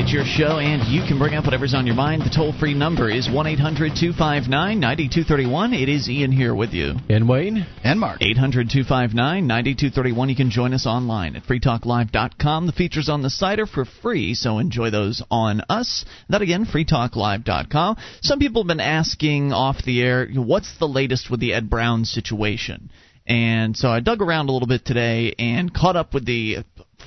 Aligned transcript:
It's 0.00 0.14
your 0.14 0.24
show, 0.24 0.58
and 0.58 0.82
you 0.88 1.02
can 1.06 1.18
bring 1.18 1.34
up 1.34 1.44
whatever's 1.44 1.74
on 1.74 1.86
your 1.86 1.94
mind. 1.94 2.22
The 2.22 2.30
toll 2.34 2.54
free 2.58 2.72
number 2.72 3.10
is 3.10 3.28
1 3.28 3.46
800 3.46 3.92
259 3.94 4.80
9231. 4.80 5.74
It 5.74 5.90
is 5.90 6.08
Ian 6.08 6.32
here 6.32 6.54
with 6.54 6.72
you. 6.72 6.94
And 7.10 7.28
Wayne. 7.28 7.66
And 7.84 8.00
Mark. 8.00 8.16
800 8.22 8.70
259 8.70 9.46
9231. 9.46 10.28
You 10.30 10.36
can 10.36 10.50
join 10.50 10.72
us 10.72 10.86
online 10.86 11.36
at 11.36 11.42
freetalklive.com. 11.42 12.66
The 12.66 12.72
features 12.72 13.10
on 13.10 13.20
the 13.20 13.28
site 13.28 13.60
are 13.60 13.66
for 13.66 13.84
free, 13.84 14.32
so 14.32 14.58
enjoy 14.58 14.88
those 14.88 15.22
on 15.30 15.60
us. 15.68 16.06
That 16.30 16.40
again, 16.40 16.64
freetalklive.com. 16.64 17.96
Some 18.22 18.38
people 18.38 18.62
have 18.62 18.68
been 18.68 18.80
asking 18.80 19.52
off 19.52 19.84
the 19.84 20.00
air, 20.00 20.26
what's 20.34 20.78
the 20.78 20.88
latest 20.88 21.30
with 21.30 21.40
the 21.40 21.52
Ed 21.52 21.68
Brown 21.68 22.06
situation? 22.06 22.90
And 23.26 23.76
so 23.76 23.90
I 23.90 24.00
dug 24.00 24.22
around 24.22 24.48
a 24.48 24.52
little 24.52 24.66
bit 24.66 24.86
today 24.86 25.34
and 25.38 25.74
caught 25.74 25.96
up 25.96 26.14
with 26.14 26.24
the 26.24 26.64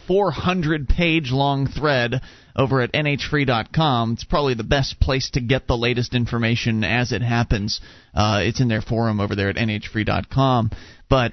400 0.08 0.88
page 0.88 1.32
long 1.32 1.68
thread 1.68 2.22
over 2.56 2.82
at 2.82 2.94
nhfree.com. 2.94 4.14
It's 4.14 4.24
probably 4.24 4.54
the 4.54 4.64
best 4.64 5.00
place 5.00 5.32
to 5.32 5.42
get 5.42 5.68
the 5.68 5.78
latest 5.78 6.14
information 6.14 6.84
as 6.84 7.12
it 7.12 7.22
happens. 7.22 7.82
Uh, 8.14 8.42
it's 8.44 8.62
in 8.62 8.68
their 8.68 8.82
forum 8.82 9.20
over 9.20 9.36
there 9.36 9.50
at 9.50 9.56
nhfree.com. 9.56 10.72
But 11.10 11.32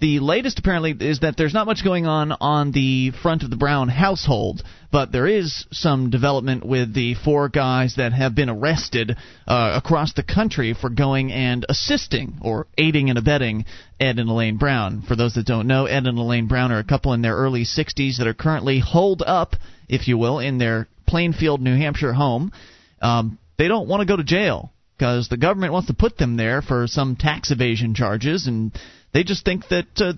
the 0.00 0.18
latest 0.20 0.58
apparently 0.58 0.96
is 0.98 1.20
that 1.20 1.36
there's 1.36 1.54
not 1.54 1.66
much 1.66 1.84
going 1.84 2.06
on 2.06 2.32
on 2.32 2.72
the 2.72 3.10
front 3.22 3.42
of 3.42 3.50
the 3.50 3.56
Brown 3.56 3.88
household, 3.88 4.62
but 4.90 5.12
there 5.12 5.26
is 5.26 5.66
some 5.70 6.10
development 6.10 6.64
with 6.64 6.94
the 6.94 7.14
four 7.14 7.48
guys 7.48 7.96
that 7.96 8.12
have 8.12 8.34
been 8.34 8.48
arrested 8.48 9.16
uh, 9.46 9.80
across 9.82 10.14
the 10.14 10.22
country 10.22 10.74
for 10.74 10.88
going 10.88 11.30
and 11.30 11.66
assisting 11.68 12.38
or 12.42 12.66
aiding 12.78 13.10
and 13.10 13.18
abetting 13.18 13.66
Ed 14.00 14.18
and 14.18 14.30
Elaine 14.30 14.56
Brown. 14.56 15.02
For 15.02 15.16
those 15.16 15.34
that 15.34 15.46
don't 15.46 15.66
know, 15.66 15.84
Ed 15.84 16.06
and 16.06 16.18
Elaine 16.18 16.46
Brown 16.46 16.72
are 16.72 16.78
a 16.78 16.84
couple 16.84 17.12
in 17.12 17.22
their 17.22 17.36
early 17.36 17.64
60s 17.64 18.16
that 18.18 18.26
are 18.26 18.34
currently 18.34 18.80
holed 18.80 19.22
up, 19.26 19.54
if 19.88 20.08
you 20.08 20.16
will, 20.16 20.38
in 20.38 20.58
their 20.58 20.88
Plainfield, 21.06 21.60
New 21.60 21.76
Hampshire 21.76 22.14
home. 22.14 22.52
Um, 23.02 23.38
they 23.58 23.68
don't 23.68 23.88
want 23.88 24.00
to 24.00 24.06
go 24.06 24.16
to 24.16 24.24
jail 24.24 24.72
because 24.96 25.28
the 25.28 25.36
government 25.36 25.72
wants 25.72 25.88
to 25.88 25.94
put 25.94 26.16
them 26.16 26.36
there 26.36 26.62
for 26.62 26.86
some 26.86 27.16
tax 27.16 27.50
evasion 27.50 27.94
charges 27.94 28.46
and 28.46 28.72
they 29.12 29.24
just 29.24 29.44
think 29.44 29.68
that, 29.68 29.86
uh, 29.98 30.12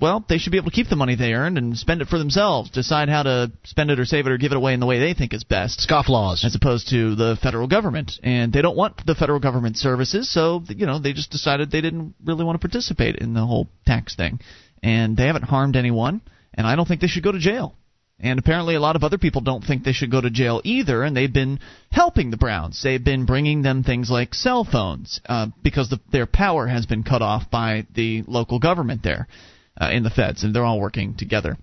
well, 0.00 0.24
they 0.28 0.38
should 0.38 0.50
be 0.50 0.56
able 0.56 0.70
to 0.70 0.74
keep 0.74 0.88
the 0.88 0.96
money 0.96 1.14
they 1.14 1.34
earned 1.34 1.58
and 1.58 1.76
spend 1.76 2.00
it 2.00 2.08
for 2.08 2.18
themselves, 2.18 2.70
decide 2.70 3.10
how 3.10 3.22
to 3.22 3.52
spend 3.64 3.90
it 3.90 4.00
or 4.00 4.06
save 4.06 4.26
it 4.26 4.32
or 4.32 4.38
give 4.38 4.52
it 4.52 4.56
away 4.56 4.72
in 4.72 4.80
the 4.80 4.86
way 4.86 4.98
they 4.98 5.12
think 5.12 5.34
is 5.34 5.44
best. 5.44 5.80
Scoff 5.82 6.08
laws. 6.08 6.42
As 6.44 6.54
opposed 6.54 6.88
to 6.88 7.14
the 7.14 7.36
federal 7.42 7.68
government. 7.68 8.12
And 8.22 8.52
they 8.52 8.62
don't 8.62 8.76
want 8.76 9.04
the 9.04 9.14
federal 9.14 9.40
government 9.40 9.76
services, 9.76 10.32
so, 10.32 10.62
you 10.68 10.86
know, 10.86 10.98
they 10.98 11.12
just 11.12 11.30
decided 11.30 11.70
they 11.70 11.82
didn't 11.82 12.14
really 12.24 12.44
want 12.44 12.60
to 12.60 12.66
participate 12.66 13.16
in 13.16 13.34
the 13.34 13.44
whole 13.44 13.68
tax 13.86 14.16
thing. 14.16 14.40
And 14.82 15.16
they 15.16 15.26
haven't 15.26 15.44
harmed 15.44 15.76
anyone, 15.76 16.22
and 16.54 16.66
I 16.66 16.76
don't 16.76 16.88
think 16.88 17.02
they 17.02 17.06
should 17.06 17.22
go 17.22 17.32
to 17.32 17.38
jail. 17.38 17.74
And 18.22 18.38
apparently, 18.38 18.74
a 18.74 18.80
lot 18.80 18.96
of 18.96 19.04
other 19.04 19.18
people 19.18 19.40
don't 19.40 19.64
think 19.64 19.82
they 19.82 19.92
should 19.92 20.10
go 20.10 20.20
to 20.20 20.30
jail 20.30 20.60
either, 20.62 21.02
and 21.02 21.16
they've 21.16 21.32
been 21.32 21.58
helping 21.90 22.30
the 22.30 22.36
Browns. 22.36 22.82
They've 22.82 23.02
been 23.02 23.24
bringing 23.24 23.62
them 23.62 23.82
things 23.82 24.10
like 24.10 24.34
cell 24.34 24.64
phones 24.64 25.20
uh, 25.26 25.46
because 25.62 25.88
the, 25.88 26.00
their 26.12 26.26
power 26.26 26.66
has 26.66 26.84
been 26.84 27.02
cut 27.02 27.22
off 27.22 27.50
by 27.50 27.86
the 27.94 28.22
local 28.26 28.58
government 28.58 29.02
there 29.02 29.26
uh, 29.80 29.90
in 29.90 30.02
the 30.02 30.10
feds, 30.10 30.44
and 30.44 30.54
they're 30.54 30.64
all 30.64 30.80
working 30.80 31.14
together. 31.16 31.56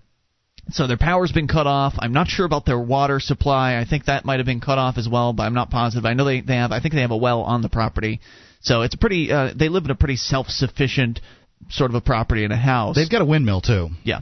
So 0.70 0.88
their 0.88 0.98
power's 0.98 1.32
been 1.32 1.48
cut 1.48 1.68
off. 1.68 1.94
I'm 1.98 2.12
not 2.12 2.28
sure 2.28 2.46
about 2.46 2.66
their 2.66 2.80
water 2.80 3.20
supply. 3.20 3.78
I 3.78 3.86
think 3.86 4.06
that 4.06 4.26
might 4.26 4.40
have 4.40 4.46
been 4.46 4.60
cut 4.60 4.78
off 4.78 4.98
as 4.98 5.08
well, 5.08 5.34
but 5.34 5.44
I'm 5.44 5.54
not 5.54 5.70
positive. 5.70 6.06
I 6.06 6.14
know 6.14 6.26
they, 6.26 6.42
they 6.42 6.56
have. 6.56 6.72
I 6.72 6.82
think 6.82 6.94
they 6.94 7.02
have 7.02 7.12
a 7.12 7.18
well 7.18 7.42
on 7.42 7.62
the 7.62 7.70
property. 7.70 8.20
So 8.62 8.82
it's 8.82 8.96
a 8.96 8.98
pretty. 8.98 9.32
Uh, 9.32 9.54
they 9.56 9.70
live 9.70 9.86
in 9.86 9.92
a 9.92 9.96
pretty 9.96 10.18
self-sufficient 10.18 11.22
sort 11.70 11.92
of 11.92 11.96
a 11.96 12.02
property 12.02 12.44
and 12.44 12.52
a 12.52 12.58
house. 12.58 12.96
They've 12.96 13.10
got 13.10 13.22
a 13.22 13.26
windmill 13.26 13.62
too. 13.62 13.90
Yeah. 14.04 14.22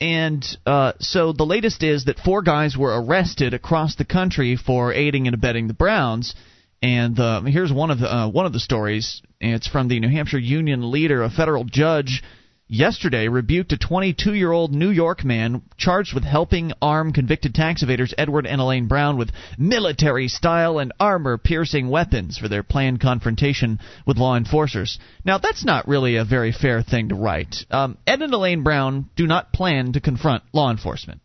And 0.00 0.44
uh, 0.66 0.92
so 1.00 1.32
the 1.32 1.46
latest 1.46 1.82
is 1.82 2.04
that 2.04 2.18
four 2.18 2.42
guys 2.42 2.76
were 2.76 3.00
arrested 3.02 3.54
across 3.54 3.96
the 3.96 4.04
country 4.04 4.56
for 4.56 4.92
aiding 4.92 5.26
and 5.26 5.34
abetting 5.34 5.68
the 5.68 5.74
Browns. 5.74 6.34
And 6.82 7.18
uh, 7.18 7.42
here's 7.42 7.72
one 7.72 7.90
of 7.90 8.00
the 8.00 8.14
uh, 8.14 8.28
one 8.28 8.44
of 8.44 8.52
the 8.52 8.60
stories. 8.60 9.22
It's 9.40 9.66
from 9.66 9.88
the 9.88 9.98
New 9.98 10.10
Hampshire 10.10 10.38
Union 10.38 10.90
Leader. 10.90 11.22
A 11.22 11.30
federal 11.30 11.64
judge 11.64 12.22
yesterday 12.68 13.28
rebuked 13.28 13.72
a 13.72 13.78
22 13.78 14.34
year 14.34 14.50
old 14.50 14.74
New 14.74 14.90
York 14.90 15.24
man 15.24 15.62
charged 15.76 16.14
with 16.14 16.24
helping 16.24 16.72
arm 16.82 17.12
convicted 17.12 17.54
tax 17.54 17.82
evaders 17.84 18.14
Edward 18.18 18.46
and 18.46 18.60
Elaine 18.60 18.88
Brown 18.88 19.16
with 19.16 19.30
military 19.58 20.28
style 20.28 20.78
and 20.78 20.92
armor 20.98 21.38
piercing 21.38 21.88
weapons 21.88 22.38
for 22.38 22.48
their 22.48 22.62
planned 22.62 23.00
confrontation 23.00 23.78
with 24.06 24.16
law 24.16 24.36
enforcers. 24.36 24.98
Now, 25.24 25.38
that's 25.38 25.64
not 25.64 25.88
really 25.88 26.16
a 26.16 26.24
very 26.24 26.52
fair 26.52 26.82
thing 26.82 27.10
to 27.10 27.14
write. 27.14 27.56
Um, 27.70 27.98
Ed 28.06 28.22
and 28.22 28.32
Elaine 28.32 28.62
Brown 28.62 29.08
do 29.16 29.26
not 29.26 29.52
plan 29.52 29.92
to 29.92 30.00
confront 30.00 30.42
law 30.52 30.70
enforcement. 30.70 31.20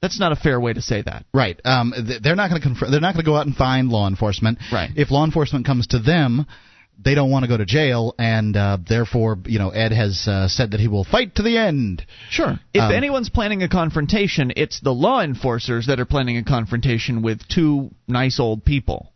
That's 0.00 0.20
not 0.20 0.30
a 0.30 0.36
fair 0.36 0.60
way 0.60 0.72
to 0.72 0.82
say 0.82 1.02
that. 1.02 1.24
Right. 1.34 1.60
Um, 1.64 1.92
they're 2.22 2.36
not 2.36 2.50
going 2.50 2.60
to 2.60 2.66
confront. 2.66 2.92
They're 2.92 3.00
not 3.00 3.14
going 3.14 3.24
to 3.24 3.28
go 3.30 3.36
out 3.36 3.46
and 3.46 3.56
find 3.56 3.88
law 3.88 4.06
enforcement. 4.06 4.58
Right. 4.72 4.90
If 4.94 5.10
law 5.10 5.24
enforcement 5.24 5.66
comes 5.66 5.88
to 5.88 5.98
them, 5.98 6.46
they 7.00 7.14
don't 7.14 7.30
want 7.30 7.44
to 7.44 7.48
go 7.48 7.56
to 7.56 7.64
jail, 7.64 8.14
and 8.18 8.56
uh, 8.56 8.78
therefore, 8.86 9.38
you 9.46 9.58
know, 9.58 9.70
Ed 9.70 9.92
has 9.92 10.26
uh, 10.26 10.48
said 10.48 10.72
that 10.72 10.80
he 10.80 10.88
will 10.88 11.04
fight 11.04 11.36
to 11.36 11.42
the 11.42 11.56
end. 11.56 12.04
Sure. 12.30 12.58
If 12.74 12.82
Um, 12.82 12.92
anyone's 12.92 13.28
planning 13.28 13.62
a 13.62 13.68
confrontation, 13.68 14.52
it's 14.56 14.80
the 14.80 14.92
law 14.92 15.22
enforcers 15.22 15.86
that 15.86 16.00
are 16.00 16.04
planning 16.04 16.36
a 16.36 16.44
confrontation 16.44 17.22
with 17.22 17.46
two 17.48 17.90
nice 18.08 18.40
old 18.40 18.64
people 18.64 19.12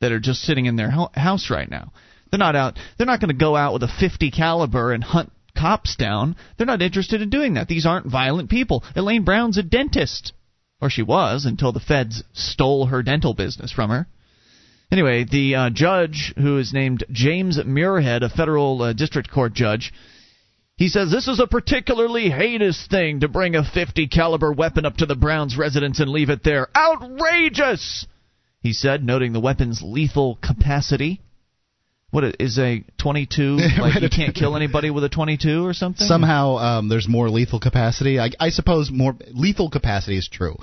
that 0.00 0.12
are 0.12 0.20
just 0.20 0.40
sitting 0.42 0.64
in 0.66 0.76
their 0.76 0.90
ho- 0.90 1.10
house 1.14 1.50
right 1.50 1.70
now. 1.70 1.92
They're 2.30 2.38
not 2.38 2.56
out. 2.56 2.78
They're 2.96 3.06
not 3.06 3.20
going 3.20 3.28
to 3.28 3.34
go 3.34 3.54
out 3.54 3.74
with 3.74 3.82
a 3.82 3.88
50 3.88 4.30
caliber 4.30 4.92
and 4.92 5.04
hunt 5.04 5.30
cops 5.54 5.96
down. 5.96 6.36
They're 6.56 6.66
not 6.66 6.80
interested 6.80 7.20
in 7.20 7.28
doing 7.28 7.54
that. 7.54 7.68
These 7.68 7.84
aren't 7.84 8.06
violent 8.06 8.48
people. 8.48 8.82
Elaine 8.96 9.24
Brown's 9.24 9.58
a 9.58 9.62
dentist, 9.62 10.32
or 10.80 10.88
she 10.88 11.02
was 11.02 11.44
until 11.44 11.72
the 11.72 11.80
feds 11.80 12.22
stole 12.32 12.86
her 12.86 13.02
dental 13.02 13.34
business 13.34 13.72
from 13.72 13.90
her. 13.90 14.06
Anyway, 14.92 15.24
the 15.24 15.54
uh, 15.54 15.70
judge, 15.70 16.34
who 16.36 16.58
is 16.58 16.72
named 16.72 17.04
James 17.12 17.58
Muirhead, 17.58 18.22
a 18.22 18.28
federal 18.28 18.82
uh, 18.82 18.92
district 18.92 19.30
court 19.30 19.52
judge, 19.52 19.92
he 20.76 20.88
says 20.88 21.10
this 21.10 21.28
is 21.28 21.38
a 21.38 21.46
particularly 21.46 22.30
heinous 22.30 22.88
thing 22.88 23.20
to 23.20 23.28
bring 23.28 23.54
a 23.54 23.62
50 23.62 24.08
caliber 24.08 24.52
weapon 24.52 24.84
up 24.84 24.96
to 24.96 25.06
the 25.06 25.14
Browns' 25.14 25.56
residence 25.56 26.00
and 26.00 26.10
leave 26.10 26.30
it 26.30 26.42
there. 26.42 26.68
Outrageous! 26.76 28.06
He 28.62 28.72
said, 28.72 29.04
noting 29.04 29.32
the 29.32 29.40
weapon's 29.40 29.80
lethal 29.82 30.38
capacity. 30.42 31.20
What 32.10 32.40
is 32.40 32.58
a 32.58 32.84
22? 32.98 33.58
Like 33.78 34.02
you 34.02 34.08
can't 34.10 34.34
kill 34.34 34.56
anybody 34.56 34.90
with 34.90 35.04
a 35.04 35.08
22 35.08 35.64
or 35.64 35.72
something? 35.72 36.06
Somehow, 36.06 36.56
um, 36.56 36.88
there's 36.88 37.08
more 37.08 37.30
lethal 37.30 37.60
capacity. 37.60 38.18
I, 38.18 38.30
I 38.40 38.50
suppose 38.50 38.90
more 38.90 39.14
lethal 39.32 39.70
capacity 39.70 40.18
is 40.18 40.28
true. 40.28 40.56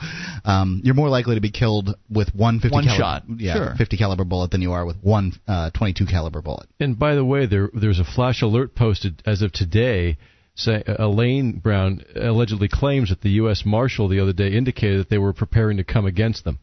Um, 0.45 0.81
you're 0.83 0.93
more 0.95 1.09
likely 1.09 1.35
to 1.35 1.41
be 1.41 1.51
killed 1.51 1.95
with 2.09 2.33
one 2.35 2.59
50 2.59 2.73
One 2.73 2.83
caliber, 2.83 3.01
shot. 3.01 3.23
yeah, 3.37 3.53
Sure. 3.55 3.75
50 3.77 3.97
caliber 3.97 4.23
bullet 4.25 4.51
than 4.51 4.61
you 4.61 4.73
are 4.73 4.85
with 4.85 4.97
one 5.01 5.33
uh, 5.47 5.69
22 5.71 6.05
caliber 6.05 6.41
bullet. 6.41 6.67
And 6.79 6.99
by 6.99 7.15
the 7.15 7.23
way, 7.25 7.45
there 7.45 7.69
there's 7.73 7.99
a 7.99 8.03
flash 8.05 8.41
alert 8.41 8.75
posted 8.75 9.23
as 9.25 9.41
of 9.41 9.51
today. 9.53 10.17
Say, 10.55 10.83
Elaine 10.87 11.59
Brown 11.59 12.03
allegedly 12.15 12.67
claims 12.67 13.09
that 13.09 13.21
the 13.21 13.29
U.S. 13.41 13.61
Marshal 13.63 14.07
the 14.07 14.19
other 14.19 14.33
day 14.33 14.49
indicated 14.53 14.99
that 15.01 15.09
they 15.09 15.19
were 15.19 15.31
preparing 15.33 15.77
to 15.77 15.83
come 15.83 16.07
against 16.07 16.43
them. 16.45 16.57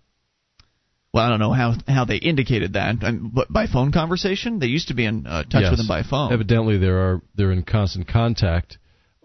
Well, 1.15 1.25
I 1.25 1.29
don't 1.29 1.39
know 1.39 1.53
how 1.53 1.75
how 1.87 2.05
they 2.05 2.17
indicated 2.17 2.73
that. 2.73 2.97
But 3.33 3.51
by 3.53 3.69
phone 3.69 3.93
conversation, 3.93 4.59
they 4.59 4.67
used 4.67 4.89
to 4.89 4.95
be 4.95 5.05
in 5.05 5.27
uh, 5.29 5.45
touch 5.45 5.63
Yes. 5.63 5.71
with 5.71 5.79
them 5.79 5.87
by 5.87 6.03
phone. 6.03 6.33
Evidently, 6.33 6.77
there 6.77 6.99
are 6.99 7.23
they're 7.37 7.53
in 7.53 7.63
constant 7.63 8.09
contact 8.09 8.79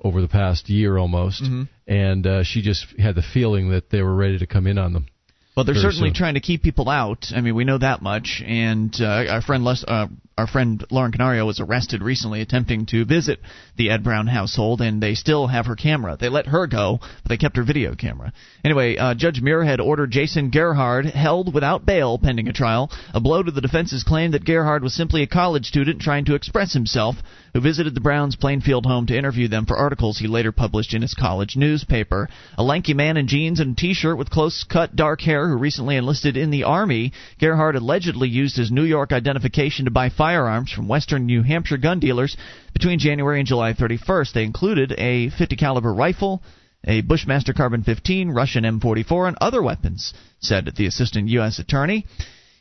over 0.04 0.22
the 0.22 0.28
past 0.28 0.70
year 0.70 0.98
almost, 0.98 1.42
Mhm. 1.44 1.68
and 1.88 2.28
uh, 2.28 2.44
she 2.44 2.62
just 2.62 2.86
had 3.00 3.16
the 3.16 3.24
feeling 3.24 3.72
that 3.72 3.90
they 3.90 4.04
were 4.04 4.16
ready 4.16 4.38
to 4.38 4.46
come 4.46 4.68
in 4.68 4.78
on 4.78 4.94
them. 4.94 5.08
Well, 5.56 5.66
they're 5.66 5.74
certainly 5.76 6.10
soon. 6.10 6.14
trying 6.14 6.34
to 6.36 6.40
keep 6.40 6.62
people 6.62 6.90
out. 6.90 7.34
I 7.36 7.42
mean, 7.42 7.56
we 7.56 7.66
know 7.66 7.80
that 7.80 8.02
much. 8.04 8.42
And 8.46 8.96
uh, 9.02 9.26
our 9.30 9.42
friend 9.42 9.66
Les, 9.66 9.84
uh, 9.84 10.08
our 10.40 10.48
friend 10.48 10.86
Lauren 10.90 11.12
Canario 11.12 11.46
was 11.46 11.60
arrested 11.60 12.02
recently 12.02 12.40
attempting 12.40 12.86
to 12.86 13.04
visit 13.04 13.40
the 13.76 13.90
Ed 13.90 14.06
Brown 14.06 14.26
household, 14.26 14.80
and 14.80 15.04
they 15.04 15.14
still 15.14 15.48
have 15.48 15.66
her 15.66 15.76
camera. 15.76 16.16
They 16.18 16.30
let 16.30 16.48
her 16.48 16.66
go, 16.66 17.00
but 17.02 17.28
they 17.28 17.36
kept 17.36 17.58
her 17.58 17.64
video 17.64 17.94
camera. 17.94 18.32
Anyway, 18.64 18.96
uh, 18.96 19.16
Judge 19.16 19.42
Muirhead 19.42 19.80
ordered 19.80 20.12
Jason 20.12 20.50
Gerhard 20.50 21.06
held 21.08 21.54
without 21.54 21.86
bail 21.86 22.18
pending 22.18 22.48
a 22.48 22.54
trial. 22.54 22.90
A 23.14 23.20
blow 23.20 23.44
to 23.44 23.52
the 23.52 23.60
defense's 23.60 24.04
claim 24.04 24.32
that 24.32 24.46
Gerhard 24.46 24.82
was 24.82 24.94
simply 24.94 25.24
a 25.24 25.28
college 25.28 25.66
student 25.66 26.00
trying 26.00 26.24
to 26.26 26.36
express 26.36 26.72
himself, 26.72 27.18
who 27.54 27.62
visited 27.62 27.96
the 27.96 28.02
Browns' 28.02 28.36
Plainfield 28.36 28.86
home 28.86 29.06
to 29.08 29.18
interview 29.18 29.48
them 29.48 29.66
for 29.66 29.78
articles 29.78 30.18
he 30.18 30.28
later 30.28 30.52
published 30.52 30.94
in 30.94 31.02
his 31.02 31.14
college 31.14 31.56
newspaper. 31.56 32.30
A 32.58 32.64
lanky 32.64 32.94
man 32.94 33.18
in 33.18 33.28
jeans 33.28 33.60
and 33.60 33.74
a 33.74 33.76
t-shirt 33.76 34.18
with 34.18 34.30
close-cut 34.30 34.96
dark 34.96 35.22
hair 35.22 35.48
who 35.48 35.58
recently 35.58 35.96
enlisted 35.96 36.38
in 36.38 36.50
the 36.52 36.64
Army, 36.64 37.14
Gerhard 37.40 37.76
allegedly 37.76 38.30
used 38.30 38.58
his 38.58 38.72
New 38.72 38.84
York 38.84 39.12
identification 39.12 39.86
to 39.86 39.92
buy 39.92 40.10
firearms 40.10 40.72
from 40.72 40.88
Western 40.88 41.26
New 41.26 41.44
Hampshire 41.44 41.78
gun 41.78 42.00
dealers 42.00 42.38
between 42.74 43.00
January 43.00 43.40
and 43.40 43.48
July 43.48 43.74
31st. 43.74 44.34
They 44.34 44.44
included 44.44 44.94
a 44.98 45.30
50 45.30 45.56
caliber 45.56 45.94
rifle, 45.94 46.44
a 46.86 47.02
Bushmaster 47.02 47.54
Carbon 47.54 47.84
15, 47.84 48.30
Russian 48.30 48.64
M44, 48.64 49.28
and 49.28 49.38
other 49.42 49.62
weapons, 49.62 50.14
said 50.40 50.72
the 50.76 50.86
assistant 50.86 51.28
U.S. 51.30 51.60
attorney. 51.60 52.06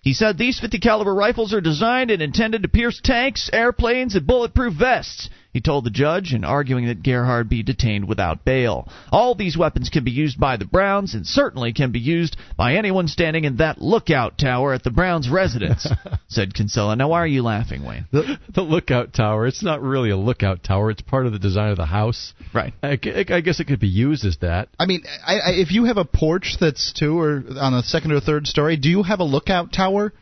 He 0.08 0.14
said 0.14 0.38
these 0.38 0.58
50 0.58 0.78
caliber 0.78 1.14
rifles 1.14 1.52
are 1.52 1.60
designed 1.60 2.10
and 2.10 2.22
intended 2.22 2.62
to 2.62 2.68
pierce 2.70 2.98
tanks, 2.98 3.50
airplanes, 3.52 4.14
and 4.16 4.26
bulletproof 4.26 4.72
vests. 4.72 5.28
He 5.58 5.60
He 5.60 5.62
told 5.62 5.82
the 5.82 5.90
judge 5.90 6.34
in 6.34 6.44
arguing 6.44 6.86
that 6.86 7.02
Gerhard 7.02 7.48
be 7.48 7.64
detained 7.64 8.06
without 8.06 8.44
bail. 8.44 8.86
All 9.10 9.34
these 9.34 9.56
weapons 9.56 9.88
can 9.88 10.04
be 10.04 10.12
used 10.12 10.38
by 10.38 10.56
the 10.56 10.64
Browns 10.64 11.14
and 11.14 11.26
certainly 11.26 11.72
can 11.72 11.90
be 11.90 11.98
used 11.98 12.36
by 12.56 12.74
anyone 12.74 13.08
standing 13.08 13.42
in 13.42 13.56
that 13.56 13.82
lookout 13.82 14.38
tower 14.38 14.72
at 14.72 14.84
the 14.84 14.92
Browns' 14.92 15.28
residence, 15.28 15.84
said 16.28 16.54
Kinsella. 16.54 16.94
Now, 16.94 17.08
why 17.08 17.18
are 17.22 17.26
you 17.26 17.42
laughing, 17.42 17.84
Wayne? 17.84 18.06
The, 18.12 18.38
the 18.54 18.62
lookout 18.62 19.12
tower. 19.12 19.48
It's 19.48 19.64
not 19.64 19.82
really 19.82 20.10
a 20.10 20.16
lookout 20.16 20.62
tower. 20.62 20.92
It's 20.92 21.02
part 21.02 21.26
of 21.26 21.32
the 21.32 21.40
design 21.40 21.72
of 21.72 21.76
the 21.76 21.86
house. 21.86 22.34
Right. 22.54 22.72
I, 22.80 23.00
I 23.28 23.40
guess 23.40 23.58
it 23.58 23.64
could 23.64 23.80
be 23.80 23.88
used 23.88 24.24
as 24.24 24.36
that. 24.36 24.68
I 24.78 24.86
mean, 24.86 25.02
I, 25.26 25.38
I, 25.38 25.50
if 25.54 25.72
you 25.72 25.86
have 25.86 25.96
a 25.96 26.04
porch 26.04 26.58
that's 26.60 26.92
two 26.92 27.18
or 27.18 27.42
on 27.60 27.74
a 27.74 27.82
second 27.82 28.12
or 28.12 28.20
third 28.20 28.46
story, 28.46 28.76
do 28.76 28.88
you 28.88 29.02
have 29.02 29.18
a 29.18 29.24
lookout 29.24 29.72
tower? 29.72 30.12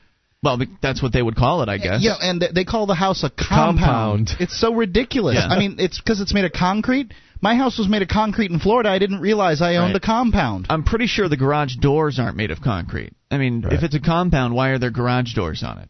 Well, 0.42 0.58
that's 0.82 1.02
what 1.02 1.12
they 1.12 1.22
would 1.22 1.34
call 1.34 1.62
it, 1.62 1.68
I 1.68 1.78
guess. 1.78 2.02
Yeah, 2.02 2.14
and 2.20 2.40
they 2.54 2.64
call 2.64 2.86
the 2.86 2.94
house 2.94 3.24
a 3.24 3.30
compound. 3.30 3.78
Compound. 3.78 4.30
It's 4.38 4.58
so 4.60 4.74
ridiculous. 4.74 5.36
Yeah. 5.36 5.48
I 5.48 5.58
mean, 5.58 5.76
it's 5.78 5.98
because 5.98 6.20
it's 6.20 6.32
made 6.34 6.44
of 6.44 6.52
concrete. 6.52 7.12
My 7.40 7.56
house 7.56 7.78
was 7.78 7.88
made 7.88 8.02
of 8.02 8.08
concrete 8.08 8.50
in 8.50 8.58
Florida. 8.60 8.88
I 8.90 8.98
didn't 8.98 9.20
realize 9.20 9.60
I 9.60 9.76
owned 9.76 9.94
Right. 9.94 10.02
a 10.02 10.06
compound. 10.06 10.66
I'm 10.70 10.84
pretty 10.84 11.06
sure 11.06 11.28
the 11.28 11.36
garage 11.36 11.76
doors 11.76 12.18
aren't 12.18 12.36
made 12.36 12.50
of 12.50 12.60
concrete. 12.60 13.12
I 13.30 13.38
mean, 13.38 13.62
Right. 13.62 13.72
if 13.72 13.82
it's 13.82 13.94
a 13.94 14.00
compound, 14.00 14.54
why 14.54 14.68
are 14.70 14.78
there 14.78 14.90
garage 14.90 15.34
doors 15.34 15.62
on 15.62 15.78
it? 15.78 15.88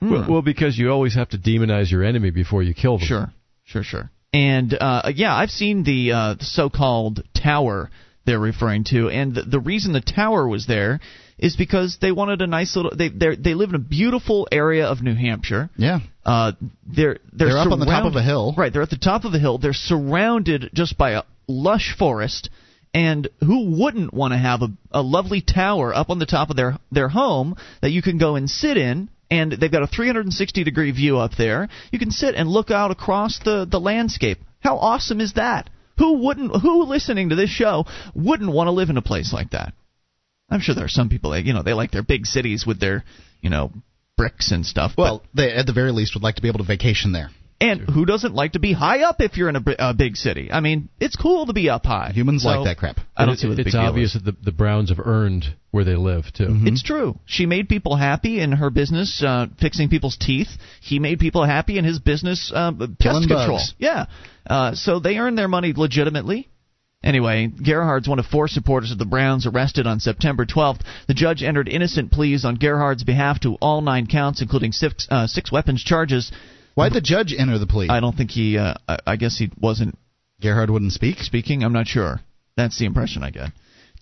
Well, 0.00 0.26
well, 0.28 0.42
because 0.42 0.76
you 0.76 0.90
always 0.90 1.14
have 1.14 1.28
to 1.30 1.38
demonize 1.38 1.90
your 1.90 2.02
enemy 2.02 2.30
before 2.30 2.62
you 2.62 2.74
kill 2.74 2.98
them. 2.98 3.06
Sure, 3.06 3.32
sure, 3.64 3.84
sure. 3.84 4.10
And 4.32 4.74
uh, 4.78 5.12
yeah, 5.14 5.34
I've 5.34 5.50
seen 5.50 5.84
the, 5.84 6.12
uh, 6.12 6.34
so-called 6.40 7.22
tower 7.34 7.90
they're 8.24 8.38
referring 8.40 8.84
to, 8.84 9.08
and 9.10 9.34
the, 9.34 9.42
the 9.42 9.60
reason 9.60 9.92
the 9.92 10.00
tower 10.00 10.46
was 10.48 10.66
there 10.66 11.00
is 11.42 11.56
because 11.56 11.98
they 12.00 12.12
wanted 12.12 12.40
a 12.40 12.46
nice 12.46 12.76
little. 12.76 12.92
They 12.96 13.08
they 13.08 13.34
they 13.34 13.54
live 13.54 13.70
in 13.70 13.74
a 13.74 13.80
beautiful 13.80 14.46
area 14.52 14.86
of 14.86 15.02
New 15.02 15.14
Hampshire. 15.14 15.70
Yeah. 15.76 15.98
Uh, 16.24 16.52
they're 16.86 17.18
they're, 17.32 17.48
They're 17.48 17.58
up 17.58 17.72
on 17.72 17.80
the 17.80 17.86
top 17.86 18.06
of 18.06 18.14
a 18.14 18.22
hill. 18.22 18.54
Right, 18.56 18.72
they're 18.72 18.82
at 18.82 18.90
the 18.90 18.96
top 18.96 19.24
of 19.24 19.34
a 19.34 19.40
hill. 19.40 19.58
They're 19.58 19.72
surrounded 19.72 20.70
just 20.72 20.96
by 20.96 21.10
a 21.10 21.24
lush 21.48 21.96
forest. 21.98 22.48
And 22.94 23.28
who 23.40 23.80
wouldn't 23.82 24.12
want 24.14 24.34
to 24.34 24.38
have 24.38 24.62
a, 24.62 24.68
a 24.92 25.02
lovely 25.02 25.40
tower 25.40 25.94
up 25.94 26.10
on 26.10 26.18
the 26.18 26.26
top 26.26 26.50
of 26.50 26.56
their 26.56 26.78
their 26.92 27.08
home 27.08 27.56
that 27.80 27.90
you 27.90 28.02
can 28.02 28.18
go 28.18 28.36
and 28.36 28.48
sit 28.48 28.76
in? 28.76 29.08
And 29.28 29.50
they've 29.50 29.72
got 29.72 29.82
a 29.82 29.86
360 29.88 30.62
degree 30.62 30.92
view 30.92 31.18
up 31.18 31.32
there. 31.36 31.68
You 31.90 31.98
can 31.98 32.10
sit 32.12 32.36
and 32.36 32.48
look 32.48 32.70
out 32.70 32.92
across 32.92 33.40
the 33.40 33.66
the 33.68 33.80
landscape. 33.80 34.38
How 34.60 34.76
awesome 34.76 35.20
is 35.20 35.32
that? 35.32 35.70
Who 35.98 36.24
wouldn't? 36.24 36.54
Who 36.62 36.84
listening 36.84 37.30
to 37.30 37.34
this 37.34 37.50
show 37.50 37.86
wouldn't 38.14 38.52
want 38.52 38.68
to 38.68 38.72
live 38.72 38.90
in 38.90 38.96
a 38.96 39.02
place 39.02 39.32
like 39.32 39.50
that? 39.50 39.74
I'm 40.52 40.60
sure 40.60 40.74
there 40.74 40.84
are 40.84 40.88
some 40.88 41.08
people 41.08 41.30
that 41.30 41.44
you 41.44 41.52
know 41.52 41.62
they 41.62 41.72
like 41.72 41.90
their 41.90 42.02
big 42.02 42.26
cities 42.26 42.66
with 42.66 42.78
their 42.80 43.04
you 43.40 43.50
know 43.50 43.72
bricks 44.16 44.52
and 44.52 44.64
stuff. 44.66 44.92
but- 44.96 45.02
Well, 45.02 45.22
they 45.34 45.52
at 45.52 45.66
the 45.66 45.72
very 45.72 45.90
least 45.92 46.14
would 46.14 46.22
like 46.22 46.36
to 46.36 46.42
be 46.42 46.48
able 46.48 46.58
to 46.58 46.64
vacation 46.64 47.12
there. 47.12 47.30
and 47.60 47.80
who 47.80 48.04
doesn't 48.04 48.34
like 48.34 48.52
to 48.52 48.58
be 48.58 48.72
high 48.72 49.02
up 49.02 49.20
if 49.20 49.36
you're 49.36 49.48
in 49.48 49.56
a, 49.56 49.62
a 49.78 49.94
big 49.94 50.16
city? 50.16 50.50
I 50.52 50.58
mean, 50.60 50.88
it's 51.00 51.14
cool 51.16 51.46
to 51.46 51.52
be 51.52 51.70
up 51.70 51.86
high. 51.86 52.10
Humans 52.12 52.42
So, 52.42 52.48
like 52.48 52.64
that 52.64 52.76
crap. 52.76 52.98
I 53.16 53.24
don't 53.24 53.34
It- 53.34 53.38
see 53.40 53.46
what 53.48 53.54
the 53.56 53.62
it's 53.62 53.68
big 53.72 53.80
deal 53.80 53.88
obvious 53.88 54.14
is. 54.14 54.22
that 54.24 54.36
the, 54.36 54.50
the 54.50 54.52
Browns 54.52 54.88
have 54.90 54.98
earned 55.04 55.44
where 55.70 55.84
they 55.84 55.94
live 55.94 56.24
too. 56.32 56.48
It's 56.64 56.82
true. 56.82 57.18
She 57.24 57.46
made 57.46 57.68
people 57.68 57.94
happy 57.96 58.40
in 58.40 58.52
her 58.52 58.68
business, 58.68 59.22
uh, 59.24 59.46
fixing 59.60 59.88
people's 59.88 60.16
teeth. 60.18 60.48
He 60.80 60.98
made 60.98 61.18
people 61.20 61.44
happy 61.44 61.78
in 61.78 61.84
his 61.84 61.98
business, 62.00 62.52
uh, 62.54 62.72
pest 62.72 62.90
Killing 63.00 63.28
control. 63.28 63.56
bugs. 63.58 63.74
Yeah. 63.78 64.06
Uh, 64.46 64.74
so 64.74 64.98
they 64.98 65.16
earn 65.18 65.34
their 65.36 65.48
money 65.48 65.72
legitimately. 65.74 66.48
Anyway, 67.04 67.48
Gerhard's 67.48 68.08
one 68.08 68.18
of 68.18 68.26
four 68.26 68.46
supporters 68.46 68.92
of 68.92 68.98
the 68.98 69.04
Browns 69.04 69.46
arrested 69.46 69.86
on 69.86 69.98
September 69.98 70.46
12th. 70.46 70.80
The 71.08 71.14
judge 71.14 71.42
entered 71.42 71.68
innocent 71.68 72.12
pleas 72.12 72.44
on 72.44 72.56
Gerhard's 72.56 73.02
behalf 73.02 73.40
to 73.40 73.56
all 73.56 73.80
nine 73.80 74.06
counts, 74.06 74.40
including 74.40 74.72
six, 74.72 75.08
uh, 75.10 75.26
six 75.26 75.50
weapons 75.50 75.82
charges. 75.82 76.30
Why'd 76.74 76.92
the 76.92 77.00
judge 77.00 77.34
enter 77.36 77.58
the 77.58 77.66
plea? 77.66 77.88
I 77.88 78.00
don't 78.00 78.16
think 78.16 78.30
he. 78.30 78.56
Uh, 78.56 78.74
I, 78.88 78.98
I 79.06 79.16
guess 79.16 79.36
he 79.36 79.50
wasn't 79.60 79.98
Gerhard 80.40 80.70
wouldn't 80.70 80.92
speak. 80.92 81.18
speaking. 81.18 81.62
I'm 81.64 81.72
not 81.72 81.86
sure. 81.86 82.20
That's 82.56 82.78
the 82.78 82.86
impression 82.86 83.22
I 83.22 83.30
get. 83.30 83.50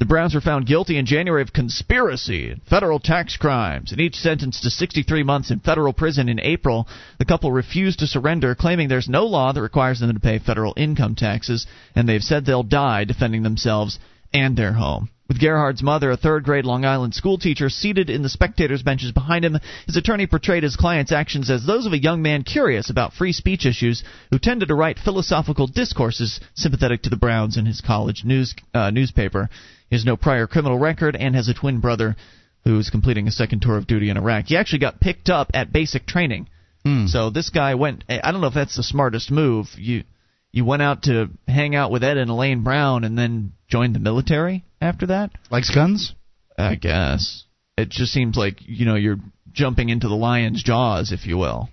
The 0.00 0.06
Browns 0.06 0.34
were 0.34 0.40
found 0.40 0.64
guilty 0.64 0.96
in 0.96 1.04
January 1.04 1.42
of 1.42 1.52
conspiracy 1.52 2.52
and 2.52 2.62
federal 2.62 3.00
tax 3.00 3.36
crimes, 3.36 3.92
and 3.92 4.00
each 4.00 4.14
sentenced 4.14 4.62
to 4.62 4.70
63 4.70 5.22
months 5.24 5.50
in 5.50 5.60
federal 5.60 5.92
prison 5.92 6.30
in 6.30 6.40
April. 6.40 6.88
The 7.18 7.26
couple 7.26 7.52
refused 7.52 7.98
to 7.98 8.06
surrender, 8.06 8.54
claiming 8.54 8.88
there's 8.88 9.10
no 9.10 9.26
law 9.26 9.52
that 9.52 9.60
requires 9.60 10.00
them 10.00 10.14
to 10.14 10.18
pay 10.18 10.38
federal 10.38 10.72
income 10.74 11.16
taxes, 11.16 11.66
and 11.94 12.08
they've 12.08 12.24
said 12.24 12.46
they'll 12.46 12.62
die 12.62 13.04
defending 13.04 13.42
themselves 13.42 13.98
and 14.32 14.56
their 14.56 14.72
home. 14.72 15.10
With 15.28 15.38
Gerhard's 15.38 15.82
mother, 15.82 16.10
a 16.10 16.16
third 16.16 16.44
grade 16.44 16.64
Long 16.64 16.86
Island 16.86 17.14
school 17.14 17.36
teacher, 17.36 17.68
seated 17.68 18.08
in 18.08 18.22
the 18.22 18.30
spectators' 18.30 18.82
benches 18.82 19.12
behind 19.12 19.44
him, 19.44 19.58
his 19.84 19.96
attorney 19.96 20.26
portrayed 20.26 20.62
his 20.62 20.76
client's 20.76 21.12
actions 21.12 21.50
as 21.50 21.66
those 21.66 21.84
of 21.84 21.92
a 21.92 22.02
young 22.02 22.22
man 22.22 22.42
curious 22.42 22.88
about 22.88 23.12
free 23.12 23.32
speech 23.32 23.66
issues 23.66 24.02
who 24.30 24.38
tended 24.38 24.68
to 24.68 24.74
write 24.74 24.98
philosophical 24.98 25.66
discourses 25.66 26.40
sympathetic 26.54 27.02
to 27.02 27.10
the 27.10 27.16
Browns 27.16 27.58
in 27.58 27.66
his 27.66 27.82
college 27.82 28.24
news 28.24 28.54
uh, 28.72 28.90
newspaper. 28.90 29.50
He 29.90 29.96
has 29.96 30.04
no 30.04 30.16
prior 30.16 30.46
criminal 30.46 30.78
record 30.78 31.16
and 31.16 31.34
has 31.34 31.48
a 31.48 31.54
twin 31.54 31.80
brother 31.80 32.16
who's 32.64 32.90
completing 32.90 33.26
a 33.26 33.32
second 33.32 33.60
tour 33.60 33.76
of 33.76 33.86
duty 33.86 34.08
in 34.08 34.16
Iraq. 34.16 34.46
He 34.46 34.56
actually 34.56 34.78
got 34.78 35.00
picked 35.00 35.28
up 35.28 35.50
at 35.52 35.72
basic 35.72 36.06
training. 36.06 36.48
Hmm. 36.84 37.06
So 37.06 37.30
this 37.30 37.50
guy 37.50 37.74
went. 37.74 38.04
I 38.08 38.30
don't 38.30 38.40
know 38.40 38.46
if 38.46 38.54
that's 38.54 38.76
the 38.76 38.82
smartest 38.82 39.30
move. 39.30 39.66
You 39.76 40.04
you 40.52 40.64
went 40.64 40.82
out 40.82 41.02
to 41.04 41.28
hang 41.46 41.74
out 41.74 41.90
with 41.90 42.04
Ed 42.04 42.16
and 42.16 42.30
Elaine 42.30 42.62
Brown 42.62 43.04
and 43.04 43.18
then 43.18 43.52
joined 43.68 43.94
the 43.94 44.00
military 44.00 44.64
after 44.80 45.06
that. 45.06 45.32
Likes 45.50 45.74
guns? 45.74 46.14
I 46.56 46.76
guess 46.76 47.44
it 47.76 47.88
just 47.88 48.12
seems 48.12 48.36
like 48.36 48.58
you 48.60 48.86
know 48.86 48.94
you're 48.94 49.18
jumping 49.52 49.88
into 49.88 50.08
the 50.08 50.14
lion's 50.14 50.62
jaws, 50.62 51.12
if 51.12 51.26
you 51.26 51.36
will. 51.36 51.68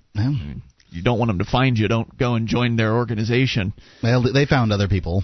You 0.90 1.04
don't 1.04 1.20
want 1.20 1.30
them 1.30 1.40
to 1.40 1.46
find 1.46 1.78
you. 1.78 1.88
Don't 1.88 2.18
go 2.18 2.36
and 2.36 2.48
join 2.48 2.76
their 2.76 2.96
organization. 2.96 3.74
well, 4.02 4.24
they 4.24 4.46
found 4.46 4.72
other 4.72 4.88
people. 4.88 5.24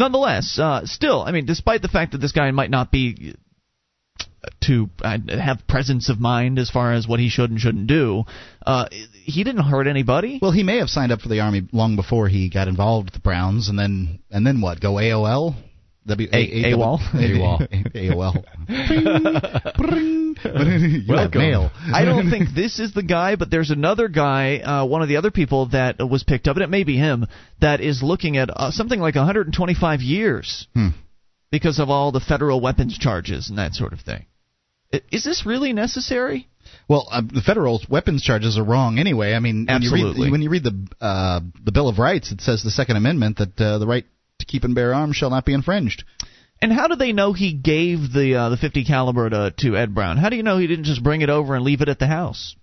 Nonetheless, 0.00 0.58
uh, 0.58 0.86
still, 0.86 1.22
I 1.22 1.30
mean, 1.30 1.44
despite 1.44 1.82
the 1.82 1.88
fact 1.88 2.12
that 2.12 2.22
this 2.22 2.32
guy 2.32 2.50
might 2.52 2.70
not 2.70 2.90
be 2.90 3.34
to 4.62 4.88
uh, 5.02 5.18
have 5.28 5.66
presence 5.68 6.08
of 6.08 6.18
mind 6.18 6.58
as 6.58 6.70
far 6.70 6.94
as 6.94 7.06
what 7.06 7.20
he 7.20 7.28
should 7.28 7.50
and 7.50 7.60
shouldn't 7.60 7.86
do, 7.86 8.24
uh, 8.66 8.86
he 8.90 9.44
didn't 9.44 9.62
hurt 9.62 9.86
anybody. 9.86 10.38
Well, 10.40 10.52
he 10.52 10.62
may 10.62 10.78
have 10.78 10.88
signed 10.88 11.12
up 11.12 11.20
for 11.20 11.28
the 11.28 11.40
army 11.40 11.68
long 11.70 11.96
before 11.96 12.28
he 12.28 12.48
got 12.48 12.66
involved 12.66 13.08
with 13.08 13.12
the 13.12 13.20
Browns, 13.20 13.68
and 13.68 13.78
then 13.78 14.20
and 14.30 14.46
then 14.46 14.62
what? 14.62 14.80
Go 14.80 14.94
AOL? 14.94 15.54
W 16.06 16.28
A-? 16.32 16.72
AOL. 16.72 18.44
Bring. 19.76 20.36
You 20.42 21.04
Welcome. 21.08 21.40
mail. 21.40 21.70
I 21.92 22.04
don't 22.04 22.30
think 22.30 22.48
this 22.54 22.78
is 22.78 22.94
the 22.94 23.02
guy, 23.02 23.36
but 23.36 23.50
there's 23.50 23.70
another 23.70 24.08
guy, 24.08 24.58
uh, 24.58 24.84
one 24.86 25.02
of 25.02 25.08
the 25.08 25.16
other 25.16 25.30
people 25.30 25.66
that 25.70 25.96
was 25.98 26.22
picked 26.24 26.48
up, 26.48 26.56
and 26.56 26.62
it 26.64 26.70
may 26.70 26.84
be 26.84 26.96
him, 26.96 27.26
that 27.60 27.80
is 27.80 28.02
looking 28.02 28.36
at 28.38 28.48
uh, 28.50 28.70
something 28.70 28.98
like 29.00 29.14
125 29.16 30.00
years 30.00 30.66
Hmm. 30.74 30.88
because 31.50 31.78
of 31.78 31.90
all 31.90 32.12
the 32.12 32.20
federal 32.20 32.60
weapons 32.60 32.96
charges 32.96 33.50
and 33.50 33.58
that 33.58 33.74
sort 33.74 33.92
of 33.92 34.00
thing. 34.00 34.24
Is 35.12 35.22
this 35.24 35.44
really 35.46 35.72
necessary? 35.72 36.48
Well, 36.88 37.08
uh, 37.12 37.22
the 37.22 37.42
federal 37.42 37.80
weapons 37.88 38.22
charges 38.22 38.58
are 38.58 38.64
wrong 38.64 38.98
anyway. 38.98 39.34
I 39.34 39.38
mean, 39.40 39.66
when 39.66 39.82
you 39.82 39.88
Absolutely. 39.90 40.24
read, 40.26 40.32
when 40.32 40.42
you 40.42 40.50
read 40.50 40.64
the 40.64 40.88
uh, 41.00 41.40
the 41.64 41.72
Bill 41.72 41.88
of 41.88 41.98
Rights, 41.98 42.32
it 42.32 42.40
says 42.40 42.62
the 42.62 42.70
Second 42.70 42.96
Amendment 42.96 43.38
that 43.38 43.60
uh, 43.60 43.78
the 43.78 43.86
right 43.86 44.04
to 44.40 44.46
keep 44.46 44.64
and 44.64 44.74
bear 44.74 44.94
arms 44.94 45.16
shall 45.16 45.30
not 45.30 45.44
be 45.44 45.54
infringed. 45.54 46.04
And 46.62 46.72
how 46.72 46.88
do 46.88 46.96
they 46.96 47.12
know 47.12 47.32
he 47.32 47.52
gave 47.54 48.12
the 48.12 48.34
uh, 48.34 48.48
the 48.50 48.56
50 48.56 48.84
caliber 48.84 49.30
to 49.30 49.54
to 49.58 49.76
Ed 49.76 49.94
Brown? 49.94 50.18
How 50.18 50.28
do 50.28 50.36
you 50.36 50.42
know 50.42 50.58
he 50.58 50.66
didn't 50.66 50.84
just 50.84 51.02
bring 51.02 51.22
it 51.22 51.30
over 51.30 51.54
and 51.54 51.64
leave 51.64 51.80
it 51.80 51.88
at 51.88 51.98
the 51.98 52.06
house? 52.06 52.54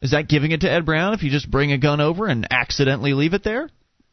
Is 0.00 0.12
that 0.12 0.28
giving 0.28 0.50
it 0.50 0.60
to 0.62 0.70
Ed 0.70 0.84
Brown 0.84 1.14
if 1.14 1.22
you 1.22 1.30
just 1.30 1.50
bring 1.50 1.72
a 1.72 1.78
gun 1.78 2.00
over 2.00 2.26
and 2.26 2.46
accidentally 2.50 3.14
leave 3.14 3.34
it 3.34 3.44
there? 3.44 3.70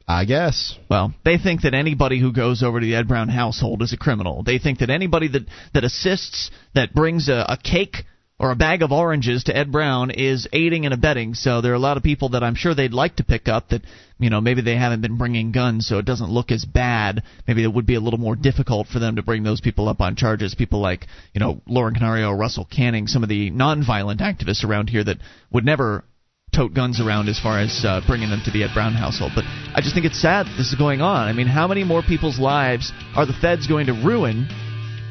I 0.08 0.26
guess. 0.26 0.76
Well, 0.90 1.14
they 1.24 1.38
think 1.38 1.62
that 1.62 1.76
anybody 1.76 2.20
who 2.20 2.34
goes 2.34 2.64
over 2.64 2.80
to 2.80 2.86
the 2.86 2.96
Ed 2.96 3.08
Brown 3.08 3.30
household 3.30 3.84
is 3.84 3.94
a 3.94 3.98
criminal. 3.98 4.42
They 4.42 4.58
think 4.58 4.80
that 4.80 4.90
anybody 4.90 5.28
that 5.28 5.46
that 5.76 5.84
assists, 5.84 6.50
that 6.74 6.96
brings 6.96 7.30
a, 7.30 7.46
a 7.48 7.58
cake 7.58 8.06
or 8.40 8.52
a 8.52 8.56
bag 8.56 8.82
of 8.82 8.92
oranges 8.92 9.44
to 9.44 9.56
Ed 9.56 9.72
Brown 9.72 10.12
is 10.12 10.48
aiding 10.54 10.86
and 10.86 10.94
abetting. 10.94 11.34
So 11.34 11.60
there 11.62 11.74
are 11.74 11.76
a 11.76 11.80
lot 11.80 11.98
of 11.98 12.04
people 12.04 12.30
that 12.30 12.44
I'm 12.44 12.56
sure 12.56 12.74
they'd 12.74 12.94
like 12.94 13.18
to 13.18 13.24
pick 13.24 13.50
up 13.50 13.70
that 13.70 13.82
you 14.18 14.30
know 14.30 14.40
maybe 14.40 14.62
they 14.62 14.76
haven't 14.76 15.02
been 15.02 15.18
bringing 15.18 15.52
guns, 15.52 15.88
so 15.88 15.98
it 15.98 16.06
doesn't 16.06 16.30
look 16.30 16.52
as 16.52 16.64
bad. 16.64 17.24
Maybe 17.48 17.64
it 17.64 17.74
would 17.74 17.86
be 17.86 17.96
a 17.96 18.00
little 18.00 18.20
more 18.20 18.36
difficult 18.36 18.88
for 18.88 19.00
them 19.00 19.18
to 19.18 19.24
bring 19.24 19.44
those 19.44 19.62
people 19.62 19.90
up 19.90 20.00
on 20.00 20.16
charges. 20.16 20.56
People 20.56 20.80
like 20.80 21.06
you 21.34 21.40
know 21.40 21.62
Lauren 21.68 21.94
Canario, 21.94 22.32
Russell 22.32 22.68
Kanning, 22.72 23.08
some 23.08 23.24
of 23.24 23.30
the 23.30 23.52
nonviolent 23.52 24.22
activists 24.22 24.64
around 24.64 24.90
here 24.90 25.04
that 25.04 25.18
would 25.52 25.66
never 25.66 26.06
tote 26.56 26.74
guns 26.74 27.00
around 27.00 27.30
as 27.30 27.40
far 27.40 27.60
as 27.60 27.84
uh, 27.86 28.02
bringing 28.08 28.30
them 28.30 28.42
to 28.46 28.52
the 28.52 28.64
Ed 28.64 28.72
Brown 28.74 28.94
household. 28.94 29.34
But 29.36 29.44
I 29.44 29.82
just 29.82 29.94
think 29.94 30.06
it's 30.06 30.20
sad 30.20 30.48
that 30.48 30.56
this 30.58 30.70
is 30.70 30.76
going 30.76 31.02
on. 31.02 31.28
I 31.28 31.34
mean, 31.34 31.48
how 31.48 31.68
many 31.68 31.84
more 31.84 32.02
people's 32.02 32.40
lives 32.40 32.92
are 33.16 33.26
the 33.26 33.34
feds 33.34 33.68
going 33.68 33.88
to 33.88 33.94
ruin 33.94 34.48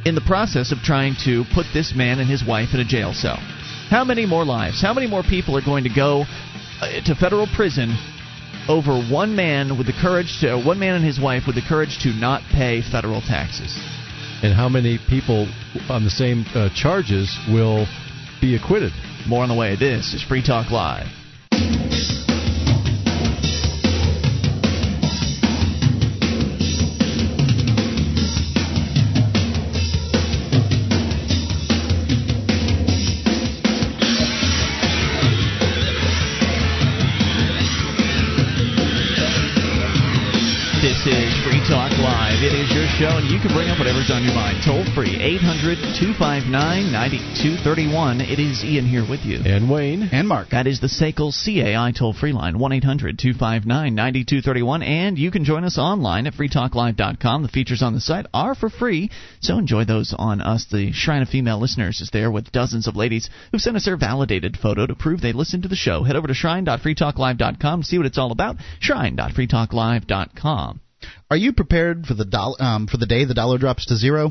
in 0.04 0.14
the 0.14 0.20
process 0.26 0.72
of 0.72 0.78
trying 0.78 1.14
to 1.24 1.44
put 1.54 1.66
this 1.72 1.92
man 1.94 2.18
and 2.18 2.28
his 2.28 2.44
wife 2.44 2.74
in 2.74 2.80
a 2.80 2.84
jail 2.84 3.12
cell? 3.12 3.38
How 3.90 4.04
many 4.04 4.26
more 4.26 4.44
lives? 4.44 4.82
How 4.82 4.92
many 4.92 5.06
more 5.06 5.22
people 5.22 5.56
are 5.56 5.64
going 5.64 5.84
to 5.84 5.90
go 5.94 6.24
uh, 6.80 7.00
to 7.04 7.14
federal 7.14 7.46
prison 7.54 7.96
over 8.68 9.00
one 9.00 9.34
man 9.34 9.78
with 9.78 9.86
the 9.86 9.96
courage 10.00 10.40
to, 10.40 10.60
one 10.60 10.78
man 10.78 10.94
and 10.94 11.04
his 11.04 11.18
wife 11.18 11.44
with 11.46 11.56
the 11.56 11.64
courage 11.66 11.98
to 12.02 12.10
not 12.10 12.42
pay 12.52 12.82
federal 12.82 13.20
taxes? 13.20 13.74
And 14.42 14.54
how 14.54 14.68
many 14.68 14.98
people 15.08 15.48
on 15.88 16.04
the 16.04 16.10
same 16.10 16.44
uh, 16.54 16.68
charges 16.74 17.36
will 17.48 17.86
be 18.40 18.54
acquitted? 18.56 18.92
More 19.26 19.42
on 19.42 19.48
the 19.48 19.54
way. 19.54 19.74
This 19.74 20.14
is 20.14 20.22
Free 20.22 20.42
Talk 20.42 20.70
Live. 20.70 21.06
Talk 41.68 41.92
Live. 41.98 42.40
It 42.40 42.56
is 42.56 42.72
your 42.72 42.88
show, 42.96 43.20
and 43.20 43.28
you 43.28 43.38
can 43.38 43.52
bring 43.52 43.68
up 43.68 43.78
whatever's 43.78 44.10
on 44.10 44.24
your 44.24 44.32
mind. 44.32 44.64
Toll 44.64 44.88
free, 44.96 45.20
800 45.20 45.76
259 46.00 46.48
9231. 46.48 48.22
It 48.22 48.40
is 48.40 48.64
Ian 48.64 48.88
here 48.88 49.04
with 49.04 49.20
you. 49.20 49.44
And 49.44 49.68
Wayne. 49.68 50.08
And 50.10 50.26
Mark. 50.26 50.48
That 50.48 50.66
is 50.66 50.80
the 50.80 50.88
SACL 50.88 51.28
CAI 51.28 51.92
toll 51.92 52.14
free 52.14 52.32
line, 52.32 52.58
1 52.58 52.72
800 52.72 53.18
259 53.18 53.94
9231. 53.94 54.82
And 54.82 55.18
you 55.18 55.30
can 55.30 55.44
join 55.44 55.64
us 55.64 55.76
online 55.76 56.26
at 56.26 56.32
freetalklive.com. 56.32 57.42
The 57.42 57.52
features 57.52 57.82
on 57.82 57.92
the 57.92 58.00
site 58.00 58.24
are 58.32 58.54
for 58.54 58.70
free, 58.70 59.10
so 59.40 59.58
enjoy 59.58 59.84
those 59.84 60.14
on 60.16 60.40
us. 60.40 60.64
The 60.72 60.92
Shrine 60.92 61.20
of 61.20 61.28
Female 61.28 61.60
Listeners 61.60 62.00
is 62.00 62.08
there 62.10 62.30
with 62.30 62.50
dozens 62.50 62.88
of 62.88 62.96
ladies 62.96 63.28
who've 63.52 63.60
sent 63.60 63.76
us 63.76 63.84
their 63.84 63.98
validated 63.98 64.56
photo 64.56 64.86
to 64.86 64.94
prove 64.94 65.20
they 65.20 65.34
listened 65.34 65.64
to 65.64 65.68
the 65.68 65.76
show. 65.76 66.02
Head 66.02 66.16
over 66.16 66.28
to 66.28 66.34
shrine.freetalklive.com 66.34 67.82
to 67.82 67.86
see 67.86 67.98
what 67.98 68.06
it's 68.06 68.16
all 68.16 68.32
about. 68.32 68.56
Shrine.freetalklive.com. 68.80 70.80
Are 71.30 71.36
you 71.36 71.52
prepared 71.52 72.06
for 72.06 72.14
the 72.14 72.24
dollar 72.24 72.56
um, 72.60 72.86
for 72.86 72.96
the 72.96 73.06
day 73.06 73.24
the 73.24 73.34
dollar 73.34 73.58
drops 73.58 73.86
to 73.86 73.96
zero? 73.96 74.30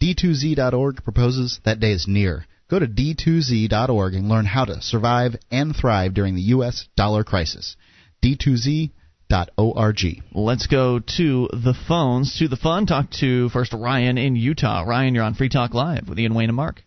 D2Z.org 0.00 1.02
proposes 1.02 1.58
that 1.64 1.80
day 1.80 1.92
is 1.92 2.06
near. 2.06 2.46
Go 2.68 2.78
to 2.78 2.86
d2z.org 2.86 4.14
and 4.14 4.28
learn 4.28 4.44
how 4.46 4.64
to 4.64 4.80
survive 4.82 5.36
and 5.50 5.74
thrive 5.74 6.14
during 6.14 6.34
the 6.34 6.42
U.S. 6.42 6.86
dollar 6.96 7.24
crisis. 7.24 7.76
D2Z.org. 8.22 9.98
Let's 10.34 10.66
go 10.66 10.98
to 11.16 11.48
the 11.52 11.74
phones, 11.88 12.38
to 12.38 12.48
the 12.48 12.56
fun. 12.56 12.86
Talk 12.86 13.10
to 13.20 13.48
first 13.50 13.72
Ryan 13.72 14.18
in 14.18 14.36
Utah. 14.36 14.82
Ryan, 14.86 15.14
you're 15.14 15.24
on 15.24 15.34
Free 15.34 15.48
Talk 15.48 15.74
Live 15.74 16.08
with 16.08 16.18
Ian 16.18 16.34
Wayne 16.34 16.50
and 16.50 16.56
Mark. 16.56 16.82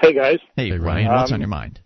Hey 0.00 0.12
guys. 0.14 0.38
Hey, 0.56 0.70
Hey, 0.70 0.78
Ryan, 0.78 1.06
Ryan. 1.08 1.20
what's 1.20 1.30
Um, 1.30 1.34
on 1.34 1.40
your 1.40 1.48
mind? 1.48 1.80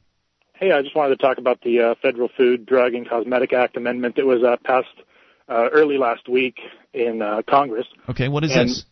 Hey, 0.54 0.72
I 0.72 0.82
just 0.82 0.94
wanted 0.94 1.16
to 1.18 1.22
talk 1.22 1.38
about 1.38 1.60
the 1.62 1.80
uh, 1.80 1.94
Federal 2.02 2.28
Food, 2.36 2.66
Drug, 2.66 2.92
and 2.94 3.08
Cosmetic 3.08 3.52
Act 3.54 3.76
amendment 3.76 4.16
that 4.16 4.26
was 4.26 4.42
uh, 4.42 4.56
passed 4.64 4.88
uh, 5.50 5.68
early 5.72 5.98
last 5.98 6.28
week 6.28 6.56
in 6.94 7.20
uh, 7.22 7.42
Congress. 7.48 7.86
Okay, 8.08 8.28
what 8.28 8.44
is 8.44 8.52
and- 8.54 8.68
this? 8.68 8.84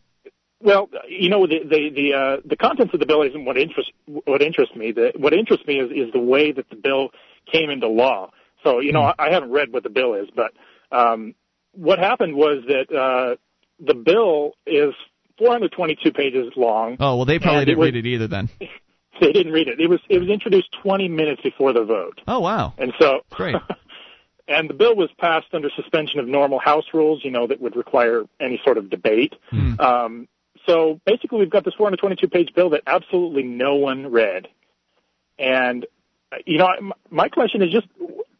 Well, 0.60 0.88
you 1.08 1.28
know, 1.30 1.46
the 1.46 1.60
the 1.62 1.90
the, 1.94 2.14
uh, 2.14 2.36
the 2.44 2.56
contents 2.56 2.92
of 2.92 2.98
the 2.98 3.06
bill 3.06 3.22
isn't 3.22 3.44
what 3.44 3.56
interests 3.56 3.92
what 4.06 4.42
interests 4.42 4.74
me. 4.74 4.90
The, 4.90 5.12
what 5.16 5.32
interests 5.32 5.64
me 5.68 5.74
is 5.78 5.90
is 5.92 6.12
the 6.12 6.18
way 6.18 6.50
that 6.50 6.68
the 6.68 6.74
bill 6.74 7.10
came 7.52 7.70
into 7.70 7.86
law. 7.86 8.32
So, 8.64 8.80
you 8.80 8.90
know, 8.92 9.02
I, 9.02 9.14
I 9.20 9.30
haven't 9.30 9.52
read 9.52 9.72
what 9.72 9.84
the 9.84 9.88
bill 9.88 10.14
is, 10.14 10.28
but 10.34 10.52
um, 10.90 11.36
what 11.74 12.00
happened 12.00 12.34
was 12.34 12.64
that 12.66 12.92
uh, 12.92 13.36
the 13.78 13.94
bill 13.94 14.54
is 14.66 14.94
422 15.38 16.10
pages 16.12 16.52
long. 16.56 16.96
Oh, 16.98 17.18
well, 17.18 17.24
they 17.24 17.38
probably 17.38 17.64
didn't 17.64 17.78
was- 17.78 17.86
read 17.92 17.96
it 18.04 18.06
either 18.06 18.26
then. 18.26 18.48
They 19.20 19.32
didn't 19.32 19.52
read 19.52 19.66
it. 19.66 19.80
It 19.80 19.88
was 19.90 19.98
it 20.08 20.20
was 20.20 20.28
introduced 20.28 20.68
20 20.80 21.08
minutes 21.08 21.42
before 21.42 21.72
the 21.72 21.82
vote. 21.82 22.20
Oh, 22.28 22.38
wow. 22.38 22.74
And 22.78 22.92
so, 23.00 23.22
Great. 23.30 23.56
and 24.48 24.68
the 24.68 24.74
bill 24.74 24.96
was 24.96 25.10
passed 25.18 25.48
under 25.52 25.68
suspension 25.76 26.18
of 26.18 26.26
normal 26.26 26.58
House 26.58 26.86
rules, 26.94 27.22
you 27.22 27.30
know, 27.30 27.46
that 27.46 27.60
would 27.60 27.76
require 27.76 28.24
any 28.40 28.60
sort 28.64 28.78
of 28.78 28.88
debate. 28.88 29.34
Hmm. 29.50 29.78
Um, 29.78 30.28
so 30.66 31.00
basically, 31.06 31.38
we've 31.38 31.50
got 31.50 31.64
this 31.64 31.74
422-page 31.78 32.54
bill 32.54 32.70
that 32.70 32.82
absolutely 32.86 33.42
no 33.42 33.76
one 33.76 34.10
read. 34.10 34.48
And, 35.38 35.86
you 36.46 36.58
know, 36.58 36.68
my 37.10 37.28
question 37.28 37.62
is 37.62 37.70
just, 37.70 37.86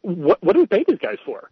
what, 0.01 0.43
what 0.43 0.53
do 0.53 0.59
we 0.59 0.65
pay 0.65 0.83
these 0.87 0.97
guys 0.99 1.17
for? 1.25 1.49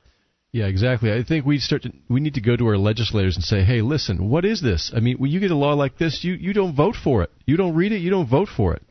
Yeah, 0.51 0.65
exactly. 0.65 1.11
I 1.11 1.23
think 1.23 1.45
we 1.45 1.59
start 1.59 1.83
to, 1.83 1.93
we 2.09 2.19
need 2.19 2.33
to 2.35 2.41
go 2.41 2.55
to 2.55 2.65
our 2.67 2.77
legislators 2.77 3.35
and 3.35 3.43
say, 3.43 3.63
"Hey, 3.63 3.81
listen, 3.81 4.29
what 4.29 4.45
is 4.45 4.61
this? 4.61 4.91
I 4.95 5.01
mean, 5.01 5.17
when 5.17 5.29
you 5.29 5.39
get 5.39 5.51
a 5.51 5.55
law 5.55 5.73
like 5.73 5.97
this, 5.97 6.23
you 6.23 6.33
you 6.33 6.53
don't 6.53 6.73
vote 6.73 6.95
for 6.95 7.21
it. 7.21 7.31
You 7.45 7.57
don't 7.57 7.75
read 7.75 7.91
it. 7.91 7.97
You 7.97 8.09
don't 8.09 8.27
vote 8.27 8.47
for 8.47 8.73
it. 8.73 8.81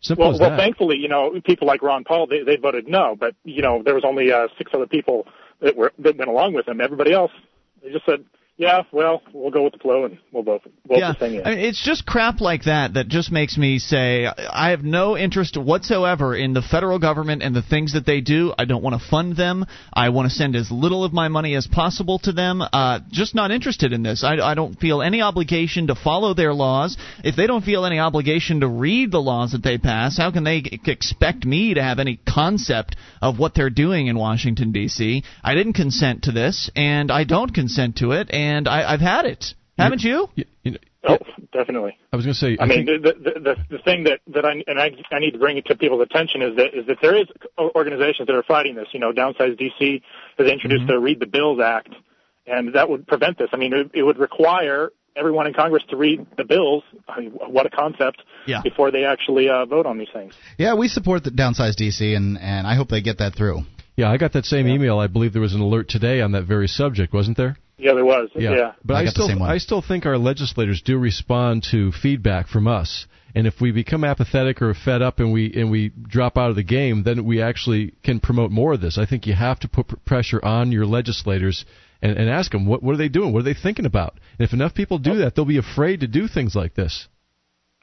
Simple 0.00 0.26
Well, 0.26 0.34
as 0.34 0.40
well, 0.40 0.50
that." 0.50 0.58
thankfully, 0.58 0.96
you 0.96 1.08
know, 1.08 1.40
people 1.44 1.66
like 1.66 1.82
Ron 1.82 2.04
Paul, 2.04 2.26
they, 2.26 2.42
they 2.42 2.56
voted 2.56 2.86
no, 2.88 3.16
but, 3.18 3.34
you 3.44 3.62
know, 3.62 3.82
there 3.82 3.94
was 3.94 4.04
only 4.04 4.32
uh, 4.32 4.48
six 4.56 4.70
other 4.74 4.86
people 4.86 5.26
that 5.60 5.76
were 5.76 5.92
that 5.98 6.16
went 6.16 6.30
along 6.30 6.54
with 6.54 6.68
him. 6.68 6.80
Everybody 6.80 7.12
else, 7.12 7.32
they 7.82 7.90
just 7.90 8.06
said, 8.06 8.24
yeah, 8.58 8.82
well, 8.90 9.22
we'll 9.32 9.52
go 9.52 9.62
with 9.62 9.74
the 9.74 9.78
flow 9.78 10.04
and 10.04 10.18
we'll 10.32 10.42
vote, 10.42 10.62
vote 10.88 10.98
yeah, 10.98 11.12
the 11.12 11.18
thing 11.20 11.34
in. 11.36 11.46
I 11.46 11.50
mean, 11.50 11.58
it's 11.60 11.80
just 11.80 12.04
crap 12.04 12.40
like 12.40 12.64
that 12.64 12.94
that 12.94 13.06
just 13.06 13.30
makes 13.30 13.56
me 13.56 13.78
say 13.78 14.26
I 14.26 14.70
have 14.70 14.82
no 14.82 15.16
interest 15.16 15.56
whatsoever 15.56 16.34
in 16.34 16.54
the 16.54 16.62
federal 16.62 16.98
government 16.98 17.44
and 17.44 17.54
the 17.54 17.62
things 17.62 17.92
that 17.92 18.04
they 18.04 18.20
do. 18.20 18.52
I 18.58 18.64
don't 18.64 18.82
want 18.82 19.00
to 19.00 19.08
fund 19.08 19.36
them. 19.36 19.64
I 19.92 20.08
want 20.08 20.28
to 20.28 20.34
send 20.34 20.56
as 20.56 20.72
little 20.72 21.04
of 21.04 21.12
my 21.12 21.28
money 21.28 21.54
as 21.54 21.68
possible 21.68 22.18
to 22.24 22.32
them. 22.32 22.60
Uh, 22.60 22.98
just 23.12 23.32
not 23.32 23.52
interested 23.52 23.92
in 23.92 24.02
this. 24.02 24.24
I, 24.24 24.38
I 24.38 24.54
don't 24.54 24.74
feel 24.74 25.02
any 25.02 25.22
obligation 25.22 25.86
to 25.86 25.94
follow 25.94 26.34
their 26.34 26.52
laws. 26.52 26.96
If 27.22 27.36
they 27.36 27.46
don't 27.46 27.64
feel 27.64 27.84
any 27.86 28.00
obligation 28.00 28.58
to 28.60 28.68
read 28.68 29.12
the 29.12 29.20
laws 29.20 29.52
that 29.52 29.62
they 29.62 29.78
pass, 29.78 30.18
how 30.18 30.32
can 30.32 30.42
they 30.42 30.64
expect 30.84 31.44
me 31.44 31.74
to 31.74 31.82
have 31.82 32.00
any 32.00 32.18
concept 32.28 32.96
of 33.22 33.38
what 33.38 33.54
they're 33.54 33.70
doing 33.70 34.08
in 34.08 34.18
Washington 34.18 34.72
D.C.? 34.72 35.22
I 35.44 35.54
didn't 35.54 35.74
consent 35.74 36.24
to 36.24 36.32
this, 36.32 36.72
and 36.74 37.12
I 37.12 37.22
don't 37.22 37.54
consent 37.54 37.98
to 37.98 38.10
it, 38.12 38.32
and 38.32 38.47
I, 38.68 38.92
I've 38.92 39.00
had 39.00 39.26
it. 39.26 39.44
Haven't 39.76 40.02
you? 40.02 40.28
Y- 40.36 40.44
you 40.64 40.70
know, 40.72 40.78
oh, 41.08 41.18
definitely. 41.52 41.96
I 42.12 42.16
was 42.16 42.24
going 42.24 42.34
to 42.34 42.38
say, 42.38 42.56
I 42.58 42.66
mean, 42.66 42.86
think, 42.86 43.02
the, 43.02 43.12
the 43.12 43.40
the 43.40 43.76
the 43.76 43.82
thing 43.84 44.04
that 44.04 44.20
that 44.34 44.44
I 44.44 44.52
and 44.66 44.78
I 44.80 44.90
I 45.12 45.18
need 45.20 45.32
to 45.32 45.38
bring 45.38 45.56
it 45.56 45.66
to 45.66 45.76
people's 45.76 46.02
attention 46.02 46.42
is 46.42 46.56
that 46.56 46.74
is 46.74 46.86
that 46.88 46.96
there 47.00 47.16
is 47.16 47.26
organizations 47.76 48.26
that 48.26 48.34
are 48.34 48.42
fighting 48.42 48.74
this. 48.74 48.88
You 48.92 49.00
know, 49.00 49.12
Downsize 49.12 49.56
DC 49.60 50.02
has 50.38 50.46
introduced 50.48 50.82
Mm-hmm. 50.82 50.86
the 50.92 50.98
Read 50.98 51.20
the 51.20 51.26
Bills 51.26 51.60
Act, 51.60 51.90
and 52.46 52.74
that 52.74 52.88
would 52.90 53.06
prevent 53.06 53.38
this. 53.38 53.48
I 53.52 53.56
mean, 53.56 53.72
it, 53.72 53.90
it 53.94 54.02
would 54.02 54.18
require 54.18 54.90
everyone 55.16 55.46
in 55.46 55.54
Congress 55.54 55.82
to 55.90 55.96
read 55.96 56.26
the 56.36 56.44
bills. 56.44 56.82
I 57.08 57.20
mean, 57.20 57.30
what 57.30 57.66
a 57.66 57.70
concept! 57.70 58.22
Yeah. 58.46 58.62
Before 58.62 58.90
they 58.90 59.04
actually 59.04 59.48
uh, 59.48 59.64
vote 59.66 59.86
on 59.86 59.98
these 59.98 60.08
things. 60.12 60.34
Yeah, 60.58 60.74
we 60.74 60.88
support 60.88 61.22
the 61.22 61.30
Downsize 61.30 61.74
DC, 61.80 62.16
and 62.16 62.36
and 62.38 62.66
I 62.66 62.74
hope 62.74 62.88
they 62.88 63.00
get 63.00 63.18
that 63.18 63.36
through. 63.36 63.60
yeah, 63.96 64.10
I 64.10 64.16
got 64.16 64.32
that 64.32 64.44
same 64.44 64.66
email. 64.66 64.98
I 64.98 65.06
believe 65.06 65.32
there 65.32 65.42
was 65.42 65.54
an 65.54 65.60
alert 65.60 65.88
today 65.88 66.20
on 66.20 66.32
that 66.32 66.42
very 66.44 66.66
subject, 66.66 67.12
wasn't 67.14 67.36
there? 67.36 67.56
Yeah, 67.78 67.94
there 67.94 68.04
was. 68.04 68.28
Yeah. 68.34 68.72
But 68.84 68.94
I 68.94 69.00
I, 69.02 69.06
still. 69.06 69.42
I 69.42 69.58
still 69.58 69.82
think 69.82 70.04
our 70.04 70.18
legislators 70.18 70.82
do 70.82 70.98
respond 70.98 71.64
to 71.70 71.92
feedback 71.92 72.48
from 72.48 72.66
us. 72.66 73.06
And 73.34 73.46
if 73.46 73.60
we 73.60 73.70
become 73.70 74.04
apathetic 74.04 74.60
or 74.62 74.74
fed 74.74 75.00
up 75.00 75.20
and 75.20 75.32
we 75.32 75.52
and 75.54 75.70
we 75.70 75.90
drop 75.90 76.36
out 76.36 76.50
of 76.50 76.56
the 76.56 76.64
game, 76.64 77.04
then 77.04 77.24
we 77.24 77.40
actually 77.40 77.94
can 78.02 78.18
promote 78.20 78.50
more 78.50 78.72
of 78.72 78.80
this. 78.80 78.98
I 78.98 79.06
think 79.06 79.26
you 79.26 79.34
have 79.34 79.60
to 79.60 79.68
put 79.68 79.88
pr- 79.88 79.96
pressure 80.04 80.44
on 80.44 80.72
your 80.72 80.86
legislators 80.86 81.64
and, 82.02 82.16
and 82.16 82.28
ask 82.28 82.50
them 82.50 82.66
what 82.66 82.82
what 82.82 82.94
are 82.94 82.98
they 82.98 83.08
doing, 83.08 83.32
what 83.32 83.40
are 83.40 83.42
they 83.44 83.54
thinking 83.54 83.86
about. 83.86 84.14
And 84.38 84.46
if 84.48 84.52
enough 84.52 84.74
people 84.74 84.98
do 84.98 85.16
that, 85.18 85.34
they'll 85.36 85.44
be 85.44 85.58
afraid 85.58 86.00
to 86.00 86.08
do 86.08 86.26
things 86.26 86.56
like 86.56 86.74
this. 86.74 87.06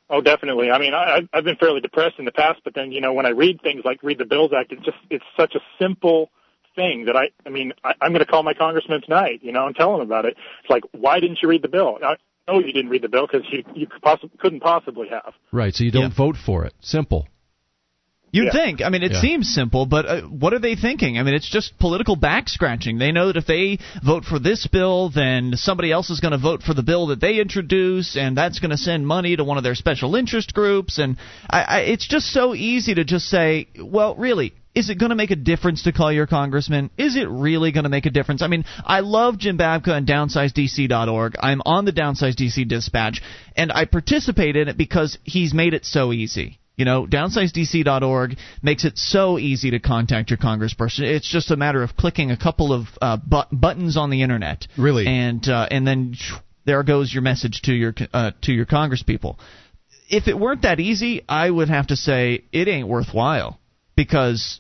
Oh, 0.10 0.22
definitely. 0.22 0.70
I 0.72 0.78
mean, 0.80 0.94
I, 0.94 1.16
I've- 1.18 1.30
I've 1.34 1.44
been 1.46 1.56
fairly 1.56 1.82
depressed 1.82 2.16
in 2.20 2.26
the 2.26 2.32
past, 2.32 2.60
but 2.64 2.74
then 2.76 2.92
you 2.92 3.00
know 3.00 3.14
when 3.14 3.26
I 3.26 3.30
read 3.30 3.62
things 3.62 3.84
like 3.86 4.04
Read 4.04 4.18
the 4.18 4.26
Bills 4.26 4.52
Act, 4.58 4.72
it's 4.74 4.84
just 4.84 4.98
it's 5.10 5.26
such 5.38 5.56
a 5.56 5.60
simple 5.80 6.32
thing 6.76 7.06
that 7.06 7.16
I 7.16 7.30
I 7.46 7.50
mean 7.50 7.74
I, 7.84 7.94
I'm 8.02 8.12
going 8.12 8.26
to 8.26 8.30
call 8.30 8.44
my 8.44 8.54
congressman 8.54 9.02
tonight, 9.02 9.40
you 9.42 9.52
know, 9.52 9.68
and 9.68 9.76
tell 9.76 9.96
him 9.96 10.02
about 10.02 10.26
it. 10.26 10.36
It's 10.62 10.70
like, 10.70 10.84
why 10.92 11.20
didn't 11.20 11.40
you 11.42 11.50
read 11.50 11.62
the 11.62 11.68
bill? 11.70 11.98
I 12.04 12.16
know 12.48 12.60
you 12.60 12.74
didn't 12.74 12.90
read 12.92 13.02
the 13.02 13.10
bill 13.10 13.28
because 13.28 13.48
you 13.52 13.64
you 13.74 13.88
could 13.88 14.02
possi- 14.02 14.38
couldn't 14.40 14.60
possibly 14.62 15.08
have. 15.10 15.34
Right. 15.52 15.74
So 15.74 15.84
you 15.84 15.92
don't 15.92 16.12
Yeah. 16.12 16.18
vote 16.18 16.36
for 16.38 16.66
it. 16.66 16.74
Simple. 16.82 17.28
You'd 18.32 18.48
Yeah. 18.48 18.52
think. 18.52 18.82
I 18.84 18.90
mean, 18.90 19.02
it 19.02 19.14
Yeah. 19.14 19.22
seems 19.22 19.54
simple, 19.54 19.86
but 19.86 20.06
uh, 20.06 20.22
what 20.24 20.54
are 20.54 20.60
they 20.60 20.76
thinking? 20.76 21.18
I 21.18 21.24
mean, 21.24 21.34
it's 21.36 21.50
just 21.50 21.80
political 21.80 22.18
back 22.18 22.50
scratching. 22.50 22.98
They 22.98 23.14
know 23.14 23.28
that 23.28 23.38
if 23.38 23.46
they 23.46 23.80
vote 24.04 24.26
for 24.26 24.40
this 24.40 24.68
bill, 24.68 25.08
then 25.08 25.54
somebody 25.56 25.90
else 25.90 26.10
is 26.10 26.20
going 26.20 26.34
to 26.34 26.38
vote 26.38 26.62
for 26.62 26.74
the 26.74 26.84
bill 26.84 27.08
that 27.08 27.22
they 27.22 27.40
introduce, 27.40 28.18
and 28.18 28.36
that's 28.36 28.60
going 28.60 28.72
to 28.72 28.78
send 28.78 29.08
money 29.08 29.38
to 29.38 29.46
one 29.46 29.58
of 29.58 29.64
their 29.64 29.76
special 29.76 30.16
interest 30.18 30.54
groups. 30.54 30.98
And 30.98 31.16
I, 31.50 31.62
I, 31.62 31.80
it's 31.94 32.06
just 32.06 32.28
so 32.34 32.54
easy 32.54 32.94
to 32.96 33.06
just 33.06 33.28
say, 33.30 33.68
well, 33.80 34.16
really. 34.16 34.52
Is 34.76 34.90
it 34.90 35.00
going 35.00 35.12
to 35.12 35.16
make 35.16 35.32
a 35.32 35.38
difference 35.38 35.84
to 35.84 35.94
call 35.94 36.12
your 36.12 36.28
congressman? 36.28 36.90
Is 36.98 37.16
it 37.16 37.30
really 37.30 37.72
going 37.72 37.86
to 37.86 37.90
make 37.90 38.06
a 38.06 38.10
difference? 38.10 38.42
I 38.42 38.48
mean, 38.48 38.66
I 38.84 39.00
love 39.00 39.38
Jim 39.38 39.58
Babka 39.58 39.88
and 39.90 40.06
DownsizeDC.org. 40.06 41.36
I'm 41.40 41.62
on 41.66 41.86
the 41.86 41.94
Downsize 41.94 42.36
DC 42.36 42.68
Dispatch, 42.68 43.22
and 43.56 43.72
I 43.72 43.86
participate 43.86 44.58
in 44.58 44.68
it 44.68 44.78
because 44.78 45.18
he's 45.24 45.54
made 45.54 45.74
it 45.74 45.86
so 45.86 46.12
easy. 46.12 46.60
You 46.76 46.84
know, 46.84 47.08
downsizedc.org 47.08 48.38
makes 48.62 48.84
it 48.84 48.98
so 48.98 49.40
easy 49.40 49.72
to 49.72 49.80
contact 49.80 50.30
your 50.30 50.38
congressperson. 50.38 51.04
It's 51.04 51.32
just 51.32 51.52
a 51.52 51.56
matter 51.56 51.82
of 51.82 51.96
clicking 51.96 52.32
a 52.32 52.38
couple 52.38 52.74
of 52.74 52.88
uh, 53.02 53.16
but- 53.26 53.48
buttons 53.50 53.96
on 53.96 54.10
the 54.10 54.24
internet. 54.24 54.68
Really? 54.78 55.08
And 55.08 55.48
uh, 55.48 55.68
and 55.72 55.88
then 55.88 56.16
there 56.66 56.84
goes 56.84 57.14
your 57.14 57.24
message 57.24 57.62
to 57.64 57.74
your 57.74 57.94
uh, 58.14 58.32
to 58.42 58.52
your 58.52 58.66
congresspeople. 58.66 59.38
If 60.10 60.28
it 60.28 60.38
weren't 60.38 60.64
that 60.64 60.82
easy, 60.82 61.24
I 61.30 61.50
would 61.50 61.70
have 61.70 61.88
to 61.88 61.96
say 61.96 62.44
it 62.52 62.68
ain't 62.68 62.90
worthwhile 62.90 63.58
because 63.96 64.60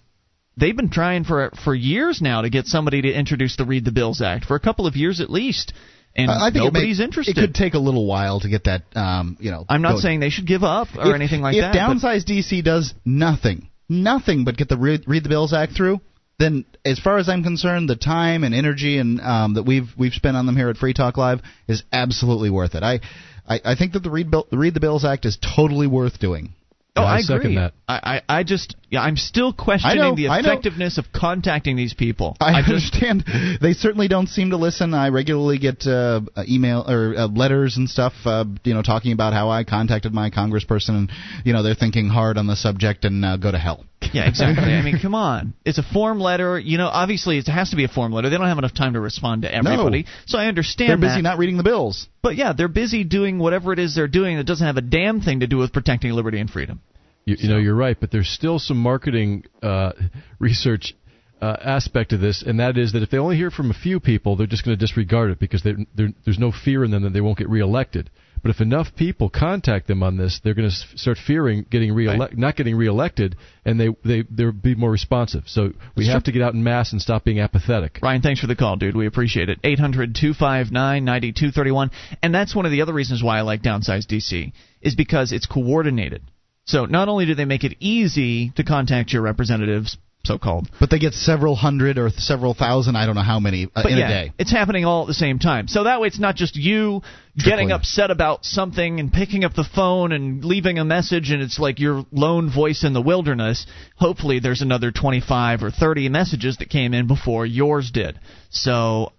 they've 0.57 0.75
been 0.75 0.89
trying 0.89 1.23
for 1.23 1.51
for 1.63 1.73
years 1.75 2.21
now 2.21 2.41
to 2.41 2.49
get 2.49 2.65
somebody 2.65 3.01
to 3.03 3.11
introduce 3.13 3.55
the 3.57 3.65
Read 3.65 3.85
the 3.85 3.91
Bills 3.91 4.21
Act 4.21 4.45
for 4.45 4.55
a 4.55 4.59
couple 4.59 4.87
of 4.87 4.95
years 4.95 5.19
at 5.21 5.29
least, 5.29 5.73
and 6.15 6.29
I 6.31 6.47
I 6.47 6.51
think 6.51 6.65
nobody's 6.65 6.99
it 6.99 7.01
may, 7.01 7.05
interested. 7.05 7.37
It 7.37 7.41
could 7.41 7.55
take 7.55 7.73
a 7.73 7.79
little 7.79 8.05
while 8.05 8.39
to 8.41 8.49
get 8.49 8.65
that. 8.65 8.83
Um, 8.95 9.37
you 9.39 9.51
know, 9.51 9.65
I'm 9.69 9.81
not 9.81 9.91
going. 9.93 10.01
saying 10.01 10.19
they 10.19 10.29
should 10.29 10.47
give 10.47 10.63
up 10.63 10.87
or 10.97 11.09
if, 11.09 11.15
anything 11.15 11.41
like 11.41 11.55
if 11.55 11.61
that. 11.61 11.73
but- 11.73 11.79
Downsize 11.79 12.23
DC 12.25 12.63
does 12.63 12.93
nothing, 13.05 13.69
nothing 13.89 14.45
but 14.45 14.57
get 14.57 14.69
the 14.69 14.77
Read, 14.77 15.03
Read 15.07 15.23
the 15.23 15.29
Bills 15.29 15.53
Act 15.53 15.73
through, 15.73 15.99
then 16.39 16.65
as 16.83 16.99
far 16.99 17.17
as 17.17 17.29
I'm 17.29 17.43
concerned, 17.43 17.89
the 17.89 17.95
time 17.95 18.43
and 18.43 18.53
energy 18.53 18.97
and 18.97 19.19
um, 19.21 19.53
that 19.55 19.63
we've 19.63 19.89
we've 19.97 20.13
spent 20.13 20.37
on 20.37 20.45
them 20.45 20.55
here 20.55 20.69
at 20.69 20.77
Free 20.77 20.93
Talk 20.93 21.17
Live 21.17 21.41
is 21.67 21.83
absolutely 21.91 22.49
worth 22.49 22.75
it. 22.75 22.83
I 22.83 22.99
I, 23.47 23.61
I 23.63 23.75
think 23.75 23.93
that 23.93 23.99
the 24.03 24.09
Read, 24.09 24.31
the 24.31 24.43
Read 24.57 24.73
the 24.73 24.79
Bills 24.79 25.05
Act 25.05 25.25
is 25.25 25.37
totally 25.55 25.87
worth 25.87 26.19
doing. 26.19 26.53
Oh, 26.97 27.01
Yeah, 27.01 27.07
I 27.07 27.15
I 27.17 27.21
second 27.21 27.39
agree. 27.41 27.55
that. 27.55 27.73
I, 27.87 28.21
I, 28.27 28.39
I 28.39 28.43
just 28.43 28.75
yeah, 28.89 29.01
I'm 29.01 29.17
still 29.17 29.53
questioning 29.53 29.97
know, 29.97 30.15
the 30.15 30.27
effectiveness 30.27 30.97
of 30.97 31.05
contacting 31.13 31.75
these 31.75 31.93
people. 31.93 32.37
I, 32.39 32.61
just 32.61 32.95
understand. 32.95 33.59
They 33.61 33.73
certainly 33.73 34.07
don't 34.07 34.27
seem 34.27 34.51
to 34.51 34.57
listen. 34.57 34.93
I 34.93 35.09
regularly 35.09 35.57
get 35.57 35.85
uh, 35.87 36.21
uh, 36.35 36.43
email 36.47 36.85
or 36.87 37.15
uh, 37.17 37.27
letters 37.27 37.77
and 37.77 37.89
stuff, 37.89 38.13
uh, 38.25 38.45
you 38.63 38.73
know, 38.73 38.81
talking 38.81 39.11
about 39.11 39.33
how 39.33 39.49
I 39.49 39.63
contacted 39.63 40.13
my 40.13 40.29
congressperson, 40.29 40.89
and 40.89 41.11
you 41.43 41.53
know, 41.53 41.63
they're 41.63 41.75
thinking 41.75 42.09
hard 42.09 42.37
on 42.37 42.47
the 42.47 42.55
subject 42.55 43.05
and 43.05 43.25
uh, 43.25 43.37
go 43.37 43.51
to 43.51 43.57
hell. 43.57 43.83
Yeah, 44.13 44.27
exactly. 44.27 44.71
I 44.71 44.81
mean, 44.81 44.99
come 45.01 45.15
on. 45.15 45.53
It's 45.65 45.77
a 45.77 45.83
form 45.83 46.19
letter. 46.19 46.59
You 46.59 46.77
know, 46.77 46.87
obviously 46.87 47.37
it 47.37 47.47
has 47.47 47.71
to 47.71 47.75
be 47.75 47.85
a 47.85 47.87
form 47.87 48.11
letter. 48.11 48.29
They 48.29 48.37
don't 48.37 48.47
have 48.47 48.57
enough 48.57 48.73
time 48.73 48.93
to 48.93 48.99
respond 48.99 49.43
to 49.43 49.53
everybody. 49.53 50.03
No. 50.03 50.09
So 50.27 50.37
I 50.37 50.45
understand 50.45 50.89
They're 50.89 50.97
busy 50.97 51.15
that. 51.15 51.21
not 51.23 51.37
reading 51.37 51.57
the 51.57 51.63
bills. 51.63 52.07
But 52.21 52.35
yeah, 52.35 52.53
they're 52.53 52.67
busy 52.67 53.03
doing 53.03 53.39
whatever 53.39 53.73
it 53.73 53.79
is 53.79 53.95
they're 53.95 54.07
doing 54.07 54.37
that 54.37 54.45
doesn't 54.45 54.65
have 54.65 54.77
a 54.77 54.81
damn 54.81 55.21
thing 55.21 55.39
to 55.39 55.47
do 55.47 55.57
with 55.57 55.73
protecting 55.73 56.11
liberty 56.11 56.39
and 56.39 56.49
freedom. 56.49 56.81
You, 57.25 57.35
you 57.39 57.49
know, 57.49 57.57
you're 57.57 57.75
right, 57.75 57.97
but 57.99 58.11
there's 58.11 58.29
still 58.29 58.59
some 58.59 58.77
marketing 58.77 59.45
uh, 59.63 59.93
research 60.39 60.95
uh, 61.41 61.57
aspect 61.59 62.13
of 62.13 62.21
this, 62.21 62.43
and 62.45 62.59
that 62.59 62.77
is 62.77 62.93
that 62.93 63.01
if 63.01 63.09
they 63.09 63.17
only 63.17 63.35
hear 63.35 63.49
from 63.49 63.71
a 63.71 63.73
few 63.73 63.99
people, 63.99 64.35
they're 64.35 64.45
just 64.47 64.63
going 64.63 64.77
to 64.77 64.79
disregard 64.79 65.31
it 65.31 65.39
because 65.39 65.63
they're, 65.63 65.77
they're, 65.95 66.09
there's 66.23 66.37
no 66.39 66.51
fear 66.51 66.83
in 66.83 66.91
them 66.91 67.03
that 67.03 67.13
they 67.13 67.21
won't 67.21 67.37
get 67.37 67.49
reelected. 67.49 68.09
But 68.43 68.51
if 68.51 68.61
enough 68.61 68.95
people 68.95 69.31
contact 69.31 69.87
them 69.87 70.03
on 70.03 70.17
this, 70.17 70.39
they're 70.43 70.53
going 70.53 70.69
to 70.69 70.97
start 70.99 71.17
fearing 71.17 71.65
getting 71.67 71.91
reelect, 71.95 72.19
Right. 72.19 72.37
not 72.37 72.55
getting 72.55 72.75
reelected, 72.75 73.35
and 73.65 73.79
they 73.79 73.89
they 74.05 74.23
they'll 74.29 74.51
be 74.51 74.75
more 74.75 74.91
responsive. 74.91 75.45
So 75.47 75.71
we 75.95 76.03
That's 76.03 76.09
have 76.09 76.23
true. 76.23 76.31
to 76.31 76.37
get 76.39 76.45
out 76.45 76.53
in 76.53 76.63
mass 76.63 76.91
and 76.91 77.01
stop 77.01 77.23
being 77.23 77.39
apathetic. 77.39 77.97
Ryan, 78.03 78.21
thanks 78.21 78.41
for 78.41 78.45
the 78.45 78.55
call, 78.55 78.75
dude. 78.75 78.95
We 78.95 79.07
appreciate 79.07 79.49
it. 79.49 79.57
800 79.63 80.13
259 80.13 81.03
9231. 81.03 81.89
And 82.21 82.35
that's 82.35 82.53
one 82.55 82.67
of 82.67 82.71
the 82.71 82.83
other 82.83 82.93
reasons 82.93 83.23
why 83.23 83.39
I 83.39 83.41
like 83.41 83.63
Downsize 83.63 84.05
DC, 84.05 84.53
is 84.79 84.93
because 84.93 85.31
it's 85.31 85.47
coordinated. 85.47 86.21
So 86.65 86.85
not 86.85 87.07
only 87.09 87.25
do 87.25 87.35
they 87.35 87.45
make 87.45 87.63
it 87.63 87.77
easy 87.79 88.51
to 88.55 88.63
contact 88.63 89.13
your 89.13 89.21
representatives, 89.21 89.97
so 90.25 90.39
called, 90.39 90.67
But 90.79 90.89
they 90.89 90.97
get 90.97 91.13
several 91.13 91.55
hundred 91.55 91.99
or 91.99 92.09
several 92.09 92.55
thousand, 92.55 92.95
I 92.95 93.05
don't 93.05 93.13
know 93.13 93.21
how 93.21 93.39
many, 93.39 93.67
uh, 93.75 93.83
in 93.87 93.97
yeah, 93.97 94.05
a 94.05 94.09
day. 94.09 94.33
it's 94.39 94.51
happening 94.51 94.83
all 94.83 95.03
at 95.03 95.07
the 95.07 95.13
same 95.13 95.37
time. 95.37 95.67
So 95.67 95.83
that 95.83 96.01
way 96.01 96.07
it's 96.07 96.19
not 96.19 96.35
just 96.35 96.55
you 96.55 97.03
getting 97.37 97.71
upset 97.71 98.09
about 98.09 98.43
something 98.43 98.99
and 98.99 99.13
picking 99.13 99.43
up 99.43 99.53
the 99.53 99.63
phone 99.63 100.11
and 100.11 100.43
leaving 100.43 100.79
a 100.79 100.85
message 100.85 101.29
and 101.29 101.43
it's 101.43 101.59
like 101.59 101.79
your 101.79 102.05
lone 102.11 102.49
voice 102.51 102.83
in 102.83 102.93
the 102.93 103.01
wilderness. 103.01 103.67
Hopefully 103.97 104.39
there's 104.39 104.61
another 104.61 104.91
25 104.91 105.61
or 105.61 105.69
30 105.69 106.09
messages 106.09 106.57
that 106.57 106.69
came 106.69 106.95
in 106.95 107.05
before 107.05 107.45
yours 107.45 107.91
did. 107.91 108.19
So 108.49 109.11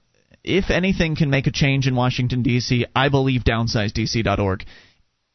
if 0.43 0.71
anything 0.71 1.15
can 1.15 1.31
make 1.31 1.47
a 1.47 1.53
change 1.53 1.87
in 1.87 1.95
Washington 1.95 2.43
D.C., 2.43 2.87
I 2.95 3.09
believe 3.11 3.45
downsizedc.org 3.45 4.65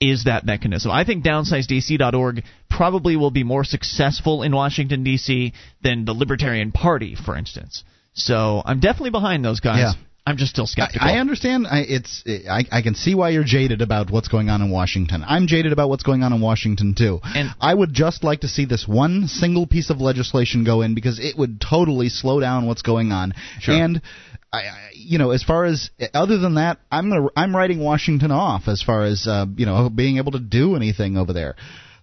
is 0.02 0.26
that 0.26 0.46
mechanism. 0.46 0.92
I 0.92 1.06
think 1.06 1.24
downsizedc.org 1.24 2.44
probably 2.70 3.16
will 3.16 3.32
be 3.32 3.44
more 3.44 3.64
successful 3.64 4.42
in 4.42 4.54
Washington 4.54 5.04
D.C. 5.04 5.54
than 5.84 6.06
the 6.06 6.14
Libertarian 6.14 6.72
Party, 6.72 7.16
for 7.16 7.38
instance. 7.38 7.84
So 8.14 8.62
I'm 8.66 8.80
definitely 8.80 9.12
behind 9.12 9.46
those 9.46 9.62
guys. 9.62 9.80
Yeah. 9.80 9.94
I'm 10.26 10.38
just 10.38 10.52
still 10.52 10.68
skeptical. 10.68 11.08
I, 11.08 11.16
I 11.16 11.18
understand. 11.18 11.66
I, 11.66 11.80
it's 11.80 12.24
I, 12.28 12.64
I 12.72 12.82
can 12.84 12.94
see 12.94 13.16
why 13.16 13.30
you're 13.30 13.44
jaded 13.44 13.82
about 13.82 14.12
what's 14.12 14.28
going 14.28 14.50
on 14.50 14.62
in 14.62 14.70
Washington. 14.70 15.24
I'm 15.28 15.48
jaded 15.48 15.74
about 15.74 15.90
what's 15.90 16.04
going 16.04 16.22
on 16.22 16.32
in 16.32 16.42
Washington 16.42 16.94
too. 16.96 17.20
And- 17.24 17.50
I 17.60 17.74
would 17.74 17.92
just 17.92 18.24
like 18.24 18.42
to 18.42 18.48
see 18.48 18.66
this 18.66 18.88
one 18.88 19.28
single 19.28 19.66
piece 19.66 19.90
of 19.90 20.00
legislation 20.00 20.64
go 20.64 20.82
in 20.82 20.94
because 20.94 21.20
it 21.20 21.38
would 21.38 21.60
totally 21.60 22.10
slow 22.10 22.40
down 22.40 22.68
what's 22.68 22.84
going 22.84 23.12
on. 23.12 23.34
Sure. 23.62 23.74
And 23.74 24.02
I, 24.54 24.58
I, 24.58 24.90
you 24.94 25.18
know, 25.18 25.32
as 25.32 25.44
far 25.44 25.66
as 25.66 25.90
other 26.14 26.38
than 26.38 26.56
that, 26.56 26.80
I'm 26.92 27.10
gonna 27.10 27.28
I'm 27.36 27.56
writing 27.56 27.80
Washington 27.80 28.32
off 28.32 28.68
as 28.68 28.84
far 28.84 29.04
as 29.04 29.26
uh, 29.28 29.46
you 29.56 29.66
know 29.66 29.90
being 29.90 30.18
able 30.18 30.34
to 30.34 30.40
do 30.40 30.76
anything 30.76 31.18
over 31.18 31.32
there. 31.32 31.56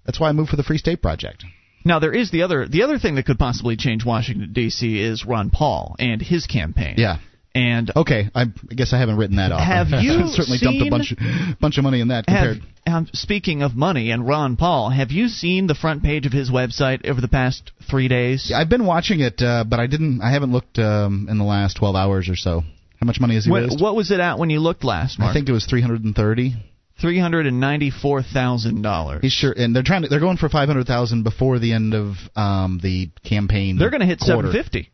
That's 0.06 0.18
why 0.18 0.28
I 0.30 0.32
moved 0.32 0.50
for 0.50 0.56
the 0.56 0.62
Free 0.62 0.78
State 0.78 1.02
Project. 1.02 1.44
Now 1.84 1.98
there 1.98 2.14
is 2.14 2.30
the 2.30 2.42
other 2.42 2.66
the 2.66 2.82
other 2.82 2.98
thing 2.98 3.16
that 3.16 3.26
could 3.26 3.38
possibly 3.38 3.76
change 3.76 4.04
Washington 4.04 4.52
D.C. 4.52 5.00
is 5.00 5.26
Ron 5.26 5.50
Paul 5.50 5.94
and 5.98 6.22
his 6.22 6.46
campaign. 6.46 6.94
Yeah. 6.96 7.18
And 7.58 7.90
Okay, 7.96 8.30
I, 8.34 8.42
I 8.42 8.74
guess 8.74 8.92
I 8.92 8.98
haven't 8.98 9.16
written 9.16 9.36
that 9.36 9.50
off. 9.52 9.60
Have 9.60 9.88
you 10.00 10.28
certainly 10.28 10.58
dumped 10.60 10.80
a 10.86 10.90
bunch 10.90 11.14
bunch 11.60 11.76
of 11.78 11.84
money 11.84 12.00
in 12.00 12.08
that 12.08 12.28
have, 12.28 12.56
compared. 12.56 12.72
um, 12.86 13.08
speaking 13.12 13.62
of 13.62 13.74
money 13.74 14.10
and 14.12 14.26
Ron 14.28 14.56
Paul, 14.56 14.90
have 14.90 15.10
you 15.10 15.28
seen 15.28 15.66
the 15.66 15.74
front 15.74 16.02
page 16.02 16.24
of 16.24 16.32
his 16.32 16.50
website 16.50 17.06
over 17.08 17.20
the 17.20 17.28
past 17.28 17.72
three 17.90 18.06
days? 18.08 18.46
Yeah, 18.50 18.58
I've 18.58 18.68
been 18.68 18.86
watching 18.86 19.20
it, 19.20 19.42
uh, 19.42 19.64
but 19.68 19.80
I 19.80 19.86
didn't. 19.88 20.20
I 20.22 20.30
haven't 20.30 20.52
looked 20.52 20.78
um, 20.78 21.26
in 21.28 21.38
the 21.38 21.44
last 21.44 21.78
12 21.78 21.96
hours 21.96 22.28
or 22.28 22.36
so. 22.36 22.62
How 23.00 23.04
much 23.04 23.18
money 23.20 23.34
has 23.34 23.44
he 23.44 23.50
What, 23.50 23.62
raised? 23.62 23.80
what 23.80 23.94
was 23.96 24.10
it 24.10 24.20
at 24.20 24.38
when 24.38 24.50
you 24.50 24.60
looked 24.60 24.84
last, 24.84 25.18
Mark? 25.18 25.30
I 25.30 25.34
think 25.34 25.48
it 25.48 25.52
was 25.52 25.66
330. 25.66 26.54
three 27.00 27.18
hundred 27.20 27.46
and 27.46 27.60
ninety-four 27.60 28.22
thousand 28.22 28.82
dollars. 28.82 29.20
He's 29.22 29.32
sure, 29.32 29.52
and 29.56 29.74
they're 29.74 29.82
trying 29.84 30.02
to. 30.02 30.08
They're 30.08 30.18
going 30.20 30.36
for 30.36 30.48
500,000 30.48 31.22
before 31.22 31.58
the 31.60 31.72
end 31.72 31.94
of 31.94 32.14
um, 32.36 32.80
the 32.82 33.10
campaign. 33.24 33.78
They're 33.78 33.90
going 33.90 34.00
to 34.00 34.06
hit 34.06 34.20
seven 34.20 34.50
fifty. 34.52 34.90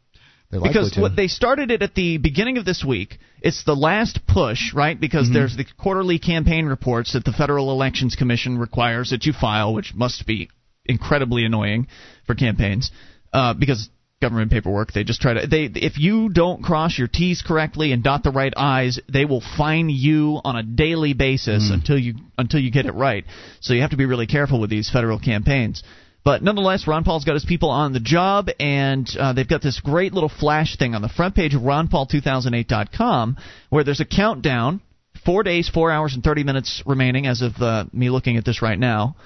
Because 0.63 0.97
what 0.97 1.17
they 1.17 1.29
started 1.29 1.71
it 1.71 1.83
at 1.83 1.95
the 1.95 2.19
beginning 2.19 2.59
of 2.59 2.65
this 2.65 2.85
week. 2.85 3.19
It's 3.43 3.65
the 3.65 3.75
last 3.75 4.21
push, 4.27 4.73
right? 4.75 4.99
Because 4.99 5.27
Mm-hmm. 5.27 5.35
there's 5.35 5.57
the 5.57 5.67
quarterly 5.79 6.19
campaign 6.19 6.67
reports 6.67 7.13
that 7.13 7.25
the 7.25 7.33
Federal 7.33 7.71
Elections 7.71 8.15
Commission 8.17 8.59
requires 8.59 9.11
that 9.11 9.27
you 9.27 9.33
file, 9.33 9.75
which 9.75 9.95
must 9.95 10.27
be 10.27 10.49
incredibly 10.87 11.45
annoying 11.45 11.87
for 12.27 12.35
campaigns 12.35 12.91
uh, 13.33 13.53
because 13.55 13.89
government 14.23 14.51
paperwork. 14.51 14.93
They 14.93 15.05
just 15.05 15.21
try 15.21 15.35
to 15.35 15.47
they 15.47 15.65
if 15.75 15.99
you 15.99 16.31
don't 16.31 16.63
cross 16.63 16.99
your 16.99 17.09
T's 17.09 17.43
correctly 17.43 17.93
and 17.93 18.03
dot 18.03 18.23
the 18.23 18.31
right 18.31 18.53
I's, 18.57 18.99
they 19.13 19.27
will 19.27 19.43
fine 19.43 19.91
you 19.91 20.41
on 20.45 20.57
a 20.57 20.63
daily 20.63 21.13
basis 21.13 21.65
Mm. 21.71 21.75
until 21.75 21.99
you 21.99 22.15
until 22.39 22.61
you 22.61 22.71
get 22.71 22.87
it 22.87 22.95
right. 22.95 23.25
So 23.61 23.75
you 23.75 23.83
have 23.83 23.91
to 23.91 23.97
be 23.99 24.07
really 24.07 24.27
careful 24.27 24.61
with 24.61 24.71
these 24.71 24.89
federal 24.91 25.19
campaigns. 25.19 25.83
But 26.25 26.43
nonetheless, 26.43 26.87
Ron 26.87 27.05
Paul's 27.05 27.25
got 27.25 27.35
his 27.35 27.45
people 27.45 27.69
on 27.69 27.93
the 27.93 28.01
job, 28.01 28.49
and 28.59 29.09
uh, 29.19 29.35
they've 29.35 29.49
got 29.49 29.61
this 29.61 29.81
great 29.81 30.15
little 30.15 30.31
flash 30.31 30.77
thing 30.79 30.95
on 30.95 31.03
the 31.03 31.09
front 31.09 31.35
page 31.35 31.55
of 31.55 31.61
RonPaul2008.com 31.61 33.37
where 33.69 33.85
there's 33.85 34.01
a 34.01 34.07
countdown. 34.07 34.81
Four 35.27 35.43
days, 35.43 35.69
four 35.69 35.91
hours, 35.91 36.15
and 36.15 36.25
30 36.25 36.45
minutes 36.45 36.83
remaining 36.87 37.27
as 37.27 37.43
of 37.43 37.57
uh, 37.61 37.85
me 37.93 38.11
looking 38.11 38.37
at 38.37 38.45
this 38.45 38.63
right 38.63 38.79
now. 38.79 39.17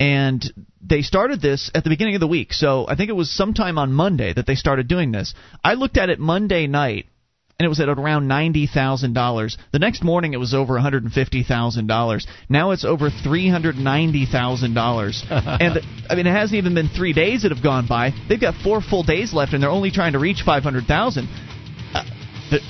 And 0.00 0.44
they 0.80 1.02
started 1.02 1.40
this 1.40 1.70
at 1.74 1.84
the 1.84 1.90
beginning 1.90 2.14
of 2.14 2.20
the 2.20 2.28
week. 2.28 2.52
So 2.52 2.86
I 2.88 2.94
think 2.94 3.08
it 3.08 3.14
was 3.14 3.30
sometime 3.30 3.78
on 3.78 3.92
Monday 3.92 4.32
that 4.32 4.46
they 4.46 4.54
started 4.54 4.86
doing 4.86 5.10
this. 5.10 5.34
I 5.64 5.74
looked 5.74 5.96
at 5.96 6.10
it 6.10 6.20
Monday 6.20 6.66
night 6.66 7.06
and 7.60 7.66
it 7.66 7.68
was 7.68 7.80
at 7.80 7.88
around 7.88 8.28
$90,000. 8.28 9.56
The 9.72 9.80
next 9.80 10.04
morning, 10.04 10.32
it 10.32 10.36
was 10.36 10.54
over 10.54 10.74
$150,000. 10.74 12.26
Now 12.48 12.70
it's 12.70 12.84
over 12.84 13.10
$390,000. 13.10 15.30
and 15.60 15.80
I 16.08 16.14
mean, 16.14 16.28
it 16.28 16.30
hasn't 16.30 16.56
even 16.56 16.74
been 16.74 16.88
three 16.88 17.12
days 17.12 17.42
that 17.42 17.50
have 17.50 17.60
gone 17.60 17.88
by. 17.88 18.12
They've 18.28 18.40
got 18.40 18.54
four 18.62 18.80
full 18.80 19.02
days 19.02 19.34
left, 19.34 19.54
and 19.54 19.62
they're 19.62 19.70
only 19.70 19.90
trying 19.90 20.12
to 20.12 20.20
reach 20.20 20.42
500,000. 20.46 21.28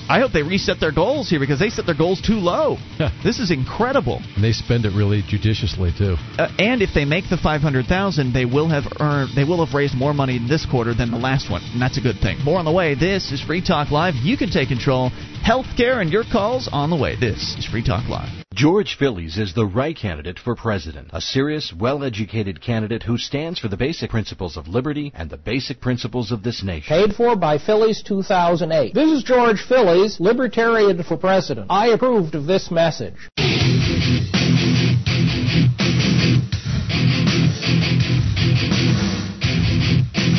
I 0.09 0.21
hope 0.21 0.33
they 0.33 0.43
reset 0.43 0.81
their 0.81 0.93
goals 0.93 1.29
here 1.29 1.41
because 1.41 1.59
they 1.59 1.71
set 1.71 1.87
their 1.87 1.97
goals 1.97 2.21
too 2.21 2.35
low. 2.41 2.77
this 3.25 3.39
is 3.39 3.51
incredible. 3.51 4.21
And 4.35 4.43
they 4.43 4.53
spend 4.53 4.85
it 4.85 4.93
really 4.97 5.23
judiciously 5.27 5.93
too. 5.97 6.17
Uh, 6.39 6.49
and 6.59 6.83
if 6.83 6.91
they 6.95 7.05
make 7.05 7.29
the 7.31 7.37
500,000, 7.37 8.33
they 8.33 8.45
will 8.45 8.69
have 8.69 8.85
earned 9.01 9.31
they 9.37 9.45
will 9.45 9.65
have 9.65 9.75
raised 9.75 9.95
more 9.95 10.15
money 10.15 10.37
in 10.37 10.49
this 10.49 10.67
quarter 10.67 10.95
than 10.95 11.11
the 11.11 11.19
last 11.19 11.51
one, 11.51 11.63
and 11.73 11.81
that's 11.81 11.99
a 11.99 12.01
good 12.01 12.17
thing. 12.21 12.39
More 12.45 12.59
on 12.59 12.65
the 12.65 12.73
way. 12.73 12.95
This 12.95 13.33
is 13.33 13.41
Free 13.41 13.63
Talk 13.63 13.91
Live. 13.91 14.15
You 14.15 14.37
can 14.37 14.51
take 14.51 14.69
control. 14.69 15.11
Healthcare 15.47 16.01
and 16.01 16.11
your 16.11 16.25
calls 16.25 16.69
on 16.73 16.91
the 16.91 16.97
way. 16.97 17.17
This 17.17 17.57
is 17.59 17.67
Free 17.67 17.85
Talk 17.85 18.09
Live. 18.09 18.48
George 18.55 18.97
Phillies 18.99 19.37
is 19.39 19.53
the 19.55 19.67
right 19.67 19.95
candidate 19.95 20.39
for 20.39 20.57
president. 20.57 21.11
A 21.13 21.21
serious, 21.21 21.73
well-educated 21.73 22.61
candidate 22.63 23.03
who 23.03 23.19
stands 23.19 23.61
for 23.61 23.69
the 23.69 23.77
basic 23.77 24.11
principles 24.11 24.57
of 24.57 24.67
liberty 24.67 25.13
and 25.15 25.29
the 25.29 25.37
basic 25.37 25.81
principles 25.81 26.33
of 26.33 26.43
this 26.43 26.65
nation. 26.65 26.89
Paid 26.89 27.15
for 27.15 27.37
by 27.37 27.59
Phillies 27.59 28.03
2008. 28.03 28.95
This 28.95 29.11
is 29.11 29.23
George 29.23 29.61
Phillies, 29.69 30.19
Libertarian 30.19 31.03
for 31.05 31.19
President. 31.19 31.67
I 31.69 31.89
approved 31.89 32.35
of 32.35 32.47
this 32.47 32.71
message. 32.71 33.15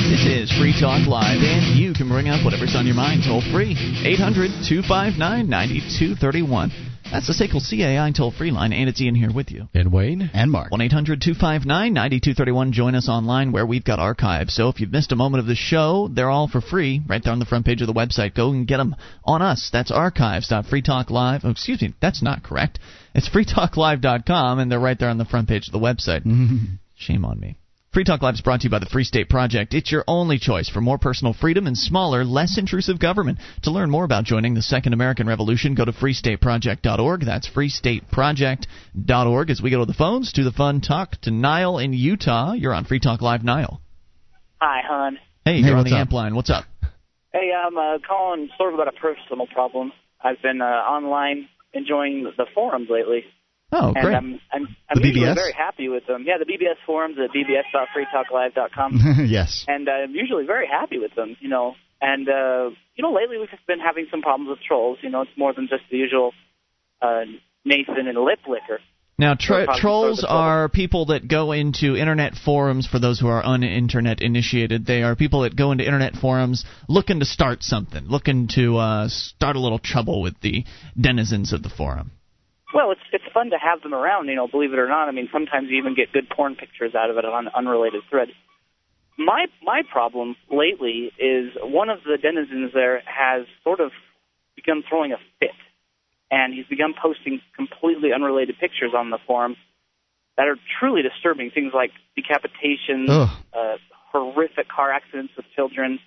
This 0.09 0.25
is 0.25 0.51
Free 0.57 0.73
Talk 0.77 1.07
Live, 1.07 1.41
and 1.41 1.79
you 1.79 1.93
can 1.93 2.09
bring 2.09 2.27
up 2.27 2.43
whatever's 2.43 2.75
on 2.75 2.85
your 2.87 2.95
mind 2.95 3.21
toll 3.25 3.41
free. 3.53 3.77
800 4.03 4.49
259 4.67 5.47
9231. 5.47 6.88
That's 7.11 7.25
the 7.25 7.33
SACL 7.33 7.59
CAI 7.67 8.11
toll 8.11 8.31
free 8.31 8.51
line, 8.51 8.71
and 8.71 8.87
it's 8.87 9.01
Ian 9.01 9.15
here 9.15 9.31
with 9.33 9.49
you. 9.51 9.67
And 9.73 9.91
Wayne? 9.91 10.29
and 10.33 10.51
Mark. 10.51 10.71
1 10.71 10.79
800 10.79 11.21
259 11.21 11.93
9231. 11.93 12.71
Join 12.71 12.93
us 12.93 13.09
online 13.09 13.51
where 13.51 13.65
we've 13.65 13.83
got 13.83 13.99
archives. 13.99 14.53
So 14.53 14.69
if 14.69 14.79
you've 14.79 14.91
missed 14.91 15.11
a 15.11 15.15
moment 15.15 15.41
of 15.41 15.47
the 15.47 15.55
show, 15.55 16.07
they're 16.11 16.29
all 16.29 16.47
for 16.47 16.61
free 16.61 17.01
right 17.07 17.23
there 17.23 17.33
on 17.33 17.39
the 17.39 17.45
front 17.45 17.65
page 17.65 17.81
of 17.81 17.87
the 17.87 17.93
website. 17.93 18.35
Go 18.35 18.51
and 18.51 18.67
get 18.67 18.77
them 18.77 18.95
on 19.25 19.41
us. 19.41 19.69
That's 19.73 19.91
archives.freetalklive. 19.91 21.41
Oh, 21.43 21.49
excuse 21.49 21.81
me, 21.81 21.93
that's 22.01 22.21
not 22.21 22.43
correct. 22.43 22.79
It's 23.15 23.29
freetalklive.com, 23.29 24.59
and 24.59 24.71
they're 24.71 24.79
right 24.79 24.97
there 24.97 25.09
on 25.09 25.17
the 25.17 25.25
front 25.25 25.47
page 25.47 25.67
of 25.67 25.73
the 25.73 25.79
website. 25.79 26.25
Mm-hmm. 26.25 26.75
Shame 26.97 27.25
on 27.25 27.39
me. 27.39 27.58
Free 27.91 28.03
Talk 28.03 28.21
Live 28.21 28.35
is 28.35 28.41
brought 28.41 28.59
to 28.61 28.65
you 28.65 28.69
by 28.69 28.77
the 28.77 28.85
Free 28.85 29.03
State 29.03 29.29
Project. 29.29 29.73
It's 29.73 29.91
your 29.91 30.03
only 30.07 30.37
choice 30.37 30.69
for 30.69 30.79
more 30.79 30.99
personal 30.99 31.33
freedom 31.33 31.65
and 31.65 31.75
smaller, 31.75 32.23
less 32.23 32.55
intrusive 32.59 32.99
government. 32.99 33.39
To 33.63 33.71
learn 33.71 33.89
more 33.89 34.03
about 34.03 34.25
joining 34.25 34.53
the 34.53 34.61
Second 34.61 34.93
American 34.93 35.25
Revolution, 35.25 35.73
go 35.73 35.85
to 35.85 35.91
freestateproject.org. 35.91 37.21
That's 37.25 37.49
freestateproject.org. 37.49 39.49
As 39.49 39.61
we 39.63 39.71
go 39.71 39.79
to 39.79 39.85
the 39.87 39.95
phones, 39.95 40.31
to 40.33 40.43
the 40.43 40.51
fun 40.51 40.81
talk 40.81 41.19
to 41.21 41.31
Niall 41.31 41.79
in 41.79 41.93
Utah. 41.93 42.51
You're 42.53 42.75
on 42.75 42.85
Free 42.85 42.99
Talk 42.99 43.23
Live, 43.23 43.43
Niall. 43.43 43.81
Hi, 44.61 44.81
hon. 44.87 45.17
Hey, 45.43 45.59
Hey, 45.61 45.67
you're 45.67 45.77
on 45.77 45.83
the 45.83 45.93
up? 45.93 45.97
amp 46.01 46.11
line. 46.11 46.35
What's 46.35 46.51
up? 46.51 46.65
Hey, 47.33 47.49
I'm 47.57 47.75
uh, 47.75 47.97
calling 48.07 48.49
sort 48.55 48.71
of 48.71 48.79
about 48.79 48.93
a 48.93 48.97
personal 48.99 49.47
problem. 49.47 49.93
I've 50.23 50.39
been 50.43 50.61
uh, 50.61 50.65
online 50.65 51.47
enjoying 51.73 52.31
the 52.37 52.45
forums 52.53 52.89
lately, 52.91 53.23
Oh, 53.71 53.93
and 53.95 54.03
great. 54.03 54.15
I'm 54.15 54.41
I'm, 54.51 54.67
I'm 54.89 55.01
The 55.01 55.07
usually 55.07 55.25
BBS? 55.27 55.35
very 55.35 55.53
happy 55.53 55.89
with 55.89 56.05
them. 56.07 56.23
Yeah, 56.25 56.37
the 56.39 56.45
BBS 56.45 56.75
forums 56.85 57.17
at 57.23 57.29
bbs.freetalklive.com, 57.31 59.25
yes. 59.27 59.65
and 59.67 59.87
uh, 59.87 59.91
I'm 59.91 60.15
usually 60.15 60.45
very 60.45 60.67
happy 60.67 60.97
with 60.97 61.13
them. 61.15 61.37
You 61.39 61.49
know, 61.49 61.75
and 62.01 62.27
uh, 62.27 62.69
you 62.95 63.01
know, 63.03 63.11
lately 63.13 63.37
we've 63.37 63.49
just 63.49 63.65
been 63.67 63.79
having 63.79 64.07
some 64.11 64.21
problems 64.21 64.49
with 64.49 64.59
trolls. 64.67 64.97
You 65.01 65.09
know, 65.09 65.21
it's 65.21 65.31
more 65.37 65.53
than 65.53 65.67
just 65.67 65.83
the 65.91 65.97
usual 65.97 66.31
uh, 67.01 67.21
Nathan 67.65 68.07
and 68.07 68.17
lip 68.17 68.39
licker. 68.47 68.79
Now, 69.17 69.35
tro- 69.37 69.65
Probably 69.65 69.81
trolls 69.81 70.19
for 70.19 70.21
the 70.21 70.27
trouble. 70.27 70.41
are 70.43 70.69
people 70.69 71.05
that 71.07 71.27
go 71.27 71.51
into 71.51 71.97
internet 71.97 72.35
forums. 72.35 72.87
For 72.87 72.99
those 72.99 73.19
who 73.19 73.27
are 73.27 73.45
un-internet 73.45 74.21
initiated, 74.21 74.85
they 74.85 75.03
are 75.03 75.13
people 75.13 75.41
that 75.41 75.57
go 75.57 75.73
into 75.73 75.83
internet 75.83 76.15
forums 76.15 76.63
looking 76.87 77.19
to 77.19 77.25
start 77.25 77.61
something, 77.61 78.05
looking 78.07 78.47
to 78.55 78.77
uh, 78.77 79.07
start 79.09 79.57
a 79.57 79.59
little 79.59 79.77
trouble 79.77 80.21
with 80.21 80.39
the 80.41 80.63
denizens 80.97 81.51
of 81.51 81.63
the 81.63 81.69
forum. 81.69 82.11
Well, 82.73 82.91
it's 82.91 83.01
it's 83.11 83.23
fun 83.33 83.49
to 83.49 83.57
have 83.57 83.81
them 83.81 83.93
around, 83.93 84.27
you 84.27 84.35
know, 84.35 84.47
believe 84.47 84.73
it 84.73 84.79
or 84.79 84.87
not. 84.87 85.07
I 85.07 85.11
mean, 85.11 85.29
sometimes 85.31 85.69
you 85.69 85.77
even 85.77 85.95
get 85.95 86.11
good 86.11 86.29
porn 86.29 86.55
pictures 86.55 86.93
out 86.95 87.09
of 87.09 87.17
it 87.17 87.25
on 87.25 87.47
unrelated 87.47 88.03
thread. 88.09 88.29
My 89.17 89.47
my 89.63 89.81
problem 89.91 90.35
lately 90.51 91.11
is 91.17 91.51
one 91.61 91.89
of 91.89 91.99
the 92.03 92.17
denizens 92.17 92.71
there 92.73 93.01
has 93.05 93.45
sort 93.63 93.79
of 93.79 93.91
begun 94.55 94.83
throwing 94.87 95.13
a 95.13 95.17
fit, 95.39 95.55
and 96.29 96.53
he's 96.53 96.67
begun 96.67 96.93
posting 97.01 97.41
completely 97.55 98.13
unrelated 98.13 98.57
pictures 98.59 98.93
on 98.95 99.09
the 99.09 99.17
forum 99.25 99.55
that 100.37 100.47
are 100.47 100.57
truly 100.79 101.01
disturbing. 101.01 101.49
Things 101.51 101.73
like 101.73 101.91
decapitations, 102.17 103.09
Ugh. 103.09 103.29
uh, 103.51 103.77
horrific 104.11 104.69
car 104.69 104.91
accidents 104.91 105.33
with 105.35 105.45
children, 105.55 105.99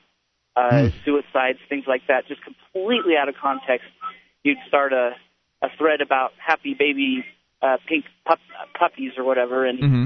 uh, 0.57 0.70
Mm. 0.70 0.92
suicides, 1.05 1.59
things 1.68 1.87
like 1.87 2.07
that, 2.07 2.27
just 2.29 2.40
completely 2.42 3.16
out 3.16 3.29
of 3.29 3.35
context. 3.35 3.88
You'd 4.44 4.59
start 4.68 4.92
a 4.92 5.16
a 5.62 5.68
thread 5.79 6.01
about 6.01 6.33
happy 6.44 6.75
baby 6.75 7.25
uh, 7.62 7.77
pink 7.88 8.05
pup, 8.27 8.38
puppies 8.79 9.12
or 9.16 9.25
whatever, 9.25 9.64
and 9.64 9.79
hmm 9.79 10.05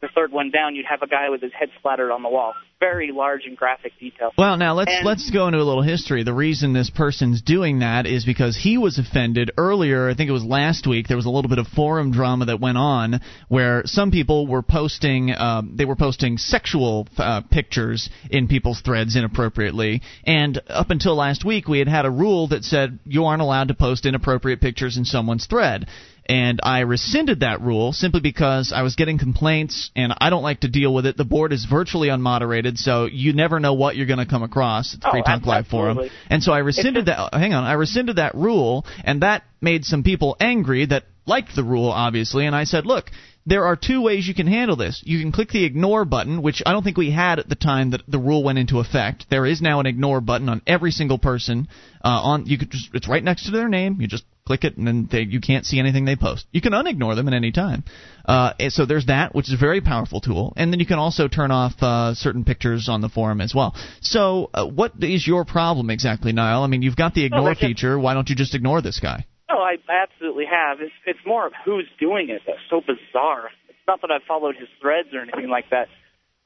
the 0.00 0.08
third 0.14 0.30
one 0.30 0.50
down, 0.50 0.76
you'd 0.76 0.86
have 0.86 1.02
a 1.02 1.08
guy 1.08 1.28
with 1.28 1.42
his 1.42 1.52
head 1.52 1.70
splattered 1.78 2.10
on 2.12 2.22
the 2.22 2.28
wall. 2.28 2.54
Very 2.78 3.10
large 3.10 3.44
and 3.44 3.56
graphic 3.56 3.92
detail. 3.98 4.30
Well, 4.38 4.56
now 4.56 4.74
let's 4.74 4.92
And- 4.94 5.04
let's 5.04 5.28
go 5.30 5.48
into 5.48 5.58
a 5.58 5.64
little 5.64 5.82
history. 5.82 6.22
The 6.22 6.32
reason 6.32 6.72
this 6.72 6.90
person's 6.90 7.42
doing 7.42 7.80
that 7.80 8.06
is 8.06 8.24
because 8.24 8.56
he 8.56 8.78
was 8.78 8.98
offended 8.98 9.50
earlier. 9.58 10.08
I 10.08 10.14
think 10.14 10.30
it 10.30 10.32
was 10.32 10.44
last 10.44 10.86
week. 10.86 11.08
There 11.08 11.16
was 11.16 11.26
a 11.26 11.30
little 11.30 11.48
bit 11.48 11.58
of 11.58 11.66
forum 11.66 12.12
drama 12.12 12.44
that 12.44 12.60
went 12.60 12.78
on 12.78 13.20
where 13.48 13.82
some 13.86 14.12
people 14.12 14.46
were 14.46 14.62
posting 14.62 15.34
um, 15.36 15.72
they 15.74 15.84
were 15.84 15.96
posting 15.96 16.38
sexual 16.38 17.08
uh, 17.16 17.40
pictures 17.50 18.08
in 18.30 18.46
people's 18.46 18.80
threads 18.80 19.16
inappropriately. 19.16 20.02
And 20.24 20.60
up 20.68 20.90
until 20.90 21.16
last 21.16 21.44
week, 21.44 21.66
we 21.66 21.80
had 21.80 21.88
had 21.88 22.06
a 22.06 22.10
rule 22.10 22.46
that 22.48 22.62
said 22.62 23.00
you 23.04 23.24
aren't 23.24 23.42
allowed 23.42 23.68
to 23.68 23.74
post 23.74 24.06
inappropriate 24.06 24.60
pictures 24.60 24.96
in 24.96 25.04
someone's 25.04 25.46
thread 25.46 25.88
and 26.28 26.60
I 26.62 26.80
rescinded 26.80 27.40
that 27.40 27.62
rule 27.62 27.92
simply 27.92 28.20
because 28.20 28.72
I 28.74 28.82
was 28.82 28.96
getting 28.96 29.18
complaints 29.18 29.90
and 29.96 30.12
I 30.20 30.28
don't 30.28 30.42
like 30.42 30.60
to 30.60 30.68
deal 30.68 30.92
with 30.92 31.06
it. 31.06 31.16
The 31.16 31.24
board 31.24 31.52
is 31.52 31.64
virtually 31.64 32.08
unmoderated, 32.08 32.76
so 32.76 33.06
you 33.06 33.32
never 33.32 33.60
know 33.60 33.72
what 33.74 33.96
you're 33.96 34.06
going 34.06 34.18
to 34.18 34.26
come 34.26 34.42
across 34.42 34.94
at 34.94 35.00
the 35.00 35.08
Oh, 35.08 35.10
Free 35.12 35.22
Talk 35.22 35.46
Live 35.46 35.66
forum. 35.66 36.10
And 36.28 36.42
so 36.42 36.52
I 36.52 36.58
rescinded 36.58 37.06
that. 37.06 37.32
Hang 37.32 37.54
on, 37.54 37.64
I 37.64 37.72
rescinded 37.72 38.16
that 38.16 38.34
rule, 38.34 38.84
and 39.04 39.22
that 39.22 39.44
made 39.60 39.84
some 39.84 40.02
people 40.02 40.36
angry 40.38 40.86
that 40.86 41.04
liked 41.26 41.56
the 41.56 41.64
rule, 41.64 41.88
obviously. 41.90 42.46
And 42.46 42.54
I 42.54 42.64
said, 42.64 42.86
look. 42.86 43.10
There 43.46 43.64
are 43.64 43.76
two 43.76 44.02
ways 44.02 44.28
you 44.28 44.34
can 44.34 44.46
handle 44.46 44.76
this. 44.76 45.02
You 45.06 45.20
can 45.20 45.32
click 45.32 45.48
the 45.48 45.64
ignore 45.64 46.04
button, 46.04 46.42
which 46.42 46.62
I 46.66 46.72
don't 46.72 46.82
think 46.82 46.98
we 46.98 47.10
had 47.10 47.38
at 47.38 47.48
the 47.48 47.54
time 47.54 47.92
that 47.92 48.02
the 48.06 48.18
rule 48.18 48.44
went 48.44 48.58
into 48.58 48.78
effect. 48.78 49.24
There 49.30 49.46
is 49.46 49.62
now 49.62 49.80
an 49.80 49.86
ignore 49.86 50.20
button 50.20 50.50
on 50.50 50.60
every 50.66 50.90
single 50.90 51.16
person. 51.16 51.68
Uh, 52.04 52.08
on 52.08 52.44
you 52.44 52.58
could 52.58 52.70
just 52.70 52.90
it's 52.92 53.08
right 53.08 53.24
next 53.24 53.46
to 53.46 53.50
their 53.52 53.70
name. 53.70 54.02
You 54.02 54.06
just 54.06 54.24
click 54.48 54.64
it, 54.64 54.78
and 54.78 54.86
then 54.86 55.08
they, 55.12 55.20
you 55.20 55.40
can't 55.40 55.66
see 55.66 55.78
anything 55.78 56.06
they 56.06 56.16
post. 56.16 56.46
You 56.52 56.62
can 56.62 56.72
unignore 56.72 57.14
them 57.14 57.28
at 57.28 57.34
any 57.34 57.52
time. 57.52 57.84
Uh, 58.24 58.54
so 58.70 58.86
there's 58.86 59.06
that, 59.06 59.34
which 59.34 59.48
is 59.48 59.54
a 59.54 59.58
very 59.58 59.82
powerful 59.82 60.22
tool. 60.22 60.54
And 60.56 60.72
then 60.72 60.80
you 60.80 60.86
can 60.86 60.98
also 60.98 61.28
turn 61.28 61.50
off 61.50 61.74
uh, 61.82 62.14
certain 62.14 62.44
pictures 62.44 62.88
on 62.88 63.02
the 63.02 63.10
forum 63.10 63.42
as 63.42 63.54
well. 63.54 63.76
So 64.00 64.48
uh, 64.54 64.66
what 64.66 64.92
is 65.00 65.26
your 65.26 65.44
problem 65.44 65.90
exactly, 65.90 66.32
Niall? 66.32 66.62
I 66.64 66.66
mean, 66.66 66.80
you've 66.80 66.96
got 66.96 67.12
the 67.12 67.24
ignore 67.26 67.50
just- 67.50 67.60
feature. 67.60 67.98
Why 67.98 68.14
don't 68.14 68.28
you 68.28 68.36
just 68.36 68.54
ignore 68.54 68.80
this 68.80 68.98
guy? 69.00 69.26
No, 69.50 69.56
I, 69.58 69.76
I 69.88 70.02
absolutely 70.02 70.44
have. 70.44 70.80
It's 70.80 70.92
it's 71.06 71.24
more 71.24 71.46
of 71.46 71.52
who's 71.64 71.88
doing 71.98 72.28
it 72.28 72.42
that's 72.46 72.58
so 72.68 72.80
bizarre. 72.80 73.48
It's 73.68 73.86
not 73.86 74.00
that 74.02 74.10
I've 74.10 74.26
followed 74.28 74.56
his 74.56 74.68
threads 74.80 75.08
or 75.14 75.20
anything 75.22 75.48
like 75.48 75.70
that, 75.70 75.88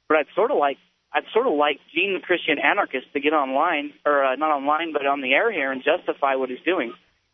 but 0.09 0.19
I'd 0.19 0.31
sort 0.37 0.53
of 0.53 0.59
like 0.59 0.79
I'd 1.13 1.25
sort 1.35 1.47
of 1.49 1.55
like 1.55 1.79
Gene 1.93 2.15
the 2.15 2.25
Christian 2.25 2.59
Anarchist 2.59 3.13
to 3.13 3.21
get 3.21 3.33
online 3.33 3.93
or 4.07 4.25
uh, 4.25 4.37
not 4.37 4.51
online 4.51 4.93
but 4.93 5.05
on 5.05 5.21
the 5.21 5.35
air 5.35 5.51
here 5.51 5.73
and 5.73 5.83
justify 5.83 6.37
what 6.37 6.49
he's 6.49 6.63
doing. 6.65 6.93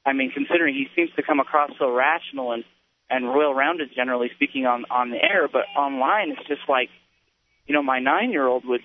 I 0.09 0.15
mean, 0.15 0.31
considering 0.33 0.75
he 0.75 0.89
seems 0.97 1.11
to 1.17 1.23
come 1.23 1.39
across 1.39 1.71
so 1.79 1.93
rational 1.93 2.53
and 2.53 2.65
and 3.11 3.25
royal 3.27 3.55
rounded 3.55 3.91
generally 3.95 4.31
speaking 4.35 4.65
on 4.65 4.85
on 4.91 5.11
the 5.11 5.21
air, 5.23 5.49
but 5.53 5.65
online 5.77 6.31
it's 6.33 6.49
just 6.49 6.65
like 6.69 6.89
you 7.67 7.75
know 7.75 7.83
my 7.83 7.99
nine 8.01 8.33
year 8.33 8.47
old 8.47 8.65
would 8.65 8.81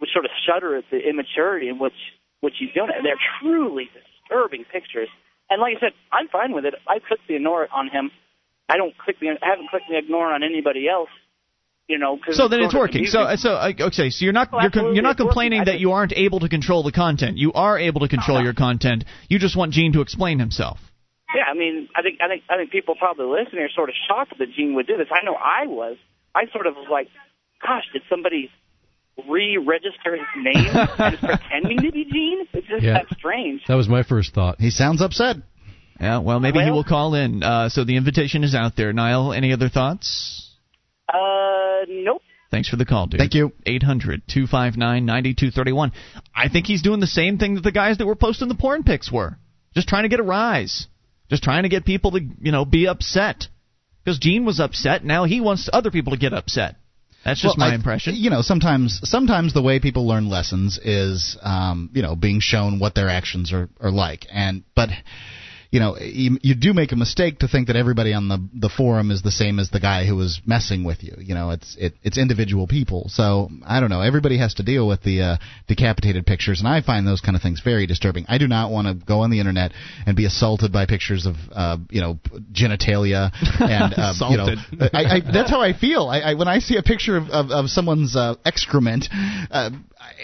would 0.00 0.10
sort 0.12 0.24
of 0.24 0.30
shudder 0.46 0.76
at 0.76 0.84
the 0.90 0.98
immaturity 0.98 1.68
in 1.68 1.78
which 1.78 1.98
which 2.40 2.54
he's 2.58 2.70
doing 2.72 2.90
it. 2.90 3.02
They're 3.02 3.18
truly 3.42 3.90
disturbing 3.90 4.64
pictures. 4.70 5.08
And 5.50 5.60
like 5.60 5.76
I 5.78 5.80
said, 5.80 5.92
I'm 6.12 6.28
fine 6.28 6.52
with 6.52 6.64
it. 6.66 6.74
I 6.86 7.00
clicked 7.00 7.26
the 7.26 7.34
ignore 7.34 7.66
on 7.72 7.88
him. 7.88 8.10
I 8.68 8.76
don't 8.76 8.96
click 8.96 9.18
the 9.18 9.30
I 9.42 9.48
haven't 9.48 9.70
clicked 9.70 9.88
the 9.90 9.98
ignore 9.98 10.32
on 10.32 10.42
anybody 10.42 10.88
else. 10.88 11.10
You 11.88 11.98
know, 11.98 12.18
cause 12.22 12.36
So 12.36 12.48
then 12.48 12.60
it's 12.60 12.72
sort 12.72 12.90
of 12.90 12.94
working. 12.94 13.06
So 13.06 13.34
so 13.36 13.52
uh, 13.54 13.72
okay. 13.88 14.10
So 14.10 14.24
you're 14.24 14.34
not 14.34 14.48
Oh, 14.52 14.60
you're, 14.60 14.92
you're 14.94 15.02
not 15.02 15.16
complaining 15.16 15.64
that 15.64 15.80
you 15.80 15.92
aren't 15.92 16.12
able 16.12 16.40
to 16.40 16.48
control 16.48 16.82
the 16.82 16.92
content. 16.92 17.38
You 17.38 17.52
are 17.54 17.78
able 17.78 18.00
to 18.02 18.08
control 18.08 18.36
Uh-huh. 18.36 18.44
your 18.44 18.52
content. 18.54 19.04
You 19.28 19.38
just 19.38 19.56
want 19.56 19.72
Gene 19.72 19.92
to 19.94 20.02
explain 20.02 20.38
himself. 20.38 20.78
Yeah, 21.34 21.44
I 21.50 21.54
mean, 21.54 21.88
I 21.96 22.02
think 22.02 22.20
I 22.20 22.28
think 22.28 22.42
I 22.50 22.56
think 22.58 22.70
people 22.70 22.94
probably 22.94 23.26
listening 23.26 23.62
are 23.62 23.70
sort 23.74 23.88
of 23.88 23.94
shocked 24.06 24.38
that 24.38 24.52
Gene 24.54 24.74
would 24.74 24.86
do 24.86 24.96
this. 24.98 25.08
I 25.10 25.24
know 25.24 25.34
I 25.34 25.66
was. 25.66 25.96
I 26.34 26.42
sort 26.52 26.66
of 26.66 26.74
was 26.76 26.88
like, 26.90 27.08
gosh, 27.66 27.84
did 27.94 28.02
somebody 28.10 28.50
re-register 29.28 30.14
his 30.16 30.26
name 30.36 30.66
and 30.98 31.14
is 31.14 31.20
pretending 31.20 31.78
to 31.78 31.90
be 31.92 32.04
Gene? 32.04 32.46
It's 32.52 32.66
just 32.68 32.82
Yeah. 32.84 32.92
that 32.94 33.06
strange. 33.18 33.62
That 33.66 33.74
was 33.74 33.88
my 33.88 34.02
first 34.02 34.34
thought. 34.34 34.60
He 34.60 34.70
sounds 34.70 35.00
upset. 35.02 35.36
Yeah. 36.00 36.18
Well, 36.18 36.38
maybe 36.38 36.60
he 36.60 36.70
will 36.70 36.84
call 36.84 37.14
in. 37.14 37.42
Uh, 37.42 37.68
so 37.70 37.84
the 37.84 37.96
invitation 37.96 38.44
is 38.44 38.54
out 38.54 38.76
there. 38.76 38.92
Niall, 38.92 39.32
any 39.32 39.52
other 39.52 39.68
thoughts? 39.68 40.44
Uh, 41.12 41.16
nope. 41.88 42.22
Thanks 42.50 42.68
for 42.68 42.76
the 42.76 42.86
call, 42.86 43.06
dude. 43.06 43.18
Thank 43.18 43.34
you. 43.34 43.52
800 43.66 44.22
259 44.26 45.04
9231. 45.04 45.92
I 46.34 46.48
think 46.48 46.66
he's 46.66 46.80
doing 46.82 47.00
the 47.00 47.06
same 47.06 47.36
thing 47.38 47.54
that 47.56 47.60
the 47.62 47.72
guys 47.72 47.98
that 47.98 48.06
were 48.06 48.14
posting 48.16 48.48
the 48.48 48.54
porn 48.54 48.84
pics 48.84 49.12
were. 49.12 49.36
Just 49.74 49.86
trying 49.88 50.04
to 50.04 50.08
get 50.08 50.18
a 50.20 50.22
rise. 50.22 50.86
Just 51.28 51.42
trying 51.42 51.64
to 51.64 51.68
get 51.68 51.84
people 51.84 52.12
to, 52.12 52.20
you 52.40 52.52
know, 52.52 52.64
be 52.64 52.86
upset. 52.88 53.48
Because 54.02 54.18
Gene 54.18 54.46
was 54.46 54.60
upset. 54.60 55.04
Now 55.04 55.24
he 55.24 55.42
wants 55.42 55.68
other 55.70 55.90
people 55.90 56.12
to 56.12 56.18
get 56.18 56.32
upset. 56.32 56.76
That's 57.22 57.42
just 57.42 57.58
Well, 57.58 57.66
my 57.68 57.72
I- 57.72 57.74
impression. 57.74 58.14
You 58.16 58.30
know, 58.30 58.40
sometimes 58.40 59.00
sometimes 59.04 59.52
the 59.52 59.60
way 59.60 59.78
people 59.80 60.06
learn 60.06 60.30
lessons 60.30 60.78
is, 60.82 61.36
um, 61.42 61.90
you 61.92 62.00
know, 62.00 62.16
being 62.16 62.40
shown 62.40 62.78
what 62.78 62.94
their 62.94 63.10
actions 63.10 63.52
are, 63.52 63.68
are 63.80 63.90
like. 63.90 64.26
And 64.32 64.62
but 64.74 64.88
you 65.70 65.80
know, 65.80 65.98
you, 65.98 66.38
you 66.42 66.54
do 66.54 66.72
make 66.72 66.92
a 66.92 66.96
mistake 66.96 67.40
to 67.40 67.48
think 67.48 67.66
that 67.66 67.76
everybody 67.76 68.14
on 68.14 68.28
the 68.28 68.38
the 68.54 68.70
forum 68.74 69.10
is 69.10 69.20
the 69.20 69.30
same 69.30 69.58
as 69.58 69.70
the 69.70 69.80
guy 69.80 70.06
who 70.06 70.16
was 70.16 70.40
messing 70.46 70.82
with 70.82 71.02
you. 71.02 71.14
You 71.18 71.34
know, 71.34 71.50
it's 71.50 71.76
it, 71.78 71.94
it's 72.02 72.16
individual 72.16 72.66
people. 72.66 73.06
So 73.08 73.50
I 73.66 73.80
don't 73.80 73.90
know. 73.90 74.00
Everybody 74.00 74.38
has 74.38 74.54
to 74.54 74.62
deal 74.62 74.88
with 74.88 75.02
the 75.02 75.20
uh, 75.20 75.36
decapitated 75.66 76.24
pictures, 76.24 76.60
and 76.60 76.68
I 76.68 76.80
find 76.80 77.06
those 77.06 77.20
kind 77.20 77.36
of 77.36 77.42
things 77.42 77.60
very 77.60 77.86
disturbing. 77.86 78.24
I 78.28 78.38
do 78.38 78.48
not 78.48 78.70
want 78.70 78.88
to 78.88 79.06
go 79.06 79.20
on 79.20 79.30
the 79.30 79.40
internet 79.40 79.72
and 80.06 80.16
be 80.16 80.24
assaulted 80.24 80.72
by 80.72 80.86
pictures 80.86 81.26
of, 81.26 81.36
uh, 81.52 81.76
you 81.90 82.00
know, 82.00 82.18
genitalia 82.50 83.30
and 83.60 83.94
uh, 83.96 84.14
you 84.30 84.36
know, 84.38 84.88
I, 84.94 85.16
I, 85.16 85.20
that's 85.20 85.50
how 85.50 85.60
I 85.60 85.74
feel. 85.74 86.08
I, 86.08 86.20
I 86.20 86.34
when 86.34 86.48
I 86.48 86.60
see 86.60 86.76
a 86.78 86.82
picture 86.82 87.16
of 87.18 87.28
of, 87.28 87.50
of 87.50 87.68
someone's 87.68 88.16
uh, 88.16 88.36
excrement, 88.46 89.06
uh, 89.50 89.70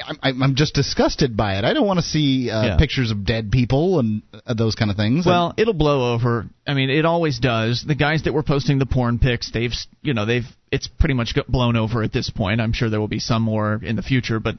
I, 0.02 0.28
I'm, 0.28 0.42
I'm 0.42 0.54
just 0.54 0.74
disgusted 0.74 1.37
by 1.37 1.59
it. 1.59 1.64
I 1.64 1.72
don't 1.72 1.87
want 1.87 1.98
to 1.98 2.04
see 2.04 2.50
uh, 2.50 2.62
Yeah. 2.64 2.76
pictures 2.78 3.11
of 3.11 3.24
dead 3.24 3.50
people 3.50 3.98
and 4.00 4.22
uh, 4.46 4.54
those 4.54 4.74
kind 4.74 4.90
of 4.90 4.96
things. 4.96 5.26
Well, 5.26 5.54
it'll 5.57 5.74
blow 5.74 6.14
over. 6.14 6.46
I 6.66 6.74
mean, 6.74 6.90
it 6.90 7.04
always 7.04 7.38
does. 7.38 7.85
The 7.87 7.94
guys 7.94 8.24
that 8.24 8.33
were 8.33 8.42
posting 8.42 8.78
the 8.78 8.87
porn 8.87 9.18
pics, 9.18 9.50
they've, 9.52 9.72
you 10.02 10.14
know, 10.14 10.26
they've, 10.26 10.46
it's 10.72 10.88
pretty 10.88 11.14
much 11.14 11.35
blown 11.48 11.76
over 11.76 12.02
at 12.02 12.12
this 12.12 12.30
point. 12.30 12.61
I'm 12.61 12.72
sure 12.72 12.90
there 12.90 13.00
will 13.00 13.09
be 13.09 13.20
some 13.20 13.42
more 13.42 13.80
in 13.83 13.96
the 13.96 14.02
future, 14.02 14.40
but 14.40 14.57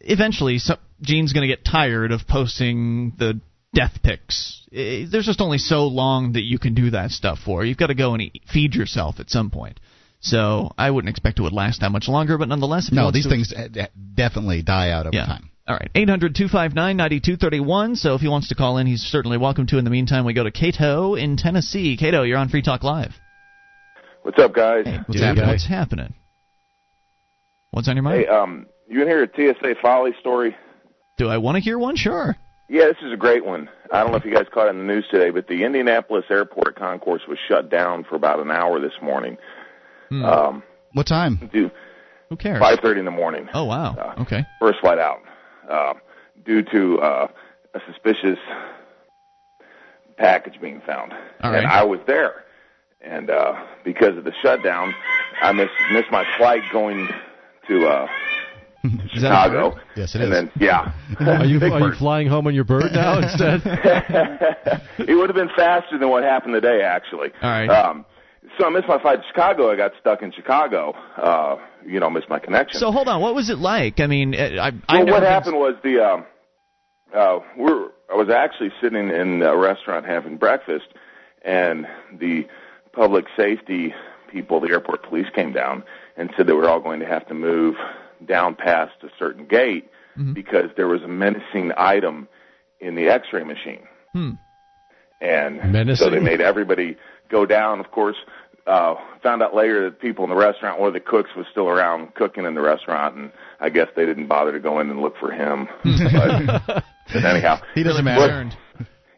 eventually, 0.00 0.58
so, 0.58 0.74
Gene's 1.02 1.32
going 1.32 1.48
to 1.48 1.54
get 1.54 1.64
tired 1.64 2.12
of 2.12 2.26
posting 2.26 3.12
the 3.18 3.40
death 3.74 3.98
pics. 4.02 4.66
Eh, 4.72 5.04
There's 5.10 5.26
just 5.26 5.40
only 5.40 5.58
so 5.58 5.86
long 5.86 6.32
that 6.32 6.42
you 6.42 6.58
can 6.58 6.74
do 6.74 6.90
that 6.90 7.10
stuff 7.10 7.38
for. 7.44 7.64
You've 7.64 7.76
got 7.78 7.88
to 7.88 7.94
go 7.94 8.14
and 8.14 8.22
eat, 8.22 8.42
feed 8.52 8.74
yourself 8.74 9.20
at 9.20 9.30
some 9.30 9.50
point. 9.50 9.78
So 10.20 10.72
I 10.76 10.90
wouldn't 10.90 11.10
expect 11.10 11.38
it 11.38 11.42
would 11.42 11.52
last 11.52 11.80
that 11.80 11.90
much 11.92 12.08
longer, 12.08 12.38
but 12.38 12.48
nonetheless, 12.48 12.88
if 12.88 12.94
no, 12.94 13.10
these 13.10 13.24
to- 13.24 13.30
things 13.30 13.52
uh, 13.52 13.86
definitely 14.14 14.62
die 14.62 14.90
out 14.90 15.06
over 15.06 15.16
yeah. 15.16 15.26
time. 15.26 15.50
All 15.66 15.74
right. 15.76 15.90
800 15.94 16.34
259 16.34 16.96
9231. 16.96 17.96
So 17.96 18.14
if 18.14 18.22
he 18.22 18.28
wants 18.28 18.48
to 18.48 18.54
call 18.54 18.78
in, 18.78 18.86
he's 18.86 19.02
certainly 19.02 19.36
welcome 19.36 19.66
to. 19.66 19.76
In 19.78 19.84
the 19.84 19.90
meantime, 19.90 20.24
we 20.24 20.32
go 20.32 20.42
to 20.44 20.50
Cato 20.50 21.14
in 21.14 21.36
Tennessee. 21.36 21.96
Cato, 21.98 22.22
you're 22.22 22.38
on 22.38 22.48
Free 22.48 22.62
Talk 22.62 22.82
Live. 22.82 23.12
What's 24.22 24.38
up, 24.38 24.54
guys? 24.54 24.86
Hey, 24.86 24.96
What's 24.96 25.12
dude, 25.12 25.22
happening? 25.22 25.48
what's 25.48 25.66
happening? 25.66 26.14
What's 27.70 27.86
on 27.88 27.96
your 27.96 28.02
mind? 28.02 28.22
Hey, 28.22 28.26
um, 28.28 28.66
You 28.88 28.98
want 29.00 29.10
to 29.10 29.14
hear 29.36 29.50
a 29.50 29.54
TSA 29.74 29.80
folly 29.82 30.12
story? 30.20 30.56
Do 31.18 31.28
I 31.28 31.36
want 31.36 31.56
to 31.56 31.60
hear 31.60 31.78
one? 31.78 31.96
Sure. 31.96 32.34
Yeah, 32.70 32.86
this 32.86 32.96
is 33.02 33.12
a 33.12 33.16
great 33.16 33.44
one. 33.44 33.68
I 33.92 34.02
don't 34.02 34.10
know 34.12 34.18
if 34.18 34.24
you 34.24 34.32
guys 34.32 34.46
caught 34.52 34.66
it 34.66 34.70
in 34.70 34.78
the 34.78 34.84
news 34.84 35.06
today, 35.10 35.30
but 35.30 35.48
the 35.48 35.64
Indianapolis 35.64 36.24
airport 36.30 36.76
concourse 36.76 37.22
was 37.28 37.38
shut 37.48 37.70
down 37.70 38.04
for 38.04 38.14
about 38.14 38.40
an 38.40 38.50
hour 38.50 38.80
this 38.80 38.92
morning. 39.02 39.36
Hmm. 40.08 40.24
Um, 40.24 40.62
What 40.92 41.06
time? 41.06 41.50
due 41.52 41.70
Who 42.30 42.36
cares? 42.36 42.60
5:30 42.62 42.98
in 43.00 43.04
the 43.04 43.10
morning. 43.10 43.48
Oh 43.54 43.64
wow. 43.64 43.94
Uh, 43.94 44.22
Okay. 44.22 44.44
First 44.60 44.80
flight 44.80 44.98
out, 44.98 45.20
uh, 45.70 45.94
due 46.44 46.62
to 46.62 46.98
uh, 47.00 47.28
a 47.74 47.80
suspicious 47.86 48.38
package 50.16 50.60
being 50.60 50.80
found, 50.86 51.12
All 51.42 51.54
and 51.54 51.64
right. 51.64 51.66
I 51.66 51.84
was 51.84 52.00
there. 52.06 52.44
And 53.00 53.30
uh, 53.30 53.54
because 53.84 54.16
of 54.16 54.24
the 54.24 54.32
shutdown, 54.42 54.92
I 55.40 55.52
missed 55.52 55.70
missed 55.92 56.10
my 56.10 56.24
flight 56.36 56.62
going 56.72 57.08
to 57.68 57.86
uh, 57.86 58.06
Is 58.84 59.10
Chicago. 59.12 59.76
Yes, 59.94 60.14
it 60.14 60.20
and 60.20 60.32
is. 60.32 60.34
then 60.34 60.50
yeah, 60.60 60.92
Are 61.20 61.44
you 61.44 61.60
Big 61.60 61.72
are 61.72 61.78
you 61.80 61.92
flying 61.94 62.26
home 62.26 62.46
on 62.48 62.54
your 62.54 62.64
bird 62.64 62.92
now 62.92 63.18
instead? 63.18 63.60
it 64.98 65.14
would 65.16 65.28
have 65.28 65.36
been 65.36 65.50
faster 65.56 65.96
than 65.98 66.08
what 66.08 66.24
happened 66.24 66.54
today, 66.54 66.82
actually. 66.82 67.28
All 67.40 67.50
right. 67.50 67.68
Um, 67.70 68.04
so 68.58 68.66
I 68.66 68.70
missed 68.70 68.88
my 68.88 69.00
flight 69.00 69.20
to 69.20 69.28
Chicago. 69.28 69.70
I 69.70 69.76
got 69.76 69.92
stuck 70.00 70.22
in 70.22 70.32
Chicago. 70.32 70.94
Uh, 71.16 71.56
you 71.86 72.00
know, 72.00 72.10
missed 72.10 72.28
my 72.28 72.38
connection. 72.38 72.80
So 72.80 72.90
hold 72.90 73.08
on. 73.08 73.20
What 73.20 73.34
was 73.34 73.50
it 73.50 73.58
like? 73.58 74.00
I 74.00 74.06
mean, 74.06 74.34
uh, 74.34 74.38
I. 74.60 74.72
I 74.88 74.96
well, 74.98 75.06
know 75.06 75.12
what 75.12 75.22
happened 75.22 75.56
was 75.56 75.74
the 75.82 76.04
um, 76.04 76.24
uh, 77.14 77.40
we're 77.56 77.88
I 78.10 78.14
was 78.14 78.30
actually 78.30 78.70
sitting 78.80 79.10
in 79.10 79.42
a 79.42 79.56
restaurant 79.56 80.06
having 80.06 80.36
breakfast, 80.36 80.86
and 81.42 81.86
the 82.18 82.46
public 82.92 83.26
safety 83.36 83.94
people, 84.30 84.60
the 84.60 84.70
airport 84.70 85.02
police, 85.04 85.26
came 85.34 85.52
down 85.52 85.84
and 86.16 86.30
said 86.36 86.46
they 86.46 86.52
were 86.52 86.68
all 86.68 86.80
going 86.80 87.00
to 87.00 87.06
have 87.06 87.26
to 87.28 87.34
move 87.34 87.76
down 88.24 88.54
past 88.54 88.94
a 89.02 89.08
certain 89.18 89.46
gate 89.46 89.88
Mm-hmm. 90.18 90.32
because 90.32 90.70
there 90.76 90.88
was 90.88 91.02
a 91.02 91.08
menacing 91.08 91.70
item 91.76 92.26
in 92.80 92.96
the 92.96 93.06
X-ray 93.06 93.44
machine. 93.44 93.86
Hmm. 94.12 94.30
And 95.20 95.96
so 95.96 96.10
they 96.10 96.18
made 96.18 96.40
everybody 96.40 96.96
go 97.30 97.46
down. 97.46 97.78
Of 97.78 97.92
course, 97.92 98.16
uh, 98.68 98.94
found 99.22 99.42
out 99.42 99.54
later 99.54 99.84
that 99.84 100.00
people 100.00 100.24
in 100.24 100.30
the 100.30 100.36
restaurant, 100.36 100.78
one 100.78 100.88
of 100.88 100.94
the 100.94 101.00
cooks 101.00 101.30
was 101.36 101.46
still 101.50 101.68
around 101.68 102.14
cooking 102.14 102.44
in 102.44 102.54
the 102.54 102.60
restaurant, 102.60 103.16
and 103.16 103.32
I 103.60 103.68
guess 103.70 103.88
they 103.96 104.04
didn't 104.06 104.26
bother 104.26 104.52
to 104.52 104.60
go 104.60 104.78
in 104.80 104.90
and 104.90 105.00
look 105.00 105.16
for 105.18 105.30
him. 105.32 105.68
but, 105.84 106.84
but 107.12 107.24
anyhow, 107.24 107.60
He 107.74 107.82
doesn't 107.82 108.04
matter. 108.04 108.20
concerned. 108.28 108.56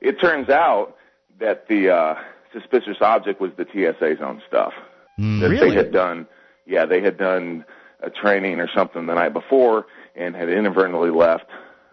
it 0.00 0.20
turns 0.20 0.48
out 0.48 0.96
that 1.40 1.66
the 1.68 1.90
uh, 1.90 2.14
suspicious 2.52 2.98
object 3.00 3.40
was 3.40 3.50
the 3.56 3.64
TSA's 3.64 4.20
own 4.22 4.40
stuff. 4.46 4.72
Mm. 5.18 5.40
That 5.40 5.50
Really? 5.50 5.70
they 5.70 5.76
had 5.76 5.92
done, 5.92 6.26
yeah, 6.66 6.86
they 6.86 7.02
had 7.02 7.18
done 7.18 7.64
a 8.02 8.10
training 8.10 8.60
or 8.60 8.68
something 8.74 9.06
the 9.06 9.14
night 9.14 9.32
before 9.32 9.86
and 10.16 10.34
had 10.36 10.48
inadvertently 10.48 11.10
left 11.10 11.44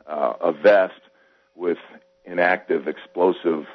uh, 0.08 0.34
a 0.42 0.52
vest 0.54 0.94
with 1.56 1.78
inactive 2.26 2.88
explosive 2.88 3.66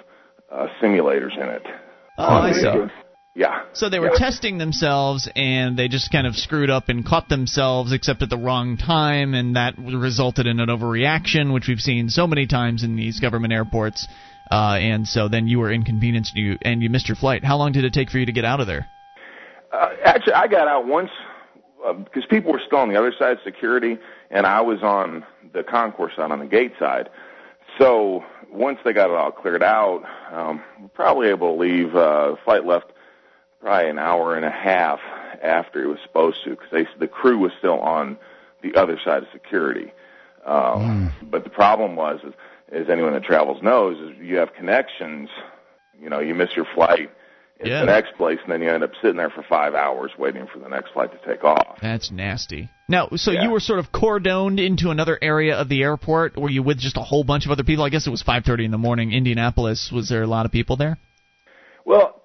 uh, 0.50 0.66
simulators 0.80 1.36
in 1.36 1.48
it. 1.48 1.62
Oh, 2.18 2.24
I 2.24 2.52
see. 2.52 2.62
Yeah. 3.34 3.62
So 3.72 3.88
they 3.88 3.98
were 3.98 4.12
yeah. 4.12 4.18
testing 4.18 4.58
themselves, 4.58 5.28
and 5.34 5.78
they 5.78 5.88
just 5.88 6.12
kind 6.12 6.26
of 6.26 6.36
screwed 6.36 6.68
up 6.68 6.88
and 6.88 7.04
caught 7.04 7.28
themselves, 7.30 7.92
except 7.92 8.20
at 8.20 8.28
the 8.28 8.36
wrong 8.36 8.76
time, 8.76 9.32
and 9.32 9.56
that 9.56 9.78
resulted 9.78 10.46
in 10.46 10.60
an 10.60 10.68
overreaction, 10.68 11.54
which 11.54 11.66
we've 11.66 11.80
seen 11.80 12.10
so 12.10 12.26
many 12.26 12.46
times 12.46 12.84
in 12.84 12.94
these 12.94 13.20
government 13.20 13.52
airports. 13.52 14.06
Uh, 14.50 14.76
and 14.78 15.08
so 15.08 15.28
then 15.28 15.48
you 15.48 15.58
were 15.58 15.72
inconvenienced, 15.72 16.34
and 16.36 16.44
you 16.44 16.58
and 16.60 16.82
you 16.82 16.90
missed 16.90 17.08
your 17.08 17.16
flight. 17.16 17.42
How 17.42 17.56
long 17.56 17.72
did 17.72 17.84
it 17.84 17.94
take 17.94 18.10
for 18.10 18.18
you 18.18 18.26
to 18.26 18.32
get 18.32 18.44
out 18.44 18.60
of 18.60 18.66
there? 18.66 18.86
Uh, 19.72 19.94
actually, 20.04 20.34
I 20.34 20.46
got 20.46 20.68
out 20.68 20.86
once 20.86 21.10
uh, 21.86 21.94
because 21.94 22.24
people 22.28 22.52
were 22.52 22.60
still 22.66 22.80
on 22.80 22.90
the 22.90 22.98
other 22.98 23.14
side 23.18 23.32
of 23.32 23.38
security, 23.44 23.96
and 24.30 24.44
I 24.44 24.60
was 24.60 24.82
on 24.82 25.24
the 25.54 25.62
concourse 25.62 26.12
side, 26.16 26.30
on 26.30 26.38
the 26.38 26.46
gate 26.46 26.72
side. 26.78 27.08
So 27.78 28.22
once 28.50 28.78
they 28.84 28.92
got 28.92 29.08
it 29.08 29.16
all 29.16 29.32
cleared 29.32 29.62
out, 29.62 30.02
um, 30.30 30.62
probably 30.92 31.28
able 31.28 31.56
to 31.56 31.60
leave. 31.62 31.94
Uh, 31.94 32.36
flight 32.44 32.66
left 32.66 32.91
probably 33.62 33.88
an 33.90 33.98
hour 33.98 34.34
and 34.34 34.44
a 34.44 34.50
half 34.50 34.98
after 35.42 35.82
it 35.82 35.86
was 35.86 35.98
supposed 36.04 36.38
to, 36.44 36.50
because 36.50 36.86
the 36.98 37.06
crew 37.08 37.38
was 37.38 37.52
still 37.58 37.78
on 37.80 38.16
the 38.62 38.74
other 38.74 38.98
side 39.04 39.22
of 39.22 39.28
security. 39.32 39.92
Um, 40.44 41.12
But 41.22 41.44
the 41.44 41.50
problem 41.50 41.96
was, 41.96 42.20
is, 42.24 42.34
as 42.72 42.90
anyone 42.90 43.12
that 43.12 43.24
travels 43.24 43.62
knows, 43.62 43.98
is 43.98 44.18
you 44.20 44.36
have 44.36 44.52
connections. 44.54 45.28
You 46.00 46.10
know, 46.10 46.18
you 46.20 46.34
miss 46.34 46.50
your 46.56 46.66
flight 46.74 47.10
into 47.60 47.70
Yeah. 47.70 47.80
the 47.80 47.86
next 47.86 48.16
place, 48.16 48.38
and 48.42 48.50
then 48.52 48.60
you 48.60 48.68
end 48.70 48.82
up 48.82 48.90
sitting 49.00 49.16
there 49.16 49.30
for 49.30 49.42
five 49.44 49.74
hours 49.74 50.10
waiting 50.18 50.46
for 50.52 50.58
the 50.58 50.68
next 50.68 50.90
flight 50.92 51.10
to 51.12 51.28
take 51.28 51.44
off. 51.44 51.78
That's 51.80 52.10
nasty. 52.10 52.68
Now, 52.88 53.08
so 53.14 53.30
Yeah. 53.30 53.42
you 53.44 53.50
were 53.50 53.60
sort 53.60 53.78
of 53.78 53.92
cordoned 53.92 54.58
into 54.64 54.90
another 54.90 55.18
area 55.22 55.56
of 55.56 55.68
the 55.68 55.82
airport. 55.84 56.36
Were 56.36 56.50
you 56.50 56.62
with 56.64 56.78
just 56.78 56.96
a 56.96 57.00
whole 57.02 57.22
bunch 57.24 57.46
of 57.46 57.52
other 57.52 57.62
people? 57.62 57.84
I 57.84 57.88
guess 57.88 58.06
it 58.06 58.10
was 58.10 58.22
5:30 58.22 58.64
in 58.64 58.72
the 58.72 58.78
morning. 58.78 59.12
Indianapolis. 59.12 59.92
Was 59.92 60.08
there 60.08 60.22
a 60.22 60.26
lot 60.26 60.44
of 60.46 60.50
people 60.52 60.76
there? 60.76 60.98
Well, 61.84 62.21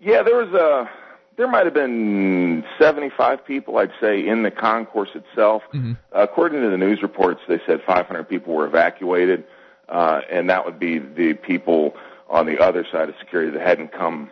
yeah, 0.00 0.22
there 0.22 0.36
was 0.36 0.52
a 0.52 0.90
there 1.36 1.48
might 1.48 1.64
have 1.64 1.74
been 1.74 2.62
75 2.78 3.46
people, 3.46 3.78
I'd 3.78 3.92
say, 3.98 4.26
in 4.26 4.42
the 4.42 4.50
concourse 4.50 5.10
itself. 5.14 5.62
Mhm. 5.72 5.96
according 6.12 6.60
to 6.60 6.68
the 6.68 6.76
news 6.76 7.02
reports, 7.02 7.40
they 7.48 7.60
said 7.66 7.80
500 7.86 8.28
people 8.28 8.54
were 8.54 8.66
evacuated, 8.66 9.44
uh, 9.88 10.20
and 10.30 10.50
that 10.50 10.66
would 10.66 10.78
be 10.78 10.98
the 10.98 11.34
people 11.34 11.94
on 12.28 12.44
the 12.44 12.58
other 12.58 12.84
side 12.92 13.08
of 13.08 13.14
security 13.18 13.50
that 13.52 13.66
hadn't 13.66 13.90
come 13.92 14.28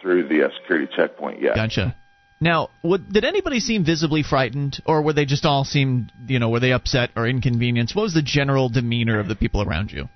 through 0.00 0.28
the 0.28 0.44
uh, 0.44 0.50
security 0.60 0.88
checkpoint 0.94 1.40
yet. 1.40 1.56
Gotcha. 1.56 1.96
Now, 2.40 2.70
would, 2.82 3.12
did 3.12 3.24
anybody 3.24 3.60
seem 3.60 3.84
visibly 3.84 4.22
frightened, 4.22 4.80
or 4.84 5.02
were 5.02 5.12
they 5.12 5.24
just 5.24 5.46
all 5.46 5.64
seem, 5.64 6.08
you 6.26 6.38
know, 6.38 6.50
were 6.50 6.60
they 6.60 6.72
upset 6.72 7.10
or 7.16 7.26
inconvenienced? 7.26 7.94
What 7.94 8.02
was 8.02 8.14
the 8.14 8.22
general 8.22 8.68
demeanor 8.68 9.20
of 9.20 9.28
the 9.28 9.36
people 9.36 9.62
around 9.62 9.92
you? 9.92 10.08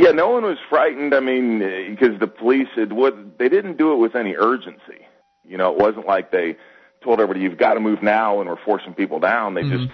Yeah, 0.00 0.12
no 0.12 0.30
one 0.30 0.44
was 0.44 0.56
frightened. 0.70 1.14
I 1.14 1.20
mean, 1.20 1.58
because 1.90 2.18
the 2.18 2.26
police 2.26 2.68
had 2.74 2.90
what 2.90 3.38
they 3.38 3.50
didn't 3.50 3.76
do 3.76 3.92
it 3.92 3.96
with 3.96 4.16
any 4.16 4.34
urgency. 4.34 5.06
You 5.44 5.58
know, 5.58 5.72
it 5.72 5.78
wasn't 5.78 6.06
like 6.06 6.30
they 6.30 6.56
told 7.04 7.20
everybody 7.20 7.40
you've 7.40 7.58
got 7.58 7.74
to 7.74 7.80
move 7.80 8.02
now 8.02 8.40
and 8.40 8.48
we're 8.48 8.64
forcing 8.64 8.94
people 8.94 9.20
down. 9.20 9.52
They 9.52 9.62
just 9.62 9.90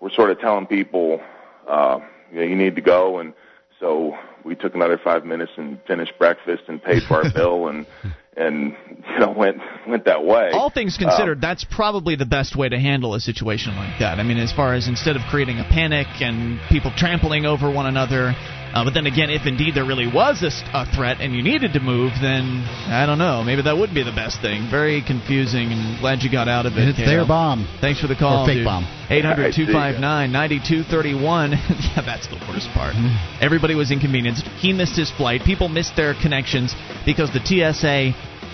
were 0.00 0.10
sort 0.10 0.30
of 0.30 0.38
telling 0.38 0.66
people, 0.66 1.20
uh, 1.68 1.98
you 2.30 2.38
know, 2.38 2.46
you 2.46 2.54
need 2.54 2.76
to 2.76 2.82
go. 2.82 3.18
And 3.18 3.34
so 3.80 4.16
we 4.44 4.54
took 4.54 4.76
another 4.76 4.96
five 5.02 5.24
minutes 5.24 5.50
and 5.56 5.80
finished 5.88 6.12
breakfast 6.20 6.62
and 6.68 6.80
paid 6.80 7.02
for 7.08 7.24
our 7.24 7.32
bill 7.34 7.66
and 7.66 7.84
and 8.36 8.76
you 9.10 9.18
know 9.18 9.32
went 9.32 9.58
went 9.88 10.04
that 10.04 10.24
way. 10.24 10.50
All 10.52 10.70
things 10.70 10.96
considered, 10.96 11.40
that's 11.40 11.64
probably 11.64 12.14
the 12.14 12.26
best 12.26 12.56
way 12.56 12.68
to 12.68 12.78
handle 12.78 13.14
a 13.14 13.20
situation 13.20 13.74
like 13.74 13.98
that. 13.98 14.20
I 14.20 14.22
mean, 14.22 14.38
as 14.38 14.52
far 14.52 14.74
as 14.74 14.86
instead 14.86 15.16
of 15.16 15.22
creating 15.28 15.58
a 15.58 15.64
panic 15.64 16.06
and 16.20 16.60
people 16.70 16.92
trampling 16.96 17.44
over 17.44 17.70
one 17.70 17.86
another, 17.86 18.34
uh, 18.74 18.84
but 18.84 18.92
then 18.94 19.06
again, 19.06 19.30
if 19.30 19.46
indeed 19.46 19.74
there 19.74 19.84
really 19.86 20.06
was 20.06 20.42
a 20.44 20.84
threat 20.94 21.20
and 21.20 21.34
you 21.34 21.42
needed 21.42 21.72
to 21.72 21.80
move, 21.80 22.12
then 22.20 22.62
I 22.88 23.06
don't 23.06 23.18
know. 23.18 23.42
Maybe 23.42 23.62
that 23.62 23.76
would 23.76 23.92
be 23.94 24.02
the 24.02 24.12
best 24.14 24.40
thing. 24.40 24.68
Very 24.70 25.02
confusing, 25.02 25.72
and 25.72 25.98
glad 26.00 26.22
you 26.22 26.30
got 26.30 26.48
out 26.48 26.66
of 26.66 26.74
it. 26.76 26.88
It's 26.90 26.98
Kale. 26.98 27.06
their 27.06 27.26
bomb. 27.26 27.66
Thanks 27.80 28.00
for 28.00 28.06
the 28.06 28.14
call, 28.16 28.44
Or 28.44 28.46
fake 28.46 28.58
dude. 28.58 28.64
bomb. 28.66 28.84
800 29.10 29.54
259 29.54 30.00
9231. 30.32 31.52
Yeah, 31.96 32.02
that's 32.04 32.28
the 32.28 32.36
worst 32.48 32.68
part. 32.74 32.94
Everybody 33.40 33.74
was 33.74 33.90
inconvenienced. 33.90 34.44
He 34.60 34.72
missed 34.72 34.96
his 34.96 35.10
flight. 35.10 35.40
People 35.44 35.68
missed 35.68 35.96
their 35.96 36.14
connections 36.14 36.74
because 37.06 37.32
the 37.32 37.40
TSA 37.40 38.12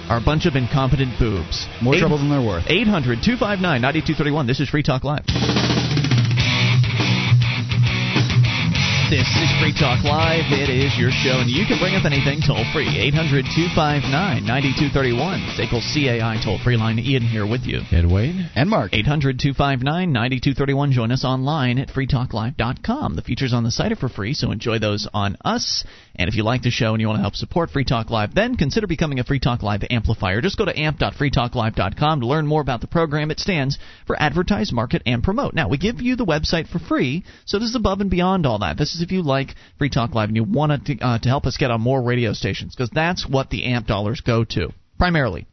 are 0.08 0.18
a 0.18 0.24
bunch 0.24 0.46
of 0.46 0.54
incompetent 0.54 1.18
boobs. 1.18 1.66
More 1.82 1.94
Eight- 1.94 2.00
trouble 2.00 2.18
than 2.18 2.30
they're 2.30 2.40
worth. 2.40 2.64
800 2.68 3.18
259 3.24 3.60
9231. 3.82 4.46
This 4.46 4.60
is 4.60 4.68
Free 4.68 4.82
Talk 4.82 5.02
Live. 5.04 5.24
This 9.10 9.28
is 9.36 9.50
Free 9.60 9.74
Talk 9.78 10.02
Live. 10.02 10.48
It 10.48 10.70
is 10.70 10.96
your 10.96 11.10
show, 11.10 11.40
and 11.40 11.50
you 11.50 11.66
can 11.66 11.78
bring 11.78 11.94
up 11.94 12.06
anything 12.06 12.40
toll 12.40 12.64
free. 12.72 12.88
800 12.88 13.44
259 13.44 14.08
9231. 14.46 15.40
SACL 15.52 15.84
CAI 15.84 16.40
toll 16.42 16.58
free 16.64 16.78
line. 16.78 16.98
Ian 16.98 17.22
here 17.22 17.46
with 17.46 17.66
you. 17.66 17.82
And 17.92 18.10
Wayne? 18.10 18.48
And 18.56 18.70
Mark. 18.70 18.94
800 18.94 19.38
259 19.38 19.84
9231. 20.10 20.92
Join 20.92 21.12
us 21.12 21.22
online 21.22 21.78
at 21.78 21.88
freetalklive.com. 21.88 23.14
The 23.14 23.22
features 23.22 23.52
on 23.52 23.62
the 23.62 23.70
site 23.70 23.92
are 23.92 23.96
for 23.96 24.08
free, 24.08 24.32
so 24.32 24.50
enjoy 24.50 24.78
those 24.78 25.06
on 25.12 25.36
us. 25.44 25.84
And 26.16 26.28
if 26.28 26.36
you 26.36 26.44
like 26.44 26.62
the 26.62 26.70
show 26.70 26.92
and 26.92 27.00
you 27.00 27.08
want 27.08 27.18
to 27.18 27.22
help 27.22 27.34
support 27.34 27.70
Free 27.70 27.84
Talk 27.84 28.10
Live, 28.10 28.34
then 28.34 28.56
consider 28.56 28.86
becoming 28.86 29.18
a 29.18 29.24
Free 29.24 29.40
Talk 29.40 29.62
Live 29.62 29.84
amplifier. 29.90 30.40
Just 30.40 30.58
go 30.58 30.64
to 30.64 30.78
amp.freetalklive.com 30.78 32.20
to 32.20 32.26
learn 32.26 32.46
more 32.46 32.60
about 32.60 32.80
the 32.80 32.86
program. 32.86 33.30
It 33.30 33.40
stands 33.40 33.78
for 34.06 34.20
Advertise, 34.20 34.72
Market, 34.72 35.02
and 35.06 35.22
Promote. 35.22 35.54
Now, 35.54 35.68
we 35.68 35.78
give 35.78 36.00
you 36.00 36.16
the 36.16 36.24
website 36.24 36.68
for 36.68 36.78
free, 36.78 37.24
so 37.44 37.58
this 37.58 37.68
is 37.68 37.76
above 37.76 38.00
and 38.00 38.10
beyond 38.10 38.46
all 38.46 38.60
that. 38.60 38.78
This 38.78 38.94
is 38.94 39.02
if 39.02 39.10
you 39.10 39.22
like 39.22 39.54
Free 39.78 39.90
Talk 39.90 40.14
Live 40.14 40.28
and 40.28 40.36
you 40.36 40.44
want 40.44 40.86
to, 40.86 40.98
uh, 40.98 41.18
to 41.18 41.28
help 41.28 41.46
us 41.46 41.56
get 41.56 41.70
on 41.70 41.80
more 41.80 42.02
radio 42.02 42.32
stations, 42.32 42.74
because 42.74 42.90
that's 42.90 43.28
what 43.28 43.50
the 43.50 43.64
AMP 43.64 43.86
dollars 43.86 44.20
go 44.20 44.44
to, 44.44 44.72
primarily. 44.98 45.46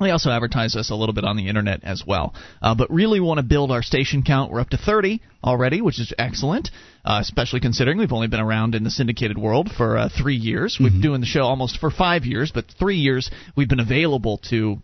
We 0.00 0.10
also 0.10 0.30
advertise 0.30 0.76
us 0.76 0.90
a 0.90 0.94
little 0.94 1.14
bit 1.14 1.24
on 1.24 1.36
the 1.36 1.48
internet 1.48 1.84
as 1.84 2.04
well. 2.06 2.34
Uh, 2.62 2.74
but 2.74 2.90
really 2.90 3.20
want 3.20 3.38
to 3.38 3.42
build 3.42 3.70
our 3.70 3.82
station 3.82 4.22
count. 4.22 4.50
We're 4.50 4.60
up 4.60 4.70
to 4.70 4.78
30 4.78 5.20
already, 5.44 5.82
which 5.82 6.00
is 6.00 6.14
excellent, 6.18 6.70
uh, 7.04 7.18
especially 7.20 7.60
considering 7.60 7.98
we've 7.98 8.12
only 8.12 8.28
been 8.28 8.40
around 8.40 8.74
in 8.74 8.82
the 8.82 8.90
syndicated 8.90 9.36
world 9.36 9.70
for 9.70 9.98
uh, 9.98 10.08
three 10.08 10.36
years. 10.36 10.78
We've 10.80 10.92
been 10.92 11.02
doing 11.02 11.20
the 11.20 11.26
show 11.26 11.42
almost 11.42 11.78
for 11.78 11.90
five 11.90 12.24
years, 12.24 12.50
but 12.50 12.64
three 12.78 12.96
years 12.96 13.30
we've 13.56 13.68
been 13.68 13.80
available 13.80 14.38
to 14.50 14.78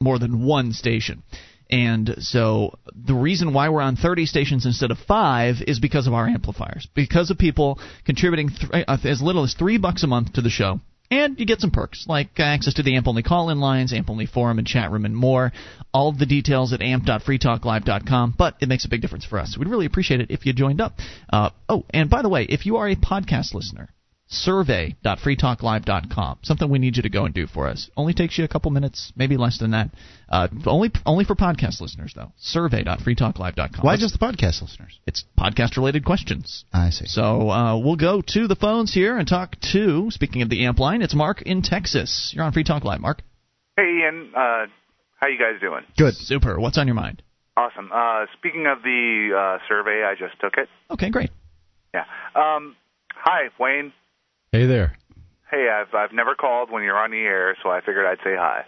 more 0.00 0.18
than 0.18 0.44
one 0.44 0.72
station. 0.72 1.24
And 1.68 2.16
so 2.18 2.78
the 2.94 3.14
reason 3.14 3.52
why 3.52 3.68
we're 3.68 3.80
on 3.80 3.96
30 3.96 4.26
stations 4.26 4.66
instead 4.66 4.90
of 4.90 4.98
five 4.98 5.56
is 5.66 5.78
because 5.78 6.06
of 6.06 6.14
our 6.14 6.26
amplifiers, 6.26 6.88
because 6.94 7.30
of 7.30 7.38
people 7.38 7.78
contributing 8.04 8.50
th- 8.50 8.84
uh, 8.88 8.96
as 9.04 9.22
little 9.22 9.44
as 9.44 9.54
three 9.54 9.78
bucks 9.78 10.02
a 10.02 10.08
month 10.08 10.32
to 10.34 10.42
the 10.42 10.50
show. 10.50 10.80
And 11.10 11.40
you 11.40 11.46
get 11.46 11.60
some 11.60 11.72
perks 11.72 12.06
like 12.06 12.38
access 12.38 12.74
to 12.74 12.84
the 12.84 12.94
AMP 12.94 13.08
only 13.08 13.24
call 13.24 13.50
in 13.50 13.58
lines, 13.58 13.92
AMP 13.92 14.08
only 14.10 14.26
forum 14.26 14.58
and 14.58 14.66
chat 14.66 14.92
room, 14.92 15.04
and 15.04 15.16
more. 15.16 15.52
All 15.92 16.12
the 16.12 16.26
details 16.26 16.72
at 16.72 16.82
amp.freetalklive.com, 16.82 18.34
but 18.38 18.56
it 18.60 18.68
makes 18.68 18.84
a 18.84 18.88
big 18.88 19.00
difference 19.00 19.24
for 19.24 19.40
us. 19.40 19.58
We'd 19.58 19.68
really 19.68 19.86
appreciate 19.86 20.20
it 20.20 20.30
if 20.30 20.46
you 20.46 20.52
joined 20.52 20.80
up. 20.80 20.98
Uh, 21.28 21.50
oh, 21.68 21.84
and 21.90 22.08
by 22.08 22.22
the 22.22 22.28
way, 22.28 22.44
if 22.48 22.64
you 22.64 22.76
are 22.76 22.88
a 22.88 22.94
podcast 22.94 23.54
listener, 23.54 23.88
survey.freetalklive.com. 24.30 26.38
Something 26.42 26.70
we 26.70 26.78
need 26.78 26.96
you 26.96 27.02
to 27.02 27.08
go 27.10 27.24
and 27.24 27.34
do 27.34 27.46
for 27.46 27.68
us. 27.68 27.90
Only 27.96 28.14
takes 28.14 28.38
you 28.38 28.44
a 28.44 28.48
couple 28.48 28.70
minutes, 28.70 29.12
maybe 29.16 29.36
less 29.36 29.58
than 29.58 29.72
that. 29.72 29.90
Uh, 30.28 30.48
only 30.66 30.90
only 31.04 31.24
for 31.24 31.34
podcast 31.34 31.80
listeners 31.80 32.12
though. 32.14 32.32
Survey.freetalklive.com. 32.38 33.84
Why 33.84 33.96
just 33.96 34.18
the 34.18 34.24
podcast 34.24 34.62
listeners? 34.62 34.98
It's 35.06 35.24
podcast 35.38 35.76
related 35.76 36.04
questions. 36.04 36.64
I 36.72 36.90
see. 36.90 37.06
So 37.06 37.50
uh, 37.50 37.78
we'll 37.78 37.96
go 37.96 38.22
to 38.28 38.46
the 38.46 38.56
phones 38.56 38.94
here 38.94 39.18
and 39.18 39.26
talk 39.28 39.56
to. 39.72 40.10
Speaking 40.10 40.42
of 40.42 40.48
the 40.48 40.64
amp 40.66 40.78
line, 40.78 41.02
it's 41.02 41.14
Mark 41.14 41.42
in 41.42 41.62
Texas. 41.62 42.32
You're 42.34 42.44
on 42.44 42.52
Free 42.52 42.64
Talk 42.64 42.84
Live, 42.84 43.00
Mark. 43.00 43.22
Hey 43.76 44.02
Ian, 44.04 44.32
uh, 44.36 44.66
how 45.16 45.28
you 45.28 45.38
guys 45.38 45.60
doing? 45.60 45.82
Good. 45.98 46.14
Super. 46.14 46.58
What's 46.60 46.78
on 46.78 46.86
your 46.86 46.94
mind? 46.94 47.22
Awesome. 47.56 47.90
Uh, 47.92 48.26
speaking 48.38 48.66
of 48.66 48.82
the 48.82 49.30
uh, 49.36 49.58
survey, 49.68 50.04
I 50.04 50.14
just 50.14 50.40
took 50.40 50.54
it. 50.56 50.68
Okay, 50.90 51.10
great. 51.10 51.30
Yeah. 51.92 52.04
Um, 52.34 52.76
hi, 53.14 53.48
Wayne. 53.58 53.92
Hey 54.52 54.66
there. 54.66 54.96
Hey, 55.50 55.68
I've 55.72 55.94
I've 55.94 56.12
never 56.12 56.34
called 56.34 56.70
when 56.70 56.82
you're 56.82 56.98
on 56.98 57.10
the 57.12 57.18
air, 57.18 57.56
so 57.62 57.70
I 57.70 57.80
figured 57.80 58.04
I'd 58.06 58.18
say 58.24 58.34
hi. 58.36 58.64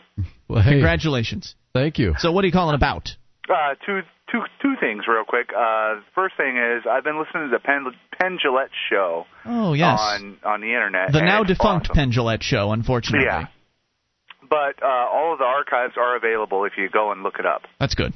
Well, 0.48 0.62
hey, 0.62 0.72
Congratulations. 0.72 1.54
thank 1.72 1.98
you. 1.98 2.14
So 2.18 2.30
what 2.32 2.44
are 2.44 2.46
you 2.46 2.52
calling 2.52 2.74
about? 2.76 3.10
Uh, 3.48 3.74
two 3.84 4.00
two 4.30 4.42
two 4.60 4.74
things 4.80 5.04
real 5.08 5.24
quick. 5.26 5.50
Uh, 5.56 6.00
first 6.14 6.36
thing 6.36 6.56
is 6.56 6.84
I've 6.88 7.02
been 7.04 7.18
listening 7.18 7.50
to 7.50 7.56
the 7.56 7.58
Penn 7.58 7.84
Penn 8.18 8.38
Jillette 8.44 8.70
show 8.90 9.26
Oh 9.44 9.72
yes, 9.72 9.98
on 10.00 10.38
on 10.44 10.60
the 10.60 10.68
internet. 10.68 11.12
the 11.12 11.20
now 11.20 11.42
defunct 11.42 11.86
awesome. 11.90 11.94
Penn 11.96 12.12
Jillette 12.12 12.42
show. 12.42 12.70
Unfortunately, 12.70 13.26
Yeah. 13.26 13.46
But 14.48 14.82
uh, 14.82 14.86
all 14.86 15.32
of 15.32 15.38
the 15.38 15.44
archives 15.46 15.94
are 15.96 16.14
available 16.16 16.64
if 16.64 16.72
you 16.76 16.88
go 16.90 17.10
and 17.10 17.22
look 17.22 17.38
it 17.38 17.46
up. 17.46 17.62
that's 17.80 17.94
good. 17.94 18.12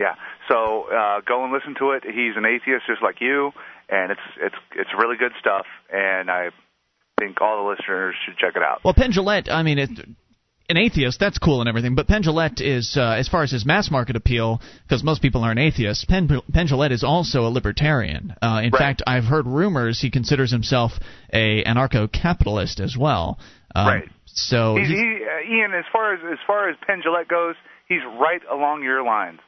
Yeah. 0.00 0.14
So 0.48 0.84
uh, 0.90 1.20
go 1.26 1.44
and 1.44 1.52
listen 1.52 1.74
to 1.78 1.92
it. 1.92 2.02
He's 2.04 2.34
an 2.36 2.44
atheist 2.46 2.84
just 2.88 3.02
like 3.02 3.20
you, 3.20 3.52
and 3.88 4.10
it's 4.10 4.20
it's 4.40 4.54
it's 4.74 4.90
really 4.98 5.16
good 5.16 5.32
stuff. 5.40 5.66
And 5.92 6.30
I 6.30 6.48
think 7.18 7.40
all 7.40 7.64
the 7.64 7.70
listeners 7.70 8.14
should 8.24 8.36
check 8.36 8.56
it 8.56 8.62
out. 8.62 8.80
Well, 8.84 8.94
Penn 8.94 9.12
Jillette, 9.12 9.48
I 9.50 9.62
mean, 9.62 9.78
it, 9.78 9.90
an 10.68 10.76
atheist, 10.76 11.18
that's 11.20 11.38
cool 11.38 11.60
and 11.60 11.68
everything, 11.68 11.94
but 11.94 12.06
Penn 12.08 12.22
Jillette 12.22 12.60
is, 12.60 12.96
uh, 12.96 13.14
as 13.18 13.28
far 13.28 13.42
as 13.42 13.50
his 13.50 13.64
mass 13.64 13.90
market 13.90 14.16
appeal, 14.16 14.60
because 14.82 15.02
most 15.02 15.22
people 15.22 15.42
aren't 15.42 15.58
atheists, 15.60 16.04
Penn, 16.04 16.28
Penn 16.52 16.66
Jillette 16.66 16.92
is 16.92 17.04
also 17.04 17.46
a 17.46 17.50
libertarian. 17.50 18.34
Uh, 18.42 18.60
in 18.64 18.70
Right. 18.70 18.78
fact, 18.78 19.02
I've 19.06 19.24
heard 19.24 19.46
rumors 19.46 20.00
he 20.00 20.10
considers 20.10 20.50
himself 20.50 20.92
a 21.32 21.64
anarcho-capitalist 21.64 22.80
as 22.80 22.96
well. 22.96 23.38
Um, 23.74 23.86
Right. 23.86 24.08
So 24.26 24.76
He's, 24.76 24.88
he's- 24.88 25.00
he, 25.00 25.24
uh, 25.24 25.54
Ian, 25.56 25.72
as 25.72 25.84
far 25.90 26.12
as 26.12 26.20
as 26.30 26.38
far 26.46 26.68
as 26.68 26.76
Penn 26.86 27.00
goes, 27.28 27.54
he's 27.88 28.02
right 28.20 28.42
along 28.50 28.82
your 28.82 29.02
lines. 29.02 29.40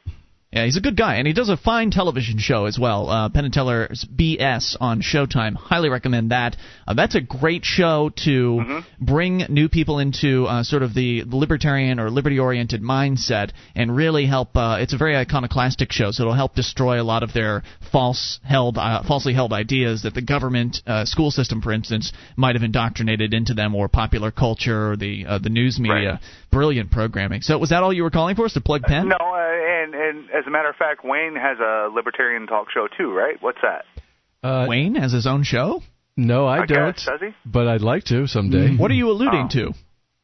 Yeah, 0.51 0.65
he's 0.65 0.77
a 0.77 0.81
good 0.81 0.97
guy, 0.97 1.17
and 1.17 1.27
he 1.27 1.33
does 1.33 1.49
a 1.49 1.57
fine 1.57 1.91
television 1.91 2.39
show 2.39 2.65
as 2.65 2.79
well. 2.79 3.07
Uh, 3.07 3.29
Penn 3.29 3.45
and 3.45 3.53
Teller's 3.53 4.03
BS 4.03 4.75
on 4.81 4.99
Showtime. 4.99 5.53
Highly 5.53 5.89
recommend 5.89 6.31
that. 6.31 6.57
Uh, 6.87 6.95
that's 6.95 7.13
a 7.13 7.21
great 7.21 7.63
show 7.63 8.09
to 8.25 8.81
bring 8.99 9.45
new 9.47 9.69
people 9.69 9.99
into 9.99 10.45
uh, 10.45 10.63
sort 10.63 10.81
of 10.81 10.95
the 10.95 11.21
libertarian 11.27 11.99
or 11.99 12.09
liberty-oriented 12.09 12.81
mindset 12.81 13.51
and 13.75 13.95
really 13.95 14.25
help. 14.25 14.57
Uh, 14.57 14.77
it's 14.79 14.91
a 14.91 14.97
very 14.97 15.15
iconoclastic 15.15 15.91
show, 15.91 16.09
so 16.09 16.23
it'll 16.23 16.33
help 16.33 16.55
destroy 16.55 16.99
a 16.99 17.03
lot 17.03 17.21
of 17.21 17.31
their 17.31 17.61
false 17.91 18.39
held, 18.43 18.79
uh, 18.79 19.03
falsely 19.07 19.35
held 19.35 19.53
ideas 19.53 20.01
that 20.01 20.15
the 20.15 20.21
government 20.21 20.77
uh, 20.87 21.05
school 21.05 21.29
system, 21.29 21.61
for 21.61 21.71
instance, 21.71 22.11
might 22.35 22.55
have 22.55 22.63
indoctrinated 22.63 23.35
into 23.35 23.53
them, 23.53 23.75
or 23.75 23.87
popular 23.87 24.31
culture, 24.31 24.93
or 24.93 24.97
the 24.97 25.27
uh, 25.27 25.37
the 25.37 25.49
news 25.49 25.79
media. 25.79 26.13
Right. 26.13 26.21
Brilliant 26.51 26.89
programming. 26.89 27.41
So 27.43 27.55
was 27.59 27.69
that 27.69 27.83
all 27.83 27.93
you 27.93 28.01
were 28.01 28.09
calling 28.09 28.35
for? 28.35 28.45
Us 28.45 28.53
to 28.53 28.61
plug 28.61 28.81
Penn? 28.81 29.09
No, 29.09 29.15
uh, 29.15 29.68
and 29.83 29.93
and 29.95 30.29
as 30.31 30.45
a 30.47 30.49
matter 30.49 30.69
of 30.69 30.75
fact, 30.75 31.01
Wayne 31.03 31.35
has 31.35 31.57
a 31.59 31.89
libertarian 31.93 32.47
talk 32.47 32.67
show 32.73 32.87
too, 32.97 33.11
right? 33.13 33.37
What's 33.41 33.59
that? 33.61 33.85
Uh, 34.43 34.65
Wayne 34.67 34.95
has 34.95 35.11
his 35.11 35.25
own 35.27 35.43
show. 35.43 35.81
no, 36.15 36.45
I, 36.45 36.59
I 36.61 36.65
don't. 36.65 36.95
guess, 36.95 37.05
does 37.05 37.19
he? 37.21 37.29
But 37.45 37.67
I'd 37.67 37.81
like 37.81 38.03
to 38.05 38.27
someday. 38.27 38.75
What 38.75 38.91
are 38.91 38.95
you 38.95 39.09
alluding 39.09 39.45
Oh. 39.45 39.53
to? 39.53 39.65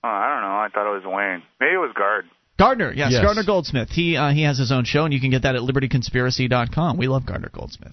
Oh, 0.04 0.08
I 0.08 0.28
don't 0.34 0.42
know. 0.42 0.58
I 0.58 0.68
thought 0.74 0.90
it 0.92 0.96
was 0.96 1.06
Wayne. 1.06 1.42
Maybe 1.60 1.74
it 1.74 1.78
was 1.78 1.92
Guard. 1.98 2.26
Gardner, 2.58 2.94
yes, 2.96 3.12
Yes. 3.12 3.22
Gardner 3.24 3.44
Goldsmith. 3.44 3.90
He 3.90 4.16
uh, 4.16 4.30
he 4.32 4.44
has 4.44 4.58
his 4.58 4.72
own 4.72 4.86
show, 4.86 5.04
and 5.06 5.14
you 5.14 5.20
can 5.20 5.30
get 5.32 5.42
that 5.42 5.56
at 5.56 5.62
libertyconspiracy.com. 5.62 6.98
We 6.98 7.08
love 7.08 7.26
Gardner 7.26 7.50
Goldsmith. 7.54 7.92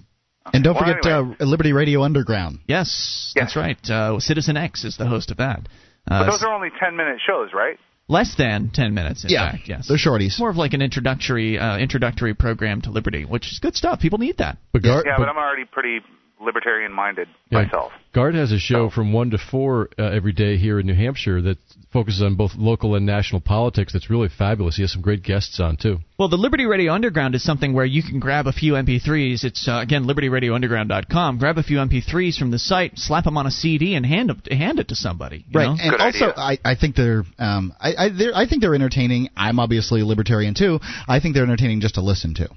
And 0.53 0.63
don't 0.65 0.75
Well, 0.75 0.85
forget 0.85 1.07
anyway. 1.07 1.37
uh, 1.41 1.45
Liberty 1.45 1.73
Radio 1.73 2.03
Underground. 2.03 2.59
Yes, 2.67 3.33
Yes. 3.37 3.45
that's 3.47 3.57
right. 3.57 3.91
Uh, 3.91 4.19
Citizen 4.21 4.57
X 4.57 4.85
is 4.85 4.97
the 4.97 5.07
host 5.07 5.31
of 5.31 5.37
that. 5.39 5.61
But 6.07 6.15
Uh, 6.15 6.31
those 6.31 6.43
are 6.43 6.53
only 6.53 6.71
ten 6.81 6.97
minute 6.97 7.19
shows, 7.27 7.51
right? 7.55 7.79
Less 8.13 8.35
than 8.37 8.71
ten 8.73 8.95
minutes, 8.95 9.25
in 9.25 9.31
yeah, 9.31 9.51
fact. 9.53 9.69
Yes, 9.69 9.89
they're 9.89 9.97
shorties. 9.97 10.39
More 10.39 10.51
of 10.51 10.57
like 10.57 10.75
an 10.75 10.83
introductory 10.83 11.59
uh, 11.59 11.79
introductory 11.79 12.35
program 12.35 12.81
to 12.83 12.91
liberty, 12.91 13.25
which 13.25 13.51
is 13.51 13.59
good 13.59 13.75
stuff. 13.75 13.99
People 14.01 14.19
need 14.19 14.37
that. 14.39 14.59
But 14.73 14.83
Gar- 14.83 15.03
Yeah, 15.05 15.15
but- 15.17 15.25
but 15.25 15.29
I'm 15.31 15.37
already 15.39 15.65
pretty 15.65 16.01
libertarian 16.41 16.93
minded 16.93 17.29
Yeah. 17.51 17.63
myself. 17.63 17.93
Guard 18.13 18.35
has 18.35 18.53
a 18.53 18.59
show 18.59 18.89
So- 18.89 18.91
from 18.91 19.13
one 19.13 19.31
to 19.31 19.39
four 19.39 19.89
uh, 19.99 20.03
every 20.05 20.33
day 20.33 20.57
here 20.57 20.79
in 20.81 20.87
New 20.87 20.95
Hampshire 20.95 21.41
that 21.43 21.59
focuses 21.93 22.23
on 22.23 22.35
both 22.37 22.53
local 22.57 22.95
and 22.95 23.05
national 23.05 23.41
politics. 23.41 23.93
That's 23.93 24.09
really 24.11 24.29
fabulous. 24.29 24.77
He 24.77 24.83
has 24.83 24.93
some 24.93 25.03
great 25.03 25.23
guests 25.23 25.61
on 25.61 25.77
too. 25.77 25.99
Well, 26.19 26.29
the 26.29 26.37
Liberty 26.37 26.65
Radio 26.67 26.93
Underground 26.93 27.35
is 27.35 27.45
something 27.45 27.73
where 27.75 27.85
you 27.85 28.03
can 28.03 28.19
grab 28.21 28.47
a 28.47 28.53
few 28.53 28.73
MP3s. 28.75 29.45
It's 29.45 29.69
uh, 29.69 29.81
again 29.83 30.05
libertyradiounderground.com. 30.05 31.39
Grab 31.39 31.59
a 31.59 31.63
few 31.63 31.79
MP3s 31.79 32.37
from 32.39 32.51
the 32.51 32.59
site, 32.59 32.93
slap 32.97 33.25
them 33.25 33.37
on 33.37 33.47
a 33.47 33.51
CD, 33.51 33.95
and 33.95 34.05
hand 34.07 34.31
them, 34.31 34.41
hand 34.51 34.79
it 34.79 34.89
to 34.89 34.95
somebody. 34.95 35.45
you 35.49 35.59
Right, 35.59 35.67
know? 35.67 35.77
and 35.81 35.91
Good 35.93 36.01
also 36.01 36.25
idea. 36.31 36.35
I, 36.37 36.59
I 36.65 36.75
think 36.77 36.97
they're 36.97 37.25
um 37.39 37.73
I 37.81 37.95
I, 37.99 38.09
they're 38.17 38.35
I 38.35 38.49
think 38.49 38.63
they're 38.63 38.75
entertaining. 38.75 39.29
I'm 39.37 39.59
obviously 39.61 40.01
a 40.01 40.07
libertarian 40.07 40.55
too. 40.55 40.79
I 41.09 41.21
think 41.21 41.35
they're 41.35 41.45
entertaining 41.45 41.81
just 41.81 41.95
to 41.97 42.01
listen 42.03 42.35
to. 42.35 42.49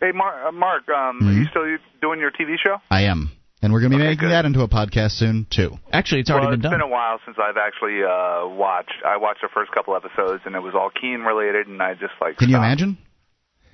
Hey, 0.00 0.12
Mark, 0.14 0.34
uh, 0.46 0.52
Mark 0.52 0.88
um, 0.88 1.18
Mm-hmm. 1.20 1.28
are 1.28 1.32
you 1.32 1.46
still 1.50 1.62
doing 2.00 2.20
your 2.20 2.30
TV 2.30 2.54
show? 2.62 2.76
I 2.88 3.02
am, 3.04 3.32
and 3.62 3.72
we're 3.72 3.80
going 3.80 3.92
to 3.92 3.96
be 3.98 4.02
Okay, 4.02 4.10
making 4.10 4.28
good. 4.28 4.32
that 4.32 4.44
into 4.44 4.60
a 4.62 4.68
podcast 4.68 5.12
soon 5.18 5.46
too. 5.50 5.76
Actually, 5.92 6.20
it's 6.20 6.30
already 6.30 6.46
well, 6.46 6.50
been 6.52 6.60
it's 6.60 6.62
done. 6.64 6.72
It's 6.74 6.82
been 6.82 6.88
a 6.88 6.92
while 6.92 7.18
since 7.24 7.36
I've 7.40 7.56
actually 7.56 8.02
uh, 8.02 8.48
watched. 8.54 8.94
I 9.04 9.16
watched 9.16 9.40
the 9.42 9.48
first 9.52 9.72
couple 9.72 9.94
episodes, 9.96 10.42
and 10.46 10.54
it 10.54 10.60
was 10.60 10.74
all 10.74 10.90
Keene 10.90 11.20
related, 11.20 11.66
and 11.66 11.82
I 11.82 11.94
just 11.94 12.12
like. 12.20 12.36
Can 12.38 12.48
you 12.48 12.56
imagine? 12.56 12.98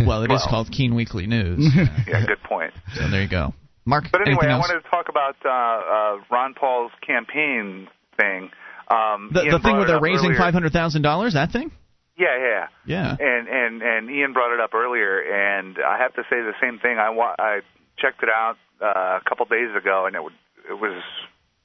Well, 0.00 0.24
it 0.24 0.32
is 0.32 0.40
Well. 0.42 0.46
called 0.50 0.72
Keene 0.72 0.96
Weekly 0.96 1.28
News. 1.28 1.70
Yeah, 2.08 2.26
good 2.26 2.42
point. 2.42 2.72
so 2.94 3.08
there 3.08 3.22
you 3.22 3.28
go. 3.28 3.54
Mark, 3.84 4.06
But 4.10 4.22
anyway, 4.22 4.38
anything 4.42 4.50
I 4.50 4.58
wanted 4.58 4.82
to 4.82 4.90
talk 4.90 5.06
about 5.08 5.36
uh, 5.44 5.48
uh, 5.48 6.24
Ron 6.32 6.54
Paul's 6.54 6.90
campaign 7.06 7.86
thing. 8.18 8.50
Um, 8.90 9.30
the, 9.32 9.42
the 9.52 9.60
thing 9.62 9.76
where 9.76 9.86
they're 9.86 10.00
raising 10.00 10.34
five 10.34 10.52
hundred 10.52 10.72
thousand 10.72 11.02
dollars. 11.02 11.34
That 11.34 11.52
thing? 11.52 11.70
Yeah, 12.18 12.26
yeah. 12.38 12.66
Yeah. 12.86 13.16
And 13.20 13.46
and 13.48 13.82
and 13.82 14.10
Ian 14.10 14.32
brought 14.32 14.52
it 14.52 14.58
up 14.60 14.74
earlier, 14.74 15.20
and 15.20 15.76
I 15.78 15.98
have 15.98 16.12
to 16.14 16.22
say 16.22 16.42
the 16.42 16.54
same 16.60 16.80
thing. 16.80 16.98
I 16.98 17.10
wa- 17.10 17.36
I 17.38 17.60
checked 17.98 18.22
it 18.22 18.28
out 18.28 18.56
uh, 18.82 19.18
a 19.18 19.28
couple 19.28 19.46
days 19.46 19.70
ago, 19.76 20.06
and 20.06 20.14
it 20.16 20.22
would, 20.22 20.32
it 20.68 20.74
was 20.74 21.02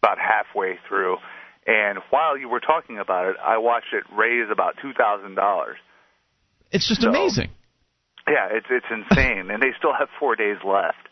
about 0.02 0.18
halfway 0.20 0.80
through. 0.88 1.18
And 1.68 2.00
while 2.10 2.38
you 2.38 2.50
were 2.50 2.60
talking 2.62 2.98
about 3.00 3.28
it, 3.28 3.36
I 3.44 3.58
watched 3.58 3.94
it 3.94 4.04
raise 4.16 4.50
about 4.52 4.76
two 4.82 4.94
thousand 4.94 5.36
dollars. 5.36 5.78
It's 6.72 6.88
just 6.88 7.02
So- 7.02 7.10
amazing. 7.10 7.50
Yeah, 8.28 8.48
it's 8.52 8.68
it's 8.70 8.86
insane, 8.92 9.50
and 9.50 9.62
they 9.62 9.74
still 9.78 9.94
have 9.98 10.08
four 10.20 10.36
days 10.36 10.58
left. 10.64 11.09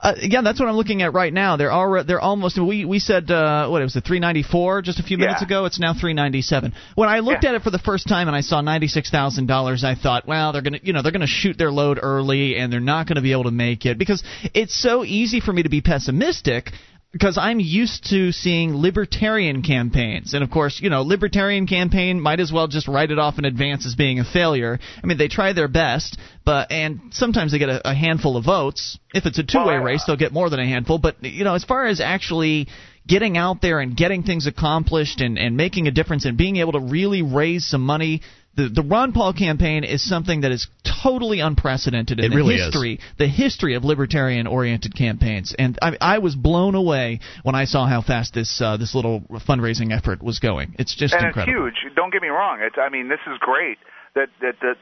Uh, 0.00 0.14
yeah, 0.20 0.42
that's 0.42 0.58
what 0.60 0.68
I'm 0.68 0.76
looking 0.76 1.02
at 1.02 1.12
right 1.12 1.32
now. 1.32 1.56
They're 1.56 1.72
already 1.72 2.06
they're 2.06 2.20
almost. 2.20 2.58
We 2.60 2.84
we 2.84 2.98
said 2.98 3.30
uh, 3.30 3.68
what 3.68 3.80
it 3.80 3.84
was 3.84 3.94
the 3.94 4.00
394 4.00 4.82
just 4.82 4.98
a 4.98 5.02
few 5.02 5.18
minutes 5.18 5.40
Yeah. 5.40 5.46
ago. 5.46 5.64
It's 5.66 5.78
now 5.80 5.92
397. 5.92 6.72
When 6.94 7.08
I 7.08 7.20
looked 7.20 7.44
Yeah. 7.44 7.50
at 7.50 7.54
it 7.56 7.62
for 7.62 7.70
the 7.70 7.78
first 7.78 8.06
time 8.08 8.28
and 8.28 8.36
I 8.36 8.40
saw 8.40 8.60
ninety 8.60 8.88
six 8.88 9.10
thousand 9.10 9.46
dollars, 9.46 9.84
I 9.84 9.94
thought, 9.94 10.26
well, 10.26 10.52
they're 10.52 10.62
gonna 10.62 10.80
you 10.82 10.92
know 10.92 11.02
they're 11.02 11.12
gonna 11.12 11.26
shoot 11.26 11.56
their 11.58 11.70
load 11.72 11.98
early 12.02 12.56
and 12.56 12.72
they're 12.72 12.80
not 12.80 13.06
gonna 13.06 13.22
be 13.22 13.32
able 13.32 13.44
to 13.44 13.50
make 13.50 13.86
it 13.86 13.98
because 13.98 14.22
it's 14.54 14.74
so 14.80 15.04
easy 15.04 15.40
for 15.40 15.52
me 15.52 15.62
to 15.62 15.68
be 15.68 15.80
pessimistic. 15.80 16.70
Because 17.14 17.38
I'm 17.38 17.60
used 17.60 18.10
to 18.10 18.32
seeing 18.32 18.74
libertarian 18.74 19.62
campaigns, 19.62 20.34
and 20.34 20.42
of 20.42 20.50
course, 20.50 20.80
you 20.82 20.90
know, 20.90 21.02
libertarian 21.02 21.68
campaign 21.68 22.20
might 22.20 22.40
as 22.40 22.50
well 22.50 22.66
just 22.66 22.88
write 22.88 23.12
it 23.12 23.20
off 23.20 23.38
in 23.38 23.44
advance 23.44 23.86
as 23.86 23.94
being 23.94 24.18
a 24.18 24.24
failure. 24.24 24.80
I 25.00 25.06
mean, 25.06 25.16
they 25.16 25.28
try 25.28 25.52
their 25.52 25.68
best, 25.68 26.18
but 26.44 26.72
and 26.72 27.12
sometimes 27.12 27.52
they 27.52 27.60
get 27.60 27.68
a, 27.68 27.90
a 27.90 27.94
handful 27.94 28.36
of 28.36 28.44
votes. 28.44 28.98
If 29.14 29.26
it's 29.26 29.38
a 29.38 29.44
two-way 29.44 29.62
oh, 29.62 29.66
Well, 29.76 29.84
race, 29.84 30.02
they'll 30.04 30.16
get 30.16 30.32
more 30.32 30.50
than 30.50 30.58
a 30.58 30.66
handful. 30.66 30.98
But 30.98 31.22
you 31.22 31.44
know, 31.44 31.54
as 31.54 31.62
far 31.62 31.86
as 31.86 32.00
actually 32.00 32.66
getting 33.06 33.36
out 33.36 33.62
there 33.62 33.78
and 33.78 33.96
getting 33.96 34.24
things 34.24 34.48
accomplished 34.48 35.20
and, 35.20 35.38
and 35.38 35.56
making 35.56 35.86
a 35.86 35.92
difference 35.92 36.24
and 36.24 36.36
being 36.36 36.56
able 36.56 36.72
to 36.72 36.80
really 36.80 37.22
raise 37.22 37.64
some 37.64 37.82
money, 37.82 38.22
the 38.56 38.68
the 38.68 38.82
Ron 38.82 39.12
Paul 39.12 39.32
campaign 39.32 39.84
is 39.84 40.06
something 40.06 40.42
that 40.42 40.52
is 40.52 40.66
totally 41.02 41.40
unprecedented 41.40 42.18
in 42.18 42.26
It 42.26 42.28
the 42.30 42.36
really 42.36 42.56
is. 42.56 42.66
history 42.66 43.00
the 43.18 43.26
history 43.26 43.74
of 43.74 43.84
libertarian 43.84 44.46
oriented 44.46 44.94
campaigns. 44.96 45.54
And 45.58 45.78
I, 45.82 45.96
I 46.00 46.18
was 46.18 46.34
blown 46.34 46.74
away 46.74 47.20
when 47.42 47.54
I 47.54 47.64
saw 47.64 47.86
how 47.86 48.02
fast 48.02 48.34
this 48.34 48.60
uh, 48.60 48.76
this 48.76 48.94
little 48.94 49.20
fundraising 49.46 49.92
effort 49.96 50.22
was 50.22 50.38
going. 50.38 50.74
It's 50.78 50.94
just 50.94 51.14
and 51.14 51.26
incredible. 51.26 51.68
it's 51.68 51.78
huge. 51.82 51.94
Don't 51.94 52.12
get 52.12 52.22
me 52.22 52.28
wrong. 52.28 52.60
It's 52.62 52.76
I 52.78 52.88
mean, 52.88 53.08
this 53.08 53.20
is 53.26 53.38
great 53.40 53.78
that 54.14 54.28
that 54.40 54.54
that 54.62 54.76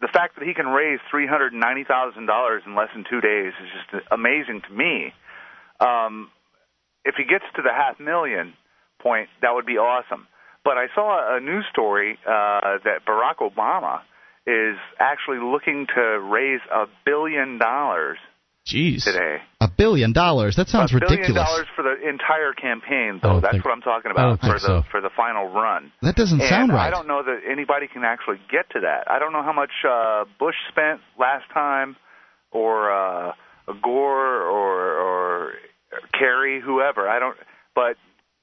the 0.00 0.08
fact 0.12 0.38
that 0.38 0.46
he 0.46 0.54
can 0.54 0.66
raise 0.66 1.00
three 1.10 1.26
hundred 1.26 1.52
ninety 1.52 1.84
thousand 1.84 2.26
dollars 2.26 2.62
in 2.66 2.74
less 2.74 2.88
than 2.94 3.04
two 3.08 3.20
days 3.20 3.52
is 3.62 3.68
just 3.74 4.06
amazing 4.10 4.62
to 4.68 4.72
me. 4.72 5.12
Um, 5.80 6.30
if 7.04 7.14
he 7.16 7.24
gets 7.24 7.44
to 7.56 7.62
the 7.62 7.72
half 7.72 8.00
million 8.00 8.54
point, 9.00 9.28
that 9.42 9.54
would 9.54 9.66
be 9.66 9.78
awesome. 9.78 10.26
But 10.66 10.78
I 10.78 10.86
saw 10.96 11.36
a 11.36 11.38
news 11.38 11.64
story 11.70 12.18
uh, 12.26 12.82
that 12.82 13.06
Barack 13.06 13.38
Obama 13.38 14.00
is 14.48 14.74
actually 14.98 15.38
looking 15.38 15.86
to 15.94 16.18
raise 16.18 16.58
a 16.74 16.86
billion 17.04 17.58
dollars 17.58 18.18
Jeez. 18.66 19.04
today. 19.04 19.36
A 19.60 19.68
billion 19.68 20.12
dollars. 20.12 20.56
That 20.56 20.66
sounds 20.66 20.92
ridiculous. 20.92 21.28
a 21.28 21.32
billion 21.34 21.46
dollars 21.46 21.66
for 21.76 21.82
the 21.84 22.08
entire 22.08 22.52
campaign, 22.52 23.20
though. 23.22 23.38
That's 23.38 23.52
think- 23.52 23.64
what 23.64 23.74
I'm 23.74 23.80
talking 23.80 24.10
about 24.10 24.40
for 24.40 24.54
the 24.54 24.58
so. 24.58 24.82
for 24.90 25.00
the 25.00 25.10
final 25.16 25.46
run. 25.46 25.92
That 26.02 26.16
doesn't 26.16 26.40
and 26.40 26.48
sound 26.48 26.72
right. 26.72 26.88
I 26.88 26.90
don't 26.90 27.06
know 27.06 27.22
that 27.22 27.42
anybody 27.48 27.86
can 27.86 28.02
actually 28.02 28.40
get 28.50 28.68
to 28.70 28.80
that. 28.80 29.08
I 29.08 29.20
don't 29.20 29.32
know 29.32 29.44
how 29.44 29.52
much 29.52 29.70
uh, 29.88 30.24
Bush 30.40 30.56
spent 30.68 31.00
last 31.16 31.44
time, 31.54 31.94
or 32.50 32.90
uh, 32.90 33.32
Gore, 33.84 34.42
or 34.42 34.98
or 34.98 35.52
Kerry, 36.18 36.60
whoever. 36.60 37.08
I 37.08 37.20
don't. 37.20 37.36
But 37.76 37.94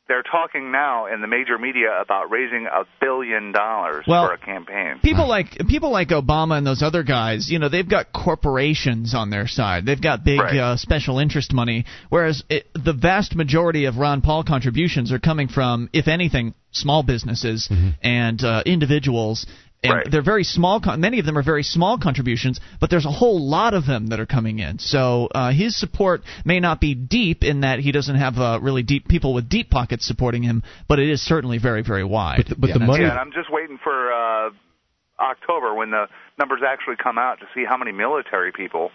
they're 0.07 0.23
talking 0.23 0.71
now 0.71 1.05
in 1.05 1.21
the 1.21 1.27
major 1.27 1.57
media 1.57 1.89
about 2.01 2.29
raising 2.29 2.65
a 2.67 2.83
billion 2.99 3.51
dollars 3.51 4.03
Well, 4.07 4.27
for 4.27 4.33
a 4.33 4.37
campaign. 4.37 4.99
People 5.01 5.27
like 5.27 5.57
people 5.67 5.91
like 5.91 6.09
Obama 6.09 6.57
and 6.57 6.67
those 6.67 6.81
other 6.81 7.03
guys, 7.03 7.49
you 7.49 7.59
know, 7.59 7.69
they've 7.69 7.89
got 7.89 8.11
corporations 8.11 9.13
on 9.15 9.29
their 9.29 9.47
side. 9.47 9.85
They've 9.85 10.01
got 10.01 10.23
big 10.23 10.39
Right. 10.39 10.57
uh, 10.57 10.77
special 10.77 11.19
interest 11.19 11.53
money, 11.53 11.85
whereas 12.09 12.43
it, 12.49 12.67
the 12.73 12.93
vast 12.93 13.35
majority 13.35 13.85
of 13.85 13.97
Ron 13.97 14.21
Paul 14.21 14.43
contributions 14.43 15.11
are 15.11 15.19
coming 15.19 15.47
from, 15.47 15.89
if 15.93 16.07
anything, 16.07 16.53
small 16.71 17.03
businesses 17.03 17.69
and 18.01 18.43
uh, 18.43 18.63
individuals. 18.65 19.45
And 19.83 19.93
Right. 19.93 20.09
they're 20.09 20.21
very 20.21 20.45
small. 20.45 20.79
Con- 20.79 21.01
many 21.01 21.19
of 21.19 21.25
them 21.25 21.37
are 21.37 21.43
very 21.43 21.63
small 21.63 21.97
contributions, 21.97 22.59
but 22.79 22.89
there's 22.89 23.05
a 23.05 23.11
whole 23.11 23.39
lot 23.49 23.73
of 23.73 23.85
them 23.85 24.07
that 24.07 24.19
are 24.19 24.25
coming 24.25 24.59
in. 24.59 24.79
So 24.79 25.27
uh, 25.35 25.51
his 25.51 25.77
support 25.77 26.21
may 26.45 26.59
not 26.61 26.79
be 26.79 26.95
deep 26.95 27.43
in 27.43 27.61
that 27.61 27.79
he 27.79 27.91
doesn't 27.91 28.15
have 28.15 28.37
uh, 28.39 28.59
really 28.61 28.83
deep 28.83 29.07
people 29.09 29.33
with 29.33 29.49
deep 29.49 29.69
pockets 29.69 30.05
supporting 30.05 30.41
him, 30.41 30.63
but 30.87 30.99
it 30.99 31.09
is 31.09 31.21
certainly 31.21 31.57
very, 31.57 31.83
very 31.83 32.03
wide. 32.05 32.37
But 32.37 32.47
the, 32.47 32.55
but 32.55 32.67
Yeah, 32.69 32.73
the 32.77 32.85
money. 32.85 33.03
Yeah, 33.03 33.11
and 33.11 33.19
I'm 33.19 33.33
just 33.33 33.51
waiting 33.51 33.77
for 33.83 34.13
uh, 34.13 34.49
October 35.19 35.73
when 35.73 35.91
the 35.91 36.05
numbers 36.39 36.61
actually 36.65 36.95
come 36.95 37.17
out 37.17 37.39
to 37.39 37.45
see 37.53 37.65
how 37.67 37.77
many 37.77 37.91
military 37.91 38.51
people 38.53 38.91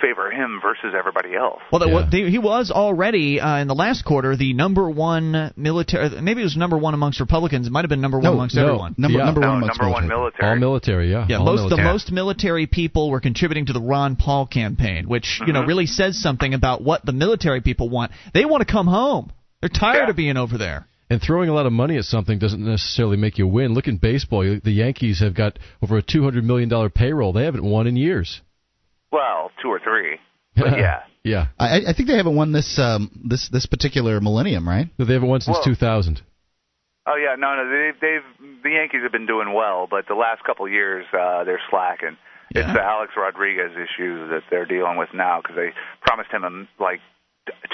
favor 0.00 0.30
him 0.30 0.60
versus 0.62 0.94
everybody 0.96 1.34
else. 1.34 1.60
Well, 1.72 1.80
that 1.80 1.88
Yeah. 1.88 1.94
wa- 1.94 2.10
they, 2.10 2.30
he 2.30 2.38
was 2.38 2.70
already 2.70 3.40
uh, 3.40 3.58
in 3.58 3.68
the 3.68 3.74
last 3.74 4.04
quarter 4.04 4.36
the 4.36 4.52
number 4.52 4.88
one 4.90 5.52
military. 5.56 6.20
Maybe 6.20 6.40
it 6.40 6.44
was 6.44 6.56
number 6.56 6.76
one 6.78 6.94
amongst 6.94 7.20
Republicans. 7.20 7.66
It 7.66 7.70
might 7.70 7.82
have 7.82 7.88
been 7.88 8.00
number 8.00 8.18
one 8.18 8.24
No, 8.24 8.32
amongst 8.32 8.56
no. 8.56 8.62
everyone. 8.66 8.94
Number 8.98 9.18
Yeah. 9.18 9.24
number 9.24 9.40
no, 9.40 9.48
one 9.48 9.56
amongst 9.58 9.80
number 9.80 9.92
one 9.92 10.08
military. 10.08 10.18
military. 10.18 10.50
all 10.50 10.56
military, 10.58 11.10
yeah. 11.10 11.26
Yeah, 11.28 11.36
all 11.38 11.44
most 11.44 11.62
the 11.62 11.76
military. 11.76 11.88
most 11.92 12.12
military 12.12 12.66
people 12.66 13.10
were 13.10 13.20
contributing 13.20 13.66
to 13.66 13.72
the 13.72 13.80
Ron 13.82 14.16
Paul 14.16 14.46
campaign, 14.46 15.08
which 15.08 15.40
you 15.46 15.52
know 15.52 15.60
Mm-hmm. 15.60 15.68
really 15.68 15.86
says 15.86 16.20
something 16.20 16.54
about 16.54 16.82
what 16.82 17.04
the 17.04 17.12
military 17.12 17.60
people 17.60 17.88
want. 17.88 18.12
They 18.34 18.44
want 18.44 18.66
to 18.66 18.72
come 18.72 18.86
home. 18.86 19.32
They're 19.60 19.68
tired 19.68 20.04
Yeah. 20.04 20.10
of 20.10 20.16
being 20.16 20.36
over 20.36 20.56
there. 20.58 20.86
And 21.10 21.22
throwing 21.22 21.48
a 21.48 21.54
lot 21.54 21.64
of 21.64 21.72
money 21.72 21.96
at 21.96 22.04
something 22.04 22.38
doesn't 22.38 22.62
necessarily 22.62 23.16
make 23.16 23.38
you 23.38 23.46
win. 23.46 23.72
Look 23.72 23.88
in 23.88 23.96
baseball. 23.96 24.42
The 24.62 24.70
Yankees 24.70 25.20
have 25.20 25.34
got 25.34 25.58
over 25.82 25.96
a 25.96 26.02
two 26.02 26.22
hundred 26.22 26.44
million 26.44 26.68
dollar 26.68 26.90
payroll. 26.90 27.32
They 27.32 27.44
haven't 27.44 27.64
won 27.64 27.86
in 27.86 27.96
years. 27.96 28.42
Well, 29.12 29.50
two 29.62 29.68
or 29.68 29.80
three. 29.80 30.18
But 30.58 30.76
yeah. 30.76 31.02
yeah. 31.22 31.46
I, 31.56 31.82
I 31.88 31.92
think 31.94 32.08
they 32.08 32.16
haven't 32.16 32.34
won 32.34 32.50
this 32.50 32.80
um, 32.80 33.10
this 33.24 33.48
this 33.52 33.66
particular 33.66 34.20
millennium, 34.20 34.68
right? 34.68 34.88
No, 34.98 35.04
They 35.04 35.12
haven't 35.14 35.28
won 35.28 35.40
since 35.40 35.56
Well- 35.56 35.64
2000. 35.64 36.20
Oh 37.06 37.14
yeah, 37.16 37.36
no, 37.38 37.54
no, 37.56 37.64
they, 37.70 37.90
they've 38.00 38.62
the 38.62 38.70
Yankees 38.70 39.00
have 39.02 39.12
been 39.12 39.24
doing 39.26 39.54
well, 39.54 39.86
but 39.88 40.06
the 40.08 40.14
last 40.14 40.44
couple 40.44 40.66
of 40.66 40.72
years 40.72 41.06
uh, 41.14 41.44
they're 41.44 41.60
slacking. 41.70 42.16
It's 42.50 42.70
the 42.72 42.82
Alex 42.82 43.12
Rodriguez 43.16 43.72
issues 43.72 44.30
that 44.30 44.42
they're 44.50 44.66
dealing 44.66 44.96
with 44.98 45.08
now 45.14 45.40
because 45.40 45.56
they 45.56 45.70
promised 46.02 46.30
him 46.30 46.44
um, 46.44 46.68
like 46.80 47.00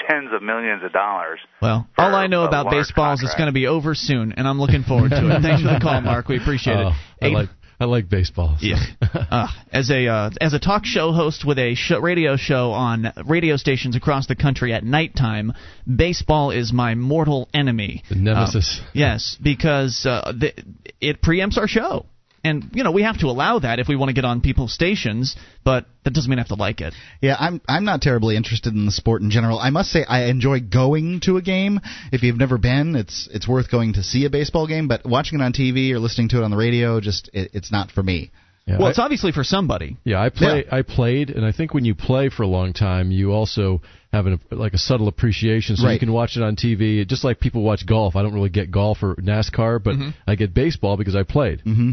tens 0.07 0.29
of 0.33 0.41
millions 0.43 0.83
of 0.85 0.93
dollars. 0.93 1.39
Well, 1.61 1.87
all 1.97 2.13
I 2.15 2.27
know 2.27 2.43
about 2.45 2.65
large 2.67 2.87
baseball 2.87 3.13
is 3.13 3.23
it's 3.23 3.35
going 3.35 3.47
to 3.47 3.53
be 3.53 3.67
over 3.67 3.93
soon, 3.95 4.33
and 4.33 4.47
I'm 4.47 4.59
looking 4.59 4.83
forward 4.83 5.09
to 5.11 5.17
it. 5.35 5.41
Thanks 5.41 5.61
for 5.63 5.73
the 5.73 5.79
call, 5.81 5.99
Mark. 6.01 6.27
We 6.29 6.37
appreciate 6.37 6.77
Oh, 6.77 6.89
it. 7.21 7.27
Eight- 7.27 7.33
like 7.33 7.49
I 7.79 7.85
like 7.85 8.09
baseball. 8.09 8.57
so. 8.59 8.65
Yeah. 8.65 8.83
Uh, 9.35 9.47
as 9.71 9.89
a 9.89 10.07
uh, 10.07 10.29
as 10.39 10.53
a 10.53 10.59
talk 10.59 10.85
show 10.85 11.11
host 11.11 11.45
with 11.45 11.57
a 11.57 11.73
sh- 11.73 11.91
radio 11.99 12.37
show 12.37 12.71
on 12.71 13.11
radio 13.25 13.57
stations 13.57 13.95
across 13.95 14.27
the 14.27 14.35
country 14.35 14.73
at 14.73 14.83
nighttime, 14.83 15.51
baseball 15.93 16.51
is 16.51 16.71
my 16.71 16.95
mortal 16.95 17.49
enemy. 17.53 18.03
The 18.09 18.15
nemesis. 18.15 18.79
Um, 18.81 18.87
yes, 18.93 19.37
because 19.41 20.05
uh, 20.05 20.31
the, 20.37 20.53
it 21.01 21.21
preempts 21.21 21.57
our 21.57 21.67
show. 21.67 22.05
And 22.45 22.69
you 22.73 22.83
know 22.83 22.91
we 22.91 23.01
have 23.03 23.19
to 23.19 23.25
allow 23.27 23.59
that 23.59 23.79
if 23.79 23.87
we 23.87 23.95
want 23.95 24.09
to 24.09 24.13
get 24.13 24.23
on 24.25 24.39
people's 24.41 24.73
stations, 24.73 25.35
but 25.63 25.85
that 26.03 26.13
doesn't 26.13 26.29
mean 26.29 26.39
I 26.39 26.43
have 26.43 26.49
to 26.49 26.55
like 26.55 26.79
it. 26.81 26.93
Yeah, 27.21 27.35
I'm 27.39 27.59
I'm 27.67 27.85
not 27.85 28.01
terribly 28.01 28.35
interested 28.37 28.73
in 28.73 28.85
the 28.85 28.91
sport 28.91 29.21
in 29.21 29.31
general. 29.31 29.57
I 29.59 29.71
must 29.71 29.89
say 29.91 30.05
I 30.07 30.25
enjoy 30.25 30.59
going 30.61 31.19
to 31.21 31.37
a 31.37 31.41
game. 31.41 31.79
If 32.11 32.23
you've 32.23 32.37
never 32.37 32.57
been, 32.57 32.95
it's 32.95 33.27
it's 33.33 33.47
worth 33.47 33.69
going 33.71 33.93
to 33.93 34.03
see 34.03 34.25
a 34.25 34.29
baseball 34.29 34.67
game. 34.67 34.87
But 34.87 35.05
watching 35.05 35.39
it 35.39 35.43
on 35.43 35.53
TV 35.53 35.91
or 35.91 35.99
listening 35.99 36.29
to 36.29 36.37
it 36.37 36.43
on 36.43 36.51
the 36.51 36.57
radio, 36.57 36.99
just 37.01 37.29
it, 37.33 37.51
it's 37.53 37.71
not 37.71 37.89
for 37.91 38.03
me. 38.03 38.31
Yeah, 38.67 38.77
Well, 38.77 38.87
I- 38.87 38.89
it's 38.91 38.99
obviously 38.99 39.31
for 39.31 39.43
somebody. 39.43 39.97
Yeah, 40.03 40.19
I 40.21 40.29
play. 40.29 40.65
I 40.71 40.81
played, 40.81 41.29
and 41.29 41.45
I 41.45 41.51
think 41.51 41.73
when 41.75 41.85
you 41.85 41.93
play 41.93 42.29
for 42.29 42.41
a 42.43 42.47
long 42.47 42.73
time, 42.73 43.11
you 43.11 43.31
also 43.31 43.81
have 44.11 44.25
an, 44.25 44.39
like 44.49 44.73
a 44.73 44.77
subtle 44.79 45.07
appreciation. 45.07 45.75
So 45.77 45.83
you 45.93 45.99
can 45.99 46.11
watch 46.11 46.35
it 46.37 46.41
on 46.41 46.55
TV, 46.55 47.05
just 47.07 47.23
like 47.23 47.39
people 47.39 47.61
watch 47.61 47.85
golf. 47.85 48.15
I 48.15 48.23
don't 48.23 48.33
really 48.33 48.49
get 48.49 48.71
golf 48.71 49.03
or 49.03 49.15
NASCAR, 49.15 49.83
but 49.83 49.95
I 50.27 50.33
get 50.35 50.53
baseball 50.55 50.97
because 50.97 51.15
I 51.15 51.23
played. 51.23 51.61
hmm 51.61 51.91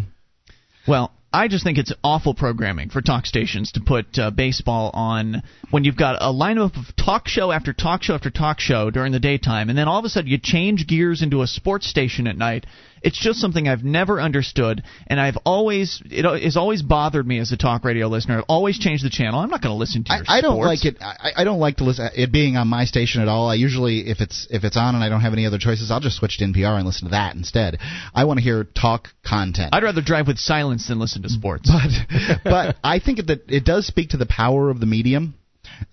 Well, 0.86 1.12
I 1.32 1.48
just 1.48 1.64
think 1.64 1.78
it's 1.78 1.92
awful 2.04 2.34
programming 2.34 2.90
for 2.90 3.00
talk 3.00 3.24
stations 3.24 3.72
to 3.72 3.80
put 3.80 4.18
uh, 4.18 4.30
baseball 4.30 4.90
on 4.92 5.42
when 5.70 5.84
you've 5.84 5.96
got 5.96 6.16
a 6.20 6.32
lineup 6.32 6.76
of 6.76 6.94
talk 6.94 7.26
show 7.26 7.50
after 7.50 7.72
talk 7.72 8.02
show 8.02 8.14
after 8.14 8.30
talk 8.30 8.60
show 8.60 8.90
during 8.90 9.12
the 9.12 9.20
daytime, 9.20 9.70
and 9.70 9.78
then 9.78 9.88
all 9.88 9.98
of 9.98 10.04
a 10.04 10.10
sudden 10.10 10.30
you 10.30 10.38
change 10.38 10.86
gears 10.86 11.22
into 11.22 11.40
a 11.40 11.46
sports 11.46 11.88
station 11.88 12.26
at 12.26 12.36
night. 12.36 12.66
It's 13.02 13.18
just 13.18 13.40
something 13.40 13.68
I've 13.68 13.84
never 13.84 14.20
understood, 14.20 14.82
and 15.06 15.20
I've 15.20 15.36
always 15.44 16.02
it 16.04 16.24
has 16.24 16.56
always 16.56 16.82
bothered 16.82 17.26
me 17.26 17.38
as 17.38 17.52
a 17.52 17.56
talk 17.56 17.84
radio 17.84 18.08
listener. 18.08 18.38
I've 18.38 18.44
always 18.48 18.78
changed 18.78 19.04
the 19.04 19.10
channel. 19.10 19.40
I'm 19.40 19.50
not 19.50 19.62
going 19.62 19.72
to 19.72 19.78
listen 19.78 20.04
to 20.04 20.12
I, 20.12 20.16
your 20.16 20.24
I 20.28 20.40
don't 20.40 20.60
like 20.60 20.84
it. 20.84 20.96
I, 21.00 21.32
I 21.36 21.44
don't 21.44 21.58
like 21.58 21.76
to 21.78 21.84
listen 21.84 22.10
it 22.14 22.32
being 22.32 22.56
on 22.56 22.68
my 22.68 22.84
station 22.84 23.22
at 23.22 23.28
all. 23.28 23.48
I 23.48 23.54
usually, 23.54 24.08
if 24.08 24.20
it's 24.20 24.46
if 24.50 24.64
it's 24.64 24.76
on 24.76 24.94
and 24.94 25.02
I 25.02 25.08
don't 25.08 25.20
have 25.20 25.32
any 25.32 25.46
other 25.46 25.58
choices, 25.58 25.90
I'll 25.90 26.00
just 26.00 26.16
switch 26.16 26.38
to 26.38 26.44
NPR 26.44 26.76
and 26.76 26.86
listen 26.86 27.08
to 27.08 27.12
that 27.12 27.34
instead. 27.34 27.78
I 28.14 28.24
want 28.24 28.38
to 28.38 28.42
hear 28.42 28.64
talk 28.64 29.08
content. 29.24 29.70
I'd 29.74 29.82
rather 29.82 30.02
drive 30.02 30.26
with 30.26 30.38
silence 30.38 30.88
than 30.88 30.98
listen 30.98 31.22
to 31.22 31.28
sports. 31.28 31.70
but 32.44 32.44
but 32.44 32.76
I 32.84 32.98
think 32.98 33.26
that 33.26 33.42
it 33.48 33.64
does 33.64 33.86
speak 33.86 34.10
to 34.10 34.16
the 34.16 34.26
power 34.26 34.70
of 34.70 34.80
the 34.80 34.86
medium, 34.86 35.34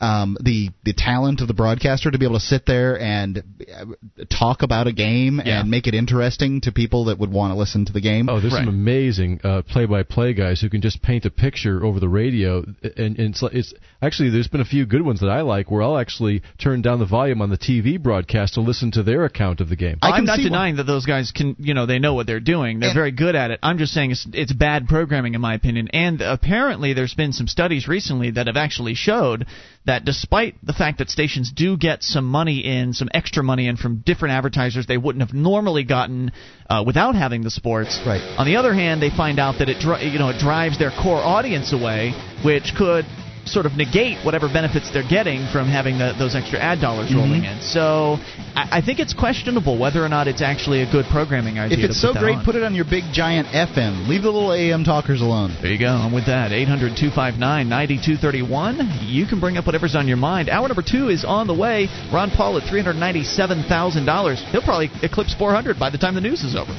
um, 0.02 0.38
the 0.42 0.70
the 0.84 0.94
talent 0.94 1.42
of 1.42 1.48
the 1.48 1.54
broadcaster 1.54 2.10
to 2.12 2.18
be 2.18 2.26
able 2.26 2.36
to 2.40 2.46
sit 2.46 2.66
there 2.66 3.00
and 3.00 3.38
uh, 3.74 3.86
talk 4.30 4.62
about 4.62 4.88
a 4.88 4.92
game 4.94 5.42
Yeah. 5.44 5.62
and 5.62 5.70
make 5.70 5.88
it 5.88 5.94
interesting 5.94 6.62
to 6.62 6.72
people 6.72 7.06
that 7.06 7.20
would 7.20 7.32
want 7.32 7.54
to 7.54 7.58
listen 7.58 7.86
to 7.86 7.94
the 7.94 8.02
game. 8.02 8.30
Oh, 8.30 8.40
there's 8.40 8.54
Right. 8.54 8.66
some 8.66 8.70
amazing 8.70 9.40
uh, 9.44 9.62
play-by-play 9.64 10.34
guys 10.34 10.62
who 10.62 10.70
can 10.70 10.82
just 10.82 11.02
paint 11.02 11.26
a 11.26 11.30
picture 11.30 11.84
over 11.84 12.00
the 12.00 12.10
radio, 12.10 12.64
and, 12.84 13.18
and 13.20 13.20
it's, 13.20 13.44
it's 13.52 13.74
actually 14.02 14.30
there's 14.30 14.48
been 14.48 14.62
a 14.62 14.66
few 14.66 14.86
good 14.86 15.02
ones 15.02 15.20
that 15.20 15.30
I 15.30 15.42
like 15.42 15.70
where 15.70 15.82
I'll 15.82 15.98
actually 15.98 16.42
turn 16.58 16.82
down 16.82 17.00
the 17.00 17.06
volume 17.06 17.42
on 17.42 17.50
the 17.50 17.58
TV 17.58 18.02
broadcast 18.02 18.56
to 18.56 18.62
listen 18.62 18.92
to 18.92 19.04
their 19.04 19.26
account 19.26 19.62
of 19.62 19.70
the 19.70 19.76
game. 19.76 19.98
I 20.02 20.12
I'm 20.12 20.26
not 20.26 20.38
see 20.38 20.44
denying 20.44 20.78
that 20.78 20.84
those 20.86 21.06
guys 21.06 21.32
can, 21.32 21.56
you 21.60 21.74
know, 21.74 21.86
they 21.86 22.00
know 22.00 22.14
what 22.14 22.28
they're 22.28 22.40
doing. 22.40 22.80
They're 22.80 22.90
And- 22.90 22.96
very 22.98 23.12
good 23.12 23.36
at 23.36 23.52
it. 23.52 23.60
I'm 23.64 23.78
just 23.78 23.94
saying 23.94 24.12
it's, 24.12 24.28
it's 24.34 24.54
bad 24.54 24.88
programming, 24.88 25.34
in 25.36 25.42
my 25.42 25.54
opinion. 25.54 25.90
And 25.90 26.22
apparently, 26.22 26.94
there's 26.94 27.14
been 27.14 27.34
some 27.34 27.48
studies 27.48 27.88
recently 27.88 28.32
that 28.32 28.48
have 28.48 28.58
actually 28.58 28.94
showed 28.96 29.46
that 29.86 30.06
despite 30.06 30.56
the 30.64 30.74
fact 30.74 31.00
that 31.00 31.10
stations 31.10 31.52
do 31.52 31.78
get 31.78 32.04
some 32.04 32.26
money 32.26 32.60
in, 32.60 32.94
some 32.94 33.10
extra 33.14 33.44
money 33.44 33.68
in 33.68 33.78
from 33.78 34.04
different 34.06 34.34
advertisers 34.34 34.86
they 34.88 34.98
wouldn't 34.98 35.26
have 35.26 35.34
normally 35.34 35.84
gotten 35.84 36.32
uh, 36.70 36.84
without 36.86 37.16
having 37.16 37.44
the 37.44 37.50
sports. 37.50 38.00
Right. 38.06 38.22
On 38.38 38.46
the 38.46 38.58
other 38.58 38.74
hand, 38.74 39.02
they 39.02 39.10
find 39.10 39.40
out 39.40 39.60
that 39.60 39.70
it, 39.70 39.80
dri- 39.80 40.10
you 40.10 40.20
know, 40.20 40.30
it 40.30 40.40
drives 40.40 40.78
their 40.78 40.92
core 40.92 41.18
audience 41.20 41.74
away, 41.74 42.14
which 42.44 42.74
could 42.78 43.06
sort 43.52 43.66
of 43.66 43.74
negate 43.74 44.24
whatever 44.26 44.47
benefits 44.47 44.89
they're 44.91 45.08
getting 45.08 45.45
from 45.52 45.68
having 45.68 45.97
the, 45.97 46.14
those 46.18 46.36
extra 46.36 46.60
ad 46.60 46.80
dollars 46.80 47.10
Mm-hmm. 47.10 47.18
rolling 47.18 47.43
in. 47.45 47.62
So 47.62 48.18
I, 48.56 48.80
I 48.80 48.82
think 48.82 49.00
it's 49.00 49.14
questionable 49.14 49.78
whether 49.80 50.04
or 50.04 50.10
not 50.10 50.28
it's 50.28 50.41
actually 50.41 50.82
a 50.82 50.91
good 50.91 51.06
programming 51.10 51.58
idea. 51.58 51.78
if 51.80 51.84
it's 51.86 51.95
to 51.95 52.00
so 52.02 52.08
put 52.10 52.14
that 52.16 52.20
great, 52.24 52.38
on. 52.38 52.45
put 52.45 52.56
it 52.56 52.64
on 52.64 52.76
your 52.76 52.86
big 52.86 53.04
giant 53.14 53.47
FM. 53.47 54.08
Leave 54.08 54.22
the 54.24 54.30
little 54.30 54.54
AM 54.54 54.84
talkers 54.84 55.22
alone. 55.22 55.56
There 55.62 55.72
you 55.72 55.80
go. 55.80 55.89
And 55.95 56.14
with 56.14 56.26
that, 56.28 56.52
800 56.52 56.93
259 57.00 57.39
9231. 57.70 59.08
You 59.08 59.26
can 59.26 59.39
bring 59.39 59.58
up 59.58 59.66
whatever's 59.66 59.95
on 59.95 60.08
your 60.08 60.18
mind. 60.18 60.50
Hour 60.50 60.68
number 60.68 60.84
two 60.86 61.10
is 61.10 61.26
on 61.26 61.47
the 61.47 61.56
way. 61.56 61.88
Ron 62.14 62.30
Paul 62.32 62.58
at 62.58 62.64
$397,000. 62.70 64.52
He'll 64.52 64.62
probably 64.62 64.89
eclipse 65.02 65.34
400 65.34 65.80
by 65.80 65.89
the 65.89 65.97
time 65.97 66.14
the 66.16 66.22
news 66.22 66.43
is 66.43 66.56
over. 66.56 66.74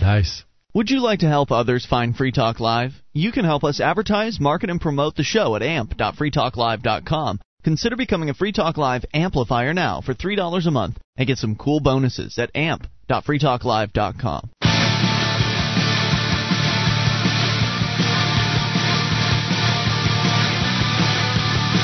Nice. 0.00 0.45
Would 0.76 0.90
you 0.90 1.00
like 1.00 1.20
to 1.20 1.26
help 1.26 1.50
others 1.50 1.86
find 1.88 2.14
Free 2.14 2.32
Talk 2.32 2.60
Live? 2.60 2.92
You 3.14 3.32
can 3.32 3.46
help 3.46 3.64
us 3.64 3.80
advertise, 3.80 4.38
market, 4.38 4.68
and 4.68 4.78
promote 4.78 5.16
the 5.16 5.22
show 5.22 5.56
at 5.56 5.62
amp.freetalklive.com. 5.62 7.40
Consider 7.64 7.96
becoming 7.96 8.28
a 8.28 8.34
Free 8.34 8.52
Talk 8.52 8.76
Live 8.76 9.06
amplifier 9.14 9.72
now 9.72 10.02
for 10.02 10.12
$3 10.12 10.36
a 10.36 10.70
month 10.70 10.98
and 11.16 11.26
get 11.26 11.38
some 11.38 11.56
cool 11.56 11.80
bonuses 11.80 12.36
at 12.36 12.50
amp.freetalklive.com. 12.54 14.50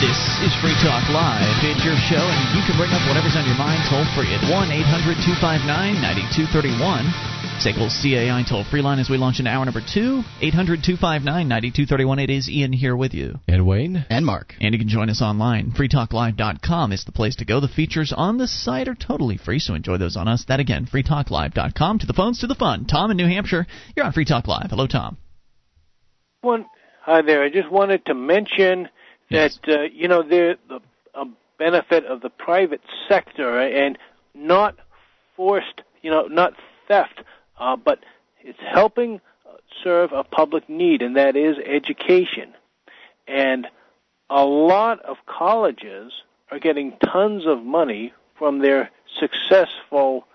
This 0.04 0.20
is 0.44 0.52
Free 0.60 0.76
Talk 0.84 1.08
Live. 1.08 1.64
It's 1.64 1.80
your 1.80 1.96
show, 2.12 2.20
and 2.20 2.44
you 2.52 2.60
can 2.68 2.76
bring 2.76 2.92
up 2.92 3.00
whatever's 3.08 3.40
on 3.40 3.48
your 3.48 3.56
mind 3.56 3.80
toll 3.88 4.04
free 4.12 4.34
at 4.36 4.44
1 4.52 4.52
800 4.52 5.16
259 5.24 5.64
9231. 5.96 7.31
SACL's 7.60 7.94
CAI 8.02 8.42
toll 8.48 8.64
free 8.64 8.82
line 8.82 8.98
as 8.98 9.08
we 9.08 9.16
launch 9.16 9.38
into 9.38 9.50
hour 9.50 9.64
number 9.64 9.80
two. 9.80 10.22
800 10.40 10.82
259 10.82 11.46
9231. 11.46 12.18
It 12.18 12.30
is 12.30 12.48
Ian 12.48 12.72
here 12.72 12.96
with 12.96 13.14
you. 13.14 13.38
And 13.46 13.64
Wayne. 13.66 14.04
And 14.10 14.26
Mark. 14.26 14.54
And 14.60 14.74
you 14.74 14.80
can 14.80 14.88
join 14.88 15.08
us 15.08 15.22
online. 15.22 15.70
FreeTalkLive.com 15.70 16.90
is 16.92 17.04
the 17.04 17.12
place 17.12 17.36
to 17.36 17.44
go. 17.44 17.60
The 17.60 17.68
features 17.68 18.12
on 18.16 18.38
the 18.38 18.48
site 18.48 18.88
are 18.88 18.96
totally 18.96 19.36
free, 19.36 19.60
so 19.60 19.74
enjoy 19.74 19.98
those 19.98 20.16
on 20.16 20.26
us. 20.26 20.44
That 20.48 20.58
again, 20.58 20.86
FreeTalkLive.com. 20.92 22.00
To 22.00 22.06
the 22.06 22.12
phones, 22.12 22.40
to 22.40 22.48
the 22.48 22.56
fun. 22.56 22.86
Tom 22.86 23.12
in 23.12 23.16
New 23.16 23.28
Hampshire, 23.28 23.66
you're 23.96 24.06
on 24.06 24.12
Free 24.12 24.24
Talk 24.24 24.48
Live. 24.48 24.70
Hello, 24.70 24.88
Tom. 24.88 25.16
One, 26.40 26.66
hi 27.02 27.22
there. 27.22 27.44
I 27.44 27.48
just 27.50 27.70
wanted 27.70 28.04
to 28.06 28.14
mention 28.14 28.88
that 29.30 29.52
Yes. 29.52 29.58
uh, 29.68 29.82
you 29.82 30.08
know 30.08 30.22
the 30.22 30.58
the 30.68 30.80
a 31.14 31.24
benefit 31.58 32.04
of 32.06 32.22
the 32.22 32.30
private 32.30 32.80
sector 33.08 33.60
and 33.60 33.96
not 34.34 34.74
forced, 35.36 35.82
you 36.02 36.10
know, 36.10 36.26
not 36.26 36.54
theft, 36.88 37.20
uh, 37.62 37.76
but 37.76 38.00
it's 38.40 38.58
helping 38.60 39.20
uh, 39.46 39.52
serve 39.84 40.12
a 40.12 40.24
public 40.24 40.68
need, 40.68 41.00
and 41.02 41.16
that 41.16 41.36
is 41.36 41.56
education. 41.64 42.54
And 43.28 43.66
a 44.28 44.44
lot 44.44 45.00
of 45.02 45.16
colleges 45.26 46.12
are 46.50 46.58
getting 46.58 46.96
tons 47.12 47.46
of 47.46 47.62
money 47.62 48.12
from 48.38 48.60
their 48.60 48.90
successful 49.20 50.26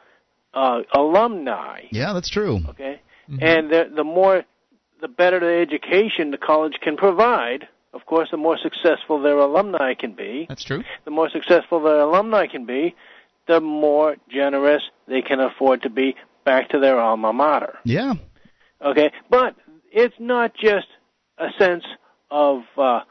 uh, 0.54 0.82
alumni. 0.94 1.82
Yeah, 1.92 2.14
that's 2.14 2.30
true. 2.30 2.62
Okay, 2.70 3.02
and 3.28 3.70
the 3.70 3.92
the 3.94 4.06
more, 4.06 4.44
the 5.02 5.10
better 5.10 5.40
the 5.40 5.62
education 5.62 6.32
the 6.32 6.38
college 6.38 6.76
can 6.82 6.96
provide. 6.96 7.68
Of 7.94 8.06
course, 8.06 8.30
the 8.32 8.38
more 8.38 8.58
successful 8.58 9.22
their 9.22 9.38
alumni 9.38 9.96
can 9.96 10.14
be. 10.14 10.46
That's 10.48 10.64
true. 10.64 10.84
The 11.06 11.12
more 11.12 11.30
successful 11.30 11.82
their 11.82 12.00
alumni 12.00 12.46
can 12.46 12.66
be, 12.66 12.96
the 13.48 13.60
more 13.60 14.18
generous 14.30 14.84
they 15.08 15.22
can 15.22 15.40
afford 15.40 15.82
to 15.84 15.90
be 15.90 16.16
back 16.48 16.70
to 16.70 16.80
their 16.80 16.98
alma 16.98 17.34
mater. 17.34 17.78
Yeah. 17.84 18.14
Okay, 18.82 19.12
but 19.30 19.54
it's 19.92 20.16
not 20.18 20.54
just 20.56 20.88
a 21.38 21.50
sense 21.60 21.84
of 22.32 22.62
uh, 22.78 23.02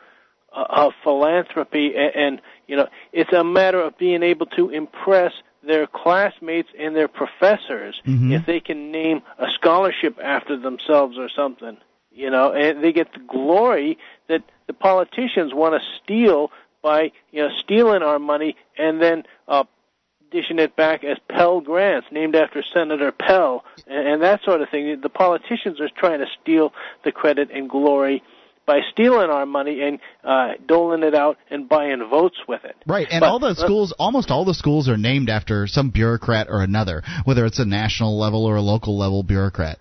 of 0.53 0.93
philanthropy, 1.05 1.93
and, 1.95 2.13
and 2.15 2.41
you 2.67 2.77
know, 2.77 2.89
it's 3.13 3.33
a 3.35 3.45
matter 3.45 3.81
of 3.83 3.99
being 3.99 4.23
able 4.23 4.47
to 4.47 4.71
impress 4.71 5.33
their 5.63 5.87
classmates 5.87 6.71
and 6.79 6.97
their 6.97 7.09
professors 7.09 8.01
Mhm. 8.07 8.33
if 8.33 8.47
they 8.47 8.61
can 8.61 8.91
name 8.91 9.21
a 9.39 9.49
scholarship 9.51 10.19
after 10.23 10.57
themselves 10.57 11.19
or 11.19 11.29
something. 11.29 11.77
You 12.13 12.31
know, 12.31 12.53
and 12.53 12.83
they 12.83 12.93
get 12.93 13.13
the 13.13 13.25
glory 13.29 13.99
that 14.29 14.43
the 14.67 14.73
politicians 14.73 15.53
want 15.53 15.75
to 15.75 15.87
steal 15.99 16.51
by 16.81 17.13
you 17.33 17.43
know 17.43 17.51
stealing 17.63 18.03
our 18.03 18.19
money 18.19 18.57
and 18.79 19.03
then 19.03 19.25
uh, 19.49 19.65
dishing 20.37 20.59
it 20.59 20.77
back 20.77 21.03
as 21.05 21.17
Pell 21.29 21.61
grants, 21.61 22.07
named 22.13 22.35
after 22.37 22.63
Senator 22.75 23.11
Pell, 23.13 23.65
and, 23.87 24.07
and 24.09 24.23
that 24.23 24.43
sort 24.45 24.61
of 24.61 24.69
thing. 24.69 25.01
The 25.03 25.09
politicians 25.09 25.81
are 25.81 25.89
trying 25.97 26.19
to 26.21 26.27
steal 26.43 26.73
the 27.05 27.13
credit 27.13 27.51
and 27.53 27.71
glory 27.71 28.23
by 28.67 28.81
stealing 28.93 29.31
our 29.31 29.47
money 29.47 29.81
and 29.81 29.99
uh, 30.25 30.53
doling 30.67 31.03
it 31.05 31.15
out 31.15 31.39
and 31.51 31.69
buying 31.69 32.05
votes 32.11 32.37
with 32.49 32.65
it. 32.65 32.75
Right, 32.87 33.07
and 33.11 33.21
But- 33.21 33.29
all 33.31 33.39
the 33.39 33.55
schools, 33.55 33.93
almost 33.99 34.31
all 34.31 34.45
the 34.45 34.55
schools 34.55 34.89
are 34.89 34.97
named 34.99 35.31
after 35.31 35.67
some 35.67 35.91
bureaucrat 35.91 36.49
or 36.51 36.61
another, 36.63 37.03
whether 37.25 37.47
it's 37.47 37.59
a 37.61 37.65
national 37.65 38.19
level 38.19 38.45
or 38.45 38.57
a 38.57 38.63
local 38.63 38.99
level 38.99 39.23
bureaucrat. 39.23 39.79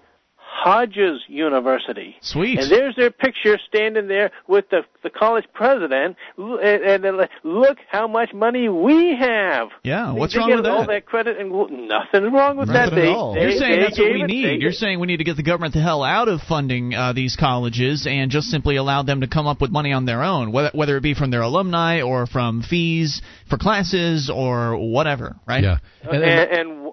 Hodges 0.55 1.21
University. 1.27 2.15
Sweet. 2.21 2.59
And 2.59 2.71
there's 2.71 2.95
their 2.95 3.09
picture 3.11 3.57
standing 3.67 4.07
there 4.07 4.31
with 4.47 4.69
the 4.69 4.81
the 5.01 5.09
college 5.09 5.45
president, 5.53 6.15
and, 6.37 6.59
and 6.61 7.03
they're 7.03 7.11
like, 7.11 7.29
look 7.43 7.77
how 7.89 8.07
much 8.07 8.33
money 8.33 8.69
we 8.69 9.15
have. 9.19 9.67
Yeah, 9.83 10.11
They- 10.13 10.19
what's 10.19 10.33
they 10.33 10.39
wrong 10.39 10.49
get 10.49 10.55
with 10.57 10.65
all 10.67 10.79
that? 10.81 10.87
that 10.87 11.05
credit 11.05 11.37
and 11.39 11.51
gl- 11.51 11.69
nothing 11.71 12.31
wrong 12.31 12.55
with 12.57 12.69
Nothing 12.69 12.95
that. 12.95 12.97
at 12.99 13.01
They, 13.01 13.07
all. 13.09 13.33
they, 13.33 13.41
You're 13.41 13.51
saying 13.59 13.71
they 13.79 13.83
that's 13.83 13.99
what 13.99 14.13
we 14.13 14.23
it- 14.23 14.27
need. 14.27 14.61
You're 14.61 14.71
saying 14.71 14.99
we 14.99 15.07
need 15.07 15.17
to 15.17 15.23
get 15.25 15.35
the 15.35 15.43
government 15.43 15.73
the 15.73 15.81
hell 15.81 16.03
out 16.03 16.29
of 16.29 16.39
funding 16.41 16.93
uh, 16.93 17.11
these 17.13 17.35
colleges 17.35 18.07
and 18.09 18.31
just 18.31 18.47
simply 18.47 18.77
allow 18.77 19.03
them 19.03 19.21
to 19.21 19.27
come 19.27 19.47
up 19.47 19.59
with 19.59 19.71
money 19.71 19.91
on 19.91 20.05
their 20.05 20.23
own, 20.23 20.51
whether 20.51 20.69
whether 20.73 20.95
it 20.97 21.01
be 21.01 21.13
from 21.15 21.31
their 21.31 21.41
alumni 21.41 22.01
or 22.01 22.25
from 22.27 22.61
fees 22.61 23.21
for 23.49 23.57
classes 23.57 24.29
or 24.33 24.77
whatever, 24.77 25.35
right? 25.47 25.63
Yeah. 25.63 25.77
and, 26.03 26.23
and, 26.23 26.51
and 26.51 26.91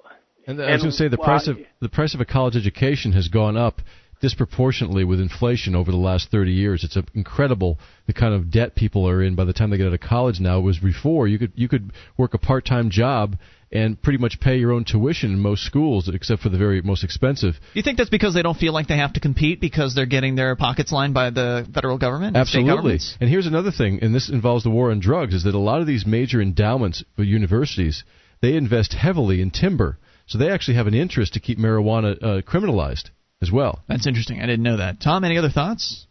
And 0.50 0.62
I 0.62 0.72
was 0.72 0.82
going 0.82 0.90
to 0.90 0.96
say 0.96 1.08
the 1.08 1.16
why- 1.16 1.26
price 1.26 1.48
of 1.48 1.58
the 1.80 1.88
price 1.88 2.14
of 2.14 2.20
a 2.20 2.24
college 2.24 2.56
education 2.56 3.12
has 3.12 3.28
gone 3.28 3.56
up 3.56 3.80
disproportionately 4.20 5.02
with 5.02 5.18
inflation 5.18 5.74
over 5.74 5.90
the 5.90 5.96
last 5.96 6.30
30 6.30 6.52
years. 6.52 6.84
It's 6.84 6.96
incredible 7.14 7.78
the 8.06 8.12
kind 8.12 8.34
of 8.34 8.50
debt 8.50 8.74
people 8.74 9.08
are 9.08 9.22
in 9.22 9.34
by 9.34 9.44
the 9.44 9.52
time 9.52 9.70
they 9.70 9.78
get 9.78 9.86
out 9.86 9.94
of 9.94 10.00
college 10.00 10.40
now. 10.40 10.58
It 10.58 10.62
was 10.62 10.78
before 10.78 11.26
you 11.26 11.38
could 11.38 11.52
you 11.54 11.68
could 11.68 11.92
work 12.18 12.34
a 12.34 12.38
part-time 12.38 12.90
job 12.90 13.36
and 13.72 14.00
pretty 14.02 14.18
much 14.18 14.40
pay 14.40 14.56
your 14.56 14.72
own 14.72 14.84
tuition 14.84 15.32
in 15.32 15.38
most 15.38 15.64
schools 15.64 16.08
except 16.12 16.42
for 16.42 16.48
the 16.48 16.58
very 16.58 16.82
most 16.82 17.04
expensive. 17.04 17.54
You 17.74 17.82
think 17.82 17.98
that's 17.98 18.10
because 18.10 18.34
they 18.34 18.42
don't 18.42 18.56
feel 18.56 18.72
like 18.72 18.88
they 18.88 18.96
have 18.96 19.12
to 19.14 19.20
compete 19.20 19.60
because 19.60 19.94
they're 19.94 20.06
getting 20.06 20.34
their 20.34 20.56
pockets 20.56 20.90
lined 20.92 21.14
by 21.14 21.30
the 21.30 21.68
federal 21.72 21.96
government? 21.96 22.36
and 22.36 22.46
state 22.48 22.58
Absolutely. 22.58 22.76
governments? 22.76 23.16
And 23.20 23.30
here's 23.30 23.46
another 23.46 23.70
thing, 23.70 24.00
and 24.02 24.14
this 24.14 24.28
involves 24.28 24.64
the 24.64 24.70
war 24.70 24.90
on 24.90 24.98
drugs, 24.98 25.34
is 25.34 25.44
that 25.44 25.54
a 25.54 25.58
lot 25.58 25.80
of 25.80 25.86
these 25.86 26.04
major 26.04 26.42
endowments 26.42 27.04
for 27.14 27.22
universities, 27.22 28.02
they 28.42 28.56
invest 28.56 28.92
heavily 28.92 29.40
in 29.40 29.50
timber. 29.50 29.98
So 30.30 30.38
they 30.38 30.48
actually 30.48 30.74
have 30.74 30.86
an 30.86 30.94
interest 30.94 31.34
to 31.34 31.40
keep 31.40 31.58
marijuana 31.58 32.16
uh, 32.22 32.42
criminalized 32.42 33.10
as 33.42 33.50
well. 33.50 33.82
That's 33.88 34.06
interesting. 34.06 34.40
I 34.40 34.46
didn't 34.46 34.62
know 34.62 34.76
that. 34.76 35.00
Tom, 35.00 35.24
any 35.24 35.36
other 35.36 35.50
thoughts? 35.50 36.06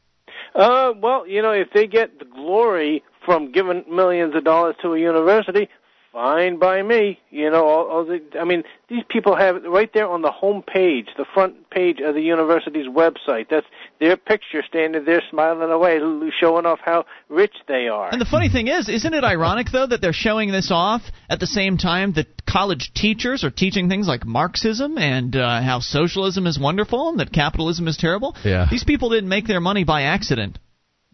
Uh, 0.54 0.92
well, 1.02 1.26
you 1.26 1.42
know, 1.42 1.52
if 1.52 1.70
they 1.74 1.88
get 1.88 2.20
the 2.20 2.26
glory 2.26 3.02
from 3.26 3.54
giving 3.54 3.86
millions 3.90 4.36
of 4.36 4.44
dollars 4.44 4.76
to 4.82 4.94
a 4.94 5.00
university, 5.00 5.70
fine 6.12 6.60
by 6.60 6.82
me. 6.82 7.18
You 7.30 7.50
know, 7.50 7.66
all, 7.66 7.88
all 7.88 8.06
the, 8.06 8.20
I 8.38 8.44
mean, 8.44 8.64
these 8.90 9.04
people 9.08 9.38
have 9.38 9.56
it 9.56 9.70
right 9.70 9.90
there 9.94 10.10
on 10.10 10.22
the 10.22 10.32
home 10.32 10.64
page, 10.64 11.08
the 11.18 11.26
front 11.34 11.70
page 11.70 12.00
of 12.04 12.14
the 12.14 12.22
university's 12.22 12.88
website. 12.88 13.46
That's 13.50 13.68
their 14.00 14.18
picture 14.18 14.64
standing 14.68 15.04
there 15.06 15.22
smiling 15.30 15.72
away, 15.72 16.00
showing 16.40 16.66
off 16.66 16.80
how 16.84 17.06
rich 17.28 17.54
they 17.68 17.88
are. 17.88 18.10
And 18.10 18.22
the 18.22 18.26
funny 18.26 18.50
thing 18.50 18.68
is, 18.68 18.88
isn't 18.90 19.14
it 19.14 19.24
ironic 19.24 19.68
though 19.72 19.88
that 19.88 20.02
they're 20.02 20.14
showing 20.14 20.52
this 20.52 20.70
off 20.72 21.02
at 21.30 21.40
the 21.40 21.48
same 21.48 21.78
time 21.78 22.14
that 22.14 22.28
college 22.46 22.92
teachers 22.96 23.44
are 23.44 23.52
teaching 23.52 23.90
things 23.90 24.08
like 24.08 24.26
Marxism 24.26 24.98
and 24.98 25.36
uh, 25.36 25.62
how 25.62 25.80
socialism 25.80 26.48
is 26.48 26.60
wonderful 26.60 27.10
and 27.10 27.20
that 27.20 27.34
capitalism 27.34 27.88
is 27.88 27.98
terrible? 27.98 28.36
Yeah. 28.44 28.68
These 28.70 28.86
people 28.86 29.10
didn't 29.10 29.30
make 29.30 29.48
their 29.48 29.60
money 29.60 29.84
by 29.84 30.04
accident. 30.04 30.58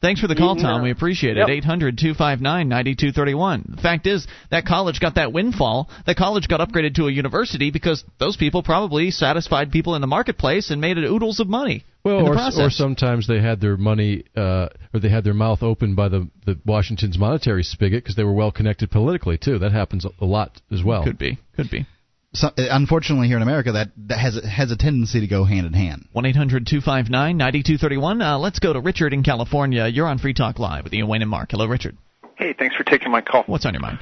Thanks 0.01 0.21
for 0.21 0.27
the 0.27 0.36
call, 0.36 0.55
Tom. 0.55 0.83
We 0.83 0.91
appreciate 0.91 1.38
it. 1.38 1.39
Yep. 1.39 1.49
Eight 1.49 1.63
hundred 1.63 1.97
two 1.97 2.13
five 2.13 2.39
nine 2.39 2.69
ninety 2.69 2.93
two 2.93 3.11
thirty 3.11 3.33
one. 3.33 3.73
The 3.75 3.81
fact 3.81 4.05
is, 4.05 4.27
that 4.51 4.65
college 4.65 4.99
got 4.99 5.15
that 5.15 5.33
windfall. 5.33 5.89
That 6.05 6.17
college 6.17 6.47
got 6.47 6.59
upgraded 6.59 6.95
to 6.95 7.07
a 7.07 7.11
university 7.11 7.71
because 7.71 8.03
those 8.19 8.38
people 8.38 8.61
probably 8.61 9.09
satisfied 9.09 9.71
people 9.71 9.95
in 9.95 10.01
the 10.01 10.07
marketplace 10.07 10.69
and 10.69 10.79
made 10.79 10.99
it 10.99 11.05
oodles 11.05 11.39
of 11.39 11.47
money. 11.47 11.86
Well, 12.06 12.28
or, 12.28 12.38
or 12.38 12.70
sometimes 12.70 13.28
they 13.28 13.41
had 13.41 13.60
their 13.60 13.78
money, 13.78 14.26
uh, 14.38 14.68
or 14.93 14.99
they 15.01 15.10
had 15.10 15.24
their 15.24 15.34
mouth 15.34 15.64
opened 15.64 15.95
by 15.95 16.08
the, 16.08 16.30
the 16.45 16.60
Washington's 16.64 17.18
monetary 17.18 17.64
spigot 17.64 18.03
because 18.03 18.16
they 18.16 18.24
were 18.24 18.32
well 18.34 18.51
connected 18.51 18.91
politically 18.91 19.39
too. 19.39 19.58
That 19.58 19.72
happens 19.72 20.06
a- 20.06 20.12
a 20.22 20.26
lot 20.26 20.62
as 20.72 20.84
well. 20.84 21.03
could 21.03 21.18
be, 21.18 21.39
could 21.56 21.72
be. 21.72 21.88
So, 22.34 22.49
unfortunately, 22.58 23.28
here 23.28 23.38
in 23.38 23.43
America, 23.43 23.72
that, 23.72 23.89
that 24.10 24.20
has 24.20 24.39
has 24.43 24.70
a 24.70 24.76
tendency 24.78 25.22
to 25.22 25.28
go 25.28 25.45
hand 25.45 25.66
in 25.66 25.74
hand. 25.74 26.08
One 26.12 26.26
eight 26.26 26.36
hundred 26.36 26.68
two 26.68 26.80
five 26.82 27.10
nine 27.10 27.38
ninety 27.38 27.64
two 27.64 27.78
thirty 27.78 27.97
one. 27.97 28.22
Uh, 28.22 28.38
let's 28.38 28.60
go 28.60 28.72
to 28.74 28.80
Richard 28.82 29.12
in 29.14 29.24
California. 29.24 29.88
You're 29.88 30.06
on 30.08 30.20
Free 30.20 30.34
Talk 30.34 30.60
Live 30.60 30.84
with 30.84 30.93
Ian 30.93 31.08
Wayne 31.08 31.22
and 31.24 31.32
Mark. 31.32 31.51
Hello, 31.51 31.66
Richard. 31.66 31.97
Hey, 32.36 32.53
thanks 32.53 32.76
for 32.76 32.84
taking 32.84 33.10
my 33.10 33.22
call. 33.22 33.43
What's 33.47 33.66
on 33.66 33.74
your 33.74 33.82
mind? 33.82 33.99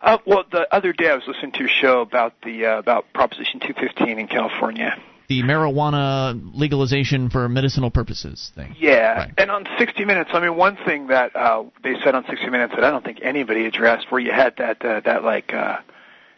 Uh, 0.00 0.18
well, 0.26 0.44
the 0.50 0.72
other 0.74 0.92
day 0.92 1.10
I 1.10 1.14
was 1.16 1.24
listening 1.26 1.52
to 1.52 1.58
your 1.58 1.68
show 1.68 2.00
about 2.00 2.34
the 2.44 2.66
uh, 2.66 2.78
about 2.78 3.12
Proposition 3.12 3.60
215 3.60 4.18
in 4.18 4.28
California. 4.28 4.96
The 5.32 5.42
marijuana 5.42 6.38
legalization 6.54 7.30
for 7.30 7.48
medicinal 7.48 7.90
purposes 7.90 8.52
thing. 8.54 8.76
Yeah, 8.78 9.12
Right. 9.14 9.32
and 9.38 9.50
on 9.50 9.66
60 9.78 10.04
Minutes, 10.04 10.28
I 10.34 10.40
mean, 10.40 10.56
one 10.56 10.76
thing 10.84 11.06
that 11.06 11.34
uh, 11.34 11.64
they 11.82 11.94
said 12.04 12.14
on 12.14 12.24
60 12.28 12.50
Minutes 12.50 12.74
that 12.74 12.84
I 12.84 12.90
don't 12.90 13.02
think 13.02 13.20
anybody 13.22 13.64
addressed, 13.64 14.10
where 14.12 14.20
you 14.20 14.30
had 14.30 14.54
that 14.58 14.84
uh, 14.84 15.00
that 15.06 15.24
like 15.24 15.54
uh, 15.54 15.78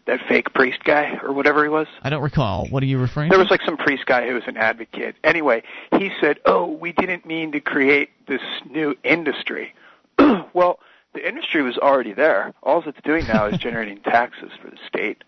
that 0.07 0.20
fake 0.28 0.55
priest 0.55 0.84
guy 0.84 1.18
or 1.24 1.32
whatever 1.32 1.64
he 1.64 1.68
was. 1.68 1.88
I 2.03 2.11
don't 2.11 2.22
recall. 2.22 2.66
What 2.68 2.84
are 2.84 2.86
you 2.86 2.99
referring 2.99 3.30
There 3.30 3.38
to? 3.38 3.42
was 3.42 3.51
like 3.51 3.62
some 3.62 3.76
priest 3.76 4.07
guy 4.07 4.28
who 4.28 4.34
was 4.34 4.45
an 4.47 4.57
advocate. 4.59 5.16
Anyway, 5.24 5.64
he 5.99 6.11
said, 6.20 6.38
"Oh, 6.45 6.66
we 6.66 6.92
didn't 6.92 7.26
mean 7.26 7.51
to 7.51 7.61
create 7.61 8.11
this 8.28 8.42
new 8.70 8.95
industry." 9.03 9.74
well, 10.53 10.78
the 11.14 11.26
industry 11.26 11.62
was 11.62 11.78
already 11.78 12.12
there. 12.12 12.53
All 12.62 12.80
it's 12.86 12.99
doing 13.03 13.26
now 13.26 13.47
is 13.47 13.59
generating 13.66 13.99
taxes 14.03 14.53
for 14.62 14.70
the 14.70 14.78
state. 14.86 15.24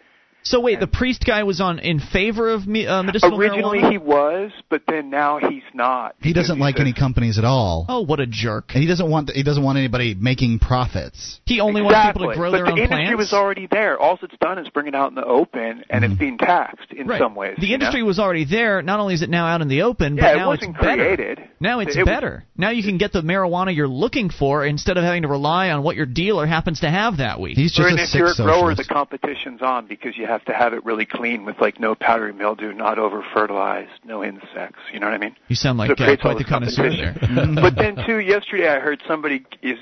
So 0.49 0.61
wait, 0.61 0.79
the 0.79 0.87
priest 0.87 1.25
guy 1.25 1.43
was 1.43 1.61
on 1.61 1.81
in 1.81 1.99
favor 1.99 2.51
of 2.53 2.67
me, 2.67 2.87
uh, 2.87 3.03
medicinal 3.03 3.37
Originally 3.39 3.81
marijuana? 3.81 3.91
he 3.91 3.99
was, 3.99 4.53
but 4.71 4.83
then 4.89 5.11
now 5.11 5.39
he's 5.39 5.65
not. 5.75 6.15
He 6.21 6.33
doesn't 6.33 6.59
like 6.59 6.79
any 6.79 6.93
companies 6.93 7.37
at 7.39 7.45
all. 7.45 7.85
Oh, 7.89 8.03
what 8.03 8.21
a 8.21 8.27
jerk! 8.27 8.67
And 8.75 8.83
he 8.83 8.87
doesn't 8.89 9.11
want 9.11 9.31
he 9.31 9.43
doesn't 9.43 9.63
want 9.63 9.79
anybody 9.79 10.15
making 10.15 10.61
profits. 10.61 11.41
He 11.47 11.61
only 11.61 11.83
exactly. 11.83 11.83
wants 11.83 12.13
people 12.19 12.31
to 12.31 12.37
grow 12.37 12.51
but 12.51 12.57
their 12.59 12.67
the 12.67 12.73
own 12.73 12.79
industry 12.79 13.07
plants. 13.07 13.19
was 13.19 13.33
already 13.33 13.67
there. 13.71 13.99
All 13.99 14.19
it's 14.23 14.35
done 14.41 14.59
is 14.59 14.69
bring 14.69 14.87
it 14.87 14.95
out 14.95 15.09
in 15.11 15.15
the 15.15 15.25
open, 15.25 15.85
and 15.91 16.05
it's 16.05 16.15
being 16.15 16.39
taxed 16.39 16.93
in 16.93 17.07
right. 17.07 17.19
some 17.21 17.35
ways. 17.35 17.57
The 17.61 17.67
you 17.67 17.75
industry 17.75 18.01
know? 18.01 18.07
was 18.07 18.19
already 18.19 18.45
there. 18.45 18.83
Not 18.83 19.01
only 19.01 19.15
is 19.15 19.23
it 19.23 19.31
now 19.31 19.47
out 19.47 19.61
in 19.63 19.69
the 19.69 19.83
open, 19.83 20.17
Yeah, 20.17 20.23
but 20.23 20.35
it 20.35 20.39
now 20.39 20.47
wasn't 20.49 20.77
it's 20.77 20.81
better. 20.85 21.17
created. 21.17 21.41
Now 21.61 21.81
it's 21.81 21.97
It 21.97 22.01
was- 22.01 22.07
better. 22.07 22.45
Now 22.57 22.71
you 22.71 22.83
can 22.83 22.99
get 22.99 23.13
the 23.13 23.21
marijuana 23.23 23.75
you're 23.75 23.89
looking 23.89 24.31
for 24.31 24.65
instead 24.65 24.97
of 24.97 25.05
having 25.05 25.23
to 25.23 25.29
rely 25.29 25.71
on 25.71 25.83
what 25.83 25.97
your 25.97 26.07
dealer 26.07 26.47
happens 26.47 26.81
to 26.81 26.91
have 26.91 27.19
that 27.19 27.39
week. 27.41 27.59
or 27.59 27.89
and 27.89 27.99
if 28.01 28.15
you're 28.15 28.31
a 28.31 28.35
grower, 28.35 28.75
the 28.75 28.85
competition's 28.85 29.61
on 29.61 29.87
because 29.87 30.17
you 30.17 30.27
have 30.27 30.36
to 30.45 30.53
have 30.53 30.73
it 30.73 30.85
really 30.85 31.07
clean 31.07 31.45
with 31.45 31.61
like 31.61 31.81
no 31.81 31.95
powdery 31.95 32.33
mildew, 32.33 32.73
not 32.73 32.99
over 32.99 33.25
fertilized, 33.35 33.91
no 34.05 34.23
insects. 34.23 34.79
You 34.93 35.01
know 35.01 35.07
what 35.07 35.15
I 35.15 35.19
mean? 35.19 35.37
You 35.49 35.57
sound 35.57 35.79
like 35.79 35.89
So 35.99 36.05
uh, 36.05 36.17
quite 36.17 36.39
the 36.39 36.45
connoisseur 36.45 36.91
there. 36.91 37.15
but 37.61 37.77
then 37.77 37.97
too, 38.07 38.19
yesterday 38.19 38.69
I 38.69 38.79
heard 38.81 39.03
somebody 39.07 39.45
is 39.63 39.79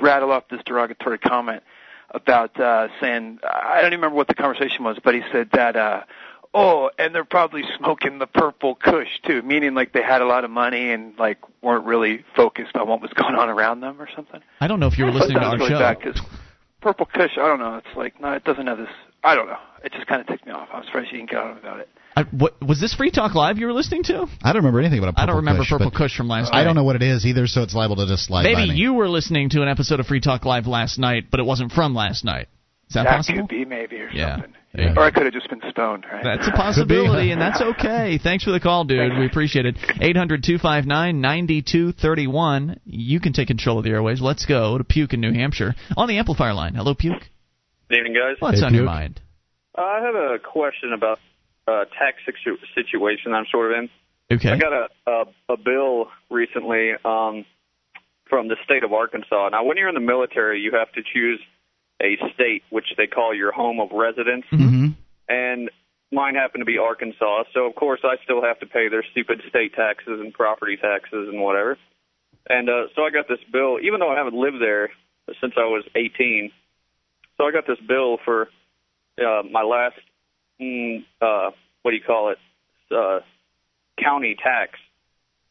rattle 0.00 0.32
off 0.32 0.48
this 0.48 0.60
derogatory 0.64 1.18
comment 1.18 1.62
about 2.12 2.58
uh 2.58 2.88
saying 3.00 3.38
I 3.44 3.76
don't 3.82 3.88
even 3.92 3.98
remember 4.00 4.16
what 4.16 4.28
the 4.28 4.34
conversation 4.34 4.84
was, 4.84 4.98
but 5.02 5.14
he 5.14 5.22
said 5.30 5.50
that 5.52 5.76
uh 5.76 6.02
oh, 6.54 6.90
and 6.98 7.14
they're 7.14 7.24
probably 7.24 7.62
smoking 7.76 8.18
the 8.18 8.26
purple 8.26 8.74
kush 8.74 9.20
too, 9.26 9.42
meaning 9.42 9.74
like 9.74 9.92
they 9.92 10.02
had 10.02 10.22
a 10.22 10.24
lot 10.24 10.44
of 10.44 10.50
money 10.50 10.90
and 10.90 11.16
like 11.18 11.38
weren't 11.62 11.84
really 11.84 12.24
focused 12.34 12.74
on 12.76 12.88
what 12.88 13.02
was 13.02 13.12
going 13.12 13.34
on 13.34 13.50
around 13.50 13.80
them 13.80 14.00
or 14.00 14.08
something. 14.16 14.40
I 14.60 14.66
don't 14.66 14.80
know 14.80 14.86
if 14.86 14.96
you 14.98 15.04
were 15.04 15.12
listening 15.12 15.38
to 15.38 15.44
our 15.44 15.56
really 15.58 15.68
show. 15.68 15.78
bad 15.78 16.00
'cause 16.00 16.18
purple 16.80 17.06
kush, 17.06 17.32
I 17.36 17.46
don't 17.46 17.58
know, 17.58 17.76
it's 17.76 17.94
like 17.96 18.18
no, 18.20 18.32
it 18.32 18.44
doesn't 18.44 18.66
have 18.66 18.78
this. 18.78 18.88
I 19.24 19.34
don't 19.34 19.46
know. 19.46 19.58
It 19.84 19.92
just 19.92 20.06
kind 20.06 20.20
of 20.20 20.26
ticked 20.26 20.46
me 20.46 20.52
off. 20.52 20.68
I 20.72 20.78
was 20.78 20.86
surprised 20.86 21.08
you 21.12 21.18
didn't 21.18 21.30
get 21.30 21.38
on 21.40 21.56
about 21.58 21.80
it. 21.80 21.88
I, 22.16 22.24
what, 22.24 22.60
was 22.66 22.80
this 22.80 22.94
Free 22.94 23.10
Talk 23.12 23.34
Live 23.36 23.58
you 23.58 23.66
were 23.66 23.72
listening 23.72 24.02
to? 24.04 24.26
I 24.42 24.52
don't 24.52 24.62
remember 24.62 24.80
anything 24.80 24.98
about 24.98 25.10
a 25.10 25.12
purple 25.12 25.22
I 25.22 25.26
don't 25.26 25.36
remember 25.36 25.60
Kush, 25.62 25.70
Purple 25.70 25.90
Kush 25.92 26.16
from 26.16 26.26
last 26.28 26.52
night. 26.52 26.60
I 26.60 26.64
don't 26.64 26.74
know 26.74 26.82
what 26.82 26.96
it 26.96 27.02
is 27.02 27.24
either, 27.24 27.46
so 27.46 27.62
it's 27.62 27.74
liable 27.74 27.96
to 27.96 28.06
just 28.06 28.24
slide 28.26 28.42
by 28.42 28.54
Maybe 28.54 28.70
me. 28.70 28.76
you 28.76 28.94
were 28.94 29.08
listening 29.08 29.50
to 29.50 29.62
an 29.62 29.68
episode 29.68 30.00
of 30.00 30.06
Free 30.06 30.20
Talk 30.20 30.44
Live 30.44 30.66
last 30.66 30.98
night, 30.98 31.26
but 31.30 31.38
it 31.38 31.44
wasn't 31.46 31.70
from 31.70 31.94
last 31.94 32.24
night. 32.24 32.48
Is 32.88 32.94
that, 32.94 33.06
possible? 33.06 33.40
could 33.40 33.48
be 33.48 33.64
maybe 33.64 33.96
or 34.00 34.10
Yeah. 34.10 34.36
something. 34.36 34.54
Yeah. 34.74 34.94
Or 34.96 35.02
I 35.02 35.10
could 35.10 35.24
have 35.24 35.32
just 35.32 35.48
been 35.48 35.62
stoned, 35.70 36.04
right? 36.10 36.22
That's 36.24 36.46
a 36.48 36.50
possibility, 36.52 37.30
and 37.30 37.40
that's 37.40 37.60
okay. 37.78 38.18
Thanks 38.22 38.44
for 38.44 38.50
the 38.50 38.60
call, 38.60 38.84
dude. 38.84 39.16
We 39.18 39.26
appreciate 39.26 39.66
it. 39.66 39.76
800 40.00 40.42
259 40.42 41.20
9231. 41.20 42.80
You 42.84 43.20
can 43.20 43.32
take 43.32 43.48
control 43.48 43.78
of 43.78 43.84
the 43.84 43.90
airways. 43.90 44.20
Let's 44.20 44.44
go 44.46 44.76
to 44.78 44.84
Puke 44.84 45.14
in 45.14 45.20
New 45.20 45.32
Hampshire 45.32 45.74
on 45.96 46.08
the 46.08 46.18
amplifier 46.18 46.52
line. 46.54 46.74
Hello, 46.74 46.94
Puke. 46.94 47.22
Good 47.88 47.98
evening, 47.98 48.14
guys. 48.14 48.36
What's 48.38 48.62
on 48.62 48.74
your 48.74 48.84
mind? 48.84 49.20
Uh, 49.76 49.80
I 49.82 50.00
have 50.02 50.14
a 50.14 50.38
question 50.38 50.92
about 50.92 51.18
uh, 51.66 51.84
tax 51.98 52.18
situ- 52.26 52.58
situation 52.74 53.32
I'm 53.34 53.46
sort 53.50 53.72
of 53.72 53.78
in. 53.78 53.90
Okay. 54.36 54.50
I 54.50 54.56
got 54.58 54.72
a, 54.72 54.88
a 55.06 55.24
a 55.54 55.56
bill 55.56 56.08
recently 56.30 56.92
um, 57.04 57.44
from 58.28 58.48
the 58.48 58.56
state 58.64 58.84
of 58.84 58.92
Arkansas. 58.92 59.48
Now, 59.50 59.64
when 59.64 59.78
you're 59.78 59.88
in 59.88 59.94
the 59.94 60.00
military, 60.00 60.60
you 60.60 60.72
have 60.78 60.92
to 60.92 61.02
choose 61.02 61.40
a 62.02 62.16
state 62.34 62.62
which 62.70 62.86
they 62.96 63.06
call 63.06 63.34
your 63.34 63.52
home 63.52 63.80
of 63.80 63.90
residence, 63.92 64.44
Mm-hmm. 64.52 64.88
and 65.28 65.70
mine 66.12 66.34
happened 66.34 66.60
to 66.60 66.66
be 66.66 66.78
Arkansas. 66.78 67.44
So 67.54 67.64
of 67.66 67.74
course, 67.74 68.00
I 68.04 68.16
still 68.24 68.42
have 68.42 68.60
to 68.60 68.66
pay 68.66 68.88
their 68.88 69.04
stupid 69.12 69.40
state 69.48 69.74
taxes 69.74 70.20
and 70.20 70.32
property 70.32 70.76
taxes 70.76 71.28
and 71.28 71.40
whatever. 71.42 71.78
And 72.48 72.68
uh, 72.68 72.88
so 72.94 73.02
I 73.02 73.10
got 73.10 73.28
this 73.28 73.40
bill, 73.52 73.78
even 73.82 74.00
though 74.00 74.10
I 74.12 74.16
haven't 74.16 74.34
lived 74.36 74.60
there 74.60 74.90
since 75.40 75.54
I 75.56 75.64
was 75.64 75.84
18. 75.94 76.50
So 77.38 77.46
I 77.46 77.52
got 77.52 77.66
this 77.66 77.78
bill 77.86 78.18
for 78.24 78.48
uh, 79.18 79.42
my 79.50 79.62
last, 79.62 79.96
mm, 80.60 81.04
uh, 81.20 81.50
what 81.82 81.92
do 81.92 81.96
you 81.96 82.02
call 82.04 82.32
it, 82.32 82.38
uh, 82.94 83.20
county 84.02 84.36
tax 84.42 84.72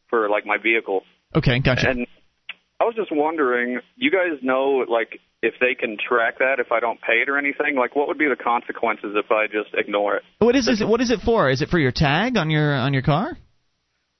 for 0.09 0.29
like 0.29 0.45
my 0.45 0.57
vehicle. 0.57 1.03
Okay, 1.35 1.59
gotcha. 1.59 1.89
And 1.89 2.07
I 2.79 2.83
was 2.83 2.95
just 2.95 3.11
wondering, 3.11 3.79
you 3.95 4.11
guys 4.11 4.39
know 4.41 4.85
like 4.87 5.19
if 5.41 5.55
they 5.59 5.75
can 5.75 5.97
track 5.97 6.39
that 6.39 6.59
if 6.59 6.71
I 6.71 6.79
don't 6.79 6.99
pay 7.01 7.21
it 7.21 7.29
or 7.29 7.37
anything? 7.37 7.75
Like 7.75 7.95
what 7.95 8.07
would 8.07 8.17
be 8.17 8.27
the 8.27 8.41
consequences 8.41 9.15
if 9.15 9.31
I 9.31 9.47
just 9.47 9.73
ignore 9.73 10.17
it? 10.17 10.23
What 10.39 10.55
is, 10.55 10.67
is 10.67 10.81
it? 10.81 10.87
What 10.87 11.01
is 11.01 11.11
it 11.11 11.19
for? 11.21 11.49
Is 11.49 11.61
it 11.61 11.69
for 11.69 11.79
your 11.79 11.91
tag 11.91 12.37
on 12.37 12.49
your 12.49 12.75
on 12.75 12.93
your 12.93 13.03
car? 13.03 13.37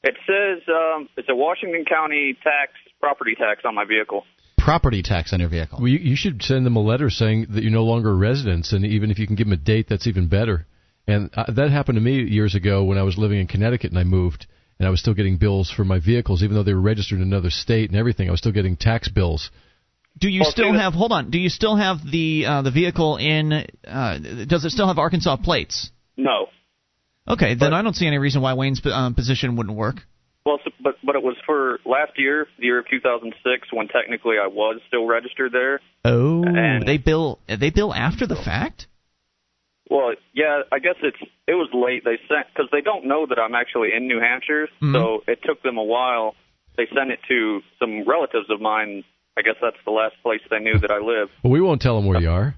It 0.04 0.16
says 0.26 0.64
um, 0.70 1.10
it's 1.18 1.28
a 1.30 1.36
Washington 1.36 1.86
County 1.86 2.38
tax, 2.44 2.72
property 3.02 3.36
tax 3.36 3.62
on 3.66 3.76
my 3.76 3.86
vehicle. 3.86 4.24
Property 4.68 5.02
tax 5.02 5.32
on 5.32 5.40
your 5.40 5.48
vehicle. 5.48 5.80
Well, 5.80 5.88
you, 5.88 5.98
you 5.98 6.16
should 6.18 6.44
send 6.44 6.66
them 6.66 6.76
a 6.76 6.82
letter 6.82 7.10
saying 7.10 7.48
that 7.52 7.64
you're 7.64 7.72
no 7.72 7.86
longer 7.86 8.10
a 8.10 8.14
resident, 8.14 8.68
and 8.74 8.86
even 8.86 9.12
if 9.12 9.18
you 9.18 9.26
can 9.26 9.38
give 9.38 9.48
them 9.48 9.54
a 9.54 9.56
date, 9.56 9.88
that's 9.88 10.08
even 10.08 10.28
better. 10.28 10.68
And 11.08 11.30
uh, 11.34 11.50
that 11.54 11.72
happened 11.72 11.96
to 11.96 12.02
me 12.02 12.24
years 12.24 12.54
ago 12.54 12.84
when 12.84 12.98
I 12.98 13.04
was 13.04 13.18
living 13.18 13.40
in 13.40 13.48
Connecticut 13.48 13.92
and 13.92 13.98
I 13.98 14.04
moved, 14.04 14.46
and 14.78 14.86
I 14.86 14.92
was 14.92 15.00
still 15.00 15.14
getting 15.14 15.38
bills 15.38 15.72
for 15.72 15.86
my 15.86 16.00
vehicles, 16.00 16.44
even 16.44 16.54
though 16.54 16.64
they 16.64 16.74
were 16.74 16.82
registered 16.82 17.20
in 17.20 17.24
another 17.24 17.50
state 17.50 17.90
and 17.90 17.98
everything. 17.98 18.28
I 18.28 18.32
was 18.32 18.42
still 18.42 18.52
getting 18.52 18.76
tax 18.76 19.08
bills. 19.08 19.52
Do 20.18 20.28
you 20.28 20.42
Well, 20.42 20.52
still 20.52 20.74
have? 20.74 20.92
Hold 20.92 21.14
on. 21.14 21.32
Do 21.32 21.38
you 21.38 21.48
still 21.48 21.78
have 21.78 22.00
the 22.04 22.46
uh, 22.46 22.62
the 22.64 22.72
vehicle 22.72 23.16
in? 23.16 23.54
Uh, 23.88 24.18
does 24.50 24.66
it 24.66 24.72
still 24.72 24.88
have 24.88 24.98
Arkansas 24.98 25.38
plates? 25.38 25.92
No. 26.18 26.48
Okay, 27.26 27.56
then 27.56 27.74
I 27.74 27.82
don't 27.84 27.96
see 27.96 28.06
any 28.06 28.18
reason 28.18 28.42
why 28.42 28.54
Wayne's 28.56 28.82
um, 28.86 29.16
position 29.16 29.56
wouldn't 29.56 29.78
work. 29.78 30.02
Well, 30.48 30.60
so, 30.64 30.72
but 30.82 30.96
but 31.04 31.18
it 31.18 31.24
was 31.24 31.36
for 31.46 31.80
last 31.86 32.14
year, 32.18 32.48
the 32.58 32.68
year 32.68 32.80
of 32.80 32.88
2006, 32.90 33.68
when 33.74 33.90
technically 33.90 34.38
I 34.42 34.48
was 34.48 34.80
still 34.88 35.06
registered 35.06 35.52
there. 35.52 35.82
Oh, 36.06 36.42
And- 36.46 36.88
they 36.88 36.98
bill 36.98 37.40
they 37.50 37.70
bill 37.70 37.94
after 37.94 38.26
the 38.26 38.38
fact. 38.38 38.88
Well, 39.90 40.14
yeah, 40.34 40.62
I 40.72 40.80
guess 40.80 40.96
it's 41.04 41.18
it 41.48 41.54
was 41.56 41.70
late. 41.74 42.06
They 42.06 42.18
sent 42.30 42.48
because 42.54 42.70
they 42.72 42.80
don't 42.80 43.06
know 43.08 43.26
that 43.26 43.38
I'm 43.38 43.56
actually 43.56 43.90
in 43.94 44.08
New 44.08 44.22
Hampshire, 44.22 44.70
Mhm. 44.82 44.94
so 44.94 45.24
it 45.28 45.40
took 45.44 45.62
them 45.64 45.78
a 45.78 45.84
while. 45.84 46.34
They 46.78 46.88
sent 46.96 47.12
it 47.12 47.20
to 47.28 47.62
some 47.78 48.04
relatives 48.08 48.50
of 48.50 48.62
mine. 48.62 49.04
I 49.38 49.42
guess 49.42 49.56
that's 49.62 49.78
the 49.84 49.92
last 49.92 50.16
place 50.24 50.42
they 50.50 50.60
knew 50.60 50.78
that 50.80 50.92
I 50.92 51.00
live. 51.00 51.30
Well, 51.44 51.52
we 51.52 51.60
won't 51.62 51.82
tell 51.82 51.96
them 52.00 52.06
where 52.08 52.22
you 52.22 52.30
are. 52.30 52.56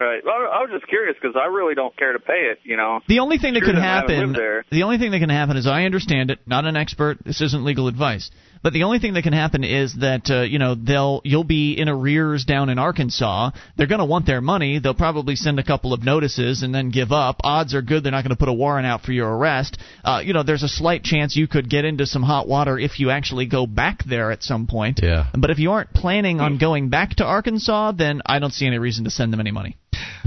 Right. 0.00 0.20
Well, 0.24 0.34
I 0.34 0.60
was 0.62 0.70
just 0.72 0.88
curious 0.88 1.16
because 1.20 1.36
I 1.40 1.46
really 1.46 1.74
don't 1.74 1.96
care 1.96 2.12
to 2.12 2.18
pay 2.18 2.50
it. 2.50 2.58
You 2.64 2.76
know. 2.76 3.00
The 3.08 3.20
only 3.20 3.38
thing 3.38 3.54
that 3.54 3.60
Sure 3.60 3.68
could 3.68 3.76
them, 3.76 3.84
I 3.84 3.96
haven't 4.00 4.16
happen, 4.16 4.32
there. 4.32 4.64
the 4.70 4.82
only 4.82 4.98
thing 4.98 5.12
that 5.12 5.20
can 5.20 5.28
happen 5.28 5.56
is 5.56 5.66
I 5.66 5.84
understand 5.84 6.30
it. 6.30 6.40
Not 6.46 6.64
an 6.64 6.76
expert. 6.76 7.18
This 7.24 7.40
isn't 7.40 7.64
legal 7.64 7.86
advice. 7.86 8.30
But 8.62 8.72
the 8.72 8.84
only 8.84 8.98
thing 9.00 9.14
that 9.14 9.22
can 9.22 9.32
happen 9.32 9.64
is 9.64 9.94
that 10.00 10.30
uh, 10.30 10.42
you 10.42 10.58
know 10.58 10.74
they'll 10.76 11.20
you'll 11.24 11.42
be 11.44 11.72
in 11.72 11.88
arrears 11.88 12.44
down 12.44 12.68
in 12.68 12.78
Arkansas. 12.78 13.50
They're 13.76 13.86
going 13.88 13.98
to 13.98 14.04
want 14.04 14.26
their 14.26 14.40
money. 14.40 14.78
They'll 14.78 14.94
probably 14.94 15.34
send 15.36 15.58
a 15.58 15.64
couple 15.64 15.92
of 15.92 16.04
notices 16.04 16.62
and 16.62 16.74
then 16.74 16.90
give 16.90 17.10
up. 17.10 17.40
Odds 17.42 17.74
are 17.74 17.82
good 17.82 18.04
they're 18.04 18.12
not 18.12 18.22
going 18.22 18.30
to 18.30 18.36
put 18.36 18.48
a 18.48 18.52
warrant 18.52 18.86
out 18.86 19.02
for 19.02 19.12
your 19.12 19.28
arrest. 19.36 19.78
Uh, 20.04 20.20
you 20.24 20.32
know, 20.32 20.42
there's 20.44 20.62
a 20.62 20.68
slight 20.68 21.02
chance 21.02 21.34
you 21.34 21.48
could 21.48 21.68
get 21.68 21.84
into 21.84 22.06
some 22.06 22.22
hot 22.22 22.46
water 22.46 22.78
if 22.78 23.00
you 23.00 23.10
actually 23.10 23.46
go 23.46 23.66
back 23.66 24.04
there 24.04 24.30
at 24.30 24.42
some 24.42 24.66
point. 24.66 25.00
Yeah. 25.02 25.26
But 25.36 25.50
if 25.50 25.58
you 25.58 25.72
aren't 25.72 25.92
planning 25.92 26.40
on 26.40 26.58
going 26.58 26.88
back 26.88 27.16
to 27.16 27.24
Arkansas, 27.24 27.92
then 27.92 28.22
I 28.26 28.38
don't 28.38 28.52
see 28.52 28.66
any 28.66 28.78
reason 28.78 29.04
to 29.04 29.10
send 29.10 29.32
them 29.32 29.40
any 29.40 29.50
money. 29.50 29.76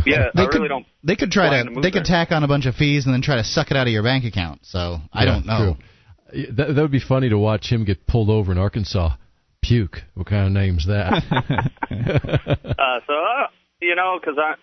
Yeah, 0.05 0.29
They 0.35 0.43
I 0.43 0.45
could- 0.47 0.55
really 0.55 0.67
don't. 0.67 0.85
They 1.03 1.15
could 1.15 1.31
try 1.31 1.47
plan 1.47 1.65
to. 1.65 1.71
move 1.71 1.83
They 1.83 1.91
could 1.91 2.05
tack 2.05 2.31
on 2.31 2.43
a 2.43 2.47
bunch 2.47 2.65
of 2.65 2.75
fees 2.75 3.05
and 3.05 3.13
then 3.13 3.21
try 3.21 3.35
to 3.35 3.43
suck 3.43 3.71
it 3.71 3.77
out 3.77 3.87
of 3.87 3.93
your 3.93 4.03
bank 4.03 4.25
account. 4.25 4.61
So 4.65 4.99
I 5.13 5.23
Yeah, 5.23 5.31
don't 5.31 5.45
know. 5.45 5.57
true. 5.57 5.77
Yeah, 6.35 6.47
That, 6.57 6.73
that 6.75 6.81
would 6.81 6.91
be 6.91 6.99
funny 6.99 7.29
to 7.29 7.37
watch 7.37 7.71
him 7.71 7.85
get 7.85 8.05
pulled 8.07 8.29
over 8.29 8.51
in 8.51 8.57
Arkansas. 8.57 9.11
Puke. 9.61 10.03
What 10.13 10.27
kind 10.27 10.45
of 10.45 10.51
name's 10.51 10.85
that? 10.87 11.23
Uh, 12.77 12.99
so 13.07 13.13
uh, 13.13 13.47
you 13.81 13.95
know, 13.95 14.17
because 14.19 14.37
I 14.37 14.55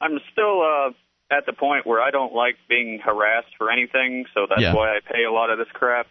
I'm 0.00 0.18
still 0.32 0.62
uh, 0.62 0.90
at 1.36 1.44
the 1.46 1.52
point 1.52 1.86
where 1.86 2.00
I 2.00 2.10
don't 2.10 2.32
like 2.32 2.54
being 2.68 2.98
harassed 3.04 3.48
for 3.58 3.70
anything, 3.70 4.24
so 4.32 4.46
that's 4.48 4.62
Yeah. 4.62 4.74
why 4.74 4.96
I 4.96 5.00
pay 5.00 5.24
a 5.24 5.32
lot 5.32 5.50
of 5.50 5.58
this 5.58 5.68
crap. 5.74 6.06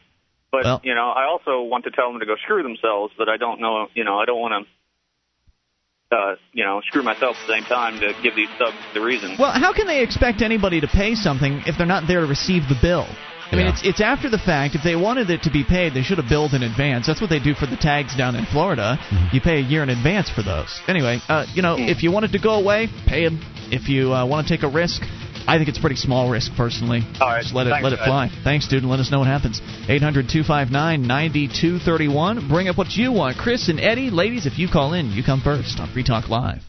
But 0.51 0.64
Well- 0.66 0.82
you 0.84 0.93
know, 0.93 1.10
I 1.10 1.26
also 1.26 1.62
want 1.64 1.86
to 1.86 1.91
tell 1.91 2.12
them 2.12 2.20
to 2.20 2.26
go 2.26 2.36
screw 2.43 2.64
themselves, 2.64 3.14
but 3.18 3.28
I 3.30 3.38
don't 3.38 3.60
know. 3.62 3.88
You 3.93 4.03
know, 4.03 4.20
I 4.20 4.26
don't 4.26 4.39
want 4.39 4.66
to. 4.66 6.16
Uh, 6.16 6.36
you 6.53 6.64
know, 6.64 6.80
screw 6.88 7.03
myself 7.03 7.36
at 7.41 7.47
the 7.47 7.53
same 7.53 7.64
time 7.64 7.99
to 7.99 8.14
give 8.24 8.34
these 8.34 8.47
subs 8.58 8.78
the 8.93 9.01
reason. 9.01 9.36
Well, 9.38 9.51
how 9.51 9.74
can 9.74 9.88
they 9.88 10.01
expect 10.03 10.41
anybody 10.41 10.80
to 10.80 10.88
pay 10.88 11.16
something 11.16 11.64
if 11.66 11.78
they're 11.78 11.86
not 11.86 12.08
there 12.08 12.22
to 12.22 12.28
receive 12.28 12.64
the 12.70 12.78
bill? 12.82 13.05
I 13.52 13.56
mean, 13.56 13.66
Yeah. 13.66 13.72
it's 13.74 13.82
it's 13.86 14.02
after 14.02 14.30
the 14.30 14.38
fact. 14.38 14.76
If 14.76 14.84
they 14.84 14.95
wanted 14.95 15.30
it 15.30 15.43
to 15.43 15.50
be 15.52 15.64
paid, 15.64 15.93
they 15.93 16.02
should 16.04 16.18
have 16.18 16.28
billed 16.30 16.54
in 16.54 16.64
advance. 16.64 17.08
That's 17.08 17.22
what 17.22 17.30
they 17.30 17.39
do 17.39 17.54
for 17.54 17.66
the 17.66 17.78
tags 17.78 18.14
down 18.16 18.36
in 18.36 18.45
Florida. 18.45 19.00
You 19.32 19.39
pay 19.41 19.58
a 19.58 19.62
year 19.62 19.84
in 19.84 19.89
advance 19.89 20.30
for 20.30 20.41
those. 20.43 20.80
Anyway, 20.88 21.20
uh, 21.30 21.45
you 21.54 21.62
know, 21.62 21.76
if 21.80 22.04
you 22.04 22.12
want 22.12 22.26
it 22.26 22.32
to 22.34 22.39
go 22.39 22.56
away, 22.56 22.88
pay 23.08 23.24
them. 23.26 23.39
If 23.72 23.88
you 23.89 24.14
uh, 24.14 24.26
want 24.26 24.48
to 24.48 24.54
take 24.56 24.64
a 24.64 24.68
risk, 24.70 25.02
I 25.48 25.58
think 25.58 25.70
it's 25.70 25.78
a 25.78 25.82
pretty 25.82 25.95
small 25.98 26.30
risk 26.30 26.52
personally. 26.58 27.04
All 27.22 27.28
right, 27.30 27.41
Just 27.41 27.54
let 27.56 27.68
it 27.68 27.72
thanks, 27.72 27.84
let 27.84 27.93
it 27.93 28.00
guys. 28.00 28.08
fly. 28.08 28.30
Thanks, 28.43 28.68
dude, 28.68 28.84
and 28.84 28.91
let 28.91 29.00
us 29.00 29.10
know 29.12 29.20
what 29.20 29.28
happens. 29.28 29.62
800-259-9231. 29.88 32.48
Bring 32.50 32.68
up 32.70 32.78
what 32.78 32.91
you 32.95 33.12
want. 33.14 33.38
Chris 33.38 33.68
and 33.70 33.80
Eddie, 33.80 34.10
ladies, 34.10 34.45
if 34.45 34.58
you 34.60 34.68
call 34.70 34.93
in, 34.93 35.12
you 35.12 35.24
come 35.24 35.39
first 35.41 35.80
on 35.80 35.88
Free 35.93 36.04
Talk 36.04 36.28
Live. 36.30 36.62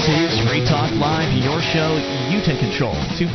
This 0.00 0.08
This 0.08 0.32
is 0.32 0.48
Free 0.48 0.64
Talk 0.64 0.92
Live, 0.96 1.28
your 1.44 1.60
show. 1.60 2.00
You 2.32 2.40
take 2.40 2.58
control. 2.58 2.94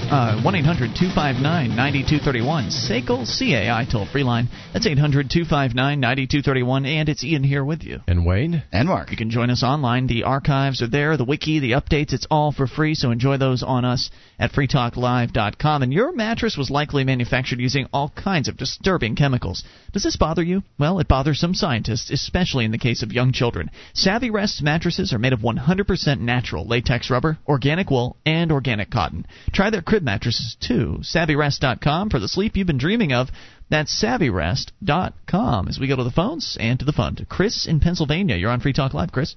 uh, 0.09 0.41
1 0.41 0.55
800 0.55 0.97
259 0.97 1.75
9231. 1.75 2.69
SACL 2.73 3.21
CAI 3.21 3.85
toll 3.85 4.07
free 4.07 4.23
line. 4.23 4.49
That's 4.73 4.87
800 4.87 5.29
259 5.29 5.99
9231. 5.99 6.87
And 6.87 7.07
it's 7.07 7.23
Ian 7.23 7.43
here 7.43 7.63
with 7.63 7.83
you. 7.83 7.99
And 8.07 8.25
Wayne. 8.25 8.63
And 8.71 8.87
Mark. 8.87 9.11
You 9.11 9.17
can 9.17 9.29
join 9.29 9.51
us 9.51 9.61
online. 9.61 10.07
The 10.07 10.23
archives 10.23 10.81
are 10.81 10.89
there, 10.89 11.17
the 11.17 11.23
wiki, 11.23 11.59
the 11.59 11.73
updates. 11.73 12.13
It's 12.13 12.25
all 12.31 12.51
for 12.51 12.65
free, 12.65 12.95
so 12.95 13.11
enjoy 13.11 13.37
those 13.37 13.61
on 13.61 13.85
us 13.85 14.09
at 14.39 14.51
freetalklive.com. 14.51 15.83
And 15.83 15.93
your 15.93 16.13
mattress 16.13 16.57
was 16.57 16.69
likely 16.69 17.03
manufactured 17.03 17.59
using 17.59 17.87
all 17.93 18.09
kinds 18.09 18.47
of 18.47 18.57
disturbing 18.57 19.15
chemicals. 19.15 19.63
Does 19.93 20.03
this 20.03 20.15
bother 20.15 20.43
you? 20.43 20.63
Well, 20.77 20.99
it 20.99 21.07
bothers 21.07 21.39
some 21.39 21.53
scientists, 21.53 22.09
especially 22.09 22.65
in 22.65 22.71
the 22.71 22.77
case 22.77 23.03
of 23.03 23.13
young 23.13 23.31
children. 23.31 23.69
Savvy 23.93 24.29
Rest 24.29 24.61
mattresses 24.61 25.13
are 25.13 25.19
made 25.19 25.33
of 25.33 25.39
100% 25.39 26.19
natural 26.19 26.67
latex 26.67 27.09
rubber, 27.09 27.37
organic 27.47 27.89
wool, 27.89 28.17
and 28.25 28.51
organic 28.51 28.89
cotton. 28.89 29.25
Try 29.53 29.69
their 29.69 29.81
crib 29.81 30.03
mattresses 30.03 30.57
too. 30.59 30.99
SavvyRest.com 31.01 32.09
for 32.09 32.19
the 32.19 32.27
sleep 32.27 32.55
you've 32.55 32.67
been 32.67 32.77
dreaming 32.77 33.13
of. 33.13 33.29
That's 33.69 34.03
SavvyRest.com. 34.03 35.67
As 35.67 35.79
we 35.79 35.87
go 35.87 35.95
to 35.95 36.03
the 36.03 36.11
phones 36.11 36.57
and 36.59 36.77
to 36.79 36.85
the 36.85 36.93
fun. 36.93 37.15
To 37.15 37.25
Chris 37.25 37.65
in 37.65 37.79
Pennsylvania. 37.79 38.35
You're 38.35 38.51
on 38.51 38.59
Free 38.59 38.73
Talk 38.73 38.93
Live, 38.93 39.11
Chris. 39.11 39.35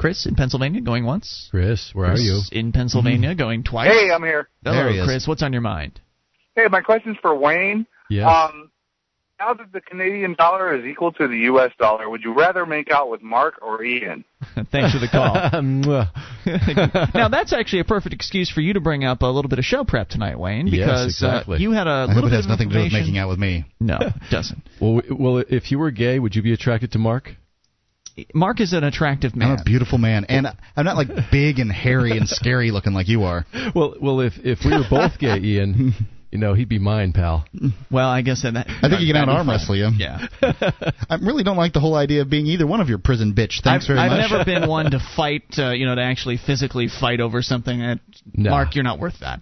Chris 0.00 0.24
in 0.24 0.34
Pennsylvania, 0.34 0.80
going 0.80 1.04
once. 1.04 1.48
Chris, 1.50 1.90
where 1.92 2.08
Chris 2.08 2.20
are 2.20 2.24
you? 2.24 2.40
In 2.52 2.72
Pennsylvania, 2.72 3.34
going 3.34 3.62
twice. 3.62 3.90
Hey, 3.92 4.10
I'm 4.10 4.22
here. 4.22 4.48
Hello, 4.64 5.04
Chris. 5.04 5.28
What's 5.28 5.42
on 5.42 5.52
your 5.52 5.60
mind? 5.60 6.00
Hey, 6.56 6.64
my 6.70 6.80
question's 6.80 7.18
for 7.20 7.34
Wayne. 7.34 7.86
Yes. 8.08 8.26
Um, 8.26 8.70
now 9.38 9.52
that 9.52 9.72
the 9.74 9.82
Canadian 9.82 10.34
dollar 10.34 10.74
is 10.74 10.86
equal 10.86 11.12
to 11.12 11.28
the 11.28 11.36
U.S. 11.52 11.70
dollar, 11.78 12.08
would 12.08 12.22
you 12.22 12.32
rather 12.34 12.64
make 12.64 12.90
out 12.90 13.10
with 13.10 13.20
Mark 13.20 13.58
or 13.60 13.84
Ian? 13.84 14.24
Thanks 14.72 14.94
for 14.94 15.00
the 15.00 15.08
call. 15.10 15.34
now 17.14 17.28
that's 17.28 17.52
actually 17.52 17.80
a 17.80 17.84
perfect 17.84 18.14
excuse 18.14 18.50
for 18.50 18.62
you 18.62 18.72
to 18.72 18.80
bring 18.80 19.04
up 19.04 19.20
a 19.20 19.26
little 19.26 19.50
bit 19.50 19.58
of 19.58 19.66
show 19.66 19.84
prep 19.84 20.08
tonight, 20.08 20.38
Wayne, 20.38 20.66
Yes, 20.66 20.78
because 20.86 21.06
exactly. 21.08 21.56
uh, 21.56 21.60
you 21.60 21.72
had 21.72 21.86
a 21.86 21.90
I 21.90 22.04
little 22.06 22.14
hope 22.14 22.24
it 22.24 22.30
bit 22.30 22.36
has 22.36 22.46
of 22.46 22.50
nothing 22.50 22.70
to 22.70 22.74
do 22.74 22.82
with 22.84 22.92
making 22.92 23.18
out 23.18 23.28
with 23.28 23.38
me. 23.38 23.66
No, 23.78 23.98
it 24.00 24.14
doesn't. 24.30 24.62
Well, 24.80 25.02
well, 25.10 25.44
if 25.46 25.70
you 25.70 25.78
were 25.78 25.90
gay, 25.90 26.18
would 26.18 26.34
you 26.34 26.40
be 26.42 26.54
attracted 26.54 26.92
to 26.92 26.98
Mark? 26.98 27.36
Mark 28.34 28.60
is 28.60 28.72
an 28.72 28.84
attractive 28.84 29.34
man. 29.36 29.52
I'm 29.52 29.58
a 29.60 29.64
beautiful 29.64 29.98
man, 29.98 30.24
and 30.28 30.46
I'm 30.76 30.84
not 30.84 30.96
like 30.96 31.08
big 31.30 31.58
and 31.58 31.70
hairy 31.70 32.16
and 32.16 32.28
scary 32.28 32.70
looking 32.70 32.92
like 32.92 33.08
you 33.08 33.24
are. 33.24 33.44
Well, 33.74 33.94
well, 34.00 34.20
if 34.20 34.34
if 34.44 34.60
we 34.64 34.72
were 34.72 34.84
both 34.88 35.18
gay, 35.18 35.38
Ian, 35.42 35.94
you 36.32 36.38
know, 36.38 36.54
he'd 36.54 36.68
be 36.68 36.78
mine, 36.78 37.12
pal. 37.12 37.44
Well, 37.90 38.08
I 38.08 38.22
guess 38.22 38.42
that. 38.42 38.54
I 38.56 38.88
think 38.88 39.00
you 39.02 39.12
can 39.12 39.16
out 39.22 39.28
arm 39.28 39.48
wrestle 39.48 39.76
you. 39.76 39.88
Yeah. 39.96 40.26
I 41.10 41.16
really 41.22 41.42
don't 41.44 41.56
like 41.56 41.72
the 41.72 41.80
whole 41.80 41.94
idea 41.94 42.22
of 42.22 42.30
being 42.30 42.46
either 42.46 42.66
one 42.66 42.80
of 42.80 42.88
your 42.88 42.98
prison 42.98 43.32
bitch. 43.34 43.62
Thanks 43.62 43.84
I've, 43.84 43.88
very 43.88 43.98
I've 44.00 44.10
much. 44.10 44.30
never 44.30 44.44
been 44.44 44.68
one 44.68 44.90
to 44.92 45.00
fight, 45.16 45.44
uh, 45.58 45.70
you 45.70 45.86
know, 45.86 45.94
to 45.94 46.02
actually 46.02 46.36
physically 46.38 46.88
fight 46.88 47.20
over 47.20 47.42
something. 47.42 47.80
Uh, 47.80 47.96
No. 48.34 48.50
Mark, 48.50 48.74
you're 48.74 48.84
not 48.84 48.98
worth 48.98 49.18
that. 49.20 49.40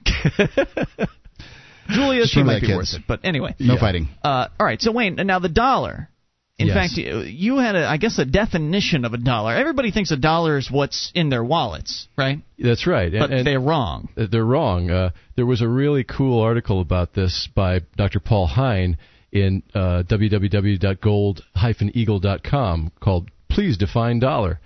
Julia, 1.88 2.22
Just 2.22 2.34
she 2.34 2.42
might 2.42 2.60
be 2.60 2.66
kids. 2.66 2.76
worth 2.76 2.94
it. 2.94 3.02
But 3.08 3.20
anyway. 3.24 3.54
No 3.58 3.74
Yeah. 3.74 3.80
fighting. 3.80 4.08
Uh, 4.22 4.48
all 4.60 4.66
right, 4.66 4.80
so 4.80 4.92
Wayne, 4.92 5.14
now 5.16 5.38
the 5.38 5.48
dollar. 5.48 6.10
In 6.58 6.66
Yes. 6.66 6.76
fact, 6.76 6.96
you 6.98 7.58
had, 7.58 7.76
a, 7.76 7.86
I 7.86 7.98
guess, 7.98 8.18
a 8.18 8.24
definition 8.24 9.04
of 9.04 9.14
a 9.14 9.16
dollar. 9.16 9.54
Everybody 9.54 9.92
thinks 9.92 10.10
a 10.10 10.16
dollar 10.16 10.58
is 10.58 10.68
what's 10.68 11.12
in 11.14 11.28
their 11.28 11.44
wallets, 11.44 12.08
right? 12.16 12.40
That's 12.58 12.84
right. 12.84 13.12
But 13.12 13.30
and, 13.30 13.34
and 13.34 13.46
they're 13.46 13.60
wrong. 13.60 14.08
they're 14.16 14.44
wrong. 14.44 14.90
Uh, 14.90 15.10
there 15.36 15.46
was 15.46 15.60
a 15.62 15.68
really 15.68 16.02
cool 16.02 16.40
article 16.40 16.80
about 16.80 17.14
this 17.14 17.48
by 17.54 17.82
Dr. 17.96 18.18
Paul 18.18 18.48
Hein 18.48 18.96
in 19.30 19.62
uh, 19.72 20.02
www.gold-eagle.com 20.08 22.92
called 23.00 23.30
"Please 23.48 23.76
Define 23.76 24.18
Dollar." 24.18 24.60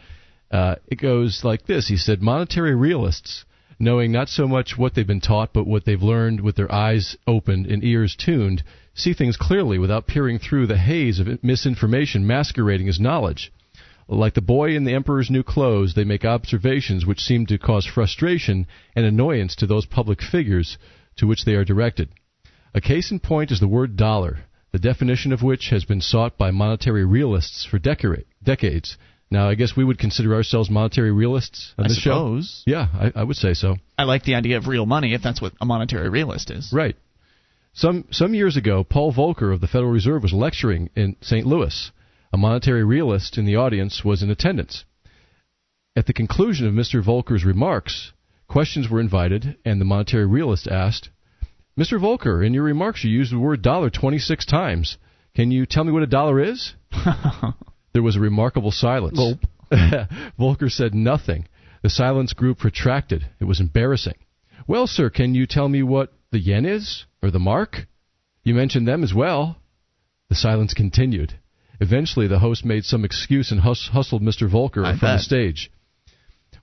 Uh, 0.50 0.74
it 0.88 0.98
goes 1.00 1.40
like 1.44 1.66
this. 1.66 1.88
He 1.88 1.96
said, 1.96 2.22
"Monetary 2.22 2.74
realists." 2.74 3.44
Knowing 3.78 4.12
not 4.12 4.28
so 4.28 4.46
much 4.46 4.78
what 4.78 4.94
they've 4.94 5.06
been 5.08 5.20
taught, 5.20 5.52
but 5.52 5.66
what 5.66 5.84
they've 5.84 6.02
learned 6.02 6.40
with 6.40 6.54
their 6.54 6.72
eyes 6.72 7.16
opened 7.26 7.66
and 7.66 7.82
ears 7.82 8.14
tuned, 8.16 8.62
see 8.94 9.12
things 9.14 9.36
clearly 9.36 9.78
without 9.78 10.06
peering 10.06 10.38
through 10.38 10.66
the 10.66 10.78
haze 10.78 11.18
of 11.18 11.42
misinformation 11.42 12.26
masquerading 12.26 12.88
as 12.88 13.00
knowledge. 13.00 13.52
Like 14.08 14.34
the 14.34 14.42
boy 14.42 14.74
in 14.76 14.84
the 14.84 14.94
emperor's 14.94 15.30
new 15.30 15.42
clothes, 15.42 15.94
they 15.94 16.04
make 16.04 16.24
observations 16.24 17.06
which 17.06 17.20
seem 17.20 17.46
to 17.46 17.58
cause 17.58 17.86
frustration 17.86 18.66
and 18.94 19.06
annoyance 19.06 19.54
to 19.56 19.66
those 19.66 19.86
public 19.86 20.20
figures 20.20 20.76
to 21.16 21.26
which 21.26 21.44
they 21.44 21.54
are 21.54 21.64
directed. 21.64 22.10
A 22.74 22.80
case 22.80 23.10
in 23.10 23.20
point 23.20 23.50
is 23.50 23.60
the 23.60 23.68
word 23.68 23.96
dollar, 23.96 24.40
the 24.72 24.78
definition 24.78 25.32
of 25.32 25.42
which 25.42 25.68
has 25.70 25.84
been 25.84 26.00
sought 26.00 26.36
by 26.36 26.50
monetary 26.50 27.04
realists 27.04 27.64
for 27.64 27.78
decade, 27.78 28.24
decades. 28.42 28.96
Now, 29.30 29.48
I 29.48 29.54
guess 29.54 29.74
we 29.76 29.84
would 29.84 29.98
consider 29.98 30.34
ourselves 30.34 30.68
monetary 30.68 31.10
realists 31.12 31.72
on 31.78 31.86
I 31.86 31.88
this 31.88 31.98
show. 31.98 32.10
suppose. 32.10 32.62
Yeah, 32.66 32.88
I, 32.92 33.12
I 33.20 33.24
would 33.24 33.36
say 33.36 33.54
so. 33.54 33.76
I 33.98 34.04
like 34.04 34.24
the 34.24 34.34
idea 34.34 34.58
of 34.58 34.66
real 34.66 34.84
money 34.84 35.14
if 35.14 35.22
that's 35.22 35.40
what 35.40 35.54
a 35.60 35.64
monetary 35.64 36.10
realist 36.10 36.50
is. 36.50 36.70
Right. 36.72 36.96
Some 37.74 38.04
some 38.10 38.34
years 38.34 38.56
ago, 38.56 38.84
Paul 38.84 39.12
Volcker 39.14 39.52
of 39.52 39.62
the 39.62 39.66
Federal 39.66 39.90
Reserve 39.90 40.22
was 40.22 40.34
lecturing 40.34 40.90
in 40.94 41.16
St. 41.22 41.46
Louis. 41.46 41.90
A 42.30 42.36
monetary 42.36 42.84
realist 42.84 43.38
in 43.38 43.46
the 43.46 43.56
audience 43.56 44.04
was 44.04 44.22
in 44.22 44.30
attendance. 44.30 44.84
At 45.96 46.06
the 46.06 46.12
conclusion 46.12 46.66
of 46.66 46.74
Mr. 46.74 47.02
Volcker's 47.02 47.44
remarks, 47.44 48.12
questions 48.46 48.90
were 48.90 49.00
invited, 49.00 49.56
and 49.64 49.80
the 49.80 49.86
monetary 49.86 50.26
realist 50.26 50.68
asked, 50.68 51.08
"Mr. 51.78 51.98
Volcker, 51.98 52.44
in 52.44 52.52
your 52.52 52.64
remarks 52.64 53.04
you 53.04 53.10
used 53.10 53.32
the 53.32 53.38
word 53.38 53.62
dollar 53.62 53.88
26 53.88 54.44
times. 54.44 54.98
Can 55.34 55.50
you 55.50 55.64
tell 55.64 55.84
me 55.84 55.92
what 55.92 56.02
a 56.02 56.06
dollar 56.06 56.40
is?" 56.40 56.74
there 57.94 58.02
was 58.02 58.16
a 58.16 58.20
remarkable 58.20 58.70
silence. 58.70 59.18
Volcker 60.38 60.70
said 60.70 60.94
nothing. 60.94 61.48
The 61.82 61.88
silence 61.88 62.34
grew 62.34 62.54
protracted. 62.54 63.26
It 63.40 63.44
was 63.44 63.60
embarrassing. 63.60 64.16
Well, 64.66 64.86
sir, 64.86 65.08
can 65.08 65.34
you 65.34 65.46
tell 65.46 65.68
me 65.68 65.82
what 65.82 66.12
the 66.32 66.40
yen 66.40 66.66
is? 66.66 67.04
Or 67.22 67.30
the 67.30 67.38
mark? 67.38 67.86
You 68.42 68.54
mentioned 68.54 68.88
them 68.88 69.04
as 69.04 69.14
well. 69.14 69.58
The 70.28 70.34
silence 70.34 70.74
continued. 70.74 71.38
Eventually, 71.80 72.26
the 72.26 72.40
host 72.40 72.64
made 72.64 72.84
some 72.84 73.04
excuse 73.04 73.50
and 73.52 73.60
hus- 73.60 73.90
hustled 73.92 74.22
Mr. 74.22 74.48
Volcker 74.50 74.84
I 74.84 74.98
from 74.98 75.16
the 75.16 75.18
stage. 75.18 75.70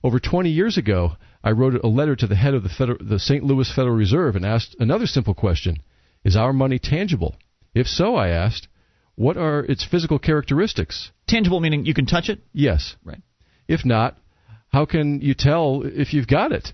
Over 0.02 0.18
20 0.18 0.50
years 0.50 0.76
ago, 0.76 1.16
I 1.42 1.52
wrote 1.52 1.82
a 1.82 1.88
letter 1.88 2.16
to 2.16 2.26
the 2.26 2.36
head 2.36 2.54
of 2.54 2.62
the, 2.62 2.68
Feder- 2.68 2.98
the 3.00 3.18
St. 3.18 3.44
Louis 3.44 3.70
Federal 3.72 3.96
Reserve 3.96 4.36
and 4.36 4.44
asked 4.44 4.76
another 4.78 5.06
simple 5.06 5.34
question 5.34 5.76
Is 6.24 6.36
our 6.36 6.52
money 6.52 6.78
tangible? 6.78 7.36
If 7.74 7.86
so, 7.86 8.16
I 8.16 8.28
asked, 8.28 8.68
what 9.14 9.36
are 9.36 9.60
its 9.60 9.84
physical 9.84 10.18
characteristics? 10.18 11.12
Tangible 11.26 11.60
meaning 11.60 11.84
you 11.86 11.94
can 11.94 12.06
touch 12.06 12.28
it? 12.28 12.40
Yes. 12.52 12.96
Right. 13.04 13.22
If 13.68 13.84
not, 13.84 14.18
how 14.68 14.86
can 14.86 15.20
you 15.20 15.34
tell 15.34 15.82
if 15.84 16.14
you've 16.14 16.26
got 16.26 16.52
it? 16.52 16.72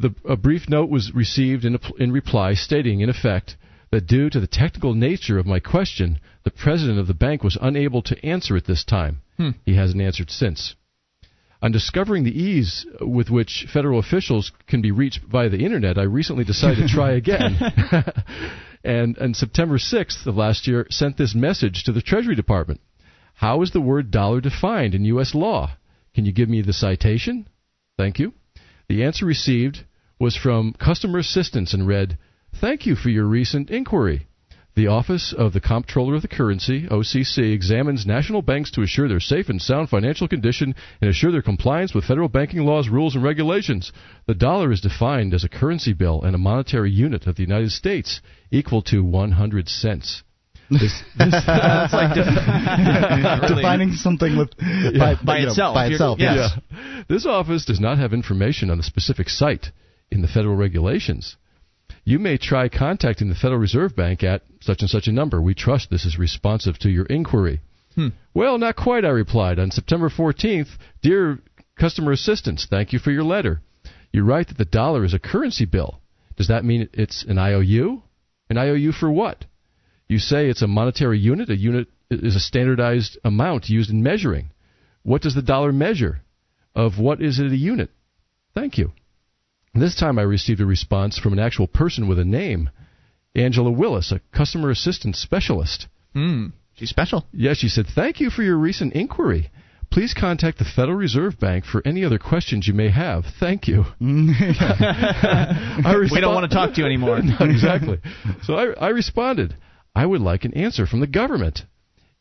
The, 0.00 0.14
a 0.28 0.36
brief 0.36 0.68
note 0.68 0.90
was 0.90 1.12
received 1.14 1.64
in, 1.64 1.74
a, 1.74 1.80
in 1.98 2.12
reply 2.12 2.54
stating, 2.54 3.00
in 3.00 3.08
effect, 3.08 3.56
that 3.90 4.06
due 4.06 4.30
to 4.30 4.40
the 4.40 4.46
technical 4.46 4.94
nature 4.94 5.38
of 5.38 5.46
my 5.46 5.60
question, 5.60 6.20
the 6.44 6.50
president 6.50 6.98
of 6.98 7.06
the 7.06 7.14
bank 7.14 7.42
was 7.42 7.58
unable 7.60 8.02
to 8.02 8.24
answer 8.24 8.56
it 8.56 8.66
this 8.66 8.84
time. 8.84 9.22
Hmm. 9.36 9.50
He 9.64 9.74
hasn't 9.74 10.02
answered 10.02 10.30
since. 10.30 10.74
On 11.60 11.72
discovering 11.72 12.22
the 12.22 12.38
ease 12.38 12.86
with 13.00 13.30
which 13.30 13.66
federal 13.72 13.98
officials 13.98 14.52
can 14.66 14.80
be 14.80 14.92
reached 14.92 15.22
via 15.24 15.48
the 15.48 15.64
internet, 15.64 15.98
I 15.98 16.02
recently 16.02 16.44
decided 16.44 16.86
to 16.86 16.94
try 16.94 17.12
again. 17.22 17.58
and 18.84 19.18
on 19.18 19.34
September 19.34 19.78
6th 19.78 20.26
of 20.26 20.36
last 20.36 20.68
year, 20.68 20.86
sent 20.90 21.16
this 21.16 21.34
message 21.34 21.82
to 21.84 21.92
the 21.92 22.02
Treasury 22.02 22.36
Department. 22.36 22.80
How 23.34 23.62
is 23.62 23.72
the 23.72 23.80
word 23.80 24.10
dollar 24.10 24.40
defined 24.40 24.94
in 24.94 25.04
U.S. 25.06 25.34
law? 25.34 25.76
Can 26.14 26.24
you 26.24 26.32
give 26.32 26.48
me 26.48 26.62
the 26.62 26.72
citation? 26.72 27.48
Thank 27.96 28.18
you. 28.18 28.34
The 28.88 29.04
answer 29.04 29.26
received 29.26 29.84
was 30.18 30.36
from 30.36 30.72
Customer 30.74 31.18
Assistance 31.18 31.74
and 31.74 31.86
read, 31.86 32.18
Thank 32.60 32.86
you 32.86 32.96
for 32.96 33.08
your 33.10 33.26
recent 33.26 33.70
inquiry. 33.70 34.26
The 34.74 34.86
Office 34.86 35.32
of 35.36 35.52
the 35.52 35.60
Comptroller 35.60 36.14
of 36.14 36.22
the 36.22 36.28
Currency, 36.28 36.86
OCC, 36.86 37.52
examines 37.52 38.06
national 38.06 38.42
banks 38.42 38.70
to 38.72 38.82
assure 38.82 39.08
their 39.08 39.18
safe 39.18 39.48
and 39.48 39.60
sound 39.60 39.88
financial 39.88 40.28
condition 40.28 40.72
and 41.00 41.10
assure 41.10 41.32
their 41.32 41.42
compliance 41.42 41.92
with 41.94 42.04
federal 42.04 42.28
banking 42.28 42.60
laws, 42.64 42.88
rules, 42.88 43.16
and 43.16 43.24
regulations. 43.24 43.90
The 44.26 44.34
dollar 44.36 44.70
is 44.70 44.80
defined 44.80 45.34
as 45.34 45.42
a 45.42 45.48
currency 45.48 45.94
bill 45.94 46.22
and 46.22 46.34
a 46.34 46.38
monetary 46.38 46.92
unit 46.92 47.26
of 47.26 47.34
the 47.34 47.42
United 47.42 47.72
States 47.72 48.20
equal 48.52 48.82
to 48.82 49.02
100 49.02 49.68
cents. 49.68 50.22
This, 50.70 51.02
this, 51.18 51.34
That's 51.46 51.92
like 51.92 52.14
def- 52.14 52.26
really- 53.50 53.56
Defining 53.56 53.92
something 53.94 54.36
with 54.38 54.56
by, 54.58 55.16
By 55.24 55.38
you 55.38 55.46
know, 55.46 55.50
itself. 55.50 55.74
by 55.74 55.86
itself. 55.86 56.18
yes. 56.20 56.36
Yes. 56.54 56.62
Yeah. 56.70 57.02
This 57.08 57.26
office 57.26 57.64
does 57.64 57.80
not 57.80 57.98
have 57.98 58.12
information 58.12 58.70
on 58.70 58.76
the 58.76 58.84
specific 58.84 59.28
site 59.28 59.72
in 60.10 60.22
the 60.22 60.28
federal 60.28 60.56
regulations. 60.56 61.36
You 62.04 62.18
may 62.18 62.38
try 62.38 62.68
contacting 62.68 63.28
the 63.28 63.34
Federal 63.34 63.60
Reserve 63.60 63.94
Bank 63.94 64.22
at 64.22 64.42
such 64.60 64.80
and 64.80 64.90
such 64.90 65.08
a 65.08 65.12
number. 65.12 65.40
We 65.40 65.54
trust 65.54 65.90
this 65.90 66.04
is 66.04 66.18
responsive 66.18 66.78
to 66.80 66.90
your 66.90 67.06
inquiry. 67.06 67.60
Hmm. 67.94 68.08
Well, 68.34 68.58
not 68.58 68.76
quite, 68.76 69.04
I 69.04 69.10
replied. 69.10 69.58
On 69.58 69.70
September 69.70 70.08
14th, 70.08 70.68
Dear 71.02 71.38
Customer 71.78 72.12
Assistance, 72.12 72.66
thank 72.68 72.92
you 72.92 72.98
for 72.98 73.10
your 73.10 73.24
letter. 73.24 73.60
You 74.12 74.24
write 74.24 74.48
that 74.48 74.58
the 74.58 74.64
dollar 74.64 75.04
is 75.04 75.14
a 75.14 75.18
currency 75.18 75.66
bill. 75.66 76.00
Does 76.36 76.48
that 76.48 76.64
mean 76.64 76.88
it's 76.92 77.24
an 77.24 77.38
IOU? 77.38 78.02
An 78.48 78.56
IOU 78.56 78.92
for 78.92 79.10
what? 79.10 79.44
You 80.08 80.18
say 80.18 80.48
it's 80.48 80.62
a 80.62 80.66
monetary 80.66 81.18
unit. 81.18 81.50
A 81.50 81.56
unit 81.56 81.88
is 82.10 82.36
a 82.36 82.40
standardized 82.40 83.18
amount 83.24 83.68
used 83.68 83.90
in 83.90 84.02
measuring. 84.02 84.50
What 85.02 85.22
does 85.22 85.34
the 85.34 85.42
dollar 85.42 85.72
measure? 85.72 86.22
of 86.78 86.96
what 86.98 87.20
is 87.20 87.40
it 87.40 87.52
a 87.52 87.56
unit? 87.56 87.90
Thank 88.54 88.78
you. 88.78 88.92
This 89.74 89.94
time 89.94 90.18
I 90.18 90.22
received 90.22 90.60
a 90.60 90.66
response 90.66 91.18
from 91.18 91.32
an 91.32 91.38
actual 91.38 91.66
person 91.66 92.08
with 92.08 92.18
a 92.18 92.24
name, 92.24 92.70
Angela 93.34 93.70
Willis, 93.70 94.12
a 94.12 94.20
customer 94.32 94.70
assistance 94.70 95.18
specialist. 95.18 95.86
Hmm. 96.14 96.46
She's 96.74 96.90
special. 96.90 97.26
Yes, 97.32 97.58
she 97.58 97.68
said, 97.68 97.86
Thank 97.86 98.20
you 98.20 98.30
for 98.30 98.42
your 98.42 98.56
recent 98.56 98.94
inquiry. 98.94 99.50
Please 99.90 100.14
contact 100.14 100.58
the 100.58 100.64
Federal 100.64 100.96
Reserve 100.96 101.38
Bank 101.40 101.64
for 101.64 101.82
any 101.84 102.04
other 102.04 102.18
questions 102.18 102.68
you 102.68 102.74
may 102.74 102.90
have. 102.90 103.24
Thank 103.40 103.66
you. 103.66 103.84
I 104.00 105.96
we 106.12 106.20
don't 106.20 106.34
want 106.34 106.50
to 106.50 106.54
talk 106.54 106.74
to 106.74 106.80
you 106.80 106.86
anymore. 106.86 107.20
No, 107.22 107.36
exactly. 107.40 107.98
So 108.42 108.54
I, 108.54 108.72
I 108.72 108.88
responded, 108.90 109.56
I 109.94 110.04
would 110.04 110.20
like 110.20 110.44
an 110.44 110.54
answer 110.54 110.86
from 110.86 111.00
the 111.00 111.06
government. 111.06 111.62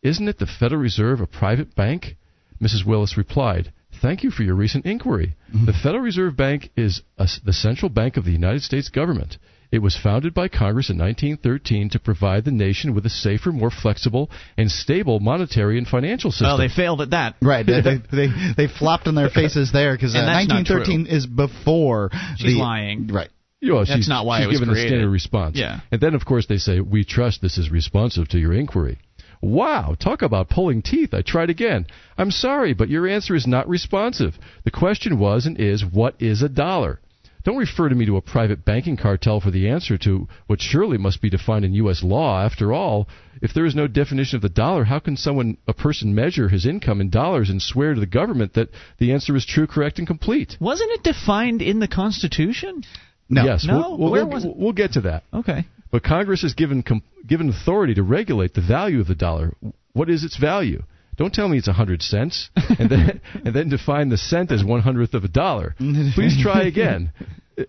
Isn't 0.01 0.27
it 0.27 0.39
the 0.39 0.47
Federal 0.47 0.81
Reserve 0.81 1.19
a 1.19 1.27
private 1.27 1.75
bank? 1.75 2.15
Mrs. 2.61 2.85
Willis 2.85 3.17
replied, 3.17 3.73
Thank 4.01 4.23
you 4.23 4.31
for 4.31 4.43
your 4.43 4.55
recent 4.55 4.85
inquiry. 4.85 5.35
The 5.51 5.73
Federal 5.73 6.03
Reserve 6.03 6.35
Bank 6.37 6.69
is 6.75 7.01
a, 7.17 7.27
the 7.45 7.53
central 7.53 7.89
bank 7.89 8.17
of 8.17 8.25
the 8.25 8.31
United 8.31 8.61
States 8.63 8.89
government. 8.89 9.37
It 9.69 9.79
was 9.79 9.97
founded 9.97 10.33
by 10.33 10.47
Congress 10.47 10.89
in 10.89 10.97
1913 10.97 11.89
to 11.89 11.99
provide 11.99 12.45
the 12.45 12.51
nation 12.51 12.95
with 12.95 13.05
a 13.05 13.09
safer, 13.09 13.51
more 13.51 13.69
flexible, 13.69 14.31
and 14.57 14.71
stable 14.71 15.19
monetary 15.19 15.77
and 15.77 15.85
financial 15.85 16.31
system. 16.31 16.47
Oh, 16.51 16.57
they 16.57 16.69
failed 16.69 17.01
at 17.01 17.09
that. 17.09 17.35
Right. 17.41 17.65
They, 17.65 17.81
they, 17.81 17.97
they, 18.11 18.27
they 18.55 18.67
flopped 18.67 19.07
on 19.07 19.15
their 19.15 19.29
faces 19.29 19.71
there 19.73 19.93
because 19.93 20.15
uh, 20.15 20.19
And 20.19 20.27
that's 20.27 20.47
not 20.47 20.69
1913 20.71 21.07
is 21.07 21.25
before 21.25 22.11
She's 22.37 22.53
the 22.53 22.59
lying. 22.59 23.07
right. 23.07 23.29
You 23.59 23.73
know, 23.73 23.79
That's 23.79 23.91
she's, 23.91 24.07
not 24.07 24.25
why 24.25 24.39
she's 24.39 24.45
it 24.45 24.47
was 24.49 24.59
given 24.59 24.73
created. 24.73 24.85
a 24.85 24.95
standard 24.97 25.09
response. 25.09 25.57
Yeah. 25.57 25.79
And 25.91 25.99
then, 25.99 26.13
of 26.13 26.23
course, 26.23 26.45
they 26.47 26.57
say, 26.57 26.79
We 26.79 27.03
trust 27.03 27.41
this 27.41 27.57
is 27.57 27.71
responsive 27.71 28.27
to 28.29 28.37
your 28.37 28.53
inquiry. 28.53 28.99
Wow, 29.41 29.95
talk 29.99 30.21
about 30.21 30.49
pulling 30.49 30.81
teeth. 30.81 31.13
I 31.13 31.21
tried 31.21 31.49
again. 31.49 31.85
I'm 32.17 32.31
sorry, 32.31 32.73
but 32.73 32.89
your 32.89 33.07
answer 33.07 33.35
is 33.35 33.45
not 33.47 33.67
responsive. 33.69 34.37
The 34.63 34.71
question 34.71 35.19
was 35.19 35.45
and 35.45 35.59
is, 35.59 35.85
What 35.85 36.15
is 36.19 36.41
a 36.41 36.49
dollar? 36.49 36.99
Don't 37.43 37.57
refer 37.57 37.87
to 37.87 37.95
me 37.95 38.05
to 38.07 38.17
a 38.17 38.21
private 38.21 38.65
banking 38.65 38.97
cartel 38.97 39.39
for 39.39 39.51
the 39.51 39.69
answer 39.69 39.97
to 39.99 40.27
what 40.47 40.59
surely 40.59 40.97
must 40.97 41.21
be 41.21 41.29
defined 41.29 41.63
in 41.63 41.73
U.S. 41.75 42.03
law. 42.03 42.43
After 42.43 42.73
all, 42.73 43.07
if 43.41 43.53
there 43.53 43.65
is 43.65 43.73
no 43.73 43.87
definition 43.87 44.35
of 44.35 44.41
the 44.41 44.49
dollar, 44.49 44.83
how 44.83 44.99
can 44.99 45.15
someone, 45.15 45.57
a 45.65 45.73
person, 45.73 46.13
measure 46.13 46.49
his 46.49 46.65
income 46.65 46.99
in 46.99 47.09
dollars 47.09 47.49
and 47.49 47.61
swear 47.61 47.93
to 47.93 47.99
the 48.01 48.05
government 48.05 48.53
that 48.55 48.67
the 48.97 49.13
answer 49.13 49.33
is 49.33 49.45
true, 49.45 49.65
correct, 49.65 49.97
and 49.97 50.05
complete? 50.07 50.57
Wasn't 50.59 50.91
it 50.91 51.03
defined 51.03 51.61
in 51.61 51.79
the 51.79 51.87
Constitution? 51.87 52.83
No. 53.29 53.45
Yes, 53.45 53.65
No? 53.65 53.77
we'll, 53.77 53.97
we'll, 53.97 54.11
Where 54.11 54.25
we'll, 54.25 54.33
was 54.33 54.45
it? 54.45 54.53
we'll 54.57 54.73
get 54.73 54.93
to 54.93 55.01
that. 55.01 55.23
Okay. 55.33 55.65
But 55.91 56.03
Congress 56.03 56.41
has 56.41 56.53
given 56.53 56.83
com- 56.83 57.03
given 57.25 57.49
authority 57.49 57.93
to 57.95 58.03
regulate 58.03 58.53
the 58.53 58.61
value 58.61 58.99
of 58.99 59.07
the 59.07 59.15
dollar. 59.15 59.53
What 59.93 60.09
is 60.09 60.23
its 60.23 60.37
value? 60.37 60.83
Don't 61.15 61.33
tell 61.33 61.47
me 61.49 61.57
it's 61.57 61.67
a 61.67 61.73
hundred 61.73 62.01
cents, 62.03 62.49
and 62.77 62.89
then 62.89 63.21
and 63.45 63.55
then 63.55 63.69
define 63.69 64.09
the 64.09 64.17
cent 64.17 64.51
as 64.51 64.63
one 64.63 64.81
hundredth 64.81 65.13
of 65.13 65.23
a 65.23 65.27
dollar. 65.27 65.75
Please 65.77 66.37
try 66.41 66.63
again. 66.63 67.11
I- 67.57 67.61
I- 67.61 67.65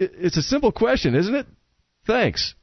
It's 0.00 0.36
a 0.36 0.42
simple 0.42 0.72
question, 0.72 1.14
isn't 1.14 1.34
it? 1.34 1.46
Thanks. 2.06 2.54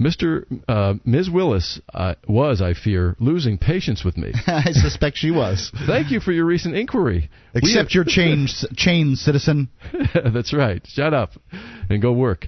Mr. 0.00 0.44
Uh, 0.68 0.94
Ms. 1.04 1.28
Willis 1.28 1.80
uh, 1.92 2.14
was, 2.28 2.62
I 2.62 2.72
fear, 2.74 3.16
losing 3.18 3.58
patience 3.58 4.04
with 4.04 4.16
me. 4.16 4.32
I 4.46 4.70
suspect 4.70 5.16
she 5.16 5.30
was. 5.32 5.72
Thank 5.86 6.10
you 6.12 6.20
for 6.20 6.30
your 6.30 6.44
recent 6.44 6.76
inquiry. 6.76 7.30
Accept 7.54 7.76
have- 7.90 7.94
your 7.94 8.04
change, 8.04 8.54
chain, 8.76 9.16
citizen. 9.16 9.68
That's 10.14 10.52
right. 10.54 10.82
Shut 10.86 11.12
up 11.14 11.32
and 11.90 12.00
go 12.00 12.12
work. 12.12 12.46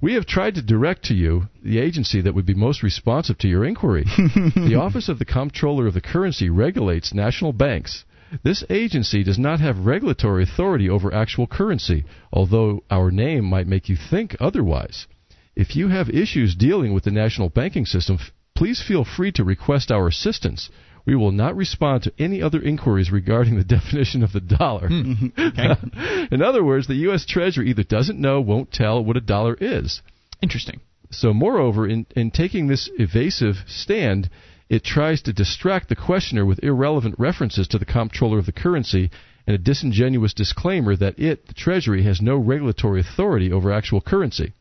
We 0.00 0.14
have 0.14 0.26
tried 0.26 0.54
to 0.54 0.62
direct 0.62 1.04
to 1.06 1.14
you 1.14 1.48
the 1.62 1.78
agency 1.78 2.20
that 2.22 2.34
would 2.34 2.46
be 2.46 2.54
most 2.54 2.82
responsive 2.82 3.38
to 3.38 3.48
your 3.48 3.64
inquiry. 3.64 4.04
the 4.56 4.78
Office 4.80 5.08
of 5.08 5.18
the 5.18 5.24
Comptroller 5.24 5.86
of 5.86 5.94
the 5.94 6.00
Currency 6.00 6.48
regulates 6.48 7.12
national 7.14 7.52
banks. 7.52 8.04
This 8.42 8.64
agency 8.70 9.22
does 9.22 9.38
not 9.38 9.60
have 9.60 9.84
regulatory 9.84 10.44
authority 10.44 10.88
over 10.88 11.12
actual 11.12 11.46
currency, 11.46 12.04
although 12.32 12.82
our 12.90 13.10
name 13.10 13.44
might 13.44 13.66
make 13.66 13.90
you 13.90 13.96
think 13.96 14.34
otherwise. 14.40 15.06
If 15.54 15.76
you 15.76 15.88
have 15.88 16.08
issues 16.08 16.54
dealing 16.54 16.94
with 16.94 17.04
the 17.04 17.10
national 17.10 17.50
banking 17.50 17.84
system, 17.84 18.18
please 18.54 18.80
feel 18.80 19.04
free 19.04 19.32
to 19.32 19.44
request 19.44 19.92
our 19.92 20.06
assistance. 20.06 20.70
We 21.04 21.16
will 21.16 21.32
not 21.32 21.56
respond 21.56 22.04
to 22.04 22.12
any 22.18 22.40
other 22.42 22.60
inquiries 22.60 23.10
regarding 23.10 23.56
the 23.56 23.64
definition 23.76 24.22
of 24.22 24.32
the 24.32 24.40
dollar. 24.40 24.88
Hmm. 24.88 25.28
In 26.32 26.42
other 26.42 26.62
words, 26.62 26.86
the 26.86 26.94
U.S. 27.06 27.26
Treasury 27.26 27.70
either 27.70 27.82
doesn't 27.82 28.20
know, 28.20 28.40
won't 28.40 28.72
tell 28.72 29.04
what 29.04 29.16
a 29.16 29.20
dollar 29.20 29.56
is. 29.60 30.02
Interesting. 30.40 30.80
So, 31.10 31.34
moreover, 31.34 31.86
in, 31.86 32.06
in 32.16 32.30
taking 32.30 32.66
this 32.66 32.88
evasive 32.98 33.56
stand, 33.66 34.30
it 34.68 34.82
tries 34.82 35.22
to 35.22 35.32
distract 35.32 35.88
the 35.88 35.96
questioner 35.96 36.46
with 36.46 36.64
irrelevant 36.64 37.16
references 37.18 37.68
to 37.68 37.78
the 37.78 37.84
comptroller 37.84 38.38
of 38.38 38.46
the 38.46 38.52
currency 38.52 39.10
and 39.46 39.54
a 39.54 39.58
disingenuous 39.58 40.32
disclaimer 40.32 40.96
that 40.96 41.18
it, 41.18 41.46
the 41.48 41.54
Treasury, 41.54 42.04
has 42.04 42.22
no 42.22 42.36
regulatory 42.36 43.00
authority 43.00 43.52
over 43.52 43.72
actual 43.72 44.00
currency. 44.00 44.52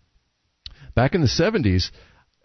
Back 0.96 1.16
in 1.16 1.22
the 1.22 1.28
70s, 1.28 1.92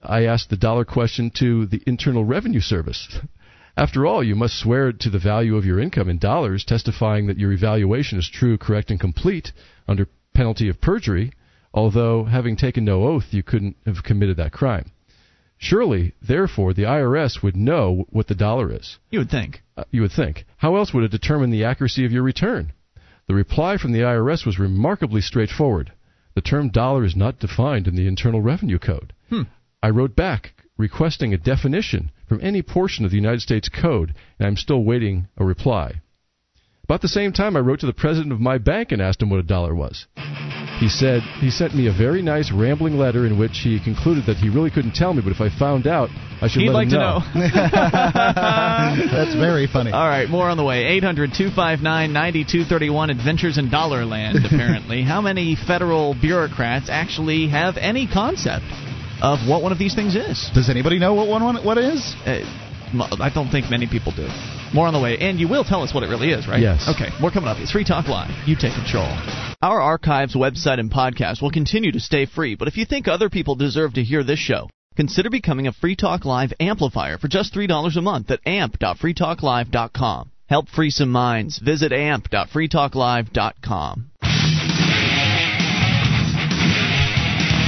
I 0.03 0.26
asked 0.26 0.51
the 0.51 0.57
dollar 0.57 0.84
question 0.84 1.30
to 1.38 1.66
the 1.66 1.82
Internal 1.86 2.24
Revenue 2.24 2.61
Service. 2.61 3.18
After 3.78 4.06
all, 4.06 4.24
you 4.24 4.34
must 4.34 4.58
swear 4.58 4.90
to 4.90 5.10
the 5.10 5.18
value 5.18 5.56
of 5.56 5.66
your 5.66 5.78
income 5.78 6.08
in 6.08 6.16
dollars, 6.16 6.64
testifying 6.64 7.26
that 7.26 7.38
your 7.38 7.52
evaluation 7.52 8.18
is 8.18 8.28
true, 8.28 8.56
correct, 8.56 8.90
and 8.90 8.98
complete 8.98 9.52
under 9.86 10.08
penalty 10.32 10.68
of 10.70 10.80
perjury, 10.80 11.32
although, 11.74 12.24
having 12.24 12.56
taken 12.56 12.86
no 12.86 13.04
oath, 13.04 13.34
you 13.34 13.42
couldn't 13.42 13.76
have 13.84 14.02
committed 14.02 14.38
that 14.38 14.52
crime. 14.52 14.92
Surely, 15.58 16.14
therefore, 16.22 16.72
the 16.72 16.84
IRS 16.84 17.42
would 17.42 17.56
know 17.56 18.06
what 18.08 18.28
the 18.28 18.34
dollar 18.34 18.72
is. 18.72 18.98
You 19.10 19.18
would 19.18 19.30
think. 19.30 19.62
Uh, 19.76 19.84
you 19.90 20.00
would 20.02 20.12
think. 20.12 20.46
How 20.56 20.76
else 20.76 20.94
would 20.94 21.04
it 21.04 21.10
determine 21.10 21.50
the 21.50 21.64
accuracy 21.64 22.06
of 22.06 22.12
your 22.12 22.22
return? 22.22 22.72
The 23.26 23.34
reply 23.34 23.76
from 23.76 23.92
the 23.92 24.00
IRS 24.00 24.46
was 24.46 24.58
remarkably 24.58 25.20
straightforward. 25.20 25.92
The 26.34 26.40
term 26.40 26.70
dollar 26.70 27.04
is 27.04 27.16
not 27.16 27.40
defined 27.40 27.88
in 27.88 27.96
the 27.96 28.06
Internal 28.06 28.40
Revenue 28.40 28.78
Code. 28.78 29.12
Hmm. 29.28 29.42
I 29.82 29.90
wrote 29.90 30.16
back 30.16 30.52
requesting 30.76 31.32
a 31.32 31.38
definition 31.38 32.10
from 32.28 32.40
any 32.42 32.62
portion 32.62 33.04
of 33.04 33.10
the 33.10 33.16
United 33.16 33.40
States 33.40 33.68
Code, 33.68 34.14
and 34.38 34.46
I'm 34.46 34.56
still 34.56 34.84
waiting 34.84 35.28
a 35.36 35.44
reply. 35.44 36.00
About 36.84 37.00
the 37.02 37.08
same 37.08 37.32
time, 37.32 37.56
I 37.56 37.60
wrote 37.60 37.80
to 37.80 37.86
the 37.86 37.92
president 37.92 38.32
of 38.32 38.40
my 38.40 38.58
bank 38.58 38.92
and 38.92 39.02
asked 39.02 39.20
him 39.20 39.28
what 39.28 39.40
a 39.40 39.42
dollar 39.42 39.74
was. 39.74 40.06
He 40.78 40.88
said 40.88 41.22
he 41.40 41.50
sent 41.50 41.74
me 41.74 41.88
a 41.88 41.92
very 41.92 42.20
nice 42.22 42.52
rambling 42.52 42.96
letter 42.98 43.26
in 43.26 43.38
which 43.38 43.58
he 43.64 43.80
concluded 43.82 44.26
that 44.26 44.36
he 44.36 44.50
really 44.50 44.70
couldn't 44.70 44.94
tell 44.94 45.12
me, 45.14 45.22
but 45.22 45.32
if 45.32 45.40
I 45.40 45.48
found 45.48 45.86
out, 45.86 46.10
I 46.40 46.48
should 46.48 46.62
He'd 46.62 46.68
let 46.68 46.74
like 46.74 46.86
him 46.86 46.92
to 46.92 46.98
know. 46.98 47.18
know. 47.34 47.48
That's 49.10 49.34
very 49.34 49.66
funny. 49.66 49.90
All 49.90 50.06
right, 50.06 50.28
more 50.28 50.48
on 50.50 50.58
the 50.58 50.64
way. 50.64 50.84
800 50.84 51.32
259 51.36 52.12
9231 52.12 53.10
Adventures 53.10 53.58
in 53.58 53.68
Dollarland, 53.70 54.44
apparently. 54.44 55.02
How 55.12 55.22
many 55.22 55.56
federal 55.56 56.14
bureaucrats 56.14 56.88
actually 56.90 57.48
have 57.48 57.78
any 57.78 58.06
concept 58.06 58.66
of 59.22 59.48
what 59.48 59.62
one 59.62 59.72
of 59.72 59.78
these 59.78 59.94
things 59.94 60.14
is? 60.14 60.50
Does 60.54 60.70
anybody 60.70 60.98
know 60.98 61.14
what 61.14 61.28
one, 61.28 61.42
one 61.42 61.64
what 61.64 61.78
is? 61.78 62.14
Uh, 62.24 62.40
I 63.20 63.30
don't 63.34 63.50
think 63.50 63.70
many 63.70 63.86
people 63.86 64.12
do. 64.12 64.28
More 64.72 64.86
on 64.86 64.94
the 64.94 65.00
way. 65.00 65.18
And 65.18 65.40
you 65.40 65.48
will 65.48 65.64
tell 65.64 65.82
us 65.82 65.92
what 65.92 66.02
it 66.02 66.08
really 66.08 66.30
is, 66.30 66.46
right? 66.46 66.60
Yes. 66.60 66.88
Okay, 66.88 67.10
more 67.20 67.30
coming 67.30 67.48
up. 67.48 67.58
It's 67.58 67.72
Free 67.72 67.84
Talk 67.84 68.08
Live. 68.08 68.30
You 68.46 68.56
take 68.56 68.74
control. 68.74 69.08
Our 69.62 69.80
archives, 69.80 70.34
website, 70.34 70.78
and 70.78 70.90
podcast 70.90 71.42
will 71.42 71.50
continue 71.50 71.92
to 71.92 72.00
stay 72.00 72.26
free, 72.26 72.54
but 72.54 72.68
if 72.68 72.76
you 72.76 72.84
think 72.84 73.08
other 73.08 73.30
people 73.30 73.54
deserve 73.54 73.94
to 73.94 74.04
hear 74.04 74.22
this 74.22 74.38
show, 74.38 74.68
consider 74.96 75.30
becoming 75.30 75.66
a 75.66 75.72
Free 75.72 75.96
Talk 75.96 76.24
Live 76.24 76.52
amplifier 76.60 77.18
for 77.18 77.28
just 77.28 77.54
$3 77.54 77.96
a 77.96 78.02
month 78.02 78.30
at 78.30 78.40
amp.freetalklive.com. 78.46 80.30
Help 80.48 80.68
free 80.68 80.90
some 80.90 81.10
minds. 81.10 81.58
Visit 81.58 81.92
amp.freetalklive.com. 81.92 84.10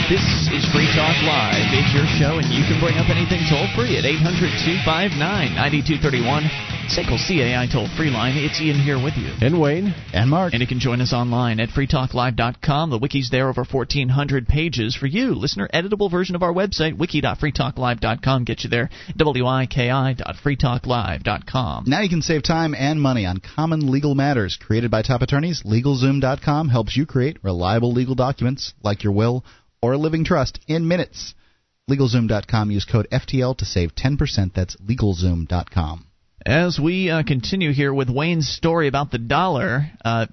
This 0.09 0.25
is 0.49 0.65
Free 0.73 0.89
Talk 0.97 1.13
Live. 1.21 1.69
It's 1.69 1.93
your 1.93 2.09
show, 2.17 2.41
and 2.41 2.49
you 2.49 2.65
can 2.65 2.81
bring 2.81 2.97
up 2.97 3.13
anything 3.13 3.45
toll 3.45 3.69
free 3.77 4.01
at 4.01 4.09
800 4.09 4.57
259 4.65 5.21
9231. 5.21 6.49
SACL 6.89 7.21
CAI 7.21 7.69
toll 7.71 7.87
free 7.95 8.09
line. 8.09 8.33
It's 8.35 8.59
Ian 8.59 8.81
here 8.81 8.97
with 8.97 9.19
you. 9.19 9.35
And 9.45 9.61
Wayne. 9.61 9.93
And 10.15 10.31
Mark. 10.31 10.55
And 10.55 10.63
you 10.63 10.67
can 10.67 10.81
join 10.81 11.03
us 11.03 11.13
online 11.13 11.61
at 11.61 11.69
freetalklive.com. 11.69 12.89
The 12.89 12.97
wiki's 12.97 13.29
there, 13.29 13.51
over 13.51 13.67
1,400 13.69 14.49
pages 14.49 14.97
for 14.97 15.05
you. 15.05 15.35
Listener 15.35 15.69
editable 15.75 16.11
version 16.11 16.37
of 16.37 16.43
our 16.43 16.55
website, 16.55 16.97
wiki.freetalklive.com, 16.97 18.45
Get 18.45 18.65
you 18.65 18.71
there. 18.71 18.89
wiki.freetalklive.com. 19.15 21.85
Now 21.87 22.01
you 22.01 22.09
can 22.09 22.23
save 22.23 22.45
time 22.45 22.75
and 22.75 22.99
money 22.99 23.27
on 23.27 23.41
common 23.41 23.93
legal 23.93 24.15
matters. 24.15 24.57
Created 24.57 24.91
by 24.91 25.03
top 25.03 25.21
attorneys, 25.21 25.65
LegalZoom.com 25.65 26.71
helps 26.71 26.97
you 26.97 27.05
create 27.05 27.45
reliable 27.45 27.93
legal 27.93 28.15
documents 28.15 28.73
like 28.83 29.05
your 29.05 29.13
will 29.13 29.45
or 29.83 29.93
a 29.93 29.99
living 29.99 30.25
trust 30.25 30.59
in 30.67 30.89
minutes. 30.89 31.35
LegalZoom.com. 31.91 32.71
Use 32.71 32.85
code 32.85 33.09
FTL 33.11 33.57
to 33.57 33.65
save 33.65 33.95
10%. 33.95 34.53
That's 34.55 34.77
LegalZoom.com. 34.77 36.08
As 36.47 36.79
we 36.83 37.11
uh, 37.11 37.25
continue 37.25 37.73
here 37.73 37.93
with 37.93 38.09
Wayne's 38.09 38.49
story 38.49 38.87
about 38.87 39.11
the 39.11 39.19
dollar, 39.19 39.91
uh, 40.05 40.27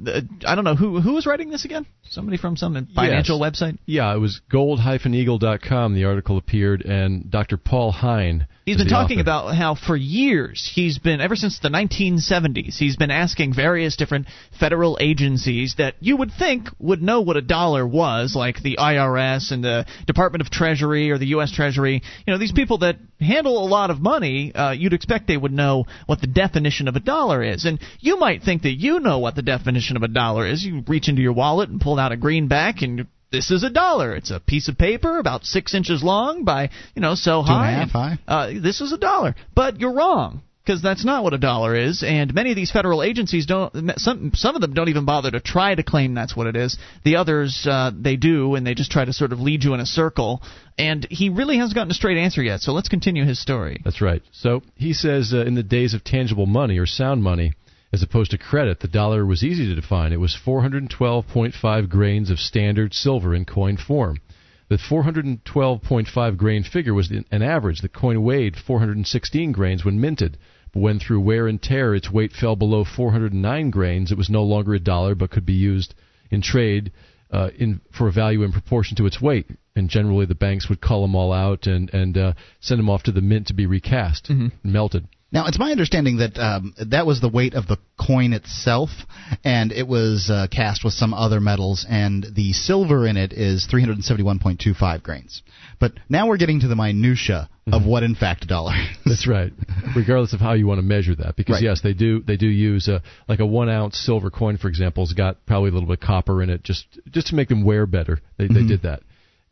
I 0.45 0.55
don't 0.55 0.63
know 0.63 0.75
who 0.75 1.01
who 1.01 1.13
was 1.13 1.25
writing 1.25 1.49
this 1.49 1.65
again. 1.65 1.85
Somebody 2.09 2.37
from 2.37 2.55
some 2.55 2.73
financial 2.95 3.39
Yes. 3.39 3.59
website. 3.59 3.77
Yeah, 3.87 4.13
it 4.13 4.19
was 4.19 4.39
gold-eagle.com. 4.51 5.93
The 5.95 6.03
article 6.05 6.37
appeared, 6.37 6.83
and 6.85 7.29
Dr. 7.31 7.57
Paul 7.57 7.91
Hein. 7.91 8.45
He's 8.65 8.77
been 8.77 8.87
talking 8.87 9.17
author. 9.19 9.21
about 9.21 9.55
how 9.55 9.75
for 9.75 9.95
years 9.95 10.71
he's 10.73 10.97
been 10.97 11.21
ever 11.21 11.35
since 11.35 11.59
the 11.59 11.69
1970s 11.69 12.75
he's 12.77 12.95
been 12.95 13.11
asking 13.11 13.53
various 13.53 13.95
different 13.95 14.25
federal 14.59 14.97
agencies 14.99 15.75
that 15.77 15.93
you 15.99 16.17
would 16.17 16.31
think 16.31 16.69
would 16.79 16.99
know 16.99 17.21
what 17.21 17.37
a 17.37 17.41
dollar 17.43 17.85
was 17.85 18.35
like 18.35 18.63
the 18.63 18.77
IRS 18.77 19.51
and 19.51 19.63
the 19.63 19.85
Department 20.07 20.41
of 20.41 20.49
Treasury 20.49 21.11
or 21.11 21.19
the 21.19 21.27
US 21.27 21.51
Treasury 21.51 22.01
you 22.25 22.33
know 22.33 22.39
these 22.39 22.53
people 22.53 22.79
that 22.79 22.95
handle 23.25 23.57
a 23.63 23.67
lot 23.67 23.89
of 23.89 23.99
money 23.99 24.53
uh, 24.55 24.71
you'd 24.71 24.93
expect 24.93 25.27
they 25.27 25.37
would 25.37 25.51
know 25.51 25.85
what 26.05 26.21
the 26.21 26.27
definition 26.27 26.87
of 26.87 26.95
a 26.95 26.99
dollar 26.99 27.43
is 27.43 27.65
and 27.65 27.79
you 27.99 28.17
might 28.17 28.43
think 28.43 28.61
that 28.63 28.75
you 28.79 28.99
know 28.99 29.19
what 29.19 29.35
the 29.35 29.41
definition 29.41 29.97
of 29.97 30.03
a 30.03 30.07
dollar 30.07 30.47
is 30.47 30.63
you 30.63 30.83
reach 30.87 31.09
into 31.09 31.21
your 31.21 31.33
wallet 31.33 31.69
and 31.69 31.81
pull 31.81 31.99
out 31.99 32.11
a 32.11 32.17
greenback 32.17 32.81
and 32.81 33.07
this 33.31 33.51
is 33.51 33.63
a 33.63 33.69
dollar. 33.69 34.15
It's 34.15 34.31
a 34.31 34.39
piece 34.39 34.69
of 34.69 34.77
paper 34.77 35.17
about 35.19 35.43
six 35.43 35.73
inches 35.73 36.01
long 36.03 36.45
by 36.45 36.69
you 36.95 37.01
know 37.01 37.15
so 37.15 37.41
Two 37.41 37.51
and 37.51 37.57
high. 37.57 37.71
half 37.71 37.89
high. 37.89 38.19
Uh, 38.25 38.47
this 38.61 38.79
is 38.79 38.93
a 38.93 38.97
dollar, 38.97 39.35
but 39.53 39.79
you're 39.79 39.91
wrong 39.93 40.41
because 40.65 40.81
that's 40.81 41.05
not 41.05 41.23
what 41.23 41.33
a 41.33 41.37
dollar 41.37 41.75
is. 41.75 42.03
And 42.03 42.33
many 42.33 42.49
of 42.49 42.55
these 42.55 42.71
federal 42.71 43.03
agencies 43.03 43.45
don't. 43.45 43.71
Some 43.97 44.31
some 44.33 44.55
of 44.55 44.61
them 44.61 44.73
don't 44.73 44.89
even 44.89 45.05
bother 45.05 45.31
to 45.31 45.39
try 45.39 45.75
to 45.75 45.83
claim 45.83 46.13
that's 46.13 46.35
what 46.35 46.47
it 46.47 46.55
is. 46.55 46.77
The 47.03 47.17
others 47.17 47.65
uh, 47.69 47.91
they 47.95 48.15
do, 48.15 48.55
and 48.55 48.65
they 48.65 48.73
just 48.73 48.91
try 48.91 49.05
to 49.05 49.13
sort 49.13 49.31
of 49.31 49.39
lead 49.39 49.63
you 49.63 49.73
in 49.73 49.79
a 49.79 49.85
circle. 49.85 50.41
And 50.77 51.07
he 51.09 51.29
really 51.29 51.57
hasn't 51.57 51.75
gotten 51.75 51.91
a 51.91 51.93
straight 51.93 52.17
answer 52.17 52.41
yet. 52.41 52.61
So 52.61 52.73
let's 52.73 52.89
continue 52.89 53.25
his 53.25 53.39
story. 53.39 53.81
That's 53.83 54.01
right. 54.01 54.21
So 54.31 54.61
he 54.75 54.93
says 54.93 55.33
uh, 55.33 55.45
in 55.45 55.55
the 55.55 55.63
days 55.63 55.93
of 55.93 56.03
tangible 56.03 56.47
money 56.47 56.77
or 56.79 56.85
sound 56.85 57.23
money, 57.23 57.53
as 57.93 58.03
opposed 58.03 58.31
to 58.31 58.37
credit, 58.37 58.79
the 58.79 58.87
dollar 58.87 59.25
was 59.25 59.43
easy 59.43 59.67
to 59.67 59.75
define. 59.75 60.11
It 60.11 60.19
was 60.19 60.37
412.5 60.45 61.89
grains 61.89 62.29
of 62.29 62.39
standard 62.39 62.93
silver 62.93 63.33
in 63.33 63.45
coin 63.45 63.77
form. 63.77 64.17
The 64.67 64.77
412.5 64.77 66.37
grain 66.37 66.63
figure 66.63 66.93
was 66.93 67.11
an 67.11 67.41
average. 67.43 67.81
The 67.81 67.87
coin 67.87 68.23
weighed 68.23 68.55
416 68.55 69.51
grains 69.51 69.85
when 69.85 70.01
minted. 70.01 70.37
But 70.75 70.81
when 70.81 70.99
through 70.99 71.21
wear 71.21 71.47
and 71.47 71.59
tear 71.59 71.95
its 71.95 72.11
weight 72.11 72.33
fell 72.33 72.57
below 72.57 72.83
409 72.83 73.69
grains, 73.71 74.11
it 74.11 74.17
was 74.17 74.29
no 74.29 74.43
longer 74.43 74.75
a 74.75 74.79
dollar 74.79 75.15
but 75.15 75.31
could 75.31 75.45
be 75.45 75.53
used 75.53 75.95
in 76.29 76.41
trade 76.41 76.91
uh, 77.31 77.49
in 77.57 77.79
for 77.97 78.09
a 78.09 78.11
value 78.11 78.43
in 78.43 78.51
proportion 78.51 78.97
to 78.97 79.05
its 79.05 79.21
weight. 79.21 79.47
And 79.77 79.89
generally, 79.89 80.25
the 80.25 80.35
banks 80.35 80.67
would 80.69 80.81
cull 80.81 81.01
them 81.01 81.15
all 81.15 81.31
out 81.31 81.65
and 81.65 81.91
and 81.93 82.17
uh, 82.17 82.33
send 82.59 82.79
them 82.79 82.89
off 82.89 83.03
to 83.03 83.13
the 83.13 83.21
mint 83.21 83.47
to 83.47 83.53
be 83.53 83.65
recast, 83.65 84.29
and 84.29 84.51
melted. 84.63 85.07
Now, 85.31 85.47
it's 85.47 85.59
my 85.59 85.71
understanding 85.71 86.17
that 86.17 86.37
um, 86.37 86.73
that 86.77 87.05
was 87.05 87.19
the 87.19 87.29
weight 87.29 87.55
of 87.55 87.67
the 87.67 87.77
coin 87.99 88.31
itself, 88.31 88.89
and 89.43 89.71
it 89.71 89.87
was 89.87 90.29
uh, 90.29 90.47
cast 90.51 90.83
with 90.83 90.93
some 90.93 91.13
other 91.13 91.39
metals, 91.39 91.85
and 91.89 92.25
the 92.35 92.53
silver 92.53 93.07
in 93.07 93.17
it 93.17 93.33
is 93.33 93.67
371.25 93.71 95.03
grains. 95.03 95.41
But 95.79 95.93
now 96.09 96.27
we're 96.27 96.37
getting 96.37 96.61
to 96.61 96.67
the 96.67 96.75
minutia 96.75 97.49
of 97.71 97.85
what, 97.85 98.03
in 98.03 98.13
fact, 98.15 98.43
a 98.43 98.47
dollar 98.47 98.73
is. 98.75 98.97
That's 99.05 99.27
right. 99.27 99.51
Regardless 99.95 100.33
of 100.33 100.39
how 100.39 100.53
you 100.53 100.67
want 100.67 100.77
to 100.79 100.83
measure 100.85 101.15
that, 101.15 101.35
because 101.35 101.55
Right. 101.55 101.63
yes, 101.63 101.81
they 101.81 101.93
do 101.93 102.21
they 102.21 102.37
do 102.37 102.47
use 102.47 102.87
a 102.87 103.01
like 103.27 103.39
a 103.39 103.45
one 103.45 103.69
ounce 103.69 103.97
silver 103.97 104.29
coin, 104.29 104.57
for 104.57 104.67
example, 104.67 105.03
has 105.05 105.13
got 105.13 105.45
probably 105.45 105.69
a 105.69 105.73
little 105.73 105.87
bit 105.87 105.99
of 106.01 106.05
copper 106.07 106.43
in 106.43 106.49
it, 106.49 106.63
just 106.63 106.85
just 107.11 107.27
to 107.27 107.35
make 107.35 107.49
them 107.49 107.63
wear 107.63 107.85
better. 107.87 108.19
They 108.37 108.47
they 108.47 108.61
Mhm. 108.61 108.67
did 108.67 108.81
that, 108.83 109.01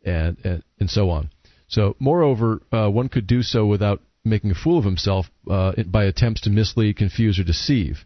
and, 0.04 0.36
and 0.44 0.62
and 0.78 0.90
so 0.90 1.10
on. 1.10 1.30
So, 1.66 1.96
moreover, 1.98 2.60
uh, 2.72 2.88
one 2.88 3.08
could 3.08 3.26
do 3.26 3.42
so 3.42 3.66
without 3.66 4.00
making 4.24 4.50
a 4.50 4.54
fool 4.54 4.78
of 4.78 4.84
himself 4.84 5.28
uh, 5.50 5.72
by 5.86 6.04
attempts 6.04 6.42
to 6.42 6.50
mislead, 6.50 6.96
confuse, 6.96 7.38
or 7.38 7.44
deceive. 7.44 8.04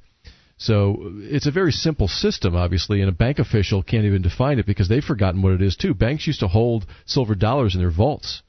So 0.57 1.13
it's 1.19 1.47
a 1.47 1.53
very 1.53 1.71
simple 1.71 2.09
system, 2.09 2.57
obviously, 2.57 3.01
and 3.01 3.09
a 3.09 3.13
bank 3.13 3.39
official 3.39 3.83
can't 3.85 4.05
even 4.05 4.23
define 4.23 4.59
it 4.59 4.67
because 4.67 4.89
they've 4.89 5.05
forgotten 5.05 5.41
what 5.43 5.53
it 5.53 5.63
is 5.63 5.77
too. 5.77 5.95
Banks 5.95 6.27
used 6.27 6.41
to 6.41 6.49
hold 6.49 6.87
silver 7.07 7.37
dollars 7.37 7.75
in 7.77 7.81
their 7.81 7.93
vaults, 7.93 8.43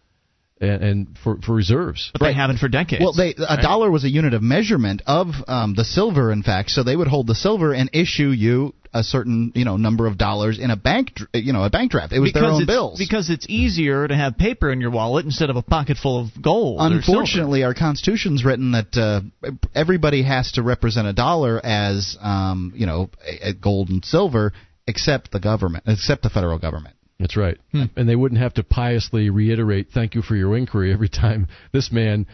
and, 0.61 0.83
and 0.83 1.17
for 1.23 1.37
for 1.41 1.53
reserves. 1.53 2.11
But 2.13 2.25
they 2.25 2.33
haven't 2.33 2.57
for 2.57 2.67
decades. 2.67 3.01
Well, 3.01 3.13
they 3.13 3.33
a 3.37 3.55
right? 3.55 3.61
dollar 3.61 3.89
was 3.89 4.03
a 4.03 4.09
unit 4.09 4.33
of 4.33 4.41
measurement 4.41 5.01
of 5.05 5.27
um, 5.47 5.75
the 5.75 5.85
silver, 5.85 6.31
in 6.31 6.43
fact. 6.43 6.71
So 6.71 6.83
they 6.83 6.95
would 6.95 7.07
hold 7.07 7.27
the 7.27 7.35
silver 7.35 7.73
and 7.73 7.89
issue 7.93 8.29
you 8.29 8.73
a 8.93 9.03
certain 9.03 9.51
you 9.55 9.65
know 9.65 9.77
number 9.77 10.07
of 10.07 10.17
dollars 10.17 10.57
in 10.59 10.71
a 10.71 10.75
bank 10.75 11.11
you 11.33 11.53
know 11.53 11.63
a 11.63 11.69
bank 11.69 11.91
draft. 11.91 12.11
It 12.11 12.19
was 12.19 12.31
because 12.31 12.41
their 12.41 12.51
own 12.51 12.65
bills. 12.65 12.99
Because 12.99 13.29
it's 13.29 13.45
easier 13.47 14.07
to 14.07 14.15
have 14.15 14.37
paper 14.37 14.71
in 14.71 14.81
your 14.81 14.91
wallet 14.91 15.25
instead 15.25 15.49
of 15.49 15.55
a 15.55 15.61
pocket 15.61 15.97
full 15.97 16.19
of 16.19 16.41
gold. 16.41 16.79
or. 16.79 16.85
Unfortunately, 16.85 17.63
our 17.63 17.73
Constitution's 17.73 18.43
written 18.43 18.71
that 18.71 18.97
uh, 18.97 19.49
everybody 19.75 20.23
has 20.23 20.51
to 20.53 20.63
represent 20.63 21.07
a 21.07 21.13
dollar 21.13 21.63
as 21.63 22.17
um, 22.21 22.73
you 22.75 22.85
know 22.85 23.09
a, 23.25 23.49
a 23.49 23.53
gold 23.53 23.89
and 23.89 24.03
silver, 24.03 24.53
except 24.87 25.31
the 25.31 25.39
government, 25.39 25.83
except 25.87 26.23
the 26.23 26.29
federal 26.29 26.59
government. 26.59 26.95
That's 27.19 27.35
right. 27.35 27.57
And 27.95 28.07
they 28.07 28.15
wouldn't 28.15 28.41
have 28.41 28.53
to 28.55 28.63
piously 28.63 29.29
reiterate 29.29 29.89
"Thank 29.93 30.15
you 30.15 30.21
for 30.21 30.35
your 30.35 30.55
inquiry" 30.55 30.93
every 30.93 31.09
time 31.09 31.47
this 31.73 31.91
man 31.91 32.25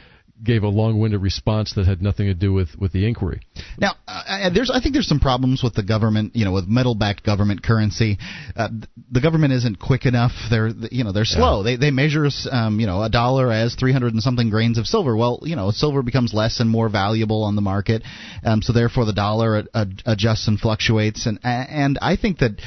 gave 0.43 0.63
a 0.63 0.67
long-winded 0.67 1.21
response 1.21 1.73
that 1.75 1.85
had 1.85 2.01
nothing 2.01 2.27
to 2.27 2.33
do 2.33 2.51
with 2.51 2.69
with 2.77 2.91
the 2.91 3.07
inquiry. 3.07 3.41
Now, 3.77 3.93
uh, 4.07 4.23
uh, 4.27 4.49
there's 4.53 4.69
I 4.69 4.81
think 4.81 4.93
there's 4.93 5.07
some 5.07 5.19
problems 5.19 5.63
with 5.63 5.73
the 5.75 5.83
government, 5.83 6.35
you 6.35 6.43
know, 6.43 6.51
with 6.51 6.67
metal-backed 6.67 7.23
government 7.23 7.63
currency. 7.63 8.17
Uh, 8.55 8.69
the 9.09 9.21
government 9.21 9.53
isn't 9.53 9.79
quick 9.79 10.05
enough. 10.05 10.33
They're 10.49 10.67
you 10.67 11.03
know 11.03 11.11
they're 11.11 11.25
slow. 11.25 11.63
They 11.63 11.77
they 11.77 11.91
measure 11.91 12.27
um, 12.51 12.79
you 12.79 12.85
know 12.85 13.01
a 13.01 13.09
dollar 13.09 13.51
as 13.51 13.75
300 13.75 14.13
and 14.13 14.21
something 14.21 14.49
grains 14.49 14.77
of 14.77 14.85
silver. 14.85 15.15
Well, 15.15 15.39
you 15.43 15.55
know, 15.55 15.71
silver 15.71 16.03
becomes 16.03 16.33
less 16.33 16.59
and 16.59 16.69
more 16.69 16.89
valuable 16.89 17.43
on 17.43 17.55
the 17.55 17.61
market, 17.61 18.03
um, 18.43 18.61
so 18.61 18.73
therefore 18.73 19.05
the 19.05 19.13
dollar 19.13 19.63
uh, 19.73 19.85
adjusts 20.05 20.47
and 20.47 20.59
fluctuates. 20.59 21.25
And 21.25 21.39
and 21.43 21.97
I 22.01 22.17
think 22.17 22.39
that 22.39 22.59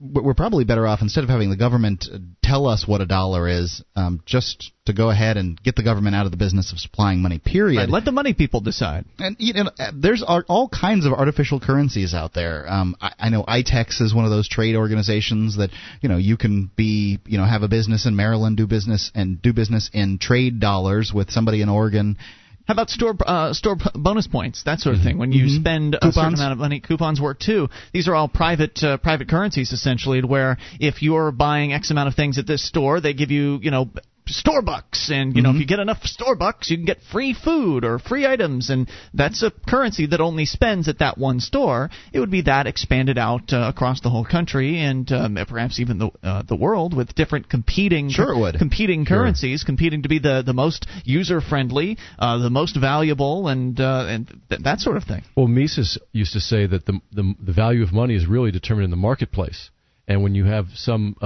we're 0.00 0.34
probably 0.34 0.64
better 0.64 0.86
off 0.86 1.02
instead 1.02 1.24
of 1.24 1.30
having 1.30 1.50
the 1.50 1.56
government 1.56 2.06
tell 2.42 2.66
us 2.66 2.86
what 2.86 3.00
a 3.00 3.06
dollar 3.06 3.48
is, 3.48 3.82
um, 3.94 4.20
just 4.26 4.72
to 4.86 4.92
go 4.92 5.08
ahead 5.08 5.36
and 5.36 5.60
get 5.62 5.76
the 5.76 5.84
government 5.84 6.16
out 6.16 6.26
of 6.26 6.32
the 6.32 6.36
business 6.36 6.72
of 6.72 6.78
supplying 6.78 7.22
money. 7.22 7.38
Period. 7.38 7.78
Right, 7.78 7.88
let 7.88 8.04
the 8.04 8.12
money 8.12 8.34
people 8.34 8.60
decide. 8.60 9.04
And 9.18 9.36
you 9.38 9.54
know, 9.54 9.70
uh, 9.78 9.92
there's 9.94 10.22
all 10.22 10.68
kinds 10.68 11.06
of 11.06 11.12
artificial 11.12 11.60
currencies 11.60 12.12
out 12.12 12.34
there. 12.34 12.70
Um, 12.70 12.96
I, 13.00 13.12
I 13.18 13.28
know 13.30 13.44
ITEX 13.44 14.00
is 14.00 14.14
one 14.14 14.24
of 14.24 14.30
those 14.30 14.48
trade 14.48 14.76
organizations 14.76 15.56
that 15.58 15.70
you 16.00 16.08
know 16.08 16.16
you 16.16 16.36
can 16.36 16.70
be 16.76 17.20
you 17.24 17.38
know 17.38 17.44
have 17.44 17.62
a 17.62 17.68
business 17.68 18.04
in 18.06 18.16
Maryland, 18.16 18.56
do 18.56 18.66
business 18.66 19.10
and 19.14 19.40
do 19.40 19.52
business 19.52 19.90
in 19.92 20.18
trade 20.18 20.60
dollars 20.60 21.12
with 21.14 21.30
somebody 21.30 21.62
in 21.62 21.68
Oregon. 21.68 22.18
How 22.66 22.72
about 22.72 22.88
store 22.88 23.14
uh, 23.26 23.52
store 23.52 23.76
bonus 23.94 24.26
points, 24.26 24.62
that 24.62 24.80
sort 24.80 24.96
of 24.96 25.02
thing? 25.02 25.18
When 25.18 25.32
you 25.32 25.44
Mhm. 25.46 25.60
spend 25.60 25.98
a 26.00 26.10
certain 26.12 26.34
amount 26.34 26.52
of 26.52 26.58
money, 26.58 26.80
coupons 26.80 27.20
work 27.20 27.38
too. 27.38 27.68
These 27.92 28.08
are 28.08 28.14
all 28.14 28.26
private 28.26 28.82
uh, 28.82 28.96
private 28.96 29.28
currencies 29.28 29.72
essentially, 29.72 30.22
where 30.22 30.56
if 30.80 31.02
you're 31.02 31.30
buying 31.30 31.74
X 31.74 31.90
amount 31.90 32.08
of 32.08 32.14
things 32.14 32.38
at 32.38 32.46
this 32.46 32.62
store, 32.66 33.00
they 33.00 33.12
give 33.12 33.30
you 33.30 33.58
you 33.62 33.70
know 33.70 33.90
store 34.26 34.62
bucks, 34.62 35.10
and 35.10 35.36
you 35.36 35.42
know 35.42 35.50
if 35.50 35.56
you 35.56 35.66
get 35.66 35.78
enough 35.78 36.02
store 36.04 36.34
bucks, 36.34 36.70
you 36.70 36.76
can 36.76 36.86
get 36.86 36.98
free 37.12 37.34
food 37.34 37.84
or 37.84 37.98
free 37.98 38.26
items, 38.26 38.70
and 38.70 38.88
that's 39.12 39.42
a 39.42 39.50
currency 39.50 40.06
that 40.06 40.20
only 40.20 40.46
spends 40.46 40.88
at 40.88 40.98
that 41.00 41.18
one 41.18 41.40
store. 41.40 41.90
It 42.12 42.20
would 42.20 42.30
be 42.30 42.42
that 42.42 42.66
expanded 42.66 43.18
out 43.18 43.52
uh, 43.52 43.70
across 43.74 44.00
the 44.00 44.10
whole 44.10 44.24
country 44.24 44.78
and 44.80 45.10
um, 45.12 45.38
perhaps 45.48 45.80
even 45.80 45.98
the 45.98 46.10
uh, 46.22 46.42
the 46.42 46.56
world 46.56 46.96
with 46.96 47.14
different 47.14 47.48
competing 47.48 48.10
Sure 48.10 48.38
would. 48.38 48.56
competing 48.58 49.04
currencies, 49.04 49.64
competing 49.64 50.02
to 50.02 50.08
be 50.08 50.18
the 50.18 50.42
the 50.44 50.54
most 50.54 50.86
user 51.04 51.40
friendly, 51.40 51.98
uh, 52.18 52.38
the 52.38 52.50
most 52.50 52.76
valuable, 52.80 53.48
and 53.48 53.78
uh, 53.80 54.06
and 54.08 54.28
th- 54.48 54.62
that 54.62 54.80
sort 54.80 54.96
of 54.96 55.04
thing. 55.04 55.22
Well, 55.36 55.48
Mises 55.48 55.98
used 56.12 56.32
to 56.32 56.40
say 56.40 56.66
that 56.66 56.86
the, 56.86 57.00
the 57.12 57.34
the 57.40 57.52
value 57.52 57.82
of 57.82 57.92
money 57.92 58.14
is 58.14 58.26
really 58.26 58.50
determined 58.50 58.84
in 58.84 58.90
the 58.90 58.96
marketplace, 58.96 59.70
and 60.08 60.22
when 60.22 60.34
you 60.34 60.44
have 60.44 60.66
some 60.74 61.16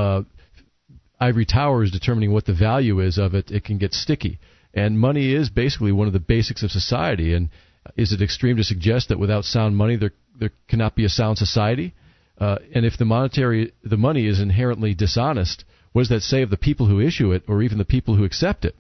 ivory 1.21 1.45
towers 1.47 1.91
determining 1.91 2.33
what 2.33 2.47
the 2.47 2.55
value 2.55 3.01
is 3.01 3.19
of 3.19 3.35
it, 3.35 3.51
it 3.51 3.65
can 3.65 3.79
get 3.79 3.93
sticky. 3.93 4.39
And 4.75 4.99
money 4.99 5.35
is 5.35 5.51
basically 5.51 5.93
one 5.93 6.07
of 6.07 6.13
the 6.13 6.21
basics 6.21 6.63
of 6.63 6.71
society. 6.71 7.35
And 7.35 7.49
is 7.97 8.13
it 8.13 8.23
extreme 8.23 8.57
to 8.57 8.65
suggest 8.65 9.09
that 9.09 9.19
without 9.19 9.45
sound 9.45 9.77
money 9.77 9.97
there 9.97 10.13
there 10.39 10.53
cannot 10.69 10.95
be 10.95 11.05
a 11.05 11.09
sound 11.09 11.39
society? 11.39 11.95
Uh, 12.39 12.59
and 12.75 12.85
if 12.85 12.97
the 12.97 13.05
monetary 13.05 13.73
the 13.83 13.97
money 13.97 14.27
is 14.27 14.41
inherently 14.41 14.95
dishonest, 14.95 15.65
what 15.93 16.03
does 16.03 16.09
that 16.11 16.23
say 16.23 16.43
of 16.43 16.51
the 16.51 16.57
people 16.57 16.87
who 16.87 17.01
issue 17.01 17.33
it, 17.33 17.43
or 17.49 17.63
even 17.63 17.79
the 17.79 17.85
people 17.85 18.15
who 18.15 18.25
accept 18.25 18.65
it? 18.65 18.77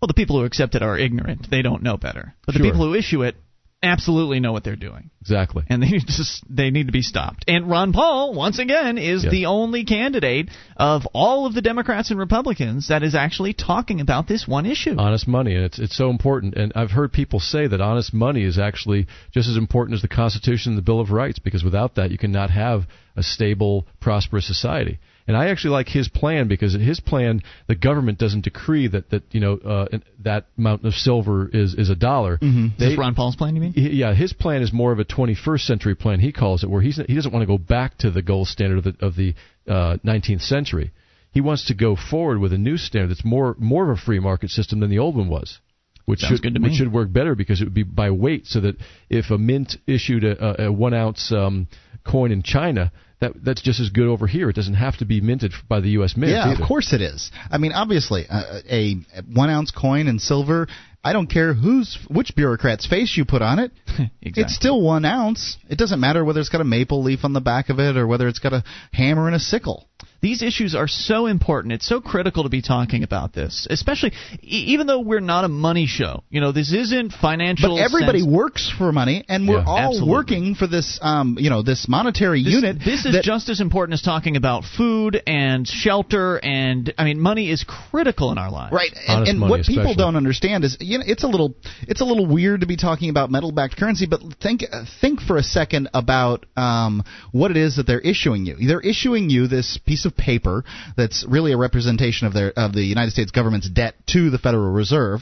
Well, 0.00 0.06
the 0.06 0.14
people 0.14 0.38
who 0.38 0.44
accept 0.44 0.76
it 0.76 0.82
are 0.82 0.96
ignorant; 0.96 1.50
they 1.50 1.62
don't 1.62 1.82
know 1.82 1.96
better. 1.96 2.34
But 2.46 2.54
Sure. 2.54 2.62
the 2.62 2.70
people 2.70 2.86
who 2.86 2.94
issue 2.94 3.22
it 3.24 3.34
absolutely 3.82 4.40
know 4.40 4.52
what 4.52 4.64
they're 4.64 4.76
doing, 4.76 5.10
Exactly. 5.20 5.62
and 5.68 5.82
they 5.82 5.98
just 6.06 6.42
they 6.48 6.70
need 6.70 6.86
to 6.86 6.92
be 6.92 7.02
stopped. 7.02 7.44
And 7.48 7.68
Ron 7.70 7.92
Paul, 7.92 8.34
once 8.34 8.58
again, 8.58 8.98
is 8.98 9.24
Yes. 9.24 9.30
the 9.30 9.46
only 9.46 9.84
candidate 9.84 10.50
of 10.76 11.06
all 11.14 11.46
of 11.46 11.54
the 11.54 11.62
Democrats 11.62 12.10
and 12.10 12.18
Republicans 12.18 12.88
that 12.88 13.02
is 13.02 13.14
actually 13.14 13.52
talking 13.52 14.00
about 14.00 14.26
this 14.28 14.46
one 14.48 14.66
issue. 14.66 14.94
honest 14.98 15.28
money 15.28 15.54
and 15.54 15.64
it's 15.64 15.78
it's 15.78 15.96
so 15.96 16.10
important 16.10 16.54
and 16.54 16.72
I've 16.74 16.90
heard 16.90 17.12
people 17.12 17.40
say 17.40 17.66
that 17.66 17.80
honest 17.80 18.12
money 18.12 18.42
is 18.44 18.58
actually 18.58 19.06
just 19.32 19.48
as 19.48 19.56
important 19.56 19.94
as 19.94 20.02
the 20.02 20.08
constitution 20.08 20.72
and 20.72 20.78
the 20.78 20.82
bill 20.82 21.00
of 21.00 21.10
rights 21.10 21.38
because 21.38 21.62
without 21.64 21.94
that 21.96 22.10
you 22.10 22.18
cannot 22.18 22.50
have 22.50 22.82
a 23.16 23.22
stable 23.22 23.86
prosperous 24.00 24.46
society 24.46 24.98
And 25.28 25.36
I 25.36 25.50
actually 25.50 25.72
like 25.72 25.88
his 25.88 26.08
plan 26.08 26.48
because 26.48 26.72
his 26.72 27.00
plan, 27.00 27.42
the 27.66 27.74
government 27.74 28.18
doesn't 28.18 28.44
decree 28.44 28.88
that 28.88 29.10
that 29.10 29.22
you 29.30 29.40
know 29.40 29.58
uh, 29.58 29.98
that 30.24 30.46
amount 30.56 30.86
of 30.86 30.94
silver 30.94 31.48
is 31.52 31.74
is 31.74 31.90
a 31.90 31.94
dollar. 31.94 32.38
Mm-hmm. 32.38 32.68
They, 32.78 32.96
Ron 32.96 33.14
Paul's 33.14 33.36
plan, 33.36 33.54
you 33.54 33.60
mean? 33.60 33.74
He, 33.74 33.90
yeah, 33.90 34.14
his 34.14 34.32
plan 34.32 34.62
is 34.62 34.72
more 34.72 34.90
of 34.90 34.98
a 34.98 35.04
21st 35.04 35.60
century 35.60 35.94
plan. 35.94 36.20
He 36.20 36.32
calls 36.32 36.64
it, 36.64 36.70
where 36.70 36.80
he's 36.80 36.96
he 36.96 37.14
doesn't 37.14 37.30
want 37.30 37.42
to 37.42 37.46
go 37.46 37.58
back 37.58 37.98
to 37.98 38.10
the 38.10 38.22
gold 38.22 38.48
standard 38.48 38.78
of 38.78 38.84
the 38.84 39.06
of 39.06 39.16
the 39.16 39.34
uh, 39.68 39.98
19th 40.02 40.40
century. 40.40 40.92
He 41.30 41.42
wants 41.42 41.66
to 41.66 41.74
go 41.74 41.94
forward 41.94 42.38
with 42.38 42.54
a 42.54 42.58
new 42.58 42.78
standard 42.78 43.10
that's 43.10 43.24
more 43.24 43.54
more 43.58 43.90
of 43.90 43.98
a 43.98 44.00
free 44.00 44.20
market 44.20 44.48
system 44.48 44.80
than 44.80 44.88
the 44.88 44.98
old 44.98 45.14
one 45.14 45.28
was 45.28 45.60
which 46.06 46.20
Sounds 46.20 46.40
should 46.40 46.62
which 46.62 46.72
should 46.72 46.90
work 46.90 47.12
better 47.12 47.34
because 47.34 47.60
it 47.60 47.64
would 47.64 47.74
be 47.74 47.82
by 47.82 48.10
weight, 48.10 48.46
so 48.46 48.60
that 48.60 48.76
if 49.10 49.30
a 49.30 49.36
mint 49.36 49.76
issued 49.86 50.24
a, 50.24 50.68
a 50.68 50.72
one 50.72 50.94
ounce 50.94 51.30
um, 51.32 51.68
coin 52.02 52.32
in 52.32 52.42
China, 52.42 52.90
that 53.20 53.32
that's 53.42 53.62
just 53.62 53.80
as 53.80 53.90
good 53.90 54.06
over 54.06 54.26
here. 54.26 54.48
It 54.50 54.56
doesn't 54.56 54.74
have 54.74 54.98
to 54.98 55.04
be 55.04 55.20
minted 55.20 55.52
by 55.68 55.80
the 55.80 55.90
U.S. 55.90 56.16
Mint. 56.16 56.32
Yeah, 56.32 56.50
either. 56.50 56.62
of 56.62 56.68
course 56.68 56.92
it 56.92 57.00
is. 57.00 57.30
I 57.50 57.58
mean, 57.58 57.72
obviously, 57.72 58.26
uh, 58.28 58.60
a 58.70 58.96
one 59.32 59.50
ounce 59.50 59.70
coin 59.70 60.06
in 60.06 60.18
silver. 60.18 60.68
I 61.02 61.12
don't 61.12 61.28
care 61.28 61.54
whose 61.54 61.98
which 62.10 62.34
bureaucrat's 62.34 62.86
face 62.86 63.16
you 63.16 63.24
put 63.24 63.40
on 63.40 63.58
it. 63.60 63.70
exactly. 63.86 64.42
It's 64.42 64.54
still 64.54 64.82
one 64.82 65.04
ounce. 65.04 65.56
It 65.68 65.78
doesn't 65.78 66.00
matter 66.00 66.24
whether 66.24 66.40
it's 66.40 66.48
got 66.48 66.60
a 66.60 66.64
maple 66.64 67.02
leaf 67.02 67.20
on 67.24 67.32
the 67.32 67.40
back 67.40 67.68
of 67.70 67.78
it 67.78 67.96
or 67.96 68.06
whether 68.06 68.28
it's 68.28 68.40
got 68.40 68.52
a 68.52 68.64
hammer 68.92 69.26
and 69.26 69.36
a 69.36 69.40
sickle. 69.40 69.87
These 70.20 70.42
issues 70.42 70.74
are 70.74 70.88
so 70.88 71.26
important. 71.26 71.72
It's 71.72 71.86
so 71.86 72.00
critical 72.00 72.42
to 72.42 72.48
be 72.48 72.60
talking 72.60 73.04
about 73.04 73.32
this, 73.32 73.68
especially 73.70 74.12
e- 74.42 74.64
even 74.74 74.88
though 74.88 74.98
we're 75.00 75.20
not 75.20 75.44
a 75.44 75.48
money 75.48 75.86
show. 75.86 76.24
You 76.28 76.40
know, 76.40 76.50
this 76.50 76.72
isn't 76.72 77.12
financial. 77.12 77.76
But 77.76 77.82
everybody 77.84 78.20
sense- 78.20 78.30
works 78.32 78.68
for 78.76 78.90
money, 78.90 79.24
and 79.28 79.46
we're 79.46 79.58
Yeah. 79.58 79.64
all 79.64 79.78
Absolutely. 79.78 80.10
working 80.10 80.54
for 80.56 80.66
this, 80.66 80.98
um, 81.02 81.36
you 81.40 81.50
know, 81.50 81.62
this 81.62 81.86
monetary 81.88 82.42
This, 82.42 82.52
unit. 82.52 82.78
this 82.84 83.06
is 83.06 83.12
that- 83.12 83.22
just 83.22 83.48
as 83.48 83.60
important 83.60 83.94
as 83.94 84.02
talking 84.02 84.36
about 84.36 84.64
food 84.64 85.22
and 85.26 85.66
shelter, 85.68 86.36
and 86.42 86.92
I 86.98 87.04
mean, 87.04 87.20
money 87.20 87.48
is 87.50 87.62
critical 87.62 88.32
in 88.32 88.38
our 88.38 88.50
lives. 88.50 88.72
Right, 88.72 88.92
and, 89.06 89.16
Honest 89.18 89.30
and 89.30 89.38
money 89.40 89.50
what 89.50 89.66
people 89.66 89.82
especially. 89.82 90.02
don't 90.02 90.16
understand 90.16 90.64
is, 90.64 90.76
you 90.80 90.98
know, 90.98 91.04
it's 91.06 91.22
a 91.22 91.28
little, 91.28 91.54
it's 91.86 92.00
a 92.00 92.04
little 92.04 92.26
weird 92.26 92.62
to 92.62 92.66
be 92.66 92.76
talking 92.76 93.08
about 93.10 93.30
metal-backed 93.30 93.76
currency, 93.76 94.06
but 94.06 94.20
think, 94.40 94.64
uh, 94.72 94.84
think 95.00 95.20
for 95.20 95.36
a 95.36 95.42
second 95.44 95.88
about 95.94 96.44
um, 96.56 97.04
what 97.30 97.52
it 97.52 97.56
is 97.56 97.76
that 97.76 97.86
they're 97.86 98.00
issuing 98.00 98.44
you. 98.46 98.56
They're 98.66 98.80
issuing 98.80 99.30
you 99.30 99.46
this 99.46 99.78
piece 99.78 100.04
of 100.06 100.07
paper 100.16 100.64
that's 100.96 101.24
really 101.28 101.52
a 101.52 101.56
representation 101.56 102.26
of 102.26 102.34
their, 102.34 102.52
of 102.56 102.72
the 102.72 102.82
United 102.82 103.10
States 103.10 103.30
government's 103.30 103.68
debt 103.68 103.94
to 104.08 104.30
the 104.30 104.38
Federal 104.38 104.72
Reserve. 104.72 105.20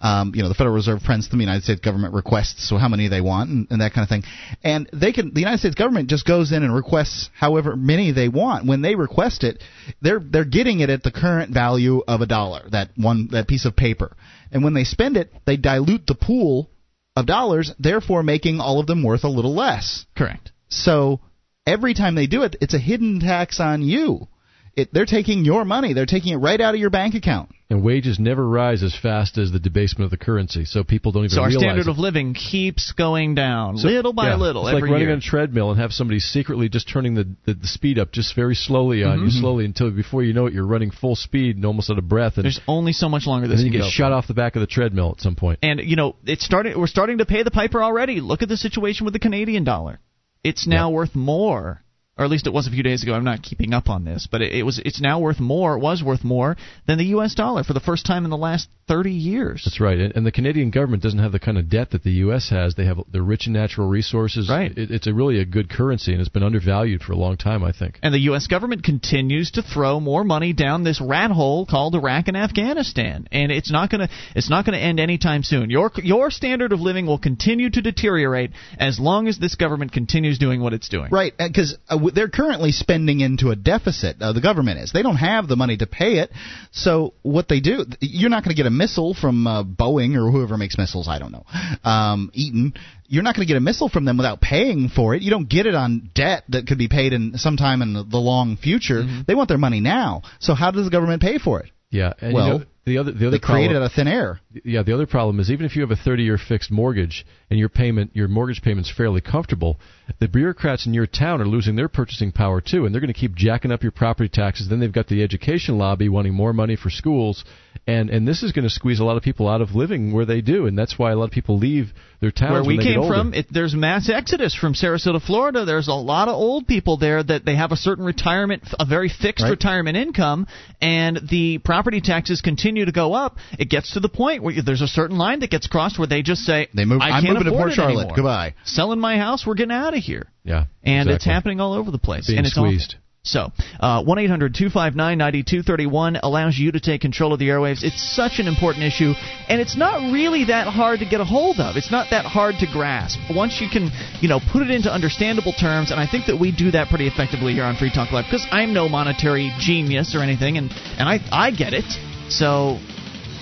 Um, 0.00 0.32
you 0.34 0.42
know, 0.42 0.48
the 0.48 0.54
Federal 0.54 0.74
Reserve 0.74 1.00
prints 1.04 1.28
them, 1.28 1.38
the 1.38 1.44
United 1.44 1.64
States 1.64 1.80
government 1.80 2.14
requests 2.14 2.68
so 2.68 2.76
how 2.76 2.88
many 2.88 3.08
they 3.08 3.20
want 3.20 3.50
and, 3.50 3.66
and 3.70 3.80
that 3.80 3.92
kind 3.92 4.04
of 4.04 4.08
thing, 4.08 4.22
and 4.62 4.88
they 4.92 5.12
can, 5.12 5.34
the 5.34 5.40
United 5.40 5.58
States 5.58 5.74
government 5.74 6.08
just 6.08 6.26
goes 6.26 6.52
in 6.52 6.62
and 6.62 6.74
requests 6.74 7.30
however 7.34 7.76
many 7.76 8.12
they 8.12 8.28
want. 8.28 8.66
When 8.66 8.82
they 8.82 8.94
request 8.94 9.44
it, 9.44 9.62
they're 10.00 10.20
they're 10.20 10.44
getting 10.44 10.80
it 10.80 10.90
at 10.90 11.02
the 11.02 11.10
current 11.10 11.52
value 11.52 12.02
of 12.06 12.20
a 12.20 12.26
dollar. 12.26 12.68
That 12.70 12.90
one 12.96 13.28
that 13.32 13.48
piece 13.48 13.64
of 13.64 13.76
paper. 13.76 14.16
And 14.52 14.64
when 14.64 14.74
they 14.74 14.84
spend 14.84 15.16
it, 15.16 15.32
they 15.46 15.56
dilute 15.56 16.06
the 16.06 16.14
pool 16.14 16.70
of 17.16 17.26
dollars, 17.26 17.72
therefore 17.78 18.22
making 18.22 18.60
all 18.60 18.80
of 18.80 18.86
them 18.86 19.02
worth 19.02 19.24
a 19.24 19.28
little 19.28 19.54
less. 19.54 20.06
Correct. 20.16 20.52
So 20.68 21.20
every 21.66 21.94
time 21.94 22.14
they 22.14 22.26
do 22.26 22.42
it, 22.42 22.56
it's 22.60 22.74
a 22.74 22.78
hidden 22.78 23.20
tax 23.20 23.60
on 23.60 23.82
you. 23.82 24.28
It, 24.76 24.90
they're 24.92 25.04
taking 25.04 25.44
your 25.44 25.64
money. 25.64 25.94
They're 25.94 26.06
taking 26.06 26.32
it 26.32 26.36
right 26.36 26.60
out 26.60 26.74
of 26.74 26.80
your 26.80 26.90
bank 26.90 27.16
account. 27.16 27.50
And 27.70 27.82
wages 27.82 28.20
never 28.20 28.48
rise 28.48 28.84
as 28.84 28.94
fast 28.96 29.36
as 29.36 29.50
the 29.50 29.58
debasement 29.58 30.04
of 30.04 30.10
the 30.12 30.16
currency, 30.16 30.64
so 30.64 30.84
people 30.84 31.10
don't 31.10 31.24
even 31.24 31.34
So 31.34 31.42
our 31.42 31.48
realize 31.48 31.62
standard 31.62 31.86
it. 31.86 31.90
of 31.90 31.98
living 31.98 32.34
keeps 32.34 32.92
going 32.92 33.34
down, 33.34 33.78
So- 33.78 33.88
little 33.88 34.12
by 34.12 34.28
yeah, 34.28 34.36
little, 34.36 34.66
It's 34.68 34.76
every 34.76 34.82
like 34.88 34.92
running 34.92 35.08
year. 35.08 35.12
on 35.12 35.18
a 35.18 35.22
treadmill 35.22 35.70
and 35.72 35.80
have 35.80 35.92
somebody 35.92 36.20
secretly 36.20 36.68
just 36.68 36.88
turning 36.88 37.14
the, 37.14 37.28
the, 37.46 37.54
the 37.54 37.66
speed 37.66 37.98
up 37.98 38.12
just 38.12 38.34
very 38.36 38.54
slowly 38.54 39.02
on 39.02 39.18
you, 39.20 39.26
Mhm. 39.26 39.40
slowly 39.40 39.64
until 39.64 39.90
before 39.90 40.22
you 40.22 40.32
know 40.32 40.46
it, 40.46 40.52
you're 40.52 40.66
running 40.66 40.90
full 40.92 41.16
speed 41.16 41.56
and 41.56 41.64
almost 41.64 41.90
out 41.90 41.98
of 41.98 42.08
breath, 42.08 42.36
and, 42.38 42.44
There's 42.44 42.60
only 42.68 42.92
so 42.92 43.08
much 43.08 43.26
longer 43.26 43.46
This 43.48 43.60
and 43.60 43.66
then 43.66 43.72
you 43.72 43.78
can 43.80 43.80
get 43.80 43.86
go 43.86 43.90
shot 43.90 44.10
for. 44.10 44.14
off 44.14 44.26
the 44.28 44.34
back 44.34 44.54
of 44.56 44.60
the 44.60 44.66
treadmill 44.68 45.14
at 45.16 45.20
some 45.20 45.34
point. 45.34 45.58
And 45.62 45.80
you 45.80 45.96
know, 45.96 46.14
it's 46.26 46.44
starting. 46.44 46.78
We're 46.78 46.86
starting 46.86 47.18
to 47.18 47.26
pay 47.26 47.42
the 47.42 47.50
piper 47.52 47.82
already. 47.82 48.20
Look 48.20 48.42
at 48.42 48.48
the 48.48 48.56
situation 48.56 49.04
with 49.04 49.14
the 49.14 49.20
Canadian 49.20 49.64
dollar. 49.64 49.98
It's 50.42 50.66
now 50.66 50.88
worth 50.88 51.14
more, 51.14 51.82
or 52.20 52.24
at 52.24 52.30
least 52.30 52.46
it 52.46 52.52
was 52.52 52.66
a 52.66 52.70
few 52.70 52.82
days 52.82 53.02
ago. 53.02 53.14
I'm 53.14 53.24
not 53.24 53.42
keeping 53.42 53.72
up 53.72 53.88
on 53.88 54.04
this, 54.04 54.28
but 54.30 54.42
it, 54.42 54.52
it 54.52 54.62
was. 54.62 54.78
It's 54.84 55.00
now 55.00 55.20
worth 55.20 55.40
more. 55.40 55.76
It 55.76 55.80
was 55.80 56.02
worth 56.02 56.22
more 56.22 56.54
than 56.86 56.98
the 56.98 57.06
U.S. 57.06 57.34
dollar 57.34 57.64
for 57.64 57.72
the 57.72 57.80
first 57.80 58.04
time 58.04 58.24
in 58.24 58.30
the 58.30 58.36
last 58.36 58.68
30 58.88 59.10
years. 59.10 59.62
That's 59.64 59.80
right, 59.80 59.98
and, 59.98 60.14
and 60.14 60.26
the 60.26 60.30
Canadian 60.30 60.70
government 60.70 61.02
doesn't 61.02 61.18
have 61.18 61.32
the 61.32 61.38
kind 61.38 61.56
of 61.56 61.70
debt 61.70 61.92
that 61.92 62.04
the 62.04 62.10
U.S. 62.24 62.50
has. 62.50 62.74
They 62.74 62.84
have 62.84 62.98
they're 63.10 63.22
rich 63.22 63.46
in 63.46 63.54
natural 63.54 63.88
resources. 63.88 64.50
Right. 64.50 64.70
It, 64.76 64.90
it's 64.90 65.06
a 65.06 65.14
really 65.14 65.40
a 65.40 65.46
good 65.46 65.70
currency, 65.70 66.12
and 66.12 66.20
it's 66.20 66.28
been 66.28 66.42
undervalued 66.42 67.02
for 67.02 67.14
a 67.14 67.16
long 67.16 67.38
time. 67.38 67.64
I 67.64 67.72
think. 67.72 67.98
And 68.02 68.12
the 68.12 68.20
U.S. 68.20 68.46
government 68.48 68.84
continues 68.84 69.52
to 69.52 69.62
throw 69.62 69.98
more 69.98 70.22
money 70.22 70.52
down 70.52 70.84
this 70.84 71.00
rat 71.00 71.30
hole 71.30 71.64
called 71.64 71.94
Iraq 71.94 72.28
and 72.28 72.36
Afghanistan, 72.36 73.28
and 73.32 73.50
it's 73.50 73.72
not 73.72 73.90
gonna 73.90 74.10
it's 74.36 74.50
not 74.50 74.66
gonna 74.66 74.76
end 74.76 75.00
anytime 75.00 75.42
soon. 75.42 75.70
Your 75.70 75.90
your 75.96 76.30
standard 76.30 76.74
of 76.74 76.80
living 76.80 77.06
will 77.06 77.18
continue 77.18 77.70
to 77.70 77.80
deteriorate 77.80 78.50
as 78.78 79.00
long 79.00 79.26
as 79.26 79.38
this 79.38 79.54
government 79.54 79.92
continues 79.92 80.38
doing 80.38 80.60
what 80.60 80.74
it's 80.74 80.90
doing. 80.90 81.08
Right, 81.10 81.32
because 81.38 81.78
uh, 81.88 81.94
w- 81.94 82.09
they're 82.14 82.28
currently 82.28 82.72
spending 82.72 83.20
into 83.20 83.50
a 83.50 83.56
deficit. 83.56 84.20
Uh, 84.20 84.32
the 84.32 84.40
government 84.40 84.80
is. 84.80 84.92
They 84.92 85.02
don't 85.02 85.16
have 85.16 85.48
the 85.48 85.56
money 85.56 85.76
to 85.76 85.86
pay 85.86 86.18
it. 86.18 86.30
So 86.72 87.14
what 87.22 87.48
they 87.48 87.60
do, 87.60 87.84
you're 88.00 88.30
not 88.30 88.44
going 88.44 88.54
to 88.54 88.60
get 88.60 88.66
a 88.66 88.70
missile 88.70 89.14
from 89.14 89.46
uh, 89.46 89.64
Boeing 89.64 90.16
or 90.16 90.30
whoever 90.30 90.56
makes 90.56 90.76
missiles. 90.78 91.08
I 91.08 91.18
don't 91.18 91.32
know, 91.32 91.44
um, 91.84 92.30
Eaton. 92.34 92.74
You're 93.06 93.24
not 93.24 93.34
going 93.34 93.44
to 93.44 93.52
get 93.52 93.56
a 93.56 93.60
missile 93.60 93.88
from 93.88 94.04
them 94.04 94.16
without 94.16 94.40
paying 94.40 94.88
for 94.88 95.16
it. 95.16 95.22
You 95.22 95.30
don't 95.30 95.48
get 95.48 95.66
it 95.66 95.74
on 95.74 96.10
debt 96.14 96.44
that 96.50 96.68
could 96.68 96.78
be 96.78 96.86
paid 96.86 97.12
in 97.12 97.36
sometime 97.38 97.82
in 97.82 97.92
the, 97.92 98.18
long 98.18 98.56
future. 98.56 99.02
They 99.26 99.34
want 99.34 99.48
their 99.48 99.58
money 99.58 99.80
now. 99.80 100.22
So 100.38 100.54
how 100.54 100.70
does 100.70 100.84
the 100.84 100.90
government 100.90 101.20
pay 101.20 101.38
for 101.38 101.58
it? 101.58 101.70
Yeah. 101.90 102.12
And 102.20 102.32
Well, 102.32 102.46
you 102.46 102.58
know, 102.60 102.64
the 102.90 102.98
other 102.98 103.12
the 103.12 103.26
other 103.28 103.30
They 103.36 103.38
create 103.38 103.64
it 103.70 103.74
problem- 103.74 103.82
out 103.82 103.86
of 103.86 103.92
thin 103.92 104.08
air. 104.08 104.40
yeah, 104.64 104.82
the 104.82 104.92
other 104.92 105.06
problem 105.06 105.40
is 105.40 105.50
even 105.50 105.64
if 105.66 105.74
you 105.76 105.82
have 105.82 105.90
a 105.90 105.96
30-year 105.96 106.38
fixed 106.38 106.70
mortgage 106.70 107.24
and 107.50 107.58
your 107.58 107.68
payment, 107.68 108.10
your 108.14 108.28
mortgage 108.28 108.62
payment's 108.62 108.90
fairly 108.90 109.20
comfortable, 109.20 109.78
the 110.18 110.28
bureaucrats 110.28 110.86
in 110.86 110.94
your 110.94 111.06
town 111.06 111.40
are 111.40 111.46
losing 111.46 111.76
their 111.76 111.88
purchasing 111.88 112.32
power 112.32 112.60
too, 112.60 112.84
and 112.84 112.92
they're 112.94 113.00
going 113.00 113.12
to 113.12 113.18
keep 113.18 113.34
jacking 113.34 113.72
up 113.72 113.82
your 113.82 113.92
property 113.92 114.28
taxes. 114.28 114.68
Then 114.68 114.80
they've 114.80 114.92
got 114.92 115.06
the 115.08 115.22
education 115.22 115.78
lobby 115.78 116.08
wanting 116.08 116.34
more 116.34 116.52
money 116.52 116.76
for 116.76 116.90
schools, 116.90 117.44
and 117.86 118.10
and 118.10 118.26
this 118.26 118.42
is 118.42 118.52
going 118.52 118.64
to 118.64 118.70
squeeze 118.70 119.00
a 119.00 119.04
lot 119.04 119.16
of 119.16 119.22
people 119.22 119.48
out 119.48 119.60
of 119.60 119.74
living 119.74 120.12
where 120.12 120.24
they 120.26 120.40
do, 120.40 120.66
and 120.66 120.76
that's 120.78 120.98
why 120.98 121.12
a 121.12 121.16
lot 121.16 121.24
of 121.24 121.30
people 121.30 121.58
leave 121.58 121.92
their 122.20 122.30
towns. 122.30 122.52
Where 122.52 122.62
we 122.62 122.76
when 122.76 122.76
they 122.78 122.92
get 122.92 123.00
came 123.00 123.08
from, 123.08 123.34
it, 123.34 123.46
there's 123.50 123.74
mass 123.74 124.10
exodus 124.10 124.54
from 124.54 124.74
Sarasota, 124.74 125.22
Florida. 125.22 125.64
There's 125.64 125.88
a 125.88 125.94
lot 125.94 126.28
of 126.28 126.34
old 126.34 126.66
people 126.66 126.96
there 126.98 127.22
that 127.22 127.44
they 127.44 127.54
have 127.56 127.72
a 127.72 127.76
certain 127.76 128.04
retirement, 128.04 128.62
a 128.78 128.84
very 128.84 129.08
fixed 129.08 129.44
Right. 129.44 129.50
retirement 129.50 129.96
income, 129.96 130.46
and 130.82 131.18
the 131.30 131.58
property 131.58 132.00
taxes 132.00 132.40
continue 132.40 132.79
to 132.86 132.92
go 132.92 133.14
up. 133.14 133.36
It 133.58 133.68
gets 133.68 133.94
to 133.94 134.00
the 134.00 134.08
point 134.08 134.42
where 134.42 134.54
there's 134.64 134.82
a 134.82 134.88
certain 134.88 135.18
line 135.18 135.40
that 135.40 135.50
gets 135.50 135.66
crossed 135.66 135.98
where 135.98 136.08
they 136.08 136.22
just 136.22 136.42
say, 136.42 136.68
They 136.74 136.84
move. 136.84 137.00
I 137.00 137.10
I'm 137.10 137.22
can't 137.24 137.38
moving 137.38 137.52
to 137.52 137.58
Port 137.58 137.72
Charlotte. 137.72 137.98
anymore. 138.00 138.16
Goodbye. 138.16 138.54
Selling 138.64 139.00
my 139.00 139.16
house, 139.18 139.46
we're 139.46 139.54
getting 139.54 139.72
out 139.74 139.94
of 139.96 140.02
here. 140.02 140.26
Yeah, 140.44 140.64
And 140.82 141.10
it's 141.10 141.24
happening 141.24 141.60
all 141.60 141.74
over 141.74 141.90
the 141.90 141.98
place. 141.98 142.26
Being 142.26 142.38
and 142.38 142.46
it's 142.46 142.56
awful. 142.56 142.70
squeezed. 142.70 142.94
So, 143.22 143.52
uh, 143.78 144.02
1 144.02 144.18
800 144.18 144.54
259 144.54 145.18
9231 145.18 146.16
allows 146.22 146.56
you 146.56 146.72
to 146.72 146.80
take 146.80 147.02
control 147.02 147.34
of 147.34 147.38
the 147.38 147.48
airwaves. 147.48 147.84
It's 147.84 148.16
such 148.16 148.38
an 148.38 148.48
important 148.48 148.84
issue, 148.84 149.12
and 149.46 149.60
it's 149.60 149.76
not 149.76 150.10
really 150.10 150.44
that 150.44 150.68
hard 150.68 151.00
to 151.00 151.04
get 151.04 151.20
a 151.20 151.24
hold 151.26 151.60
of. 151.60 151.76
It's 151.76 151.90
not 151.90 152.08
that 152.12 152.24
hard 152.24 152.54
to 152.60 152.66
grasp. 152.72 153.18
Once 153.30 153.60
you 153.60 153.68
can, 153.68 153.90
you 154.22 154.28
know, 154.30 154.40
put 154.50 154.62
it 154.62 154.70
into 154.70 154.90
understandable 154.90 155.52
terms, 155.52 155.90
and 155.90 156.00
I 156.00 156.06
think 156.10 156.26
that 156.26 156.40
we 156.40 156.50
do 156.50 156.70
that 156.70 156.88
pretty 156.88 157.06
effectively 157.08 157.52
here 157.52 157.64
on 157.64 157.76
Free 157.76 157.92
Talk 157.92 158.10
Live 158.10 158.24
because 158.24 158.46
I'm 158.50 158.72
no 158.72 158.88
monetary 158.88 159.52
genius 159.58 160.14
or 160.14 160.22
anything, 160.22 160.56
and, 160.56 160.70
and 160.96 161.06
I, 161.06 161.20
I 161.30 161.50
get 161.50 161.74
it. 161.74 161.84
So, 162.30 162.78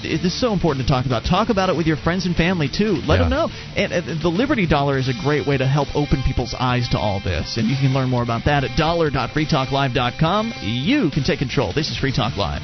it 0.02 0.24
is 0.24 0.38
so 0.40 0.52
important 0.52 0.86
to 0.86 0.92
talk 0.92 1.06
about. 1.06 1.24
Talk 1.24 1.48
about 1.50 1.68
it 1.70 1.76
with 1.76 1.86
your 1.86 1.96
friends 1.96 2.24
and 2.26 2.34
family 2.36 2.68
too. 2.68 3.02
Let 3.06 3.16
Yeah. 3.16 3.28
them 3.28 3.30
know. 3.30 3.48
And, 3.76 3.92
and 3.92 4.20
the 4.22 4.28
Liberty 4.28 4.66
Dollar 4.66 4.96
is 4.96 5.08
a 5.08 5.14
great 5.22 5.46
way 5.46 5.56
to 5.58 5.66
help 5.66 5.88
open 5.96 6.22
people's 6.22 6.54
eyes 6.58 6.88
to 6.90 6.98
all 6.98 7.20
this. 7.20 7.56
And 7.56 7.68
you 7.68 7.76
can 7.76 7.92
learn 7.92 8.08
more 8.08 8.22
about 8.22 8.44
that 8.44 8.62
at 8.64 8.76
dollar.freetalklive.com. 8.76 10.54
You 10.62 11.10
can 11.10 11.24
take 11.24 11.38
control. 11.40 11.72
This 11.72 11.90
is 11.90 11.96
Free 11.96 12.12
Talk 12.12 12.36
Live. 12.36 12.62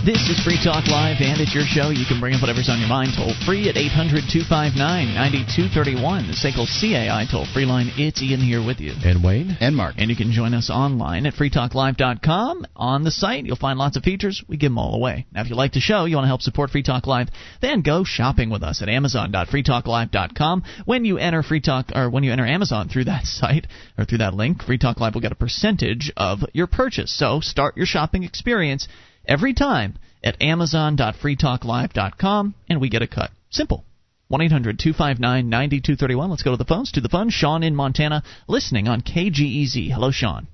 This 0.00 0.30
is 0.30 0.40
Free 0.42 0.56
Talk 0.56 0.88
Live, 0.88 1.20
and 1.20 1.42
it's 1.42 1.54
your 1.54 1.68
show. 1.68 1.90
You 1.90 2.06
can 2.08 2.20
bring 2.20 2.32
up 2.32 2.40
whatever's 2.40 2.70
on 2.70 2.80
your 2.80 2.88
mind 2.88 3.12
toll 3.14 3.36
free 3.44 3.68
at 3.68 3.76
800 3.76 4.32
259 4.32 4.80
9231. 4.80 6.24
The 6.24 6.32
SACL 6.32 6.64
CAI 6.64 7.28
toll 7.30 7.44
free 7.52 7.66
line. 7.66 7.92
It's 8.00 8.22
Ian 8.22 8.40
here 8.40 8.64
with 8.64 8.80
you. 8.80 8.94
And 9.04 9.22
Wayne 9.22 9.58
and 9.60 9.76
Mark. 9.76 9.96
And 9.98 10.08
you 10.08 10.16
can 10.16 10.32
join 10.32 10.54
us 10.54 10.70
online 10.70 11.26
at 11.26 11.34
freetalklive.com. 11.34 12.66
On 12.76 13.04
the 13.04 13.10
site, 13.10 13.44
you'll 13.44 13.60
find 13.60 13.78
lots 13.78 13.98
of 13.98 14.02
features. 14.02 14.42
We 14.48 14.56
give 14.56 14.72
them 14.72 14.78
all 14.78 14.94
away. 14.94 15.26
Now, 15.32 15.42
if 15.42 15.50
you 15.50 15.54
like 15.54 15.72
the 15.74 15.80
show, 15.80 16.06
you 16.06 16.16
want 16.16 16.24
to 16.24 16.32
help 16.32 16.40
support 16.40 16.70
Free 16.70 16.82
Talk 16.82 17.06
Live, 17.06 17.28
then 17.60 17.82
go 17.82 18.02
shopping 18.02 18.48
with 18.48 18.62
us 18.62 18.80
at 18.80 18.88
amazon.freetalklive.com. 18.88 20.62
When 20.86 21.04
you 21.04 21.18
enter 21.18 21.42
Free 21.42 21.60
Talk, 21.60 21.92
or 21.94 22.08
when 22.08 22.24
you 22.24 22.32
enter 22.32 22.46
Amazon 22.46 22.88
through 22.88 23.04
that 23.04 23.24
site 23.26 23.66
or 23.98 24.06
through 24.06 24.18
that 24.18 24.32
link, 24.32 24.62
Free 24.62 24.78
Talk 24.78 24.98
Live 24.98 25.12
will 25.12 25.20
get 25.20 25.32
a 25.32 25.36
percentage 25.36 26.10
of 26.16 26.38
your 26.54 26.68
purchase. 26.68 27.14
So 27.14 27.40
start 27.40 27.76
your 27.76 27.84
shopping 27.84 28.22
experience 28.22 28.88
every 29.26 29.54
time 29.54 29.94
at 30.22 30.40
amazon.freetalklive.com, 30.42 32.54
and 32.68 32.80
we 32.80 32.88
get 32.88 33.02
a 33.02 33.06
cut. 33.06 33.30
Simple. 33.50 33.84
1 34.28 34.40
800 34.42 34.78
259 34.78 35.48
9231. 35.48 36.30
Let's 36.30 36.42
go 36.44 36.52
to 36.52 36.56
the 36.56 36.64
phones. 36.64 36.92
To 36.92 37.00
the 37.00 37.08
phone, 37.08 37.30
Sean 37.30 37.62
in 37.64 37.74
Montana, 37.74 38.22
listening 38.46 38.86
on 38.86 39.00
KGEZ. 39.00 39.90
Hello, 39.90 40.10
Sean. 40.12 40.46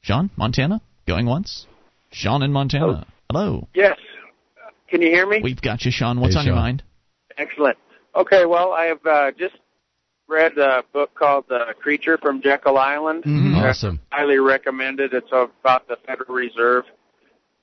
Sean, 0.00 0.30
Montana, 0.36 0.80
going 1.06 1.26
once. 1.26 1.66
Sean 2.10 2.42
in 2.42 2.52
Montana. 2.52 3.06
Hello. 3.30 3.68
Yes. 3.74 3.96
Can 4.88 5.02
you 5.02 5.08
hear 5.08 5.26
me? 5.26 5.40
We've 5.42 5.60
got 5.60 5.84
you, 5.84 5.90
Sean. 5.92 6.20
What's 6.20 6.34
Hey, 6.34 6.40
on 6.40 6.46
your 6.46 6.54
mind? 6.56 6.82
Excellent. 7.38 7.76
Okay, 8.16 8.46
well, 8.46 8.72
I 8.72 8.86
have 8.86 9.04
uh, 9.06 9.30
just 9.32 9.54
read 10.28 10.56
a 10.58 10.82
book 10.92 11.14
called 11.14 11.44
The 11.48 11.74
Creature 11.80 12.18
from 12.18 12.40
Jekyll 12.42 12.78
Island. 12.78 13.22
Mm-hmm. 13.24 13.54
Uh, 13.56 13.68
Awesome. 13.68 14.00
highly 14.10 14.38
recommended. 14.38 15.12
It's 15.12 15.30
about 15.32 15.86
the 15.88 15.96
Federal 16.06 16.34
Reserve. 16.34 16.84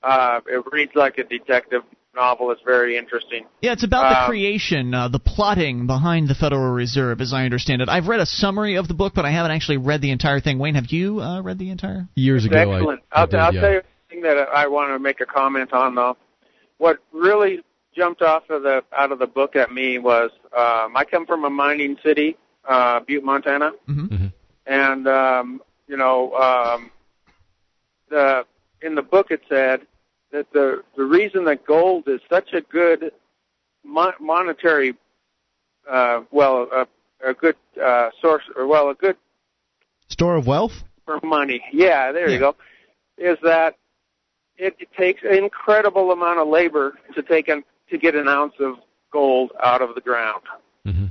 Uh, 0.04 0.40
it 0.46 0.62
reads 0.72 0.92
like 0.94 1.18
a 1.18 1.24
detective 1.24 1.82
novel. 2.14 2.50
It's 2.50 2.60
very 2.64 2.96
interesting. 2.96 3.44
Yeah, 3.60 3.72
it's 3.72 3.84
about 3.84 4.10
the 4.10 4.20
Um, 4.20 4.26
creation, 4.28 4.94
uh, 4.94 5.08
the 5.08 5.18
plotting 5.18 5.86
behind 5.86 6.28
the 6.28 6.34
Federal 6.34 6.72
Reserve, 6.72 7.20
as 7.20 7.32
I 7.32 7.44
understand 7.44 7.82
it. 7.82 7.88
I've 7.88 8.06
read 8.06 8.20
a 8.20 8.26
summary 8.26 8.76
of 8.76 8.86
the 8.86 8.94
book, 8.94 9.14
but 9.14 9.24
I 9.24 9.30
haven't 9.30 9.50
actually 9.52 9.78
read 9.78 10.00
the 10.00 10.10
entire 10.10 10.40
thing. 10.40 10.58
Wayne, 10.58 10.74
have 10.74 10.86
you 10.90 11.20
uh, 11.20 11.40
read 11.42 11.58
the 11.58 11.70
entire? 11.70 12.06
Years 12.14 12.44
It's 12.44 12.52
ago, 12.52 12.72
excellent. 12.72 13.02
I, 13.10 13.20
will 13.20 13.26
did, 13.28 13.40
I'll 13.40 13.54
yeah. 13.54 13.60
tell 13.60 13.72
you 13.72 13.80
the 13.80 14.14
thing 14.14 14.22
that 14.22 14.36
I 14.54 14.66
want 14.68 14.90
to 14.92 14.98
make 14.98 15.20
a 15.20 15.26
comment 15.26 15.72
on 15.72 15.94
though. 15.94 16.16
What 16.78 16.98
really 17.12 17.62
jumped 17.96 18.22
off 18.22 18.48
of 18.50 18.62
the 18.62 18.84
out 18.96 19.10
of 19.10 19.18
the 19.18 19.26
book 19.26 19.56
at 19.56 19.72
me 19.72 19.98
was 19.98 20.30
um, 20.56 20.96
I 20.96 21.04
come 21.10 21.24
from 21.26 21.44
a 21.44 21.50
mining 21.50 21.96
city, 22.04 22.36
uh, 22.68 23.00
Butte, 23.00 23.24
Montana, 23.24 23.72
Mm-hmm. 23.88 24.26
and 24.66 25.08
um, 25.08 25.62
you 25.88 25.96
know 25.96 26.32
um, 26.34 26.90
the 28.10 28.44
in 28.82 28.94
the 28.94 29.02
book 29.02 29.28
it 29.30 29.40
said 29.48 29.80
that 30.34 30.52
the 30.52 30.82
the 30.96 31.04
reason 31.04 31.44
that 31.44 31.64
gold 31.64 32.08
is 32.08 32.20
such 32.28 32.52
a 32.52 32.60
good 32.60 33.12
mon- 33.84 34.12
monetary 34.20 34.94
uh, 35.90 36.22
well 36.32 36.68
a, 36.72 36.86
a 37.26 37.32
good 37.32 37.56
uh, 37.82 38.10
source 38.20 38.42
or 38.56 38.66
well 38.66 38.90
a 38.90 38.94
good 38.94 39.16
Store 40.08 40.36
of 40.36 40.46
wealth? 40.46 40.72
for 41.06 41.20
money. 41.22 41.62
Yeah, 41.72 42.12
there 42.12 42.28
Yeah. 42.28 42.34
you 42.34 42.38
go. 42.40 42.56
Is 43.16 43.38
that 43.42 43.76
it, 44.56 44.74
it 44.78 44.88
takes 44.96 45.22
an 45.22 45.34
incredible 45.34 46.10
amount 46.10 46.38
of 46.40 46.48
labor 46.48 46.94
to 47.14 47.22
take 47.22 47.48
an, 47.48 47.62
to 47.90 47.98
get 47.98 48.14
an 48.14 48.26
ounce 48.28 48.54
of 48.58 48.76
gold 49.12 49.52
out 49.62 49.82
of 49.82 49.94
the 49.94 50.00
ground. 50.00 50.42
Mm-hmm. 50.86 51.06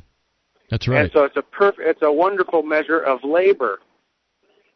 That's 0.70 0.88
right. 0.88 1.04
And 1.04 1.12
so 1.14 1.24
it's 1.24 1.38
a 1.38 1.42
perf- 1.44 1.80
it's 1.80 2.02
a 2.02 2.12
wonderful 2.12 2.64
measure 2.64 3.00
of 3.00 3.24
labor. 3.24 3.80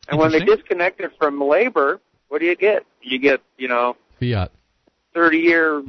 And 0.07 0.19
when 0.19 0.31
they 0.31 0.39
disconnect 0.39 1.01
it 1.01 1.11
from 1.17 1.41
labor, 1.41 1.99
what 2.29 2.39
do 2.39 2.45
you 2.45 2.55
get? 2.55 2.85
You 3.01 3.19
get, 3.19 3.41
you 3.57 3.67
know, 3.67 3.97
Fiat. 4.19 4.51
30 5.13 5.37
year 5.37 5.83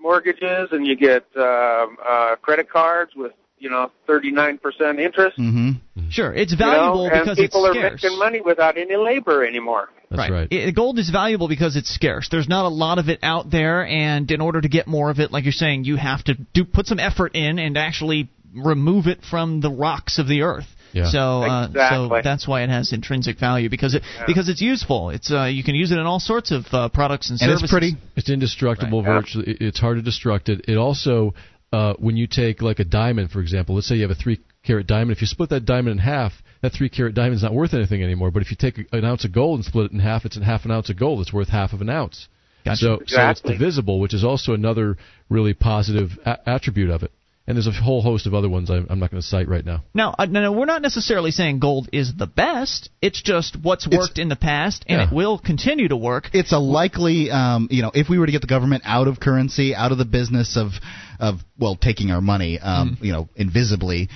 mortgages 0.00 0.68
and 0.72 0.86
you 0.86 0.96
get 0.96 1.24
um 1.36 1.96
uh 2.04 2.36
credit 2.42 2.68
cards 2.68 3.12
with, 3.16 3.32
you 3.58 3.70
know, 3.70 3.90
39% 4.08 4.58
interest. 4.98 5.38
Mm-hmm. 5.38 6.10
Sure, 6.10 6.32
it's 6.34 6.52
you 6.52 6.58
know, 6.58 6.66
valuable 6.66 7.04
and 7.06 7.22
because 7.22 7.38
people 7.38 7.64
it's 7.66 7.76
are 7.76 7.80
scarce. 7.80 8.02
making 8.02 8.18
money 8.18 8.40
without 8.40 8.76
any 8.76 8.96
labor 8.96 9.44
anymore. 9.46 9.88
That's 10.10 10.30
right. 10.30 10.48
I- 10.52 10.70
gold 10.72 10.98
is 10.98 11.08
valuable 11.10 11.48
because 11.48 11.76
it's 11.76 11.88
scarce. 11.94 12.28
There's 12.30 12.48
not 12.48 12.66
a 12.66 12.68
lot 12.68 12.98
of 12.98 13.08
it 13.08 13.20
out 13.22 13.50
there, 13.50 13.86
and 13.86 14.30
in 14.30 14.40
order 14.40 14.60
to 14.60 14.68
get 14.68 14.86
more 14.86 15.10
of 15.10 15.20
it, 15.20 15.32
like 15.32 15.44
you're 15.44 15.52
saying, 15.52 15.84
you 15.84 15.96
have 15.96 16.22
to 16.24 16.34
do 16.52 16.64
put 16.64 16.86
some 16.86 16.98
effort 16.98 17.34
in 17.34 17.58
and 17.58 17.78
actually 17.78 18.28
remove 18.54 19.06
it 19.06 19.20
from 19.28 19.60
the 19.60 19.70
rocks 19.70 20.18
of 20.18 20.28
the 20.28 20.42
earth. 20.42 20.66
Yeah. 20.92 21.04
So, 21.10 21.42
uh, 21.42 21.68
so 21.90 22.20
that's 22.22 22.46
why 22.46 22.62
it 22.62 22.68
has 22.70 22.92
intrinsic 22.92 23.38
value 23.38 23.68
because 23.70 23.94
it 23.94 24.02
because 24.26 24.48
it's 24.48 24.60
useful. 24.60 25.10
It's 25.10 25.30
uh, 25.32 25.44
you 25.44 25.64
can 25.64 25.74
use 25.74 25.90
it 25.90 25.98
in 25.98 26.06
all 26.06 26.20
sorts 26.20 26.50
of 26.50 26.66
uh, 26.72 26.88
products 26.90 27.30
and 27.30 27.40
And 27.40 27.48
services. 27.48 27.62
it's 27.64 27.72
pretty. 27.72 27.92
It's 28.16 28.28
indestructible. 28.30 29.02
Right. 29.02 29.14
Virtually, 29.22 29.50
it- 29.52 29.60
it's 29.62 29.80
hard 29.80 30.02
to 30.02 30.08
destruct 30.10 30.48
it. 30.48 30.66
It 30.68 30.76
also, 30.76 31.34
uh, 31.72 31.94
when 31.98 32.16
you 32.16 32.26
take 32.26 32.60
like 32.62 32.78
a 32.78 32.84
diamond, 32.84 33.30
for 33.30 33.40
example, 33.40 33.74
let's 33.74 33.86
say 33.88 33.94
you 33.96 34.02
have 34.02 34.10
a 34.10 34.14
three 34.14 34.40
carat 34.64 34.86
diamond. 34.86 35.12
If 35.12 35.20
you 35.22 35.26
split 35.26 35.48
that 35.50 35.64
diamond 35.64 35.92
in 35.92 35.98
half, 35.98 36.32
that 36.60 36.72
three 36.72 36.88
carat 36.88 37.14
diamond 37.14 37.36
is 37.36 37.42
not 37.42 37.54
worth 37.54 37.72
anything 37.74 38.02
anymore. 38.02 38.30
But 38.30 38.42
if 38.42 38.50
you 38.50 38.56
take 38.60 38.86
an 38.92 39.04
ounce 39.04 39.24
of 39.24 39.32
gold 39.32 39.58
and 39.58 39.64
split 39.64 39.86
it 39.86 39.92
in 39.92 39.98
half, 40.00 40.24
it's 40.26 40.36
in 40.36 40.42
half 40.42 40.64
an 40.66 40.70
ounce 40.70 40.90
of 40.90 40.98
gold. 40.98 41.20
It's 41.20 41.32
worth 41.32 41.48
half 41.48 41.72
of 41.72 41.80
an 41.80 41.88
ounce. 41.90 42.28
Gotcha. 42.64 42.76
So, 42.76 43.02
so 43.06 43.28
it's 43.30 43.40
divisible, 43.40 43.98
which 43.98 44.14
is 44.14 44.22
also 44.22 44.52
another 44.54 44.96
really 45.28 45.52
positive 45.54 46.10
a- 46.24 46.38
attribute 46.48 46.90
of 46.90 47.02
it. 47.02 47.10
And 47.44 47.56
there's 47.56 47.66
a 47.66 47.72
whole 47.72 48.02
host 48.02 48.26
of 48.26 48.34
other 48.34 48.48
ones 48.48 48.70
I'm, 48.70 48.86
I'm 48.88 49.00
not 49.00 49.10
going 49.10 49.20
to 49.20 49.26
cite 49.26 49.48
right 49.48 49.64
now. 49.64 49.82
Now, 49.94 50.14
uh, 50.16 50.26
no, 50.26 50.42
no, 50.42 50.52
we're 50.52 50.64
not 50.64 50.80
necessarily 50.80 51.32
saying 51.32 51.58
gold 51.58 51.88
is 51.92 52.14
the 52.16 52.28
best. 52.28 52.88
It's 53.00 53.20
just 53.20 53.56
what's 53.60 53.86
worked 53.88 54.20
in 54.20 54.28
the 54.28 54.36
past, 54.36 54.84
and 54.88 55.00
Yeah. 55.00 55.08
it 55.08 55.12
will 55.12 55.38
continue 55.38 55.88
to 55.88 55.96
work. 55.96 56.30
It's 56.32 56.52
a 56.52 56.58
likely, 56.58 57.32
um, 57.32 57.66
you 57.70 57.82
know, 57.82 57.90
if 57.94 58.08
we 58.08 58.18
were 58.18 58.26
to 58.26 58.32
get 58.32 58.42
the 58.42 58.46
government 58.46 58.84
out 58.86 59.08
of 59.08 59.18
currency, 59.18 59.74
out 59.74 59.90
of 59.90 59.98
the 59.98 60.04
business 60.04 60.56
of, 60.56 60.70
of 61.18 61.40
well, 61.58 61.74
taking 61.74 62.12
our 62.12 62.20
money, 62.20 62.60
um, 62.60 62.96
you 63.00 63.12
know, 63.12 63.28
invisibly, 63.34 64.08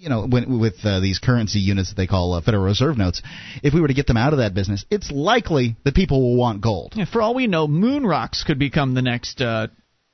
you 0.00 0.08
know, 0.08 0.26
when, 0.26 0.58
with 0.58 0.74
uh, 0.84 0.98
these 0.98 1.20
currency 1.20 1.60
units 1.60 1.90
that 1.90 1.96
they 1.96 2.06
call 2.08 2.32
uh, 2.32 2.40
Federal 2.40 2.64
Reserve 2.64 2.98
notes, 2.98 3.22
if 3.62 3.74
we 3.74 3.80
were 3.80 3.88
to 3.88 3.94
get 3.94 4.06
them 4.08 4.16
out 4.16 4.32
of 4.32 4.38
that 4.38 4.54
business, 4.54 4.84
it's 4.90 5.10
likely 5.12 5.76
that 5.84 5.94
people 5.94 6.20
will 6.20 6.36
want 6.36 6.62
gold. 6.62 6.94
Yeah, 6.96 7.04
for 7.04 7.22
all 7.22 7.34
we 7.34 7.46
know, 7.46 7.68
moon 7.68 8.04
rocks 8.04 8.42
could 8.42 8.58
become 8.58 8.94
the 8.94 9.02
next 9.02 9.40
uh, 9.40 9.68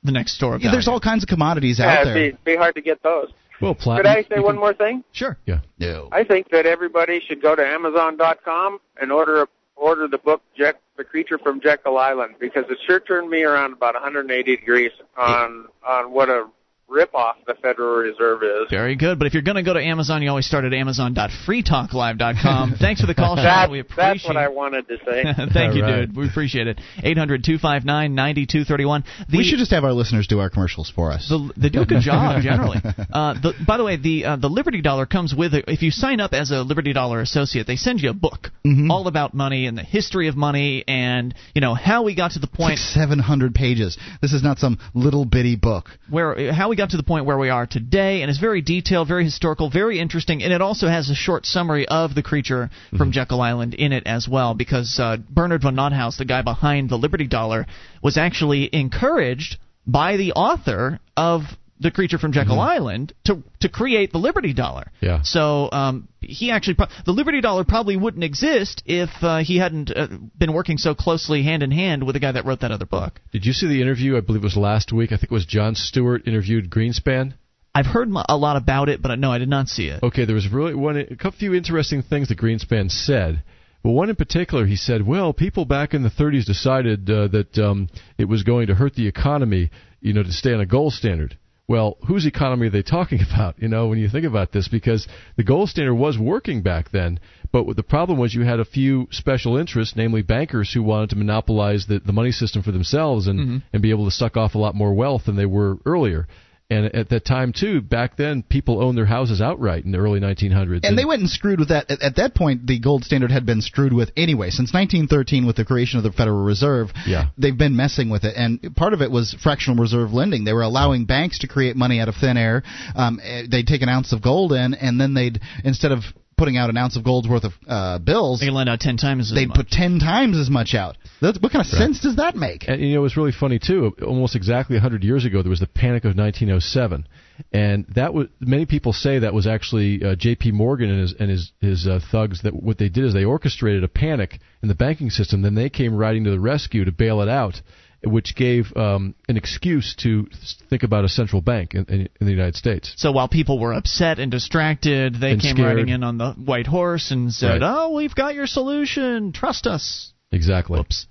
the 0.07 0.11
next 0.11 0.33
store 0.33 0.57
Yeah, 0.59 0.71
there's 0.71 0.87
all 0.87 0.99
kinds 0.99 1.23
of 1.23 1.29
commodities 1.29 1.77
Yeah, 1.79 1.85
out 1.85 2.03
there. 2.05 2.17
it'd 2.17 2.43
be, 2.43 2.53
be 2.53 2.57
hard 2.57 2.75
to 2.75 2.81
get 2.81 3.03
those. 3.03 3.29
Well, 3.61 3.75
Could. 3.75 4.05
I 4.05 4.23
say 4.23 4.39
one 4.39 4.55
more 4.55 4.73
thing? 4.73 5.03
Sure. 5.11 5.37
Yeah. 5.45 5.59
No. 5.79 6.09
I 6.11 6.23
think 6.23 6.49
that 6.51 6.65
everybody 6.65 7.21
should 7.27 7.41
go 7.41 7.55
to 7.55 7.65
Amazon.com 7.65 8.79
and 9.01 9.11
order 9.11 9.47
order 9.75 10.07
the 10.07 10.17
book 10.17 10.41
Jack, 10.57 10.75
The 10.97 11.03
Creature 11.03 11.39
from 11.39 11.61
Jekyll 11.61 11.97
Island 11.97 12.35
because 12.39 12.65
it 12.69 12.77
sure 12.85 12.99
turned 12.99 13.29
me 13.29 13.43
around 13.43 13.73
about 13.73 13.93
180 13.93 14.55
degrees 14.55 14.91
on 15.17 15.67
on 15.87 16.11
what 16.11 16.29
a 16.29 16.47
ripoff 16.89 17.33
the 17.45 17.53
Federal 17.61 17.97
Reserve 17.97 18.43
is. 18.43 18.67
Very 18.69 18.95
good. 18.95 19.19
But 19.19 19.27
if 19.27 19.33
you're 19.33 19.43
going 19.43 19.55
to 19.57 19.63
go 19.63 19.73
to 19.73 19.81
Amazon, 19.83 20.21
you 20.21 20.29
always 20.29 20.45
start 20.45 20.63
at 20.65 20.73
amazon.freetalklive.com. 20.73 22.75
Thanks 22.79 23.01
for 23.01 23.07
the 23.07 23.15
call, 23.15 23.35
Sean. 23.35 23.71
We 23.71 23.79
appreciate 23.79 23.97
that, 23.97 24.13
that's 24.13 24.27
what 24.27 24.37
I 24.37 24.47
wanted 24.47 24.87
to 24.87 24.97
say. 25.05 25.23
Thank 25.53 25.75
you, 25.75 25.83
All 25.83 25.91
right. 25.91 26.05
dude. 26.07 26.15
We 26.15 26.27
appreciate 26.29 26.67
it. 26.67 26.79
800 27.03 27.43
259 27.43 28.15
9231. 28.15 29.03
we 29.31 29.43
should 29.43 29.59
just 29.59 29.71
have 29.71 29.83
our 29.83 29.93
listeners 29.93 30.27
do 30.27 30.39
our 30.39 30.49
commercials 30.49 30.91
for 30.93 31.11
us. 31.11 31.27
The, 31.29 31.51
they 31.57 31.69
do 31.69 31.81
a 31.81 31.85
good 31.85 32.01
job 32.01 32.41
generally. 32.43 32.77
Uh, 32.83 33.33
the, 33.33 33.53
by 33.67 33.77
the 33.77 33.83
way, 33.83 33.97
the 33.97 34.25
uh, 34.25 34.35
the 34.37 34.49
Liberty 34.49 34.81
Dollar 34.81 35.05
comes 35.05 35.33
with 35.35 35.53
a, 35.53 35.69
if 35.71 35.81
you 35.81 35.91
sign 35.91 36.19
up 36.19 36.33
as 36.33 36.51
a 36.51 36.61
Liberty 36.61 36.93
Dollar 36.93 37.21
associate, 37.21 37.67
they 37.67 37.75
send 37.75 37.99
you 38.01 38.09
a 38.09 38.13
book 38.13 38.49
Mhm. 38.65 38.89
all 38.89 39.07
about 39.07 39.33
money 39.33 39.65
and 39.67 39.77
the 39.77 39.83
history 39.83 40.27
of 40.27 40.35
money 40.35 40.83
and 40.87 41.33
you 41.53 41.61
know 41.61 41.73
how 41.73 42.03
we 42.03 42.15
got 42.15 42.31
to 42.31 42.39
the 42.39 42.47
It's 42.47 42.55
point 42.57 42.71
like 42.71 42.77
700 42.79 43.53
pages. 43.55 43.97
This 44.21 44.33
is 44.33 44.43
not 44.43 44.57
some 44.57 44.77
little 44.93 45.25
bitty 45.25 45.55
book. 45.55 45.89
where 46.09 46.51
how 46.53 46.69
we 46.69 46.75
got 46.77 46.91
to 46.91 46.97
the 46.97 47.03
point 47.03 47.25
where 47.25 47.37
we 47.37 47.49
are 47.49 47.65
today, 47.67 48.21
and 48.21 48.29
it's 48.29 48.39
very 48.39 48.61
detailed, 48.61 49.07
very 49.07 49.25
historical, 49.25 49.69
very 49.69 49.99
interesting, 49.99 50.43
and 50.43 50.53
it 50.53 50.61
also 50.61 50.87
has 50.87 51.09
a 51.09 51.15
short 51.15 51.45
summary 51.45 51.87
of 51.87 52.15
the 52.15 52.23
creature 52.23 52.69
from 52.97 53.11
Jekyll 53.11 53.41
Island 53.41 53.73
in 53.73 53.91
it 53.91 54.05
as 54.05 54.27
well, 54.27 54.53
because 54.53 54.99
uh, 54.99 55.17
Bernard 55.29 55.63
von 55.63 55.75
Nothaus, 55.75 56.17
the 56.17 56.25
guy 56.25 56.41
behind 56.41 56.89
the 56.89 56.97
Liberty 56.97 57.27
Dollar, 57.27 57.65
was 58.01 58.17
actually 58.17 58.69
encouraged 58.71 59.57
by 59.85 60.17
the 60.17 60.33
author 60.33 60.99
of 61.17 61.41
the 61.79 61.91
creature 61.91 62.17
from 62.17 62.31
Jekyll 62.31 62.59
Island 62.59 63.13
to 63.25 63.43
to 63.59 63.69
create 63.69 64.11
the 64.11 64.17
Liberty 64.17 64.53
Dollar. 64.53 64.91
Yeah. 65.01 65.21
So 65.23 65.69
um, 65.71 66.07
he 66.21 66.51
actually 66.51 66.75
pro- 66.75 66.87
the 67.05 67.11
Liberty 67.11 67.41
Dollar 67.41 67.63
probably 67.63 67.97
wouldn't 67.97 68.23
exist 68.23 68.83
if 68.85 69.09
uh, 69.21 69.39
he 69.39 69.57
hadn't 69.57 69.91
uh, 69.95 70.07
been 70.37 70.53
working 70.53 70.77
so 70.77 70.95
closely 70.95 71.43
hand 71.43 71.63
in 71.63 71.71
hand 71.71 72.03
with 72.03 72.13
the 72.13 72.19
guy 72.19 72.31
that 72.31 72.45
wrote 72.45 72.61
that 72.61 72.71
other 72.71 72.85
book. 72.85 73.19
Did 73.31 73.45
you 73.45 73.53
see 73.53 73.67
the 73.67 73.81
interview? 73.81 74.17
I 74.17 74.21
believe 74.21 74.41
it 74.41 74.45
was 74.45 74.57
last 74.57 74.91
week. 74.91 75.11
I 75.11 75.15
think 75.15 75.25
it 75.25 75.31
was 75.31 75.45
Jon 75.45 75.75
Stewart 75.75 76.27
interviewed 76.27 76.69
Greenspan. 76.69 77.33
I've 77.75 77.85
heard 77.85 78.09
a 78.27 78.37
lot 78.37 78.57
about 78.57 78.89
it, 78.89 79.03
but 79.03 79.19
no, 79.19 79.31
I 79.31 79.37
did 79.37 79.49
not 79.49 79.67
see 79.67 79.87
it. 79.87 80.01
Okay, 80.01 80.25
there 80.25 80.33
was 80.33 80.51
really 80.51 80.73
one, 80.73 80.97
a 80.97 81.15
couple 81.15 81.37
few 81.37 81.53
interesting 81.53 82.01
things 82.01 82.29
that 82.29 82.39
Greenspan 82.39 82.89
said. 82.89 83.43
But 83.83 83.91
one 83.91 84.09
in 84.09 84.15
particular, 84.15 84.65
he 84.65 84.75
said, 84.75 85.05
"Well, 85.05 85.31
people 85.31 85.65
back 85.65 85.93
in 85.93 86.01
the 86.01 86.09
30s 86.09 86.45
decided 86.45 87.07
uh, 87.09 87.27
that 87.27 87.57
um, 87.59 87.89
it 88.17 88.25
was 88.25 88.41
going 88.41 88.67
to 88.67 88.75
hurt 88.75 88.95
the 88.95 89.07
economy, 89.07 89.69
you 90.01 90.13
know, 90.13 90.23
to 90.23 90.31
stay 90.31 90.53
on 90.53 90.59
a 90.59 90.65
gold 90.65 90.93
standard." 90.93 91.37
Well, 91.69 91.97
whose 92.07 92.25
economy 92.25 92.67
are 92.67 92.71
they 92.71 92.81
talking 92.81 93.19
about? 93.33 93.55
You 93.61 93.67
know, 93.67 93.87
when 93.87 93.99
you 93.99 94.09
think 94.09 94.25
about 94.25 94.51
this, 94.51 94.67
because 94.67 95.07
the 95.35 95.43
gold 95.43 95.69
standard 95.69 95.95
was 95.95 96.17
working 96.17 96.61
back 96.61 96.91
then, 96.91 97.19
but 97.51 97.75
the 97.75 97.83
problem 97.83 98.17
was 98.19 98.33
you 98.33 98.43
had 98.43 98.59
a 98.59 98.65
few 98.65 99.07
special 99.11 99.57
interests, 99.57 99.95
namely 99.95 100.21
bankers, 100.21 100.71
who 100.73 100.81
wanted 100.83 101.09
to 101.11 101.15
monopolize 101.17 101.85
the, 101.87 101.99
the 101.99 102.13
money 102.13 102.31
system 102.31 102.63
for 102.63 102.71
themselves 102.71 103.27
and 103.27 103.39
Mhm. 103.39 103.61
and 103.73 103.81
be 103.81 103.89
able 103.91 104.05
to 104.05 104.11
suck 104.11 104.37
off 104.37 104.55
a 104.55 104.57
lot 104.57 104.75
more 104.75 104.93
wealth 104.93 105.25
than 105.25 105.35
they 105.35 105.45
were 105.45 105.77
earlier. 105.85 106.27
And 106.69 106.93
at 106.93 107.07
that 107.09 107.23
time 107.23 107.53
too, 107.53 107.79
back 107.81 108.17
then, 108.17 108.43
people 108.43 108.83
owned 108.83 108.97
their 108.97 109.05
houses 109.05 109.41
outright 109.41 109.85
in 109.85 109.93
the 109.93 109.99
early 109.99 110.19
1900s. 110.19 110.81
And 110.83 110.97
they 110.97 111.05
went 111.05 111.21
and 111.21 111.29
screwed 111.29 111.59
with 111.59 111.69
that. 111.69 111.89
At, 111.89 112.01
at 112.01 112.15
that 112.17 112.35
point, 112.35 112.67
the 112.67 112.77
gold 112.79 113.05
standard 113.05 113.31
had 113.31 113.45
been 113.45 113.61
screwed 113.61 113.93
with 113.93 114.11
anyway. 114.17 114.49
Since 114.49 114.73
1913, 114.73 115.47
with 115.47 115.55
the 115.55 115.63
creation 115.63 115.97
of 115.97 116.03
the 116.03 116.11
Federal 116.11 116.43
Reserve, 116.43 116.91
Yeah. 117.05 117.27
they've 117.37 117.57
been 117.57 117.77
messing 117.77 118.09
with 118.09 118.25
it. 118.25 118.33
And 118.35 118.75
part 118.75 118.93
of 118.93 119.01
it 119.01 119.09
was 119.09 119.33
fractional 119.41 119.81
reserve 119.81 120.11
lending. 120.11 120.43
They 120.43 120.51
were 120.51 120.61
allowing 120.61 121.05
banks 121.05 121.39
to 121.39 121.47
create 121.47 121.77
money 121.77 122.01
out 122.01 122.09
of 122.09 122.15
thin 122.15 122.35
air. 122.35 122.63
Um, 122.95 123.21
eh, 123.23 123.43
they'd 123.49 123.67
take 123.67 123.81
an 123.81 123.87
ounce 123.89 124.11
of 124.11 124.21
gold 124.21 124.51
in, 124.51 124.73
and 124.73 124.99
then 124.99 125.13
they'd 125.13 125.39
instead 125.63 125.93
of 125.93 126.03
putting 126.37 126.55
out 126.57 126.69
an 126.69 126.77
ounce 126.77 126.95
of 126.95 127.03
gold's 127.03 127.27
worth 127.27 127.43
of 127.43 127.53
uh, 127.67 127.99
bills, 127.99 128.39
they 128.39 128.49
lend 128.49 128.69
out 128.69 128.79
ten 128.79 128.95
times. 128.97 129.33
They'd 129.33 129.49
put 129.49 129.69
ten 129.69 129.99
times 129.99 130.37
as 130.37 130.49
much 130.49 130.75
out. 130.75 130.97
That's, 131.21 131.39
what 131.41 131.51
kind 131.51 131.65
of 131.65 131.71
Right. 131.73 131.79
sense 131.79 131.99
does 132.01 132.17
that 132.17 132.35
make? 132.35 132.65
And 132.67 132.79
you 132.81 132.93
know, 132.93 132.99
it 132.99 133.03
was 133.03 133.17
really 133.17 133.31
funny 133.31 133.59
too. 133.59 133.95
Almost 134.05 134.35
exactly 134.35 134.75
100 134.75 135.03
years 135.03 135.25
ago, 135.25 135.41
there 135.41 135.49
was 135.49 135.59
the 135.59 135.67
Panic 135.67 136.03
of 136.05 136.15
1907, 136.15 137.07
and 137.51 137.85
that 137.95 138.13
was 138.13 138.27
many 138.39 138.65
people 138.65 138.93
say 138.93 139.19
that 139.19 139.33
was 139.33 139.47
actually 139.47 140.03
uh, 140.03 140.15
J.P. 140.15 140.51
Morgan 140.51 140.89
and 140.91 141.01
his 141.01 141.13
and 141.19 141.29
his 141.29 141.51
his 141.59 141.87
uh, 141.87 141.99
thugs. 142.11 142.41
That 142.43 142.53
what 142.55 142.77
they 142.77 142.89
did 142.89 143.03
is 143.05 143.13
they 143.13 143.25
orchestrated 143.25 143.83
a 143.83 143.87
panic 143.87 144.39
in 144.61 144.69
the 144.69 144.75
banking 144.75 145.09
system. 145.09 145.41
Then 145.41 145.55
they 145.55 145.69
came 145.69 145.95
riding 145.95 146.23
to 146.25 146.29
the 146.31 146.39
rescue 146.39 146.85
to 146.85 146.91
bail 146.91 147.21
it 147.21 147.29
out, 147.29 147.61
which 148.07 148.35
gave 148.35 148.75
um, 148.75 149.15
an 149.27 149.37
excuse 149.37 149.95
to 149.97 150.27
think 150.69 150.83
about 150.83 151.05
a 151.05 151.09
central 151.09 151.41
bank 151.41 151.73
in, 151.73 151.85
in, 151.85 151.99
in 152.19 152.25
the 152.27 152.31
United 152.31 152.55
States. 152.55 152.93
So 152.97 153.11
while 153.11 153.27
people 153.27 153.59
were 153.59 153.73
upset 153.73 154.19
and 154.19 154.31
distracted, 154.31 155.15
they 155.19 155.31
And 155.31 155.41
came 155.41 155.55
scared. 155.55 155.77
riding 155.77 155.89
in 155.89 156.03
on 156.03 156.17
the 156.17 156.31
white 156.33 156.67
horse 156.67 157.11
and 157.11 157.31
said, 157.33 157.61
Right. 157.61 157.71
"Oh, 157.75 157.91
we've 157.93 158.15
got 158.15 158.35
your 158.35 158.47
solution. 158.47 159.31
Trust 159.31 159.67
us." 159.67 160.13
Exactly. 160.31 160.77
Whoops. 160.77 161.07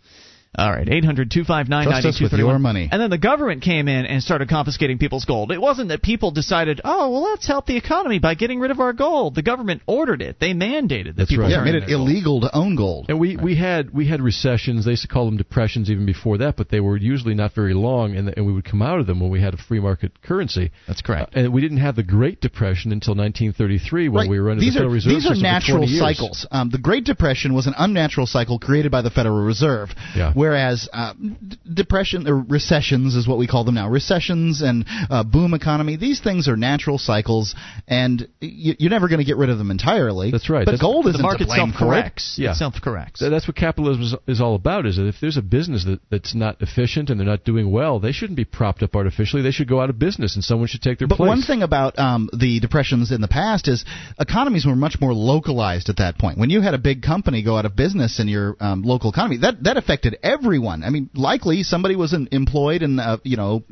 All 0.57 0.71
right, 0.73 0.89
800 0.89 1.31
259 1.31 1.85
Trust 1.87 2.07
us 2.07 2.21
with 2.21 2.33
your 2.33 2.59
money. 2.59 2.89
And 2.91 3.01
then 3.01 3.11
the 3.11 3.19
government 3.19 3.63
came 3.63 3.89
in 3.89 4.07
and 4.07 4.23
started 4.23 4.49
confiscating 4.49 4.99
people's 4.99 5.25
gold. 5.27 5.53
It 5.53 5.61
wasn't 5.61 5.91
that 5.91 6.03
people 6.03 6.31
decided, 6.31 6.81
oh, 6.85 7.11
well, 7.11 7.23
let's 7.23 7.47
help 7.47 7.67
the 7.67 7.77
economy 7.77 8.19
by 8.19 8.35
getting 8.35 8.59
rid 8.59 8.71
of 8.71 8.81
our 8.81 8.93
gold. 8.93 9.35
The 9.35 9.43
government 9.43 9.83
ordered 9.87 10.23
it. 10.23 10.41
They 10.41 10.53
mandated 10.55 11.07
that 11.09 11.17
That's 11.17 11.31
people 11.31 11.45
right. 11.45 11.51
Yeah, 11.51 11.57
turn 11.59 11.65
made 11.67 11.75
in 11.77 11.83
it 11.83 11.87
their 11.87 11.97
gold. 11.99 12.09
illegal 12.09 12.41
to 12.41 12.57
own 12.57 12.75
gold. 12.77 13.07
And 13.09 13.21
we, 13.21 13.37
we 13.37 13.57
had 13.57 13.91
we 13.93 14.09
had 14.09 14.21
recessions. 14.23 14.85
They 14.87 14.93
used 14.93 15.03
to 15.03 15.09
call 15.09 15.27
them 15.27 15.37
depressions 15.37 15.91
even 15.91 16.07
before 16.07 16.39
that, 16.39 16.57
but 16.57 16.71
they 16.71 16.81
were 16.81 16.97
usually 16.97 17.35
not 17.35 17.53
very 17.55 17.75
long, 17.75 18.17
and, 18.17 18.33
and 18.37 18.47
we 18.47 18.53
would 18.53 18.65
come 18.65 18.81
out 18.81 18.99
of 18.99 19.07
them 19.07 19.21
when 19.21 19.31
we 19.31 19.41
had 19.43 19.53
a 19.55 19.59
free 19.59 19.81
market 19.81 20.23
currency. 20.23 20.73
That's 20.89 21.03
correct. 21.03 21.35
and 21.35 21.53
we 21.53 21.61
didn't 21.61 21.79
have 21.79 21.97
the 21.97 22.03
Great 22.03 22.41
Depression 22.41 22.93
until 22.93 23.15
1933 23.15 24.09
when 24.09 24.17
Right. 24.23 24.31
we 24.31 24.41
were 24.41 24.51
under 24.51 24.61
these 24.61 24.73
the 24.73 24.79
Federal 24.79 24.93
are, 24.93 24.95
Reserve 24.95 25.13
These 25.13 25.27
are 25.31 25.35
natural 25.35 25.87
cycles. 25.87 26.47
Um, 26.51 26.71
the 26.71 26.79
Great 26.79 27.05
Depression 27.05 27.53
was 27.55 27.67
an 27.67 27.75
unnatural 27.77 28.27
cycle 28.27 28.59
created 28.59 28.91
by 28.91 29.03
the 29.03 29.11
Federal 29.11 29.43
Reserve. 29.45 29.91
Yeah. 30.15 30.33
Whereas 30.47 30.89
uh, 30.93 31.13
d- 31.15 31.59
depression 31.75 32.29
or 32.29 32.39
recessions 32.41 33.17
is 33.17 33.27
what 33.27 33.37
we 33.37 33.49
call 33.49 33.65
them 33.65 33.75
now. 33.75 33.89
Recessions 33.89 34.63
and 34.63 34.85
uh, 35.11 35.25
boom 35.25 35.55
economy. 35.55 35.97
These 35.97 36.21
things 36.21 36.47
are 36.47 36.57
natural 36.57 36.99
cycles, 36.99 37.57
and 37.89 38.29
you, 38.41 38.75
you're 38.79 38.91
never 38.91 39.09
going 39.09 39.19
to 39.19 39.25
get 39.25 39.37
rid 39.39 39.51
of 39.51 39.59
them 39.59 39.73
entirely. 39.73 40.31
That's 40.31 40.49
right. 40.49 40.65
But 40.65 40.73
That's- 40.73 40.81
gold 40.81 41.09
isn't 41.09 41.21
market 41.21 41.41
to 41.41 41.45
blame 41.47 41.71
it. 41.71 42.23
Yeah. 42.39 42.53
It 42.53 42.57
self-corrects. 42.57 43.21
That's 43.21 43.49
what 43.49 43.57
capitalism 43.57 44.03
is, 44.03 44.15
is 44.29 44.41
all 44.41 44.55
about. 44.55 44.87
Is 44.87 44.97
that 44.99 45.09
if 45.09 45.17
there's 45.21 45.37
a 45.37 45.43
business 45.43 45.85
that, 45.85 45.99
that's 46.11 46.33
not 46.35 46.63
efficient 46.63 47.11
and 47.11 47.19
they're 47.19 47.27
not 47.27 47.43
doing 47.45 47.73
well, 47.73 47.99
they 47.99 48.13
shouldn't 48.13 48.37
be 48.37 48.45
propped 48.45 48.85
up 48.85 48.95
artificially. 48.95 49.43
They 49.43 49.51
should 49.51 49.69
go 49.69 49.81
out 49.81 49.91
of 49.91 49.99
business, 49.99 50.37
and 50.37 50.45
someone 50.45 50.69
should 50.69 50.83
take 50.83 51.01
their 51.01 51.09
But 51.09 51.17
place. 51.17 51.29
one 51.29 51.43
thing 51.43 51.65
about 51.65 51.99
um, 51.99 52.31
the 52.33 52.61
depressions 52.61 53.11
in 53.11 53.21
the 53.21 53.29
past 53.29 53.67
is 53.67 53.85
economies 54.21 54.65
were 54.65 54.77
much 54.77 54.99
more 55.01 55.13
localized 55.13 55.89
at 55.89 55.97
that 55.97 56.19
point. 56.19 56.39
When 56.39 56.51
you 56.51 56.61
had 56.61 56.75
a 56.75 56.79
big 56.79 57.03
company 57.03 57.43
go 57.43 57.57
out 57.59 57.65
of 57.67 57.75
business 57.75 58.21
in 58.21 58.29
your 58.29 58.55
um, 58.61 58.83
local 58.83 59.11
economy, 59.11 59.39
that 59.39 59.65
that 59.65 59.77
affected 59.77 60.19
everyone. 60.33 60.83
I 60.83 60.91
mean, 60.91 61.11
likely 61.15 61.63
somebody 61.63 61.97
was 61.97 62.13
in, 62.13 62.29
employed 62.33 62.83
in, 62.83 62.99
uh, 62.99 63.19
you 63.23 63.37
know. 63.37 63.65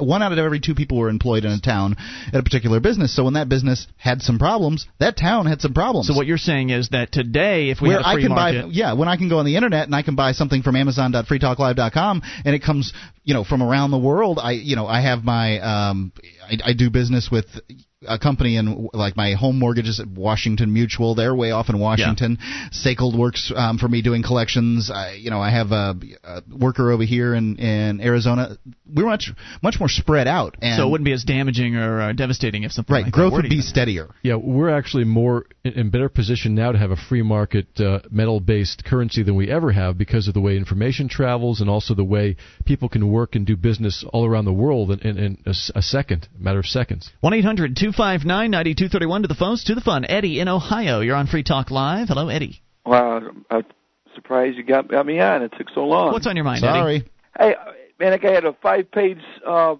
One 0.00 0.20
out 0.20 0.32
of 0.32 0.38
every 0.38 0.58
two 0.58 0.74
people 0.74 0.98
were 0.98 1.08
employed 1.08 1.44
in 1.44 1.52
a 1.52 1.60
town 1.60 1.94
at 2.32 2.34
a 2.34 2.42
particular 2.42 2.80
business. 2.80 3.14
So 3.14 3.22
when 3.22 3.34
that 3.34 3.48
business 3.48 3.86
had 3.96 4.20
some 4.20 4.36
problems, 4.36 4.88
that 4.98 5.16
town 5.16 5.46
had 5.46 5.60
some 5.60 5.74
problems. 5.74 6.08
So 6.08 6.14
what 6.14 6.26
you're 6.26 6.38
saying 6.38 6.70
is 6.70 6.88
that 6.88 7.12
today, 7.12 7.70
if 7.70 7.80
we 7.80 7.90
where 7.90 7.98
had 7.98 8.04
I 8.04 8.20
can 8.20 8.30
market, 8.30 8.62
buy, 8.62 8.68
yeah, 8.72 8.94
when 8.94 9.06
I 9.06 9.16
can 9.16 9.28
go 9.28 9.38
on 9.38 9.44
the 9.44 9.54
internet 9.54 9.86
and 9.86 9.94
I 9.94 10.02
can 10.02 10.16
buy 10.16 10.32
something 10.32 10.62
from 10.62 10.74
Amazon.freetalklive.com 10.74 12.22
and 12.44 12.54
it 12.56 12.64
comes, 12.64 12.92
you 13.22 13.32
know, 13.32 13.44
from 13.44 13.62
around 13.62 13.92
the 13.92 13.98
world. 13.98 14.40
I, 14.42 14.52
you 14.52 14.74
know, 14.74 14.88
I 14.88 15.02
have 15.02 15.22
my, 15.22 15.60
um, 15.60 16.12
I, 16.42 16.70
I 16.70 16.72
do 16.72 16.90
business 16.90 17.28
with 17.30 17.46
a 18.08 18.18
company 18.18 18.56
in 18.56 18.88
like 18.94 19.14
my 19.16 19.34
home 19.34 19.58
mortgages 19.58 20.00
at 20.00 20.06
Washington 20.08 20.72
Mutual. 20.72 21.14
They're 21.14 21.34
way 21.34 21.50
off 21.50 21.68
in 21.68 21.78
Washington. 21.78 22.38
Sacred 22.72 23.14
works 23.14 23.52
um, 23.54 23.76
for 23.78 23.88
me 23.88 24.00
doing 24.00 24.22
collections. 24.22 24.90
I, 24.92 25.12
you 25.14 25.30
know, 25.30 25.40
I 25.40 25.50
have 25.50 25.70
a, 25.70 25.94
a 26.24 26.42
worker 26.50 26.90
over 26.92 27.02
here 27.04 27.34
in 27.34 27.56
in 27.58 28.00
Arizona. 28.00 28.56
We're 28.92 29.04
much 29.06 29.30
much 29.62 29.76
more 29.78 29.88
spread 29.88 30.26
out. 30.26 30.56
And 30.62 30.78
so 30.78 30.86
it 30.86 30.90
wouldn't 30.90 31.04
be 31.04 31.12
as 31.12 31.24
damaging 31.24 31.76
or 31.76 32.00
uh, 32.00 32.12
devastating 32.14 32.62
if 32.62 32.72
something 32.72 32.94
right, 32.94 33.04
like 33.04 33.12
growth 33.12 33.32
that 33.32 33.36
would 33.36 33.42
be 33.50 33.56
even- 33.56 33.62
steadier. 33.66 34.08
Yeah, 34.22 34.36
we're 34.36 34.70
actually 34.70 35.04
more 35.04 35.44
in, 35.62 35.72
in 35.74 35.90
better 35.90 36.08
position 36.08 36.54
now 36.54 36.72
to 36.72 36.78
have 36.78 36.90
a 36.90 36.96
free 36.96 37.22
market 37.22 37.66
uh, 37.78 38.00
metal-based 38.10 38.82
currency 38.84 39.22
than 39.22 39.36
we 39.36 39.50
ever 39.50 39.72
have 39.72 39.98
because 39.98 40.26
of 40.26 40.32
the 40.34 40.40
way 40.40 40.56
information 40.56 41.08
travels 41.08 41.60
and 41.60 41.68
also 41.68 41.94
the 41.94 42.04
way 42.04 42.36
people 42.64 42.88
can 42.88 43.10
work 43.12 43.34
and 43.34 43.46
do 43.46 43.56
business 43.56 44.04
all 44.12 44.24
around 44.24 44.46
the 44.46 44.52
world 44.52 44.90
in, 44.90 45.00
in, 45.00 45.18
in 45.18 45.38
a, 45.46 45.50
s- 45.50 45.70
a 45.74 45.82
second, 45.82 46.28
a 46.38 46.42
matter 46.42 46.58
of 46.60 46.66
seconds. 46.66 47.10
1 47.20 47.34
800 47.34 47.76
259 47.76 47.89
9231 47.98 49.22
to 49.22 49.28
the 49.28 49.34
phones, 49.34 49.64
to 49.64 49.74
the 49.74 49.80
fun. 49.80 50.04
Eddie 50.08 50.40
in 50.40 50.48
Ohio. 50.48 51.00
You're 51.00 51.16
on 51.16 51.26
Free 51.26 51.42
Talk 51.42 51.70
Live. 51.70 52.08
Hello, 52.08 52.28
Eddie. 52.28 52.62
Wow, 52.84 53.20
I'm 53.50 53.64
surprised 54.14 54.56
you 54.56 54.62
got, 54.64 54.88
got 54.88 55.06
me 55.06 55.20
on. 55.20 55.42
It 55.42 55.52
took 55.56 55.68
so 55.74 55.84
long. 55.84 56.12
What's 56.12 56.26
on 56.26 56.36
your 56.36 56.44
mind, 56.44 56.64
Eddie? 56.64 56.78
Sorry. 56.78 57.10
Hey, 57.38 57.54
man, 57.98 58.10
that 58.10 58.20
guy 58.22 58.32
had 58.32 58.44
a 58.44 58.52
five-page 58.54 59.20
uh, 59.46 59.76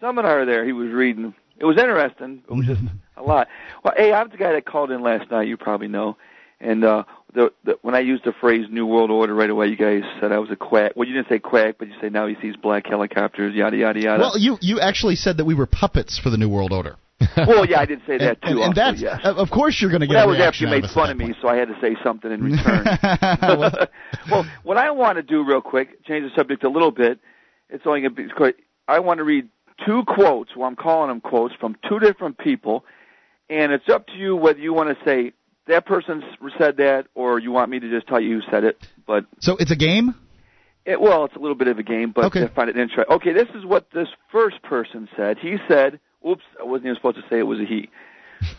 seminar 0.00 0.46
there. 0.46 0.64
He 0.64 0.72
was 0.72 0.90
reading. 0.90 1.34
It 1.58 1.64
was 1.64 1.76
interesting. 1.76 2.42
It 2.48 2.54
was 2.54 2.66
just 2.66 2.82
a 3.16 3.22
lot. 3.22 3.48
Well, 3.84 3.94
hey, 3.96 4.12
I'm 4.12 4.28
the 4.30 4.36
guy 4.36 4.52
that 4.52 4.64
called 4.64 4.90
in 4.90 5.02
last 5.02 5.30
night. 5.30 5.48
You 5.48 5.56
probably 5.56 5.88
know. 5.88 6.16
And 6.60 6.84
uh, 6.84 7.04
the, 7.34 7.52
the 7.64 7.78
when 7.82 7.94
I 7.94 8.00
used 8.00 8.24
the 8.24 8.32
phrase 8.40 8.66
"New 8.70 8.86
World 8.86 9.10
Order" 9.10 9.34
right 9.34 9.50
away, 9.50 9.66
you 9.66 9.76
guys 9.76 10.02
said 10.20 10.32
I 10.32 10.38
was 10.38 10.50
a 10.50 10.56
quack. 10.56 10.92
Well, 10.96 11.06
you 11.06 11.14
didn't 11.14 11.28
say 11.28 11.38
quack, 11.38 11.76
but 11.78 11.88
you 11.88 11.94
say 12.00 12.08
now 12.08 12.26
he 12.26 12.36
sees 12.40 12.56
black 12.56 12.86
helicopters, 12.86 13.54
yada 13.54 13.76
yada 13.76 14.00
yada. 14.00 14.20
Well, 14.20 14.38
you 14.38 14.58
you 14.60 14.80
actually 14.80 15.16
said 15.16 15.36
that 15.36 15.44
we 15.44 15.54
were 15.54 15.66
puppets 15.66 16.18
for 16.18 16.30
the 16.30 16.36
New 16.36 16.48
World 16.48 16.72
Order. 16.72 16.96
well, 17.36 17.66
yeah, 17.66 17.80
I 17.80 17.84
did 17.84 18.00
say 18.06 18.16
that 18.18 18.40
too. 18.42 18.48
and, 18.48 18.58
and 18.58 18.78
also, 18.78 18.80
that's 18.80 19.00
yes. 19.02 19.20
of 19.24 19.50
course 19.50 19.80
you're 19.80 19.90
going 19.90 20.02
to 20.02 20.06
get 20.06 20.14
Well, 20.14 20.26
that 20.26 20.28
was 20.28 20.40
after 20.40 20.64
you 20.64 20.70
made 20.70 20.84
fun 20.88 21.10
of 21.10 21.16
me, 21.16 21.34
so 21.42 21.48
I 21.48 21.56
had 21.56 21.66
to 21.66 21.76
say 21.80 21.96
something 22.04 22.30
in 22.30 22.42
return. 22.52 22.86
well, 24.30 24.46
what 24.62 24.76
I 24.76 24.92
want 24.92 25.16
to 25.16 25.22
do 25.22 25.44
real 25.44 25.60
quick, 25.60 26.04
change 26.04 26.30
the 26.30 26.36
subject 26.36 26.62
a 26.62 26.68
little 26.68 26.92
bit. 26.92 27.18
It's 27.70 27.84
only 27.86 28.02
going 28.02 28.14
to 28.14 28.22
be 28.22 28.28
quick. 28.34 28.56
I 28.86 29.00
want 29.00 29.18
to 29.18 29.24
read 29.24 29.48
two 29.84 30.04
quotes. 30.06 30.56
Well, 30.56 30.68
I'm 30.68 30.76
calling 30.76 31.08
them 31.08 31.20
quotes 31.20 31.54
from 31.56 31.76
two 31.88 31.98
different 31.98 32.38
people, 32.38 32.84
and 33.50 33.72
it's 33.72 33.88
up 33.88 34.06
to 34.06 34.14
you 34.14 34.36
whether 34.36 34.60
you 34.60 34.72
want 34.72 34.96
to 34.96 35.04
say 35.04 35.32
that 35.68 35.86
person 35.86 36.22
said 36.58 36.76
that 36.78 37.06
or 37.14 37.38
you 37.38 37.52
want 37.52 37.70
me 37.70 37.78
to 37.80 37.88
just 37.90 38.06
tell 38.08 38.20
you 38.20 38.40
who 38.40 38.50
said 38.50 38.64
it. 38.64 38.86
But 39.06 39.24
so 39.40 39.56
it's 39.58 39.70
a 39.70 39.76
game. 39.76 40.14
it, 40.84 41.00
well, 41.00 41.24
it's 41.24 41.36
a 41.36 41.38
little 41.38 41.54
bit 41.56 41.68
of 41.68 41.78
a 41.78 41.82
game, 41.82 42.12
but 42.14 42.24
Okay. 42.26 42.44
I 42.44 42.48
find 42.48 42.68
it 42.68 42.76
interesting. 42.76 43.14
Okay, 43.14 43.32
this 43.32 43.48
is 43.54 43.64
what 43.64 43.90
this 43.92 44.08
first 44.32 44.60
person 44.62 45.08
said. 45.16 45.38
He 45.38 45.56
said, 45.68 46.00
"Oops, 46.28 46.42
I 46.60 46.64
wasn't 46.64 46.86
even 46.86 46.96
supposed 46.96 47.16
to 47.16 47.22
say 47.30 47.38
it 47.38 47.42
was 47.46 47.60
a 47.60 47.64
he." 47.64 47.88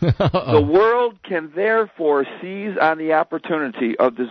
The 0.00 0.60
world 0.66 1.22
can 1.22 1.52
therefore 1.54 2.26
seize 2.40 2.76
on 2.80 2.98
the 2.98 3.12
opportunity 3.14 3.96
of 3.98 4.16
this 4.16 4.28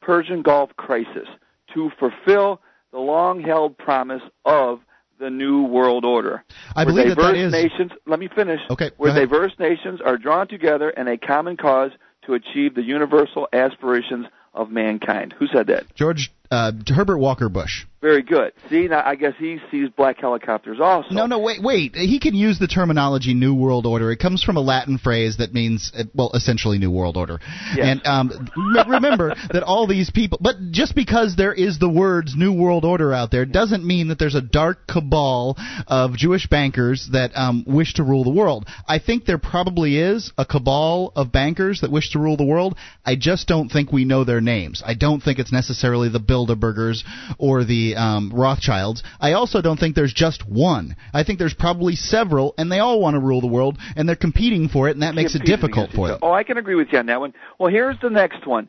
Persian 0.00 0.42
Gulf 0.42 0.70
crisis 0.76 1.28
to 1.74 1.90
fulfill 1.98 2.60
the 2.92 2.98
long-held 2.98 3.76
promise 3.76 4.22
of 4.44 4.80
the 5.18 5.28
New 5.30 5.64
World 5.64 6.04
Order. 6.04 6.44
I 6.74 6.84
where 6.84 6.94
believe 6.94 7.08
that 7.08 7.18
that 7.18 7.36
is- 7.36 7.52
nations. 7.52 7.90
Let 8.06 8.18
me 8.20 8.28
finish. 8.34 8.60
Okay, 8.70 8.90
Where 8.96 9.14
diverse 9.14 9.52
nations 9.58 10.00
are 10.04 10.16
drawn 10.16 10.46
together 10.48 10.90
in 10.90 11.08
a 11.08 11.16
common 11.18 11.56
cause 11.56 11.90
to 12.26 12.34
achieve 12.34 12.74
the 12.74 12.82
universal 12.82 13.48
aspirations 13.52 14.26
of 14.54 14.70
mankind. 14.70 15.34
Who 15.38 15.46
said 15.46 15.68
that? 15.68 15.94
George 15.94 16.32
uh, 16.50 16.72
Herbert 16.88 17.18
Walker 17.18 17.48
Bush. 17.48 17.84
Very 18.06 18.22
good. 18.22 18.52
See, 18.68 18.86
now 18.86 19.02
I 19.04 19.16
guess 19.16 19.32
he 19.36 19.58
sees 19.70 19.88
black 19.96 20.20
helicopters 20.20 20.78
also. 20.80 21.08
No, 21.10 21.26
no, 21.26 21.40
wait, 21.40 21.60
wait. 21.60 21.96
He 21.96 22.20
can 22.20 22.36
use 22.36 22.58
the 22.58 22.68
terminology 22.68 23.34
"New 23.34 23.52
World 23.52 23.84
Order." 23.84 24.12
It 24.12 24.18
comes 24.18 24.44
from 24.44 24.56
a 24.56 24.60
Latin 24.60 24.96
phrase 24.98 25.38
that 25.38 25.52
means, 25.52 25.90
uh, 25.98 26.04
well, 26.14 26.30
essentially 26.34 26.78
New 26.78 26.90
World 26.90 27.16
Order. 27.16 27.40
Yes. 27.74 27.98
And 28.04 28.06
um, 28.06 28.48
remember 28.86 29.34
that 29.50 29.64
all 29.64 29.88
these 29.88 30.10
people, 30.10 30.38
but 30.40 30.54
just 30.70 30.94
because 30.94 31.34
there 31.36 31.52
is 31.52 31.80
the 31.80 31.88
words 31.88 32.34
"New 32.36 32.52
World 32.52 32.84
Order" 32.84 33.12
out 33.12 33.30
there, 33.32 33.44
doesn't 33.44 33.84
mean 33.84 34.08
that 34.08 34.20
there's 34.20 34.36
a 34.36 34.40
dark 34.40 34.86
cabal 34.86 35.56
of 35.88 36.12
Jewish 36.16 36.46
bankers 36.46 37.08
that 37.12 37.32
um, 37.34 37.64
wish 37.66 37.94
to 37.94 38.04
rule 38.04 38.22
the 38.22 38.30
world. 38.30 38.68
I 38.86 39.00
think 39.00 39.24
there 39.24 39.38
probably 39.38 39.98
is 39.98 40.32
a 40.38 40.44
cabal 40.44 41.12
of 41.16 41.32
bankers 41.32 41.80
that 41.80 41.90
wish 41.90 42.12
to 42.12 42.18
rule 42.18 42.36
the 42.36 42.44
world. 42.44 42.76
I 43.04 43.16
just 43.16 43.48
don't 43.48 43.68
think 43.68 43.90
we 43.90 44.04
know 44.04 44.22
their 44.22 44.40
names. 44.40 44.82
I 44.86 44.94
don't 44.94 45.22
think 45.22 45.40
it's 45.40 45.52
necessarily 45.52 46.08
the 46.08 46.20
Bilderbergers 46.36 47.02
or 47.38 47.64
the 47.64 47.96
um, 47.96 48.32
Rothschilds. 48.34 49.02
I 49.20 49.32
also 49.32 49.62
don't 49.62 49.78
think 49.78 49.94
there's 49.94 50.12
just 50.12 50.46
one. 50.46 50.96
I 51.14 51.24
think 51.24 51.38
there's 51.38 51.54
probably 51.54 51.96
several, 51.96 52.54
and 52.58 52.70
they 52.70 52.80
all 52.80 53.00
want 53.00 53.14
to 53.14 53.20
rule 53.20 53.40
the 53.40 53.46
world, 53.46 53.78
and 53.96 54.08
they're 54.08 54.16
competing 54.16 54.68
for 54.68 54.88
it, 54.88 54.92
and 54.92 55.02
that 55.02 55.14
makes 55.14 55.34
it 55.34 55.44
difficult 55.44 55.90
for 55.92 56.08
them. 56.08 56.18
Oh, 56.22 56.32
I 56.32 56.44
can 56.44 56.58
agree 56.58 56.74
with 56.74 56.88
you 56.92 56.98
on 56.98 57.06
that 57.06 57.20
one. 57.20 57.32
Well, 57.58 57.70
here's 57.70 57.96
the 58.02 58.10
next 58.10 58.46
one. 58.46 58.68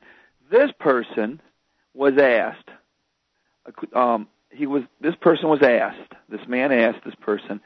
This 0.50 0.72
person 0.80 1.42
was 1.94 2.14
asked. 2.18 2.70
Um, 3.94 4.28
he 4.50 4.66
was. 4.66 4.84
This 5.02 5.16
person 5.16 5.50
was 5.50 5.62
asked. 5.62 6.14
This 6.30 6.48
man 6.48 6.72
asked 6.72 7.04
this 7.04 7.16
person, 7.16 7.60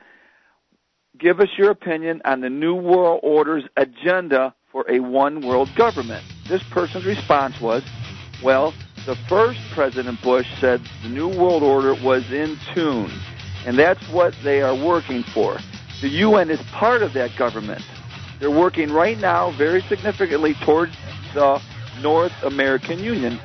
"Give 1.19 1.39
us 1.39 1.49
your 1.57 1.69
opinion 1.69 2.21
on 2.25 2.41
the 2.41 2.49
New 2.49 2.73
World 2.73 3.19
Order's 3.21 3.65
agenda 3.77 4.55
for 4.71 4.89
a 4.89 4.99
one 4.99 5.41
world 5.41 5.69
government." 5.77 6.23
This 6.49 6.63
person's 6.71 7.05
response 7.05 7.61
was, 7.61 7.83
"Well, 8.43 8.73
the 9.05 9.15
first 9.27 9.59
President 9.73 10.21
Bush 10.21 10.47
said 10.59 10.81
the 11.03 11.09
New 11.09 11.27
World 11.27 11.63
Order 11.63 11.95
was 12.03 12.31
in 12.31 12.57
tune, 12.73 13.11
and 13.65 13.77
that's 13.77 14.03
what 14.09 14.33
they 14.43 14.61
are 14.61 14.75
working 14.75 15.23
for. 15.33 15.57
The 16.01 16.09
UN 16.09 16.49
is 16.49 16.59
part 16.71 17.01
of 17.01 17.13
that 17.13 17.35
government." 17.37 17.81
They're 18.39 18.49
working 18.49 18.91
right 18.91 19.19
now 19.19 19.51
very 19.55 19.81
significantly 19.81 20.55
towards 20.65 20.93
the 21.35 21.61
North 22.01 22.33
American 22.43 22.97
Union. 22.97 23.39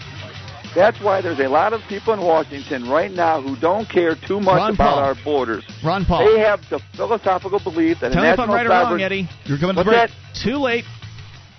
That's 0.74 1.00
why 1.00 1.20
there's 1.22 1.38
a 1.38 1.48
lot 1.48 1.72
of 1.72 1.80
people 1.88 2.12
in 2.12 2.20
Washington 2.20 2.88
right 2.88 3.10
now 3.10 3.40
who 3.40 3.56
don't 3.56 3.88
care 3.88 4.14
too 4.14 4.40
much 4.40 4.56
Ron 4.56 4.74
about 4.74 4.94
Paul. 4.94 4.98
our 4.98 5.14
borders. 5.24 5.64
Ron 5.82 6.04
Paul. 6.04 6.26
They 6.26 6.40
have 6.40 6.60
the 6.68 6.80
philosophical 6.94 7.60
belief 7.60 8.00
that 8.00 8.12
Tell 8.12 8.22
a 8.22 8.26
me 8.26 8.30
if 8.32 8.38
national 8.38 8.54
I'm 8.54 8.66
right 8.66 8.66
or 8.66 8.90
wrong, 8.90 9.00
Eddie. 9.00 9.28
You're 9.44 9.58
coming 9.58 9.76
to 9.76 9.84
break. 9.84 10.10
that? 10.10 10.10
Too 10.34 10.56
late. 10.56 10.84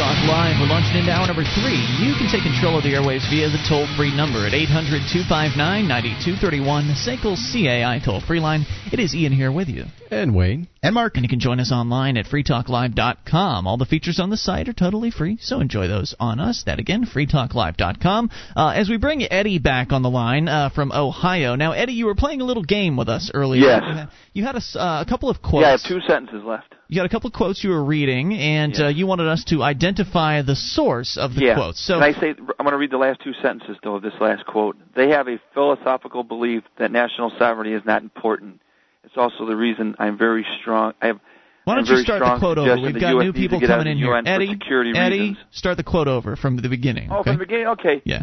Talk 0.00 0.16
Live. 0.24 0.56
We're 0.58 0.66
launching 0.66 0.96
into 0.96 1.12
hour 1.12 1.26
number 1.26 1.44
three. 1.60 1.76
You 2.00 2.14
can 2.16 2.24
take 2.32 2.42
control 2.42 2.78
of 2.78 2.84
the 2.84 2.94
airwaves 2.94 3.28
via 3.28 3.50
the 3.50 3.60
toll 3.68 3.84
free 3.98 4.08
number 4.16 4.46
at 4.46 4.54
800 4.54 5.04
259 5.12 5.60
9231, 5.60 6.96
SACL 6.96 7.36
CAI 7.36 8.00
toll 8.02 8.22
free 8.22 8.40
line. 8.40 8.64
It 8.90 8.98
is 8.98 9.14
Ian 9.14 9.34
here 9.34 9.52
with 9.52 9.68
you. 9.68 9.84
And 10.10 10.34
Wayne. 10.34 10.68
And 10.82 10.94
Mark. 10.94 11.16
And 11.16 11.22
you 11.24 11.28
can 11.28 11.38
join 11.38 11.60
us 11.60 11.70
online 11.70 12.16
at 12.16 12.24
freetalklive.com. 12.24 13.66
All 13.66 13.76
the 13.76 13.84
features 13.84 14.18
on 14.18 14.30
the 14.30 14.38
site 14.38 14.68
are 14.68 14.72
totally 14.72 15.10
free, 15.10 15.36
so 15.40 15.60
enjoy 15.60 15.86
those 15.86 16.14
on 16.18 16.40
us. 16.40 16.62
That 16.64 16.78
again, 16.80 17.04
freetalklive.com. 17.04 18.30
Uh, 18.56 18.68
as 18.74 18.88
we 18.88 18.96
bring 18.96 19.22
Eddie 19.30 19.58
back 19.58 19.92
on 19.92 20.00
the 20.02 20.10
line 20.10 20.48
uh, 20.48 20.70
from 20.70 20.92
Ohio. 20.92 21.56
Now, 21.56 21.72
Eddie, 21.72 21.92
you 21.92 22.06
were 22.06 22.14
playing 22.14 22.40
a 22.40 22.44
little 22.44 22.64
game 22.64 22.96
with 22.96 23.10
us 23.10 23.30
earlier. 23.34 23.60
Yes. 23.66 23.82
You 23.86 23.94
had, 23.94 24.08
you 24.32 24.44
had 24.44 24.54
a, 24.54 24.64
s- 24.64 24.76
uh, 24.76 25.04
a 25.06 25.08
couple 25.08 25.28
of 25.28 25.42
quotes. 25.42 25.62
Yeah, 25.62 25.68
I 25.68 25.70
have 25.72 25.82
two 25.86 26.00
sentences 26.08 26.42
left. 26.44 26.74
You 26.88 26.96
got 26.96 27.06
a 27.06 27.10
couple 27.10 27.28
of 27.28 27.34
quotes 27.34 27.62
you 27.62 27.70
were 27.70 27.84
reading, 27.84 28.32
and 28.34 28.74
uh, 28.80 28.88
you 28.88 29.06
wanted 29.06 29.28
us 29.28 29.44
to 29.44 29.62
identify 29.62 29.89
the 29.96 30.56
source 30.56 31.16
of 31.16 31.34
the 31.34 31.44
yeah. 31.44 31.54
quotes. 31.54 31.84
So, 31.84 31.94
Can 31.94 32.02
I 32.02 32.12
say 32.12 32.28
I'm 32.30 32.64
going 32.64 32.72
to 32.72 32.76
read 32.76 32.90
the 32.90 32.98
last 32.98 33.20
two 33.22 33.32
sentences 33.42 33.76
though 33.82 33.96
of 33.96 34.02
this 34.02 34.14
last 34.20 34.46
quote. 34.46 34.76
They 34.94 35.10
have 35.10 35.28
a 35.28 35.40
philosophical 35.54 36.22
belief 36.24 36.62
that 36.78 36.90
national 36.90 37.32
sovereignty 37.38 37.74
is 37.74 37.82
not 37.84 38.02
important. 38.02 38.60
It's 39.04 39.16
also 39.16 39.46
the 39.46 39.56
reason 39.56 39.96
I'm 39.98 40.18
very 40.18 40.46
strong. 40.60 40.94
I 41.00 41.08
have 41.08 41.20
why 41.64 41.74
don't 41.76 41.86
you 41.86 41.98
start 41.98 42.20
the 42.20 42.38
quote 42.38 42.58
over? 42.58 42.80
We've 42.80 42.98
got 42.98 43.16
US 43.16 43.22
new 43.22 43.32
people 43.32 43.60
get 43.60 43.70
out 43.70 43.80
of 43.80 43.84
coming 43.84 43.92
in 43.92 43.98
here. 43.98 44.12
UN 44.12 44.26
Eddie, 44.26 44.58
Eddie, 44.96 45.18
reasons. 45.20 45.38
start 45.50 45.76
the 45.76 45.84
quote 45.84 46.08
over 46.08 46.36
from 46.36 46.56
the 46.56 46.68
beginning. 46.68 47.10
Oh, 47.10 47.18
okay? 47.18 47.30
from 47.30 47.38
the 47.38 47.44
beginning. 47.44 47.66
Okay. 47.68 48.02
Yeah. 48.04 48.22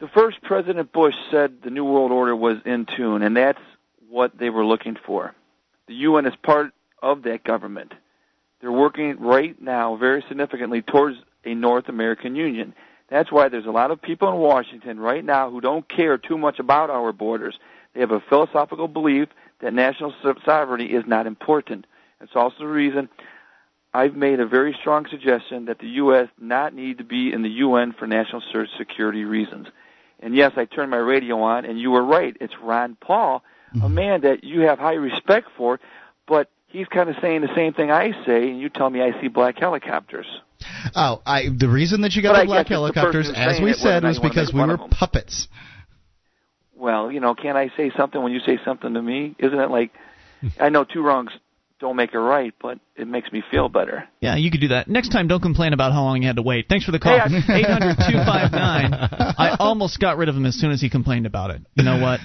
The 0.00 0.08
first 0.08 0.40
President 0.42 0.92
Bush 0.92 1.14
said 1.30 1.58
the 1.62 1.70
New 1.70 1.84
World 1.84 2.10
Order 2.10 2.34
was 2.34 2.56
in 2.64 2.86
tune, 2.96 3.22
and 3.22 3.36
that's 3.36 3.58
what 4.08 4.38
they 4.38 4.48
were 4.48 4.64
looking 4.64 4.96
for. 5.06 5.34
The 5.88 5.94
UN 5.94 6.26
is 6.26 6.32
part 6.42 6.72
of 7.02 7.22
that 7.24 7.44
government. 7.44 7.92
They're 8.60 8.72
working 8.72 9.18
right 9.20 9.60
now 9.60 9.96
very 9.96 10.24
significantly 10.28 10.82
towards 10.82 11.16
a 11.44 11.54
North 11.54 11.88
American 11.88 12.36
Union. 12.36 12.74
That's 13.08 13.32
why 13.32 13.48
there's 13.48 13.66
a 13.66 13.70
lot 13.70 13.90
of 13.90 14.00
people 14.00 14.28
in 14.28 14.36
Washington 14.36 15.00
right 15.00 15.24
now 15.24 15.50
who 15.50 15.60
don't 15.60 15.88
care 15.88 16.18
too 16.18 16.38
much 16.38 16.58
about 16.58 16.90
our 16.90 17.12
borders. 17.12 17.58
They 17.94 18.00
have 18.00 18.12
a 18.12 18.20
philosophical 18.28 18.86
belief 18.86 19.28
that 19.60 19.74
national 19.74 20.14
sovereignty 20.44 20.94
is 20.94 21.04
not 21.06 21.26
important. 21.26 21.86
It's 22.20 22.36
also 22.36 22.58
the 22.60 22.66
reason 22.66 23.08
I've 23.92 24.14
made 24.14 24.38
a 24.38 24.46
very 24.46 24.76
strong 24.80 25.06
suggestion 25.10 25.64
that 25.64 25.80
the 25.80 25.88
U.S. 25.88 26.28
not 26.38 26.74
need 26.74 26.98
to 26.98 27.04
be 27.04 27.32
in 27.32 27.42
the 27.42 27.48
UN 27.48 27.92
for 27.92 28.06
national 28.06 28.42
security 28.78 29.24
reasons. 29.24 29.66
And 30.20 30.36
yes, 30.36 30.52
I 30.56 30.66
turned 30.66 30.90
my 30.90 30.98
radio 30.98 31.40
on, 31.40 31.64
and 31.64 31.80
you 31.80 31.90
were 31.90 32.04
right. 32.04 32.36
It's 32.40 32.52
Ron 32.62 32.96
Paul, 33.00 33.42
a 33.72 33.78
mm-hmm. 33.78 33.94
man 33.94 34.20
that 34.20 34.44
you 34.44 34.60
have 34.60 34.78
high 34.78 34.94
respect 34.94 35.48
for, 35.56 35.80
but 36.28 36.50
he's 36.70 36.86
kind 36.88 37.08
of 37.08 37.16
saying 37.20 37.42
the 37.42 37.54
same 37.54 37.72
thing 37.72 37.90
I 37.90 38.12
say, 38.26 38.48
and 38.50 38.60
you 38.60 38.68
tell 38.68 38.88
me 38.90 39.02
I 39.02 39.20
see 39.20 39.28
black 39.28 39.58
helicopters. 39.58 40.26
Oh, 40.94 41.22
I 41.24 41.44
the 41.56 41.68
reason 41.68 42.02
that 42.02 42.12
you 42.12 42.22
got 42.22 42.32
But 42.34 42.40
the 42.40 42.46
black 42.46 42.66
guess 42.68 42.78
it's 42.78 42.94
the 42.94 43.00
helicopters, 43.00 43.30
as 43.34 43.60
we 43.60 43.70
it, 43.70 43.70
whether 43.70 43.70
or 43.70 43.74
said, 43.74 44.02
not 44.02 44.08
was 44.08 44.18
because 44.20 44.52
we 44.52 44.60
were 44.60 44.78
puppets. 44.90 45.48
Well, 46.76 47.10
you 47.12 47.20
know, 47.20 47.34
can't 47.34 47.56
I 47.56 47.70
say 47.76 47.90
something 47.96 48.22
when 48.22 48.32
you 48.32 48.40
say 48.40 48.58
something 48.64 48.94
to 48.94 49.02
me? 49.02 49.34
Isn't 49.38 49.58
it 49.58 49.70
like 49.70 49.90
I 50.58 50.68
know 50.70 50.84
two 50.84 51.02
wrongs 51.02 51.30
don't 51.78 51.96
make 51.96 52.12
a 52.14 52.18
right, 52.18 52.52
but 52.60 52.78
it 52.94 53.08
makes 53.08 53.32
me 53.32 53.42
feel 53.50 53.68
better. 53.70 54.04
Yeah, 54.20 54.36
you 54.36 54.50
could 54.50 54.60
do 54.60 54.68
that. 54.68 54.86
Next 54.88 55.08
time, 55.08 55.28
don't 55.28 55.40
complain 55.40 55.72
about 55.72 55.92
how 55.92 56.02
long 56.02 56.20
you 56.20 56.26
had 56.26 56.36
to 56.36 56.42
wait. 56.42 56.66
Thanks 56.68 56.84
for 56.84 56.92
the 56.92 56.98
call. 56.98 57.18
Hey, 57.18 57.20
I- 57.20 57.26
800 57.58 57.96
259. 57.96 58.92
I 58.92 59.56
almost 59.58 59.98
got 59.98 60.18
rid 60.18 60.28
of 60.28 60.36
him 60.36 60.44
as 60.44 60.54
soon 60.56 60.72
as 60.72 60.80
he 60.80 60.90
complained 60.90 61.24
about 61.26 61.50
it. 61.50 61.62
You 61.74 61.84
know 61.84 61.98
what? 62.00 62.20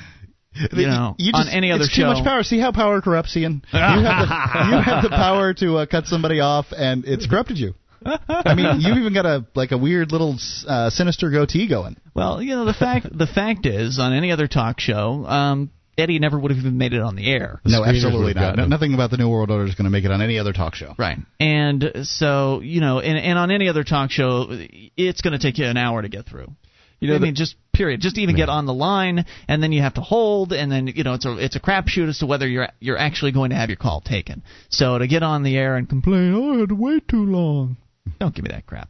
You 0.71 0.87
know, 0.87 1.15
You 1.17 1.31
just, 1.31 1.49
on 1.49 1.53
any 1.53 1.71
other 1.71 1.83
it's 1.83 1.93
show. 1.93 2.03
too 2.03 2.13
much 2.13 2.23
power. 2.23 2.43
See 2.43 2.59
how 2.59 2.71
power 2.71 3.01
corrupts, 3.01 3.35
Ian? 3.35 3.61
You 3.73 3.79
have 3.79 4.27
the, 4.27 4.65
you 4.69 4.81
have 4.81 5.03
the 5.03 5.09
power 5.09 5.53
to 5.55 5.77
uh, 5.77 5.85
cut 5.85 6.05
somebody 6.05 6.39
off, 6.39 6.67
and 6.75 7.05
it's 7.05 7.27
corrupted 7.27 7.57
you. 7.57 7.75
I 8.05 8.53
mean, 8.53 8.81
you've 8.81 8.97
even 8.97 9.13
got 9.13 9.25
a 9.25 9.45
like 9.55 9.71
a 9.71 9.77
weird 9.77 10.11
little 10.11 10.37
uh, 10.67 10.89
sinister 10.91 11.31
goatee 11.31 11.67
going. 11.67 11.97
Well, 12.13 12.41
you 12.41 12.55
know 12.55 12.65
the 12.65 12.73
fact 12.73 13.07
the 13.11 13.25
fact 13.27 13.65
is, 13.65 13.99
on 13.99 14.13
any 14.13 14.31
other 14.31 14.47
talk 14.47 14.79
show, 14.79 15.25
um, 15.25 15.71
Eddie 15.97 16.19
never 16.19 16.37
would 16.37 16.51
have 16.51 16.59
even 16.59 16.77
made 16.77 16.93
it 16.93 17.01
on 17.01 17.15
the 17.15 17.31
air. 17.31 17.61
no, 17.65 17.83
absolutely 17.83 18.33
not. 18.33 18.57
No, 18.57 18.65
nothing 18.65 18.93
about 18.93 19.11
the 19.11 19.17
New 19.17 19.29
World 19.29 19.49
Order 19.49 19.65
is 19.65 19.75
going 19.75 19.85
to 19.85 19.89
make 19.89 20.03
it 20.05 20.11
on 20.11 20.21
any 20.21 20.37
other 20.39 20.53
talk 20.53 20.75
show. 20.75 20.93
Right. 20.99 21.17
And 21.39 21.91
so, 22.03 22.59
you 22.61 22.81
know, 22.81 22.99
and, 22.99 23.17
and 23.17 23.39
on 23.39 23.49
any 23.49 23.69
other 23.69 23.83
talk 23.83 24.11
show, 24.11 24.47
it's 24.49 25.21
going 25.21 25.33
to 25.33 25.39
take 25.39 25.57
you 25.57 25.65
an 25.65 25.77
hour 25.77 26.01
to 26.01 26.09
get 26.09 26.25
through. 26.27 26.47
You 26.99 27.09
know, 27.09 27.15
I 27.15 27.19
the- 27.19 27.25
mean, 27.25 27.35
just 27.35 27.55
period. 27.73 28.01
Just 28.01 28.15
to 28.15 28.21
even 28.21 28.35
get 28.35 28.49
on 28.49 28.65
the 28.65 28.73
line, 28.73 29.25
and 29.47 29.61
then 29.61 29.71
you 29.71 29.81
have 29.81 29.95
to 29.95 30.01
hold, 30.01 30.53
and 30.53 30.71
then 30.71 30.87
you 30.87 31.03
know, 31.03 31.13
it's 31.13 31.25
a 31.25 31.37
it's 31.37 31.55
a 31.55 31.59
crapshoot 31.59 32.09
as 32.09 32.19
to 32.19 32.25
whether 32.25 32.47
you're 32.47 32.69
you're 32.79 32.97
actually 32.97 33.31
going 33.31 33.49
to 33.49 33.55
have 33.55 33.69
your 33.69 33.77
call 33.77 34.01
taken. 34.01 34.43
So 34.69 34.97
to 34.97 35.07
get 35.07 35.23
on 35.23 35.43
the 35.43 35.57
air 35.57 35.75
and 35.75 35.87
complain, 35.87 36.33
oh, 36.33 36.55
I 36.55 36.59
had 36.59 36.69
to 36.69 36.75
wait 36.75 37.07
too 37.07 37.25
long. 37.25 37.77
Don't 38.19 38.33
give 38.33 38.43
me 38.43 38.51
that 38.51 38.65
crap. 38.65 38.89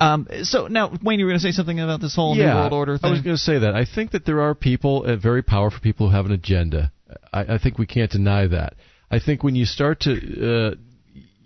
Um, 0.00 0.28
so 0.42 0.66
now, 0.66 0.92
Wayne, 1.02 1.18
you 1.18 1.26
were 1.26 1.32
going 1.32 1.40
to 1.40 1.42
say 1.42 1.52
something 1.52 1.80
about 1.80 2.00
this 2.00 2.14
whole 2.14 2.36
yeah, 2.36 2.54
New 2.54 2.60
World 2.60 2.72
Order 2.72 2.98
thing. 2.98 3.08
I 3.08 3.12
was 3.12 3.20
going 3.20 3.36
to 3.36 3.42
say 3.42 3.58
that. 3.58 3.74
I 3.74 3.84
think 3.84 4.12
that 4.12 4.24
there 4.24 4.40
are 4.40 4.54
people, 4.54 5.04
uh, 5.04 5.16
very 5.16 5.42
powerful 5.42 5.80
people, 5.80 6.08
who 6.08 6.16
have 6.16 6.26
an 6.26 6.32
agenda. 6.32 6.92
I, 7.32 7.54
I 7.54 7.58
think 7.58 7.78
we 7.78 7.86
can't 7.86 8.10
deny 8.10 8.46
that. 8.46 8.74
I 9.10 9.18
think 9.18 9.42
when 9.42 9.54
you 9.54 9.66
start 9.66 10.00
to, 10.00 10.12
uh, 10.12 10.74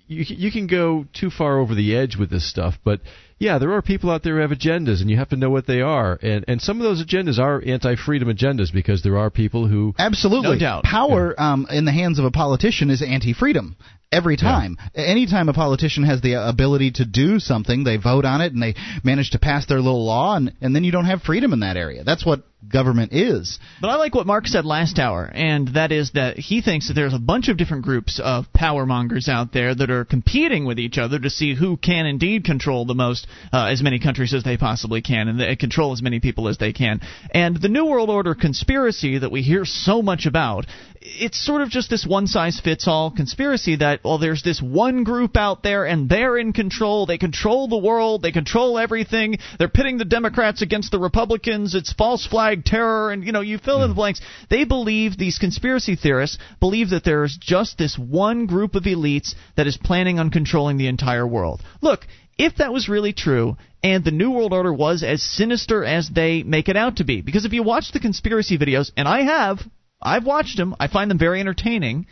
you 0.08 0.24
you 0.28 0.52
can 0.52 0.66
go 0.66 1.06
too 1.12 1.30
far 1.30 1.58
over 1.58 1.74
the 1.74 1.96
edge 1.96 2.16
with 2.16 2.30
this 2.30 2.48
stuff, 2.48 2.74
but 2.84 3.00
yeah, 3.38 3.58
there 3.58 3.72
are 3.72 3.82
people 3.82 4.10
out 4.10 4.22
there 4.22 4.36
who 4.36 4.40
have 4.40 4.50
agendas, 4.50 5.00
and 5.02 5.10
you 5.10 5.16
have 5.18 5.28
to 5.28 5.36
know 5.36 5.50
what 5.50 5.66
they 5.66 5.80
are. 5.80 6.18
And 6.22 6.44
and 6.48 6.60
some 6.62 6.80
of 6.80 6.84
those 6.84 7.04
agendas 7.04 7.38
are 7.38 7.62
anti-freedom 7.64 8.28
agendas 8.28 8.72
because 8.72 9.02
there 9.02 9.18
are 9.18 9.30
people 9.30 9.66
who 9.66 9.94
Absolutely. 9.98 10.52
No 10.52 10.58
doubt. 10.58 10.84
Power 10.84 11.38
um, 11.38 11.66
in 11.70 11.84
the 11.84 11.92
hands 11.92 12.18
of 12.18 12.24
a 12.24 12.30
politician 12.30 12.88
is 12.88 13.02
anti-freedom. 13.02 13.76
Every 14.12 14.36
time. 14.36 14.78
Anytime 14.94 15.48
a 15.48 15.52
politician 15.52 16.04
has 16.04 16.20
the 16.20 16.34
ability 16.34 16.92
to 16.92 17.04
do 17.04 17.40
something, 17.40 17.82
they 17.82 17.96
vote 17.96 18.24
on 18.24 18.40
it 18.40 18.52
and 18.52 18.62
they 18.62 18.74
manage 19.02 19.30
to 19.30 19.38
pass 19.40 19.66
their 19.66 19.80
little 19.80 20.06
law, 20.06 20.36
and, 20.36 20.52
and 20.60 20.74
then 20.74 20.84
you 20.84 20.92
don't 20.92 21.06
have 21.06 21.22
freedom 21.22 21.52
in 21.52 21.60
that 21.60 21.76
area. 21.76 22.04
That's 22.04 22.24
what 22.24 22.44
government 22.68 23.12
is. 23.12 23.58
But 23.80 23.90
I 23.90 23.96
like 23.96 24.14
what 24.14 24.26
Mark 24.26 24.46
said 24.46 24.64
last 24.64 24.98
hour, 24.98 25.30
and 25.32 25.74
that 25.74 25.92
is 25.92 26.12
that 26.12 26.38
he 26.38 26.62
thinks 26.62 26.88
that 26.88 26.94
there's 26.94 27.14
a 27.14 27.18
bunch 27.18 27.48
of 27.48 27.56
different 27.56 27.84
groups 27.84 28.20
of 28.22 28.52
power 28.52 28.86
mongers 28.86 29.28
out 29.28 29.52
there 29.52 29.74
that 29.74 29.90
are 29.90 30.04
competing 30.04 30.64
with 30.64 30.78
each 30.78 30.98
other 30.98 31.18
to 31.18 31.30
see 31.30 31.54
who 31.54 31.76
can 31.76 32.06
indeed 32.06 32.44
control 32.44 32.84
the 32.84 32.94
most, 32.94 33.26
uh, 33.52 33.66
as 33.66 33.82
many 33.82 33.98
countries 33.98 34.34
as 34.34 34.44
they 34.44 34.56
possibly 34.56 35.02
can, 35.02 35.28
and 35.28 35.40
they 35.40 35.56
control 35.56 35.92
as 35.92 36.02
many 36.02 36.20
people 36.20 36.48
as 36.48 36.58
they 36.58 36.72
can. 36.72 37.00
And 37.32 37.60
the 37.60 37.68
New 37.68 37.86
World 37.86 38.10
Order 38.10 38.34
conspiracy 38.34 39.18
that 39.18 39.30
we 39.30 39.42
hear 39.42 39.64
so 39.64 40.00
much 40.00 40.26
about, 40.26 40.66
it's 41.08 41.44
sort 41.44 41.62
of 41.62 41.70
just 41.70 41.88
this 41.88 42.04
one 42.06 42.26
size 42.26 42.60
fits 42.60 42.88
all 42.88 43.10
conspiracy 43.10 43.76
that, 43.76 44.02
well, 44.04 44.18
there's 44.18 44.42
this 44.42 44.60
one 44.60 45.04
group 45.04 45.36
out 45.36 45.62
there 45.62 45.84
and 45.84 46.08
they're 46.08 46.36
in 46.36 46.52
control. 46.52 47.06
They 47.06 47.18
control 47.18 47.68
the 47.68 47.78
world. 47.78 48.22
They 48.22 48.32
control 48.32 48.78
everything. 48.78 49.38
They're 49.58 49.68
pitting 49.68 49.98
the 49.98 50.04
Democrats 50.04 50.62
against 50.62 50.90
the 50.90 50.98
Republicans. 50.98 51.74
It's 51.74 51.92
false 51.92 52.26
flag 52.26 52.64
terror. 52.64 53.12
And, 53.12 53.24
you 53.24 53.32
know, 53.32 53.40
you 53.40 53.58
fill 53.58 53.82
in 53.82 53.88
the 53.88 53.94
hmm. 53.94 54.00
blanks. 54.00 54.20
They 54.50 54.64
believe, 54.64 55.16
these 55.16 55.38
conspiracy 55.38 55.96
theorists 55.96 56.38
believe 56.60 56.90
that 56.90 57.04
there's 57.04 57.36
just 57.40 57.78
this 57.78 57.96
one 57.96 58.46
group 58.46 58.74
of 58.74 58.84
elites 58.84 59.34
that 59.56 59.66
is 59.66 59.76
planning 59.76 60.18
on 60.18 60.30
controlling 60.30 60.76
the 60.76 60.88
entire 60.88 61.26
world. 61.26 61.62
Look, 61.80 62.06
if 62.38 62.56
that 62.56 62.72
was 62.72 62.88
really 62.88 63.12
true, 63.12 63.56
and 63.82 64.04
the 64.04 64.10
New 64.10 64.32
World 64.32 64.52
Order 64.52 64.72
was 64.72 65.02
as 65.02 65.22
sinister 65.22 65.84
as 65.84 66.10
they 66.10 66.42
make 66.42 66.68
it 66.68 66.76
out 66.76 66.96
to 66.96 67.04
be, 67.04 67.22
because 67.22 67.44
if 67.44 67.52
you 67.52 67.62
watch 67.62 67.92
the 67.92 68.00
conspiracy 68.00 68.58
videos, 68.58 68.90
and 68.96 69.08
I 69.08 69.22
have, 69.22 69.60
I've 70.00 70.24
watched 70.24 70.56
them, 70.56 70.74
I 70.78 70.88
find 70.88 71.10
them 71.10 71.18
very 71.18 71.40
entertaining, 71.40 72.06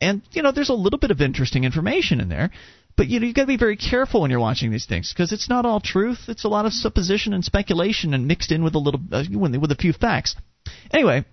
and 0.00 0.22
you 0.32 0.42
know 0.42 0.52
there's 0.52 0.70
a 0.70 0.74
little 0.74 0.98
bit 0.98 1.10
of 1.10 1.20
interesting 1.20 1.64
information 1.64 2.20
in 2.20 2.28
there. 2.28 2.50
But 2.96 3.08
you 3.08 3.20
know 3.20 3.26
you've 3.26 3.36
got 3.36 3.42
to 3.42 3.48
be 3.48 3.58
very 3.58 3.76
careful 3.76 4.22
when 4.22 4.30
you're 4.30 4.40
watching 4.40 4.70
these 4.70 4.86
things 4.86 5.12
because 5.12 5.32
it's 5.32 5.48
not 5.48 5.66
all 5.66 5.80
truth. 5.80 6.28
It's 6.28 6.44
a 6.44 6.48
lot 6.48 6.64
of 6.64 6.72
supposition 6.72 7.34
and 7.34 7.44
speculation 7.44 8.14
and 8.14 8.26
mixed 8.26 8.52
in 8.52 8.64
with 8.64 8.74
a 8.74 8.78
little 8.78 9.00
uh, 9.12 9.24
with 9.30 9.70
a 9.70 9.76
few 9.76 9.92
facts. 9.92 10.34
Anyway, 10.90 11.24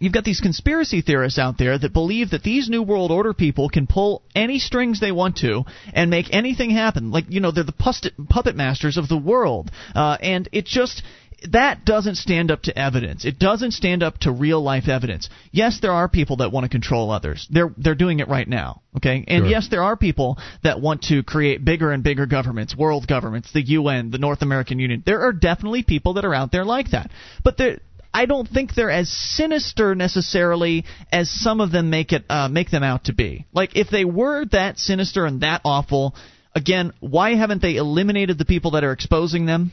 You've 0.00 0.14
got 0.14 0.24
these 0.24 0.40
conspiracy 0.40 1.02
theorists 1.02 1.38
out 1.38 1.58
there 1.58 1.76
that 1.76 1.92
believe 1.92 2.30
that 2.30 2.42
these 2.42 2.70
New 2.70 2.82
World 2.82 3.10
Order 3.10 3.34
people 3.34 3.68
can 3.68 3.86
pull 3.86 4.22
any 4.34 4.58
strings 4.58 4.98
they 4.98 5.12
want 5.12 5.36
to 5.38 5.64
and 5.92 6.10
make 6.10 6.32
anything 6.32 6.70
happen. 6.70 7.10
Like, 7.10 7.26
you 7.28 7.40
know, 7.40 7.50
they're 7.50 7.64
the 7.64 7.72
puppet, 7.72 8.14
puppet 8.30 8.56
masters 8.56 8.96
of 8.96 9.08
the 9.08 9.18
world. 9.18 9.70
Uh, 9.94 10.16
and 10.22 10.48
it 10.52 10.64
just 10.64 11.02
that 11.50 11.84
doesn't 11.84 12.16
stand 12.16 12.50
up 12.50 12.62
to 12.62 12.78
evidence. 12.78 13.24
It 13.24 13.38
doesn't 13.38 13.72
stand 13.72 14.02
up 14.02 14.18
to 14.18 14.32
real 14.32 14.62
life 14.62 14.88
evidence. 14.88 15.28
Yes, 15.52 15.80
there 15.80 15.92
are 15.92 16.08
people 16.08 16.36
that 16.36 16.52
want 16.52 16.64
to 16.64 16.68
control 16.68 17.10
others. 17.10 17.46
They're 17.50 17.72
they're 17.76 17.94
doing 17.94 18.20
it 18.20 18.28
right 18.28 18.46
now. 18.48 18.82
Okay, 18.96 19.24
and 19.26 19.42
Sure. 19.42 19.48
yes, 19.50 19.68
there 19.68 19.82
are 19.82 19.96
people 19.96 20.38
that 20.62 20.80
want 20.80 21.02
to 21.04 21.22
create 21.22 21.64
bigger 21.64 21.92
and 21.92 22.02
bigger 22.02 22.26
governments, 22.26 22.76
world 22.76 23.06
governments, 23.06 23.52
the 23.52 23.62
UN, 23.62 24.10
the 24.10 24.18
North 24.18 24.42
American 24.42 24.78
Union. 24.78 25.02
There 25.04 25.20
are 25.22 25.32
definitely 25.32 25.82
people 25.82 26.14
that 26.14 26.24
are 26.24 26.34
out 26.34 26.52
there 26.52 26.64
like 26.64 26.90
that. 26.90 27.10
But 27.42 27.56
there. 27.56 27.78
I 28.12 28.26
don't 28.26 28.48
think 28.48 28.74
they're 28.74 28.90
as 28.90 29.08
sinister 29.08 29.94
necessarily 29.94 30.84
as 31.12 31.30
some 31.30 31.60
of 31.60 31.70
them 31.70 31.90
make 31.90 32.12
it 32.12 32.24
uh, 32.28 32.48
make 32.48 32.68
them 32.68 32.82
out 32.82 33.04
to 33.04 33.12
be. 33.12 33.46
Like 33.52 33.76
if 33.76 33.88
they 33.88 34.04
were 34.04 34.44
that 34.46 34.78
sinister 34.80 35.26
and 35.26 35.42
that 35.42 35.60
awful, 35.64 36.16
again, 36.52 36.92
why 36.98 37.36
haven't 37.36 37.62
they 37.62 37.76
eliminated 37.76 38.36
the 38.36 38.44
people 38.44 38.72
that 38.72 38.82
are 38.82 38.90
exposing 38.90 39.46
them? 39.46 39.70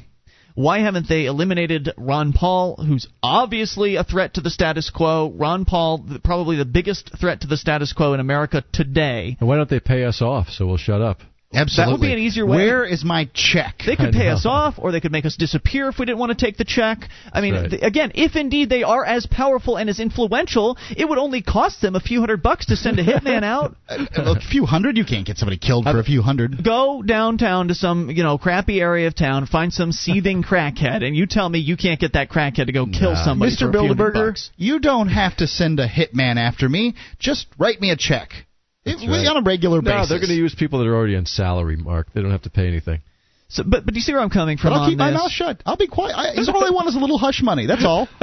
Why 0.58 0.80
haven't 0.80 1.08
they 1.08 1.28
eliminated 1.28 1.94
Ron 1.98 2.34
Paul, 2.34 2.78
who's 2.78 3.08
obviously 3.22 3.96
a 3.96 4.04
threat 4.04 4.34
to 4.34 4.42
the 4.42 4.50
status 4.50 4.90
quo? 4.90 5.32
Ron 5.36 5.66
Paul, 5.66 6.04
probably 6.24 6.56
the 6.58 6.66
biggest 6.66 7.16
threat 7.16 7.42
to 7.42 7.48
the 7.48 7.58
status 7.58 7.94
quo 7.94 8.16
in 8.16 8.20
America 8.20 8.64
today. 8.74 9.38
And 9.40 9.48
why 9.48 9.58
don't 9.58 9.70
they 9.70 9.80
pay 9.80 10.04
us 10.04 10.20
off 10.20 10.50
so 10.50 10.66
we'll 10.66 10.78
shut 10.78 11.00
up? 11.00 11.20
Absolutely. 11.54 11.92
That 11.92 12.00
would 12.00 12.06
be 12.06 12.14
an 12.14 12.20
easier 12.20 12.46
way. 12.46 12.58
Where 12.58 12.86
is 12.86 13.06
my 13.06 13.30
check? 13.34 13.82
They 13.86 13.96
could 13.96 14.14
pay 14.14 14.28
us 14.28 14.46
off, 14.46 14.76
or 14.78 14.92
they 14.92 15.00
could 15.00 15.14
make 15.14 15.26
us 15.26 15.38
disappear 15.38 15.88
if 15.88 15.98
we 15.98 16.06
didn't 16.06 16.20
want 16.20 16.38
to 16.38 16.46
take 16.46 16.58
the 16.58 16.66
check. 16.66 17.08
I 17.32 17.40
mean, 17.40 17.54
right. 17.54 17.70
th- 17.70 17.82
again, 17.82 18.12
if 18.16 18.36
indeed 18.36 18.70
they 18.70 18.84
are 18.84 19.06
as 19.06 19.26
powerful 19.26 19.78
and 19.78 19.90
as 19.90 20.02
influential, 20.02 20.78
it 20.96 21.08
would 21.08 21.18
only 21.18 21.42
cost 21.42 21.82
them 21.82 21.96
a 21.96 22.02
few 22.02 22.20
hundred 22.20 22.44
bucks 22.44 22.66
to 22.66 22.76
send 22.76 23.00
a 23.00 23.04
hitman 23.04 23.44
out. 23.46 23.78
a 23.88 24.42
few 24.42 24.66
hundred, 24.66 24.98
you 24.98 25.06
can't 25.06 25.26
get 25.26 25.38
somebody 25.38 25.58
killed 25.58 25.86
for 25.86 26.00
a 26.00 26.04
few 26.04 26.22
hundred. 26.22 26.54
Uh, 26.54 26.62
go 26.64 27.02
downtown 27.02 27.70
to 27.70 27.76
some, 27.76 28.10
you 28.10 28.24
know, 28.24 28.38
crappy 28.38 28.82
area 28.82 29.08
of 29.08 29.16
town, 29.16 29.46
find 29.46 29.72
some 29.72 29.94
seething 29.94 30.44
crackhead, 30.48 31.02
and 31.02 31.16
you 31.16 31.28
tell 31.28 31.48
me 31.48 31.60
you 31.60 31.78
can't 31.78 32.00
get 32.00 32.14
that 32.14 32.30
crackhead 32.30 32.66
to 32.66 32.74
go 32.74 32.86
kill 32.86 33.16
somebody 33.16 33.54
Mr. 33.54 33.60
for 33.60 33.70
a 33.70 33.72
few 33.72 33.96
Bilderberger, 33.96 34.30
bucks. 34.32 34.52
you 34.58 34.80
don't 34.80 35.08
have 35.08 35.38
to 35.38 35.48
send 35.48 35.80
a 35.80 35.88
hitman 35.88 36.36
after 36.36 36.68
me. 36.68 36.96
Just 37.20 37.48
write 37.58 37.80
me 37.80 37.92
a 37.92 37.96
check. 37.96 38.47
It- 38.88 39.08
right. 39.10 39.28
On 39.28 39.38
a 39.38 39.42
regular 39.42 39.82
No, 39.82 39.92
basis. 39.92 40.10
they're 40.10 40.20
going 40.20 40.30
to 40.30 40.36
use 40.36 40.56
people 40.56 40.80
that 40.80 40.88
are 40.88 40.96
already 40.96 41.16
on 41.16 41.26
salary, 41.26 41.76
Mark. 41.76 42.08
They 42.14 42.22
don't 42.22 42.32
have 42.32 42.44
to 42.44 42.50
pay 42.50 42.68
anything. 42.68 43.02
So, 43.50 43.64
but 43.64 43.86
but 43.86 43.94
do 43.94 43.98
you 44.00 44.04
see 44.04 44.12
where 44.12 44.22
I'm 44.22 44.30
coming 44.30 44.58
from 44.58 44.72
But 44.72 44.76
I'll 44.76 44.82
on 44.84 44.90
keep 44.90 44.98
my 44.98 45.12
this? 45.12 45.20
mouth 45.20 45.32
shut. 45.32 45.64
I'll 45.66 45.78
be 45.78 45.88
quiet. 45.88 46.16
I, 46.18 46.52
all 46.52 46.66
I 46.66 46.70
want 46.70 46.90
is 46.90 46.96
a 46.96 47.00
little 47.00 47.18
hush 47.18 47.42
money. 47.42 47.66
That's 47.66 47.86
all. 47.86 48.10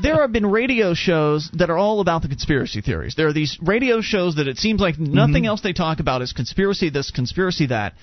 there 0.00 0.20
have 0.20 0.30
been 0.32 0.46
radio 0.46 0.94
shows 0.94 1.50
that 1.54 1.70
are 1.70 1.76
all 1.76 2.00
about 2.00 2.22
the 2.22 2.28
conspiracy 2.28 2.80
theories. 2.80 3.14
There 3.16 3.26
are 3.26 3.32
these 3.32 3.58
radio 3.60 4.00
shows 4.00 4.36
that 4.36 4.46
it 4.46 4.58
seems 4.58 4.80
like 4.80 4.94
mm-hmm. 4.94 5.12
nothing 5.12 5.44
else 5.44 5.60
they 5.60 5.72
talk 5.72 5.98
about 5.98 6.22
is 6.22 6.32
conspiracy 6.32 6.88
this, 6.88 7.10
conspiracy 7.10 7.66
that. 7.66 7.94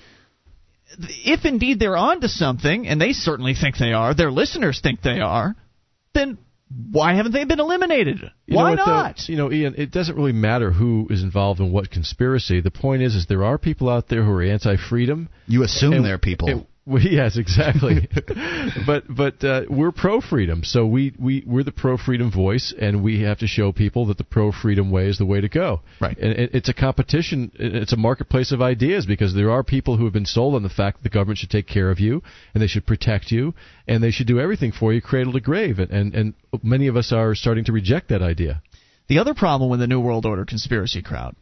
If 0.98 1.46
indeed 1.46 1.78
they're 1.78 1.96
onto 1.96 2.28
something, 2.28 2.86
and 2.86 3.00
they 3.00 3.12
certainly 3.12 3.54
think 3.54 3.78
they 3.78 3.94
are, 3.94 4.14
their 4.14 4.30
listeners 4.30 4.80
think 4.82 5.00
they 5.00 5.20
are, 5.20 5.54
then 6.12 6.36
why 6.92 7.14
haven't 7.14 7.32
they 7.32 7.44
been 7.44 7.60
eliminated? 7.60 8.20
You 8.46 8.56
why 8.56 8.74
know 8.74 8.82
what, 8.82 8.86
though? 8.86 8.92
not? 8.92 9.28
you 9.28 9.36
know, 9.36 9.50
Ian, 9.50 9.74
it 9.78 9.90
doesn't 9.90 10.14
really 10.14 10.32
matter 10.32 10.70
who 10.70 11.06
is 11.10 11.22
involved 11.22 11.60
in 11.60 11.72
what 11.72 11.90
conspiracy. 11.90 12.60
The 12.60 12.70
point 12.70 13.02
is, 13.02 13.14
is 13.14 13.26
there 13.26 13.44
are 13.44 13.56
people 13.58 13.88
out 13.88 14.08
there 14.08 14.22
who 14.22 14.30
are 14.32 14.42
anti-freedom. 14.42 15.28
You 15.46 15.62
assume 15.64 15.94
And- 15.94 16.04
they're 16.04 16.18
people. 16.18 16.48
and- 16.48 16.58
well, 16.60 16.67
yes, 17.02 17.36
exactly. 17.36 18.08
but 18.86 19.04
but 19.08 19.44
uh, 19.44 19.62
we're 19.68 19.92
pro 19.92 20.20
freedom, 20.20 20.64
so 20.64 20.86
we 20.86 21.12
we 21.18 21.44
we're 21.46 21.62
the 21.62 21.72
pro 21.72 21.98
freedom 21.98 22.30
voice, 22.30 22.72
and 22.78 23.02
we 23.02 23.22
have 23.22 23.38
to 23.38 23.46
show 23.46 23.72
people 23.72 24.06
that 24.06 24.16
the 24.16 24.24
pro 24.24 24.52
freedom 24.52 24.90
way 24.90 25.06
is 25.06 25.18
the 25.18 25.26
way 25.26 25.40
to 25.40 25.48
go. 25.48 25.82
Right. 26.00 26.16
And 26.16 26.32
it, 26.32 26.54
it's 26.54 26.68
a 26.68 26.74
competition. 26.74 27.52
It's 27.54 27.92
a 27.92 27.96
marketplace 27.96 28.52
of 28.52 28.62
ideas 28.62 29.04
because 29.04 29.34
there 29.34 29.50
are 29.50 29.62
people 29.62 29.98
who 29.98 30.04
have 30.04 30.14
been 30.14 30.26
sold 30.26 30.54
on 30.54 30.62
the 30.62 30.70
fact 30.70 30.98
that 30.98 31.02
the 31.02 31.12
government 31.12 31.38
should 31.38 31.50
take 31.50 31.66
care 31.66 31.90
of 31.90 32.00
you 32.00 32.22
and 32.54 32.62
they 32.62 32.66
should 32.66 32.86
protect 32.86 33.30
you 33.30 33.54
and 33.86 34.02
they 34.02 34.10
should 34.10 34.26
do 34.26 34.40
everything 34.40 34.72
for 34.72 34.92
you, 34.92 35.02
cradle 35.02 35.34
to 35.34 35.40
grave. 35.40 35.78
And 35.78 35.90
and, 35.90 36.14
and 36.14 36.34
many 36.62 36.86
of 36.86 36.96
us 36.96 37.12
are 37.12 37.34
starting 37.34 37.64
to 37.64 37.72
reject 37.72 38.08
that 38.08 38.22
idea. 38.22 38.62
The 39.08 39.18
other 39.18 39.34
problem 39.34 39.70
with 39.70 39.80
the 39.80 39.86
New 39.86 40.00
World 40.00 40.24
Order 40.24 40.44
conspiracy 40.44 41.02
crowd 41.02 41.34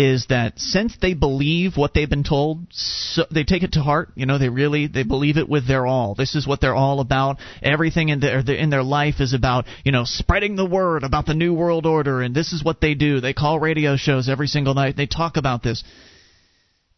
is 0.00 0.24
that 0.30 0.58
since 0.58 0.96
they 1.02 1.12
believe 1.12 1.76
what 1.76 1.92
they've 1.92 2.08
been 2.08 2.24
told, 2.24 2.66
so 2.70 3.24
they 3.30 3.44
take 3.44 3.62
it 3.62 3.72
to 3.72 3.82
heart. 3.82 4.08
You 4.14 4.24
know, 4.24 4.38
they 4.38 4.48
really 4.48 4.86
they 4.86 5.02
believe 5.02 5.36
it 5.36 5.46
with 5.46 5.68
their 5.68 5.86
all. 5.86 6.14
This 6.14 6.34
is 6.34 6.46
what 6.46 6.62
they're 6.62 6.74
all 6.74 7.00
about. 7.00 7.36
Everything 7.62 8.08
in 8.08 8.20
their 8.20 8.38
in 8.38 8.70
their 8.70 8.82
life 8.82 9.20
is 9.20 9.34
about 9.34 9.66
you 9.84 9.92
know 9.92 10.04
spreading 10.06 10.56
the 10.56 10.64
word 10.64 11.04
about 11.04 11.26
the 11.26 11.34
New 11.34 11.52
World 11.52 11.84
Order, 11.84 12.22
and 12.22 12.34
this 12.34 12.54
is 12.54 12.64
what 12.64 12.80
they 12.80 12.94
do. 12.94 13.20
They 13.20 13.34
call 13.34 13.60
radio 13.60 13.96
shows 13.96 14.30
every 14.30 14.46
single 14.46 14.72
night. 14.72 14.96
They 14.96 15.06
talk 15.06 15.36
about 15.36 15.62
this. 15.62 15.84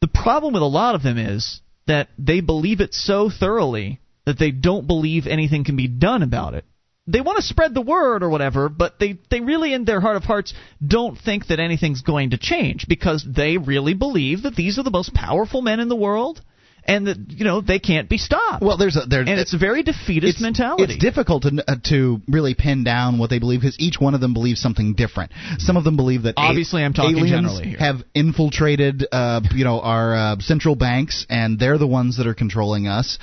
The 0.00 0.06
problem 0.06 0.54
with 0.54 0.62
a 0.62 0.66
lot 0.66 0.94
of 0.94 1.02
them 1.02 1.18
is 1.18 1.60
that 1.88 2.08
they 2.18 2.40
believe 2.40 2.80
it 2.80 2.94
so 2.94 3.30
thoroughly 3.30 3.98
that 4.26 4.38
they 4.38 4.52
don't 4.52 4.86
believe 4.86 5.26
anything 5.26 5.64
can 5.64 5.74
be 5.74 5.88
done 5.88 6.22
about 6.22 6.54
it 6.54 6.64
they 7.06 7.20
want 7.20 7.36
to 7.36 7.42
spread 7.42 7.74
the 7.74 7.82
word 7.82 8.22
or 8.22 8.30
whatever, 8.30 8.68
but 8.68 8.98
they, 8.98 9.18
they 9.30 9.40
really, 9.40 9.74
in 9.74 9.84
their 9.84 10.00
heart 10.00 10.16
of 10.16 10.22
hearts, 10.22 10.54
don't 10.84 11.18
think 11.18 11.48
that 11.48 11.58
anything's 11.58 12.02
going 12.02 12.30
to 12.30 12.38
change 12.38 12.86
because 12.88 13.26
they 13.28 13.58
really 13.58 13.94
believe 13.94 14.42
that 14.42 14.54
these 14.54 14.78
are 14.78 14.84
the 14.84 14.90
most 14.90 15.12
powerful 15.12 15.62
men 15.62 15.80
in 15.80 15.88
the 15.88 15.96
world 15.96 16.40
and 16.84 17.06
that, 17.06 17.16
you 17.30 17.44
know, 17.44 17.60
they 17.60 17.78
can't 17.78 18.08
be 18.08 18.18
stopped. 18.18 18.62
Well, 18.62 18.76
there's 18.76 18.96
a 18.96 19.06
there, 19.06 19.20
and 19.20 19.28
it's 19.30 19.54
a 19.54 19.58
very 19.58 19.82
defeatist 19.82 20.34
it's, 20.34 20.42
mentality. 20.42 20.94
It's 20.94 21.02
difficult 21.02 21.44
to 21.44 21.64
uh, 21.66 21.76
to 21.84 22.20
really 22.26 22.54
pin 22.54 22.82
down 22.82 23.18
what 23.18 23.30
they 23.30 23.38
believe 23.38 23.60
because 23.60 23.78
each 23.78 24.00
one 24.00 24.14
of 24.14 24.20
them 24.20 24.34
believes 24.34 24.60
something 24.60 24.94
different. 24.94 25.32
Some 25.58 25.76
of 25.76 25.84
them 25.84 25.96
believe 25.96 26.24
that 26.24 26.34
Obviously, 26.36 26.82
I'm 26.82 26.92
talking 26.92 27.18
aliens 27.18 27.30
generally 27.30 27.68
here. 27.68 27.78
have 27.78 28.02
infiltrated, 28.14 29.06
uh, 29.12 29.42
you 29.54 29.64
know, 29.64 29.80
our 29.80 30.14
uh, 30.14 30.36
central 30.40 30.74
banks, 30.74 31.24
and 31.30 31.58
they're 31.58 31.78
the 31.78 31.86
ones 31.86 32.16
that 32.16 32.26
are 32.26 32.34
controlling 32.34 32.88
us. 32.88 33.18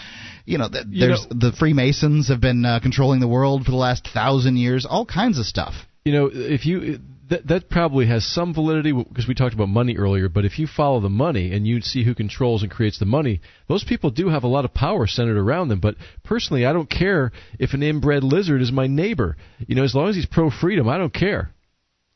You 0.50 0.58
know, 0.58 0.70
th- 0.70 0.86
You 0.90 1.08
there's 1.08 1.28
the 1.30 1.52
Freemasons 1.58 2.30
have 2.30 2.42
been 2.42 2.66
uh, 2.66 2.80
controlling 2.82 3.20
the 3.20 3.28
world 3.28 3.66
for 3.66 3.72
the 3.72 3.78
last 3.78 4.08
thousand 4.14 4.58
years. 4.58 4.86
All 4.86 5.06
kinds 5.06 5.38
of 5.40 5.46
stuff. 5.46 5.74
You 6.04 6.14
know, 6.14 6.30
if 6.34 6.66
you 6.66 7.00
that 7.30 7.48
that 7.48 7.70
probably 7.70 8.08
has 8.08 8.26
some 8.26 8.54
validity 8.54 8.92
because 8.92 9.28
we 9.28 9.36
talked 9.36 9.54
about 9.54 9.70
money 9.70 9.96
earlier. 9.98 10.28
But 10.30 10.46
if 10.46 10.58
you 10.60 10.68
follow 10.68 11.00
the 11.00 11.10
money 11.10 11.54
and 11.54 11.68
you 11.68 11.82
see 11.82 12.04
who 12.04 12.16
controls 12.16 12.64
and 12.64 12.72
creates 12.72 13.00
the 13.00 13.06
money, 13.06 13.42
those 13.68 13.84
people 13.84 14.10
do 14.10 14.30
have 14.30 14.44
a 14.44 14.48
lot 14.48 14.66
of 14.66 14.74
power 14.74 15.06
centered 15.08 15.38
around 15.38 15.68
them. 15.68 15.80
But 15.80 15.96
personally, 16.24 16.66
I 16.66 16.74
don't 16.74 16.90
care 16.90 17.32
if 17.60 17.74
an 17.74 17.84
inbred 17.84 18.24
lizard 18.24 18.62
is 18.62 18.72
my 18.72 18.88
neighbor. 18.88 19.38
You 19.68 19.76
know, 19.76 19.84
as 19.84 19.94
long 19.94 20.10
as 20.10 20.16
he's 20.16 20.26
pro 20.26 20.50
freedom, 20.50 20.90
I 20.90 20.98
don't 20.98 21.14
care. 21.14 21.52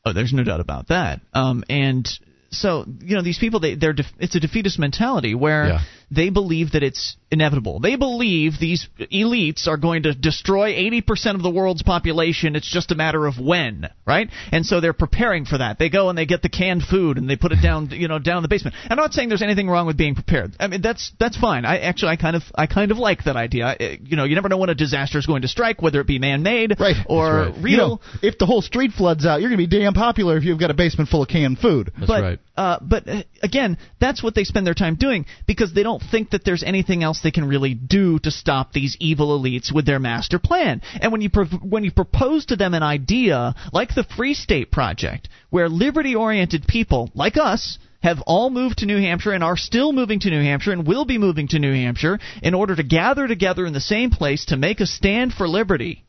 Oh, 0.04 0.12
there's 0.12 0.32
no 0.32 0.42
doubt 0.42 0.60
about 0.60 0.88
that. 0.88 1.20
Um, 1.32 1.64
and 1.68 2.06
so 2.50 2.84
you 3.00 3.16
know 3.16 3.22
these 3.22 3.38
people, 3.38 3.60
they, 3.60 3.74
they're 3.74 3.92
def- 3.92 4.12
it's 4.18 4.34
a 4.34 4.40
defeatist 4.40 4.78
mentality 4.78 5.34
where 5.34 5.68
Yeah. 5.68 5.78
They 6.14 6.30
believe 6.30 6.72
that 6.72 6.82
it's 6.82 7.16
inevitable. 7.30 7.80
They 7.80 7.96
believe 7.96 8.54
these 8.58 8.88
elites 9.12 9.66
are 9.66 9.76
going 9.76 10.04
to 10.04 10.14
destroy 10.14 10.72
80% 10.72 11.34
of 11.34 11.42
the 11.42 11.50
world's 11.50 11.82
population. 11.82 12.56
It's 12.56 12.70
just 12.70 12.92
a 12.92 12.94
matter 12.94 13.26
of 13.26 13.38
when, 13.38 13.88
right? 14.06 14.28
And 14.52 14.64
so 14.64 14.80
they're 14.80 14.92
preparing 14.92 15.44
for 15.44 15.58
that. 15.58 15.78
They 15.78 15.88
go 15.88 16.08
and 16.08 16.16
they 16.16 16.26
get 16.26 16.42
the 16.42 16.48
canned 16.48 16.82
food 16.82 17.18
and 17.18 17.28
they 17.28 17.36
put 17.36 17.52
it 17.52 17.60
down, 17.62 17.88
you 17.90 18.08
know, 18.08 18.18
down 18.18 18.38
in 18.38 18.42
the 18.42 18.48
basement. 18.48 18.76
I'm 18.88 18.96
not 18.96 19.12
saying 19.12 19.28
there's 19.28 19.42
anything 19.42 19.68
wrong 19.68 19.86
with 19.86 19.96
being 19.96 20.14
prepared. 20.14 20.54
I 20.60 20.68
mean, 20.68 20.80
that's 20.80 21.12
that's 21.18 21.36
fine. 21.36 21.64
I 21.64 21.78
actually 21.78 22.10
I 22.12 22.16
kind 22.16 22.36
of 22.36 22.42
I 22.54 22.66
kind 22.66 22.90
of 22.90 22.98
like 22.98 23.24
that 23.24 23.36
idea. 23.36 23.64
I, 23.66 23.98
you 24.02 24.16
know, 24.16 24.24
you 24.24 24.34
never 24.34 24.48
know 24.48 24.58
when 24.58 24.70
a 24.70 24.74
disaster 24.74 25.18
is 25.18 25.26
going 25.26 25.42
to 25.42 25.48
strike, 25.48 25.82
whether 25.82 26.00
it 26.00 26.06
be 26.06 26.18
man-made 26.18 26.78
Right. 26.78 26.96
or 27.06 27.36
right. 27.36 27.54
real. 27.56 27.70
You 27.70 27.76
know, 27.76 28.00
if 28.22 28.38
the 28.38 28.46
whole 28.46 28.62
street 28.62 28.92
floods 28.92 29.26
out, 29.26 29.40
you're 29.40 29.50
going 29.50 29.60
to 29.60 29.68
be 29.68 29.78
damn 29.78 29.94
popular 29.94 30.36
if 30.36 30.44
you've 30.44 30.60
got 30.60 30.70
a 30.70 30.74
basement 30.74 31.08
full 31.10 31.22
of 31.22 31.28
canned 31.28 31.58
food. 31.58 31.92
That's 31.96 32.06
but, 32.06 32.22
right. 32.22 32.38
Uh, 32.56 32.78
but 32.80 33.08
uh, 33.08 33.22
again, 33.42 33.78
that's 34.00 34.22
what 34.22 34.34
they 34.34 34.44
spend 34.44 34.66
their 34.66 34.74
time 34.74 34.94
doing 34.94 35.26
because 35.46 35.74
they 35.74 35.82
don't 35.82 36.02
think 36.10 36.30
that 36.30 36.44
there's 36.44 36.62
anything 36.62 37.02
else 37.02 37.20
they 37.20 37.30
can 37.30 37.48
really 37.48 37.74
do 37.74 38.18
to 38.20 38.30
stop 38.30 38.72
these 38.72 38.96
evil 39.00 39.38
elites 39.38 39.72
with 39.72 39.86
their 39.86 39.98
master 39.98 40.38
plan. 40.38 40.82
And 41.00 41.12
when 41.12 41.20
you 41.20 41.30
when 41.62 41.84
you 41.84 41.90
propose 41.90 42.46
to 42.46 42.56
them 42.56 42.74
an 42.74 42.82
idea 42.82 43.54
like 43.72 43.94
the 43.94 44.04
Free 44.04 44.34
State 44.34 44.70
Project, 44.70 45.28
where 45.50 45.68
liberty-oriented 45.68 46.66
people 46.66 47.10
like 47.14 47.36
us 47.36 47.78
have 48.02 48.20
all 48.26 48.50
moved 48.50 48.78
to 48.78 48.86
New 48.86 49.00
Hampshire 49.00 49.32
and 49.32 49.42
are 49.42 49.56
still 49.56 49.92
moving 49.92 50.20
to 50.20 50.30
New 50.30 50.42
Hampshire 50.42 50.72
and 50.72 50.86
will 50.86 51.06
be 51.06 51.18
moving 51.18 51.48
to 51.48 51.58
New 51.58 51.72
Hampshire 51.72 52.18
in 52.42 52.54
order 52.54 52.76
to 52.76 52.82
gather 52.82 53.26
together 53.26 53.64
in 53.64 53.72
the 53.72 53.80
same 53.80 54.10
place 54.10 54.44
to 54.46 54.56
make 54.56 54.80
a 54.80 54.86
stand 54.86 55.32
for 55.32 55.48
liberty 55.48 56.04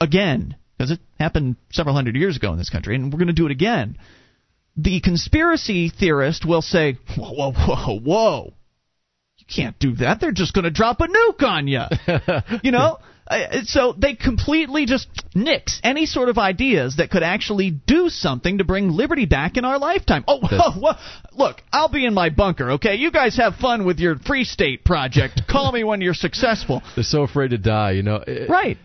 again 0.00 0.56
because 0.76 0.90
it 0.90 1.00
happened 1.18 1.56
several 1.72 1.94
hundred 1.94 2.16
years 2.16 2.36
ago 2.36 2.52
in 2.52 2.58
this 2.58 2.70
country 2.70 2.94
and 2.94 3.12
we're 3.12 3.18
going 3.18 3.28
to 3.28 3.32
do 3.32 3.46
it 3.46 3.52
again 3.52 3.96
the 4.78 5.00
conspiracy 5.00 5.90
theorist 5.90 6.46
will 6.46 6.62
say, 6.62 6.98
whoa, 7.18 7.32
whoa, 7.32 7.52
whoa, 7.52 7.98
whoa. 7.98 8.54
Can't 9.54 9.78
do 9.78 9.94
that. 9.96 10.20
They're 10.20 10.32
just 10.32 10.52
going 10.54 10.64
to 10.64 10.70
drop 10.70 11.00
a 11.00 11.06
nuke 11.08 11.42
on 11.42 11.66
you. 11.68 11.82
you 12.62 12.70
know? 12.70 12.98
Uh, 13.26 13.62
So 13.64 13.94
they 13.96 14.14
completely 14.14 14.86
just 14.86 15.06
nix 15.34 15.80
any 15.84 16.06
sort 16.06 16.28
of 16.30 16.38
ideas 16.38 16.96
that 16.96 17.10
could 17.10 17.22
actually 17.22 17.70
do 17.70 18.08
something 18.08 18.58
to 18.58 18.64
bring 18.64 18.90
liberty 18.90 19.26
back 19.26 19.56
in 19.58 19.64
our 19.66 19.78
lifetime. 19.78 20.24
Oh, 20.26 20.38
whoa, 20.40 20.70
whoa. 20.80 20.92
look, 21.32 21.60
I'll 21.72 21.90
be 21.90 22.06
in 22.06 22.14
my 22.14 22.30
bunker, 22.30 22.72
okay? 22.72 22.94
You 22.96 23.10
guys 23.10 23.36
have 23.36 23.56
fun 23.56 23.84
with 23.84 23.98
your 23.98 24.16
Free 24.18 24.44
State 24.44 24.84
project. 24.84 25.42
Call 25.48 25.72
me 25.72 25.84
when 25.84 26.00
you're 26.00 26.14
successful. 26.14 26.82
They're 26.94 27.04
so 27.04 27.22
afraid 27.22 27.50
to 27.50 27.58
die. 27.58 27.92
You 27.92 28.02
know. 28.02 28.16
Eh, 28.16 28.46
Right. 28.48 28.78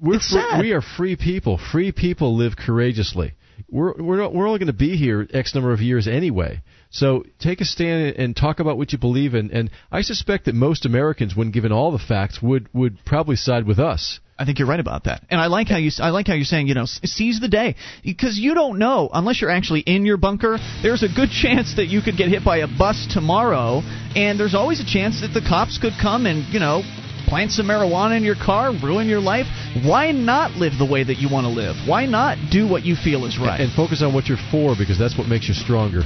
We're 0.00 0.16
It's 0.16 0.30
free, 0.30 0.60
we 0.60 0.72
are 0.72 0.82
free 0.82 1.16
people. 1.16 1.58
Free 1.72 1.90
people 1.92 2.36
live 2.36 2.54
courageously. 2.56 3.32
We're 3.70 3.94
we're 3.94 4.28
we're 4.28 4.46
only 4.46 4.58
going 4.58 4.66
to 4.66 4.72
be 4.74 4.96
here 4.96 5.26
X 5.32 5.54
number 5.54 5.72
of 5.72 5.80
years 5.80 6.06
anyway. 6.06 6.60
So 6.90 7.24
take 7.38 7.60
a 7.60 7.64
stand 7.64 8.16
and 8.16 8.36
talk 8.36 8.60
about 8.60 8.78
what 8.78 8.92
you 8.92 8.98
believe 8.98 9.34
in. 9.34 9.50
And 9.50 9.70
I 9.90 10.02
suspect 10.02 10.46
that 10.46 10.54
most 10.54 10.86
Americans, 10.86 11.36
when 11.36 11.50
given 11.50 11.72
all 11.72 11.92
the 11.92 11.98
facts, 11.98 12.40
would 12.42 12.68
would 12.72 13.04
probably 13.04 13.36
side 13.36 13.66
with 13.66 13.78
us. 13.78 14.20
I 14.38 14.44
think 14.44 14.58
you're 14.58 14.68
right 14.68 14.80
about 14.80 15.04
that, 15.04 15.22
and 15.30 15.40
I 15.40 15.46
like 15.46 15.68
how 15.68 15.78
you 15.78 15.90
I 15.98 16.10
like 16.10 16.26
how 16.26 16.34
you're 16.34 16.44
saying 16.44 16.66
you 16.68 16.74
know 16.74 16.84
seize 16.84 17.40
the 17.40 17.48
day 17.48 17.74
because 18.04 18.38
you 18.38 18.52
don't 18.52 18.78
know 18.78 19.08
unless 19.10 19.40
you're 19.40 19.50
actually 19.50 19.80
in 19.80 20.04
your 20.04 20.18
bunker. 20.18 20.58
There's 20.82 21.02
a 21.02 21.08
good 21.08 21.30
chance 21.30 21.76
that 21.76 21.86
you 21.86 22.02
could 22.02 22.18
get 22.18 22.28
hit 22.28 22.44
by 22.44 22.58
a 22.58 22.66
bus 22.66 23.06
tomorrow, 23.10 23.80
and 24.14 24.38
there's 24.38 24.54
always 24.54 24.80
a 24.80 24.84
chance 24.84 25.22
that 25.22 25.32
the 25.32 25.40
cops 25.40 25.78
could 25.78 25.94
come 26.00 26.26
and 26.26 26.44
you 26.52 26.60
know 26.60 26.82
plant 27.26 27.50
some 27.50 27.66
marijuana 27.66 28.16
in 28.18 28.24
your 28.24 28.36
car, 28.36 28.72
ruin 28.82 29.08
your 29.08 29.20
life. 29.20 29.46
Why 29.84 30.12
not 30.12 30.52
live 30.52 30.74
the 30.78 30.86
way 30.86 31.02
that 31.02 31.16
you 31.16 31.28
want 31.32 31.46
to 31.46 31.50
live? 31.50 31.76
Why 31.88 32.04
not 32.04 32.36
do 32.50 32.68
what 32.68 32.84
you 32.84 32.94
feel 32.94 33.24
is 33.24 33.38
right? 33.38 33.60
And 33.60 33.72
focus 33.72 34.02
on 34.02 34.12
what 34.12 34.26
you're 34.26 34.38
for 34.50 34.74
because 34.76 34.98
that's 34.98 35.16
what 35.16 35.28
makes 35.28 35.48
you 35.48 35.54
stronger. 35.54 36.02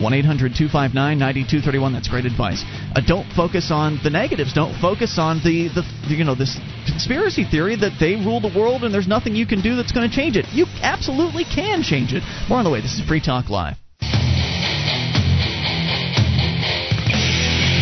1 0.00 0.14
800 0.14 0.54
259 0.54 1.18
9231. 1.18 1.92
That's 1.92 2.08
great 2.08 2.24
advice. 2.24 2.62
Uh, 2.94 3.00
don't 3.00 3.26
focus 3.32 3.70
on 3.70 3.98
the 4.02 4.10
negatives. 4.10 4.52
Don't 4.52 4.74
focus 4.80 5.18
on 5.18 5.38
the, 5.42 5.68
the, 5.74 5.82
you 6.14 6.24
know, 6.24 6.34
this 6.34 6.58
conspiracy 6.86 7.44
theory 7.44 7.76
that 7.76 7.98
they 7.98 8.14
rule 8.14 8.40
the 8.40 8.52
world 8.54 8.84
and 8.84 8.94
there's 8.94 9.08
nothing 9.08 9.34
you 9.34 9.46
can 9.46 9.60
do 9.60 9.76
that's 9.76 9.92
going 9.92 10.08
to 10.08 10.14
change 10.14 10.36
it. 10.36 10.46
You 10.52 10.66
absolutely 10.82 11.44
can 11.44 11.82
change 11.82 12.12
it. 12.12 12.22
More 12.48 12.58
on 12.58 12.64
the 12.64 12.70
way. 12.70 12.80
This 12.80 12.94
is 12.94 13.06
Free 13.06 13.20
Talk 13.20 13.48
Live. 13.50 13.76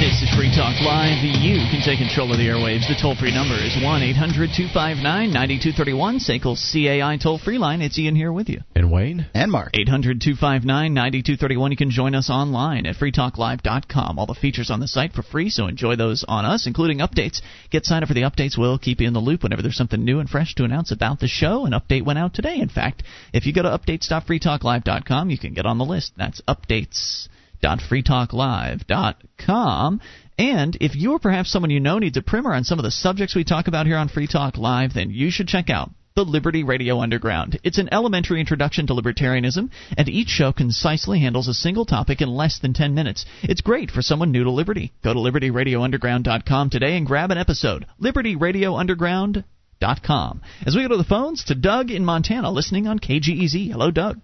This 0.06 0.22
is 0.22 0.30
Free 0.36 0.54
Talk 0.54 0.80
Live. 0.82 1.18
You 1.24 1.66
can 1.66 1.82
take 1.82 1.98
control 1.98 2.30
of 2.30 2.38
the 2.38 2.46
airwaves. 2.46 2.86
The 2.86 2.94
toll 2.94 3.16
free 3.16 3.34
number 3.34 3.58
is 3.58 3.74
1 3.74 4.02
800 4.02 4.54
259 4.54 5.02
9231. 5.02 6.20
SACL's 6.22 6.62
CAI 6.62 7.18
toll 7.20 7.38
free 7.38 7.58
line. 7.58 7.82
It's 7.82 7.98
Ian 7.98 8.14
here 8.14 8.32
with 8.32 8.48
you. 8.48 8.60
And 8.76 8.92
Wayne. 8.92 9.26
And 9.34 9.50
Mark. 9.50 9.72
800 9.74 10.20
259 10.20 10.94
9231. 10.94 11.72
You 11.72 11.76
can 11.76 11.90
join 11.90 12.14
us 12.14 12.30
online 12.30 12.86
at 12.86 12.94
freetalklive.com. 12.94 14.20
All 14.20 14.26
the 14.26 14.34
features 14.34 14.70
on 14.70 14.78
the 14.78 14.86
site 14.86 15.12
for 15.12 15.24
free, 15.24 15.50
so 15.50 15.66
enjoy 15.66 15.96
those 15.96 16.24
on 16.28 16.44
us, 16.44 16.68
including 16.68 16.98
updates. 16.98 17.42
Get 17.70 17.84
signed 17.84 18.04
up 18.04 18.08
for 18.08 18.14
the 18.14 18.30
updates. 18.30 18.56
We'll 18.56 18.78
keep 18.78 19.00
you 19.00 19.08
in 19.08 19.12
the 19.12 19.18
loop 19.18 19.42
whenever 19.42 19.62
there's 19.62 19.76
something 19.76 20.04
new 20.04 20.20
and 20.20 20.30
fresh 20.30 20.54
to 20.54 20.62
announce 20.62 20.92
about 20.92 21.18
the 21.18 21.26
show. 21.26 21.66
An 21.66 21.72
update 21.72 22.04
went 22.04 22.20
out 22.20 22.32
today, 22.32 22.60
in 22.60 22.68
fact. 22.68 23.02
If 23.32 23.44
you 23.44 23.52
go 23.52 23.62
to 23.62 23.76
updates.freetalklive.com, 23.76 25.30
you 25.30 25.38
can 25.38 25.52
get 25.52 25.66
on 25.66 25.78
the 25.78 25.84
list. 25.84 26.12
That's 26.16 26.40
updates 26.42 27.26
freetalklive.com. 27.66 30.00
And 30.38 30.76
if 30.80 30.94
you 30.94 31.12
or 31.12 31.18
perhaps 31.18 31.50
someone 31.50 31.70
you 31.70 31.80
know 31.80 31.98
needs 31.98 32.16
a 32.16 32.22
primer 32.22 32.54
on 32.54 32.64
some 32.64 32.78
of 32.78 32.84
the 32.84 32.90
subjects 32.90 33.34
we 33.34 33.44
talk 33.44 33.68
about 33.68 33.86
here 33.86 33.96
on 33.96 34.08
Free 34.08 34.26
Talk 34.26 34.58
Live, 34.58 34.92
then 34.94 35.10
you 35.10 35.30
should 35.30 35.48
check 35.48 35.70
out 35.70 35.90
the 36.14 36.24
Liberty 36.24 36.62
Radio 36.64 37.00
Underground. 37.00 37.58
It's 37.62 37.78
an 37.78 37.88
elementary 37.92 38.40
introduction 38.40 38.86
to 38.86 38.94
libertarianism, 38.94 39.70
and 39.96 40.08
each 40.08 40.28
show 40.28 40.52
concisely 40.52 41.20
handles 41.20 41.48
a 41.48 41.54
single 41.54 41.84
topic 41.84 42.20
in 42.22 42.28
less 42.28 42.58
than 42.58 42.72
10 42.72 42.94
minutes. 42.94 43.26
It's 43.42 43.60
great 43.60 43.90
for 43.90 44.00
someone 44.02 44.32
new 44.32 44.44
to 44.44 44.50
liberty. 44.50 44.92
Go 45.04 45.12
to 45.12 45.20
libertyradiounderground.com 45.20 46.70
today 46.70 46.96
and 46.96 47.06
grab 47.06 47.30
an 47.30 47.36
episode. 47.38 47.86
libertyradiounderground.com. 48.02 50.40
As 50.66 50.74
we 50.74 50.82
go 50.82 50.88
to 50.88 50.96
the 50.96 51.04
phones 51.04 51.44
to 51.44 51.54
Doug 51.54 51.90
in 51.90 52.02
Montana, 52.04 52.50
listening 52.50 52.86
on 52.86 52.98
KGEZ. 52.98 53.70
Hello, 53.70 53.90
Doug. 53.90 54.20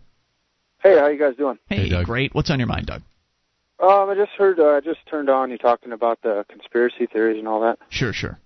Hey, 0.83 0.99
how 0.99 1.09
you 1.09 1.19
guys 1.19 1.37
doing? 1.37 1.59
Hey, 1.69 1.91
Doug. 1.91 2.07
great. 2.07 2.35
What's 2.35 2.51
on 2.51 2.59
your 2.59 2.69
mind, 2.69 2.87
Doug? 2.87 3.03
Um, 3.83 4.09
I 4.09 4.15
just 4.15 4.31
heard, 4.33 4.61
uh, 4.61 4.77
I 4.77 4.81
just 4.81 5.01
turned 5.11 5.29
on 5.29 5.51
you 5.51 5.59
talking 5.59 5.93
about 5.93 6.23
the 6.23 6.47
conspiracy 6.49 7.07
theories 7.07 7.39
and 7.39 7.49
all 7.49 7.61
that. 7.63 7.79
Sure, 7.91 8.13
sure. 8.13 8.39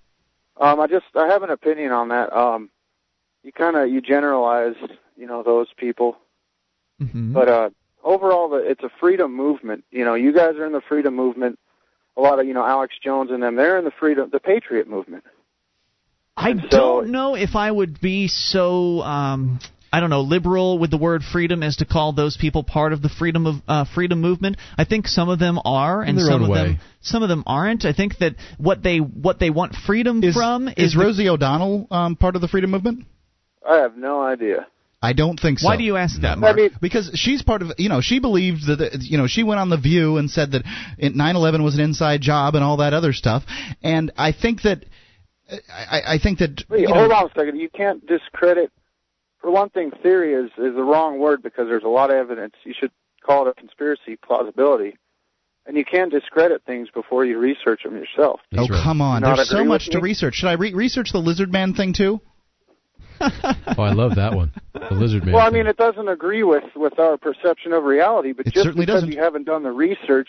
Um, 0.58 0.80
I 0.80 0.86
just, 0.86 1.04
I 1.14 1.26
have 1.26 1.42
an 1.42 1.50
opinion 1.50 1.92
on 1.92 2.08
that. 2.08 2.32
Um, 2.34 2.70
you 3.42 3.52
kind 3.52 3.76
of, 3.76 3.90
you 3.90 4.00
generalize, 4.00 4.74
you 5.16 5.26
know, 5.26 5.42
those 5.42 5.68
people, 5.76 6.16
Mm-hmm. 7.00 7.34
but 7.34 7.48
uh, 7.48 7.68
overall, 8.02 8.48
the, 8.48 8.56
it's 8.56 8.82
a 8.82 8.88
freedom 8.98 9.34
movement. 9.34 9.84
You 9.90 10.02
know, 10.06 10.14
you 10.14 10.32
guys 10.32 10.54
are 10.56 10.64
in 10.64 10.72
the 10.72 10.80
freedom 10.80 11.14
movement. 11.14 11.58
A 12.16 12.22
lot 12.22 12.40
of, 12.40 12.46
you 12.46 12.54
know, 12.54 12.64
Alex 12.64 12.94
Jones 13.04 13.30
and 13.30 13.42
them, 13.42 13.56
they're 13.56 13.76
in 13.78 13.84
the 13.84 13.90
freedom, 13.90 14.30
the 14.32 14.40
patriot 14.40 14.88
movement. 14.88 15.24
I 16.38 16.54
so- 16.54 16.68
don't 16.68 17.10
know 17.10 17.34
if 17.34 17.54
I 17.54 17.70
would 17.70 18.00
be 18.00 18.28
so 18.28 19.02
um 19.02 19.58
I 19.96 20.00
don't 20.00 20.10
know 20.10 20.20
liberal 20.20 20.78
with 20.78 20.90
the 20.90 20.98
word 20.98 21.22
freedom 21.22 21.62
as 21.62 21.76
to 21.76 21.86
call 21.86 22.12
those 22.12 22.36
people 22.36 22.62
part 22.62 22.92
of 22.92 23.00
the 23.00 23.08
freedom 23.08 23.46
of 23.46 23.54
uh, 23.66 23.86
freedom 23.94 24.20
movement. 24.20 24.58
I 24.76 24.84
think 24.84 25.06
some 25.08 25.30
of 25.30 25.38
them 25.38 25.58
are, 25.64 26.02
and 26.02 26.20
some 26.20 26.42
own 26.42 26.50
of 26.50 26.54
them 26.54 26.80
some 27.00 27.22
of 27.22 27.30
them 27.30 27.42
aren't. 27.46 27.86
I 27.86 27.94
think 27.94 28.18
that 28.18 28.34
what 28.58 28.82
they 28.82 28.98
what 28.98 29.38
they 29.38 29.48
want 29.48 29.74
freedom 29.74 30.20
from 30.34 30.68
is, 30.68 30.76
Is 30.76 30.92
the- 30.92 30.98
Rosie 30.98 31.30
O'Donnell 31.30 31.86
um, 31.90 32.14
part 32.14 32.36
of 32.36 32.42
the 32.42 32.48
freedom 32.48 32.72
movement? 32.72 33.06
I 33.66 33.76
have 33.76 33.96
no 33.96 34.20
idea. 34.22 34.66
I 35.00 35.14
don't 35.14 35.40
think 35.40 35.60
so. 35.60 35.66
Why 35.66 35.78
do 35.78 35.84
you 35.84 35.96
ask 35.96 36.20
that, 36.20 36.36
I 36.44 36.52
mean, 36.52 36.70
because 36.78 37.12
she's 37.14 37.40
part 37.40 37.62
of 37.62 37.72
you 37.78 37.88
know 37.88 38.02
she 38.02 38.18
believed 38.18 38.66
that 38.66 38.76
the- 38.76 38.98
you 39.00 39.16
know 39.16 39.26
she 39.26 39.44
went 39.44 39.60
on 39.60 39.70
the 39.70 39.78
View 39.78 40.18
and 40.18 40.30
said 40.30 40.52
that 40.52 40.62
it- 40.98 41.14
9/11 41.14 41.64
was 41.64 41.74
an 41.74 41.80
inside 41.80 42.20
job 42.20 42.54
and 42.54 42.62
all 42.62 42.76
that 42.78 42.92
other 42.92 43.14
stuff, 43.14 43.44
and 43.82 44.12
I 44.18 44.32
think 44.32 44.60
that 44.60 44.84
I, 45.50 46.02
I 46.06 46.18
think 46.22 46.40
that 46.40 46.64
Wait, 46.68 46.82
you 46.82 46.88
know, 46.88 46.94
hold 46.96 47.12
on 47.12 47.24
a 47.24 47.28
second. 47.34 47.58
You 47.58 47.70
can't 47.70 48.06
discredit. 48.06 48.70
For 49.46 49.52
one 49.52 49.70
thing, 49.70 49.92
theory 50.02 50.34
is 50.34 50.50
is 50.58 50.74
the 50.74 50.82
wrong 50.82 51.20
word 51.20 51.40
because 51.40 51.68
there's 51.68 51.84
a 51.84 51.88
lot 51.88 52.10
of 52.10 52.16
evidence. 52.16 52.54
You 52.64 52.74
should 52.76 52.90
call 53.24 53.46
it 53.46 53.50
a 53.50 53.54
conspiracy 53.54 54.16
plausibility, 54.16 54.96
and 55.66 55.76
you 55.76 55.84
can't 55.84 56.10
discredit 56.10 56.62
things 56.66 56.88
before 56.92 57.24
you 57.24 57.38
research 57.38 57.84
them 57.84 57.94
yourself. 57.94 58.40
oh 58.58 58.66
come 58.66 59.00
on, 59.00 59.22
not 59.22 59.36
there's 59.36 59.48
so 59.48 59.64
much 59.64 59.86
to 59.90 59.98
me? 59.98 60.02
research. 60.02 60.34
Should 60.34 60.48
I 60.48 60.54
re- 60.54 60.74
research 60.74 61.12
the 61.12 61.20
lizard 61.20 61.52
man 61.52 61.74
thing 61.74 61.92
too? 61.92 62.20
Oh, 63.20 63.82
I 63.84 63.92
love 63.92 64.16
that 64.16 64.34
one. 64.34 64.52
The 64.74 64.94
lizard 64.96 65.24
man. 65.24 65.34
Well, 65.34 65.42
I 65.42 65.50
thing. 65.50 65.58
mean, 65.60 65.66
it 65.68 65.76
doesn't 65.76 66.08
agree 66.08 66.42
with 66.42 66.64
with 66.74 66.98
our 66.98 67.16
perception 67.16 67.72
of 67.72 67.84
reality, 67.84 68.32
but 68.32 68.48
It 68.48 68.54
just 68.54 68.64
certainly 68.64 68.84
because 68.84 69.02
doesn't. 69.02 69.12
you 69.12 69.22
haven't 69.22 69.44
done 69.44 69.62
the 69.62 69.70
research 69.70 70.28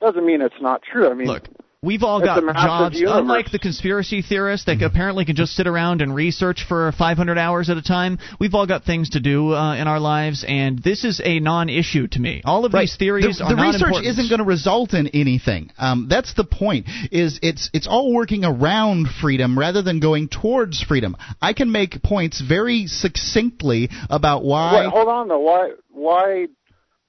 doesn't 0.00 0.24
mean 0.24 0.40
it's 0.40 0.62
not 0.62 0.80
true. 0.82 1.10
I 1.10 1.14
mean, 1.14 1.26
Look, 1.28 1.46
We've 1.82 2.02
all 2.02 2.18
It's 2.18 2.26
got 2.26 2.42
jobs, 2.56 3.00
universe. 3.00 3.20
unlike 3.20 3.50
the 3.52 3.58
conspiracy 3.58 4.20
theorists 4.20 4.66
that 4.66 4.82
apparently 4.82 5.24
can 5.24 5.34
just 5.34 5.54
sit 5.54 5.66
around 5.66 6.02
and 6.02 6.14
research 6.14 6.66
for 6.68 6.92
500 6.92 7.38
hours 7.38 7.70
at 7.70 7.78
a 7.78 7.82
time. 7.82 8.18
We've 8.38 8.54
all 8.54 8.66
got 8.66 8.84
things 8.84 9.08
to 9.10 9.20
do 9.20 9.54
uh, 9.54 9.76
in 9.76 9.88
our 9.88 9.98
lives, 9.98 10.44
and 10.46 10.78
this 10.82 11.04
is 11.04 11.22
a 11.24 11.40
non-issue 11.40 12.08
to 12.08 12.20
me. 12.20 12.42
All 12.44 12.66
of 12.66 12.72
these 12.72 12.96
theories 12.96 13.38
the, 13.38 13.44
are 13.44 13.48
the 13.48 13.56
not 13.56 13.66
research 13.68 13.82
important. 13.82 14.08
isn't 14.08 14.28
going 14.28 14.40
to 14.40 14.44
result 14.44 14.92
in 14.92 15.06
anything. 15.06 15.70
Um, 15.78 16.06
that's 16.10 16.34
the 16.34 16.44
point. 16.44 16.84
Is 17.12 17.40
it's 17.42 17.70
it's 17.72 17.86
all 17.86 18.12
working 18.12 18.44
around 18.44 19.08
freedom 19.08 19.58
rather 19.58 19.80
than 19.80 20.00
going 20.00 20.28
towards 20.28 20.82
freedom. 20.82 21.16
I 21.40 21.54
can 21.54 21.72
make 21.72 22.02
points 22.02 22.42
very 22.42 22.88
succinctly 22.88 23.88
about 24.10 24.44
why. 24.44 24.84
Wait, 24.84 24.90
hold 24.90 25.08
on 25.08 25.28
though. 25.28 25.40
Why 25.40 25.70
why 25.88 26.46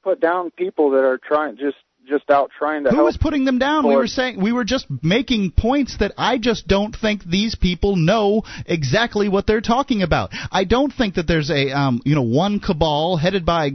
put 0.02 0.22
down 0.22 0.50
people 0.52 0.92
that 0.92 1.04
are 1.04 1.18
trying 1.18 1.58
just 1.58 1.76
just 2.12 2.30
out 2.30 2.52
trying 2.60 2.84
to 2.84 2.90
Who 2.92 2.98
help? 2.98 3.06
was 3.06 3.18
putting 3.18 3.46
them 3.46 3.58
down? 3.58 3.88
We 3.88 3.96
were 3.96 4.06
saying 4.06 4.40
we 4.40 4.52
were 4.52 4.66
just 4.66 4.86
making 5.02 5.52
points 5.52 5.98
that 6.00 6.12
I 6.18 6.38
just 6.38 6.68
don't 6.68 6.96
think 6.96 7.24
these 7.24 7.56
people 7.56 7.96
know 7.96 8.44
exactly 8.68 9.30
what 9.30 9.48
they're 9.48 9.62
talking 9.62 10.04
about. 10.04 10.30
I 10.52 10.66
don't 10.66 10.94
think 10.94 11.16
that 11.16 11.26
there's 11.26 11.50
a 11.50 11.72
um, 11.72 12.02
you 12.06 12.14
know 12.14 12.22
one 12.22 12.60
cabal 12.60 13.18
headed 13.18 13.46
by 13.46 13.72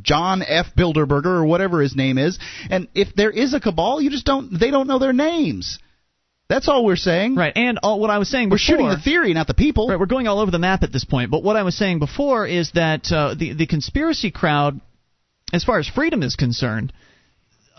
John 0.00 0.42
F. 0.42 0.66
Bilderberger 0.78 1.26
or 1.26 1.44
whatever 1.44 1.82
his 1.82 1.94
name 1.96 2.16
is, 2.16 2.38
and 2.70 2.88
if 2.94 3.14
there 3.14 3.30
is 3.30 3.52
a 3.52 3.60
cabal, 3.60 4.00
you 4.00 4.08
just 4.08 4.24
don't 4.24 4.58
they 4.58 4.70
don't 4.70 4.86
know 4.86 4.98
their 4.98 5.12
names. 5.12 5.78
That's 6.48 6.68
all 6.68 6.84
we're 6.84 6.96
saying. 6.96 7.36
Right, 7.36 7.52
and 7.54 7.78
all, 7.80 8.00
what 8.00 8.10
I 8.10 8.18
was 8.18 8.28
saying 8.28 8.50
We're 8.50 8.56
before, 8.56 8.74
shooting 8.74 8.88
the 8.88 8.98
theory, 8.98 9.32
not 9.34 9.46
the 9.46 9.54
people. 9.54 9.88
Right, 9.88 9.98
we're 9.98 10.06
going 10.06 10.26
all 10.26 10.40
over 10.40 10.50
the 10.50 10.58
map 10.58 10.82
at 10.82 10.92
this 10.92 11.04
point. 11.04 11.30
But 11.30 11.44
what 11.44 11.56
I 11.56 11.62
was 11.62 11.76
saying 11.76 12.00
before 12.00 12.44
is 12.46 12.72
that 12.72 13.10
uh, 13.12 13.34
the 13.38 13.52
the 13.52 13.66
conspiracy 13.66 14.32
crowd, 14.32 14.80
as 15.52 15.62
far 15.62 15.78
as 15.78 15.86
freedom 15.88 16.24
is 16.24 16.34
concerned, 16.34 16.92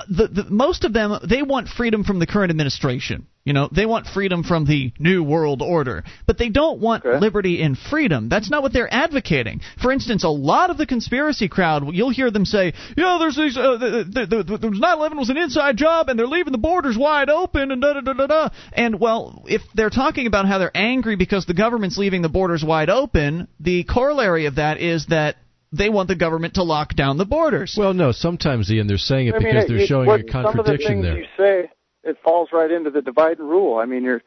the, 0.10 0.28
the 0.28 0.50
most 0.50 0.84
of 0.84 0.94
them 0.94 1.18
they 1.28 1.42
want 1.42 1.68
freedom 1.68 2.04
from 2.04 2.20
the 2.20 2.28
current 2.28 2.50
administration. 2.50 3.28
You 3.44 3.54
know, 3.54 3.70
they 3.72 3.88
want 3.88 4.06
freedom 4.06 4.44
from 4.44 4.66
the 4.66 4.94
new 5.00 5.24
world 5.24 5.64
order, 5.64 6.04
but 6.28 6.38
they 6.38 6.50
don't 6.50 6.80
want 6.80 7.04
liberty 7.04 7.64
and 7.64 7.76
freedom. 7.76 8.30
That's 8.30 8.52
not 8.52 8.62
what 8.62 8.72
they're 8.72 8.94
advocating. 8.94 9.62
For 9.82 9.92
instance, 9.92 10.24
a 10.24 10.30
lot 10.30 10.70
of 10.70 10.78
the 10.78 10.86
conspiracy 10.86 11.48
crowd, 11.48 11.84
you'll 11.92 12.12
hear 12.12 12.30
them 12.30 12.46
say, 12.46 12.74
"Yeah, 12.96 13.18
there's 13.20 13.36
these, 13.36 13.58
uh, 13.58 13.78
the, 13.78 14.28
the, 14.28 14.44
the, 14.44 14.58
the 14.58 14.68
9/11 14.68 15.18
was 15.18 15.30
an 15.30 15.38
inside 15.38 15.76
job, 15.76 16.10
and 16.10 16.20
they're 16.20 16.28
leaving 16.28 16.52
the 16.52 16.60
borders 16.60 16.96
wide 16.96 17.32
open, 17.32 17.72
and 17.72 17.82
da 17.82 17.94
da 17.94 18.02
da 18.02 18.14
da 18.14 18.28
da." 18.28 18.50
And 18.74 19.00
well, 19.00 19.44
if 19.48 19.64
they're 19.74 19.90
talking 19.90 20.28
about 20.28 20.46
how 20.46 20.60
they're 20.60 20.76
angry 20.76 21.16
because 21.16 21.48
the 21.48 21.56
government's 21.56 21.98
leaving 21.98 22.22
the 22.22 22.30
borders 22.30 22.64
wide 22.64 22.92
open, 22.92 23.48
the 23.60 23.84
corollary 23.86 24.46
of 24.46 24.56
that 24.56 24.80
is 24.80 25.08
that 25.08 25.38
they 25.72 25.90
want 25.90 26.08
the 26.08 26.16
government 26.16 26.56
to 26.56 26.64
lock 26.64 26.96
down 26.96 27.18
the 27.18 27.26
borders. 27.26 27.76
Well, 27.78 27.94
no. 27.94 28.12
Sometimes, 28.12 28.72
Ian, 28.72 28.88
they're 28.88 28.98
saying 28.98 29.28
it 29.28 29.36
I 29.36 29.40
because 29.40 29.64
it- 29.64 29.68
they're 29.68 29.78
it- 29.78 29.88
showing 29.88 30.08
what- 30.08 30.20
a 30.22 30.24
contradiction 30.24 30.88
Some 30.88 30.98
of 30.98 31.04
the 31.04 31.10
there. 31.10 31.16
things 31.16 31.28
you 31.38 31.44
say, 31.46 31.72
it 32.04 32.18
falls 32.24 32.50
right 32.52 32.70
into 32.72 32.90
the 32.90 33.02
divide 33.02 33.40
and 33.40 33.50
rule. 33.50 33.78
I 33.78 33.86
mean, 33.86 34.04
you're, 34.04 34.22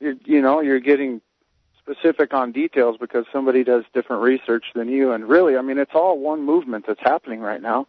you're, 0.00 0.14
you 0.24 0.40
know, 0.40 0.60
you're 0.60 0.80
getting 0.80 1.20
specific 1.78 2.32
on 2.32 2.52
details 2.52 2.96
because 3.00 3.24
somebody 3.32 3.64
does 3.64 3.84
different 3.92 4.22
research 4.22 4.64
than 4.74 4.88
you, 4.88 5.12
and 5.12 5.28
really, 5.28 5.56
I 5.56 5.62
mean, 5.62 5.78
it's 5.78 5.90
all 5.94 6.18
one 6.18 6.44
movement 6.44 6.84
that's 6.86 7.00
happening 7.00 7.40
right 7.40 7.60
now, 7.60 7.86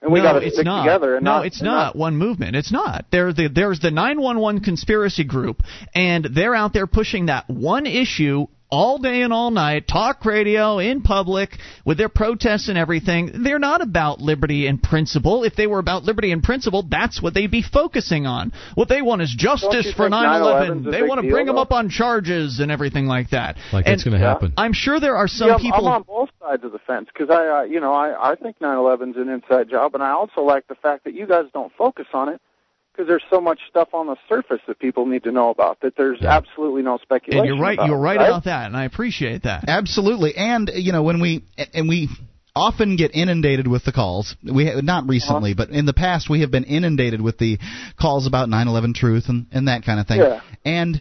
and 0.00 0.10
we 0.10 0.20
no, 0.20 0.24
got 0.24 0.40
to 0.40 0.46
it's 0.46 0.54
stick 0.56 0.64
not. 0.64 0.84
together. 0.84 1.16
And 1.16 1.24
no, 1.24 1.38
not, 1.38 1.46
it's 1.46 1.60
and 1.60 1.66
not 1.66 1.96
one 1.96 2.16
movement. 2.16 2.56
It's 2.56 2.72
not. 2.72 3.04
There, 3.10 3.32
the, 3.32 3.48
there's 3.48 3.80
the 3.80 3.90
911 3.90 4.62
conspiracy 4.62 5.24
group, 5.24 5.62
and 5.94 6.24
they're 6.24 6.54
out 6.54 6.72
there 6.72 6.86
pushing 6.86 7.26
that 7.26 7.48
one 7.50 7.84
issue 7.86 8.46
all 8.70 8.98
day 8.98 9.22
and 9.22 9.32
all 9.32 9.50
night, 9.50 9.86
talk 9.86 10.24
radio 10.24 10.78
in 10.78 11.02
public 11.02 11.50
with 11.84 11.98
their 11.98 12.08
protests 12.08 12.68
and 12.68 12.76
everything. 12.76 13.42
They're 13.42 13.58
not 13.58 13.80
about 13.80 14.20
liberty 14.20 14.66
and 14.66 14.82
principle. 14.82 15.44
If 15.44 15.54
they 15.54 15.66
were 15.66 15.78
about 15.78 16.04
liberty 16.04 16.32
and 16.32 16.42
principle, 16.42 16.84
that's 16.88 17.22
what 17.22 17.34
they'd 17.34 17.50
be 17.50 17.62
focusing 17.62 18.26
on. 18.26 18.52
What 18.74 18.88
they 18.88 19.02
want 19.02 19.22
is 19.22 19.34
justice 19.36 19.92
for 19.92 20.08
9/11. 20.08 20.90
They 20.90 21.02
want 21.02 21.22
to 21.22 21.30
bring 21.30 21.46
them 21.46 21.58
up 21.58 21.72
on 21.72 21.88
charges 21.88 22.60
and 22.60 22.70
everything 22.70 23.06
like 23.06 23.30
that. 23.30 23.56
Like 23.72 23.86
and 23.86 23.94
that's 23.94 24.04
going 24.04 24.18
to 24.18 24.26
happen. 24.26 24.52
I'm 24.56 24.72
sure 24.72 25.00
there 25.00 25.16
are 25.16 25.28
some 25.28 25.48
yeah, 25.48 25.58
people. 25.58 25.86
I'm 25.86 25.94
on 25.94 26.02
both 26.02 26.30
sides 26.40 26.64
of 26.64 26.72
the 26.72 26.78
fence 26.78 27.08
because 27.12 27.30
I, 27.30 27.60
uh, 27.60 27.62
you 27.62 27.80
know, 27.80 27.92
I 27.92 28.32
I 28.32 28.34
think 28.34 28.58
9/11's 28.58 29.16
an 29.16 29.28
inside 29.28 29.70
job, 29.70 29.94
and 29.94 30.02
I 30.02 30.10
also 30.10 30.42
like 30.42 30.66
the 30.68 30.74
fact 30.74 31.04
that 31.04 31.14
you 31.14 31.26
guys 31.26 31.44
don't 31.52 31.72
focus 31.76 32.06
on 32.12 32.28
it 32.28 32.40
because 32.96 33.08
there's 33.08 33.24
so 33.30 33.40
much 33.40 33.58
stuff 33.68 33.88
on 33.92 34.06
the 34.06 34.16
surface 34.28 34.60
that 34.66 34.78
people 34.78 35.04
need 35.06 35.24
to 35.24 35.32
know 35.32 35.50
about 35.50 35.80
that 35.80 35.94
there's 35.96 36.22
absolutely 36.22 36.82
no 36.82 36.98
speculation. 36.98 37.40
and 37.40 37.46
you're 37.48 37.62
right. 37.62 37.74
about, 37.78 37.88
You're 37.88 37.98
right, 37.98 38.16
right 38.18 38.28
about 38.28 38.44
that, 38.44 38.66
and 38.66 38.76
I 38.76 38.84
appreciate 38.84 39.42
that. 39.42 39.64
Absolutely, 39.68 40.34
and 40.36 40.70
you 40.74 40.92
know 40.92 41.02
when 41.02 41.20
we 41.20 41.44
and 41.74 41.88
we 41.88 42.08
often 42.54 42.96
get 42.96 43.14
inundated 43.14 43.68
with 43.68 43.84
the 43.84 43.92
calls. 43.92 44.34
We 44.42 44.64
ha- 44.66 44.80
not 44.82 45.06
recently, 45.06 45.52
Uh-huh. 45.52 45.66
but 45.66 45.70
in 45.76 45.84
the 45.84 45.92
past 45.92 46.30
we 46.30 46.40
have 46.40 46.50
been 46.50 46.64
inundated 46.64 47.20
with 47.20 47.36
the 47.38 47.58
calls 48.00 48.26
about 48.26 48.48
9/11 48.48 48.94
truth 48.94 49.24
and 49.28 49.46
and 49.52 49.68
that 49.68 49.84
kind 49.84 50.00
of 50.00 50.06
thing. 50.06 50.20
Yeah. 50.20 50.40
And 50.64 51.00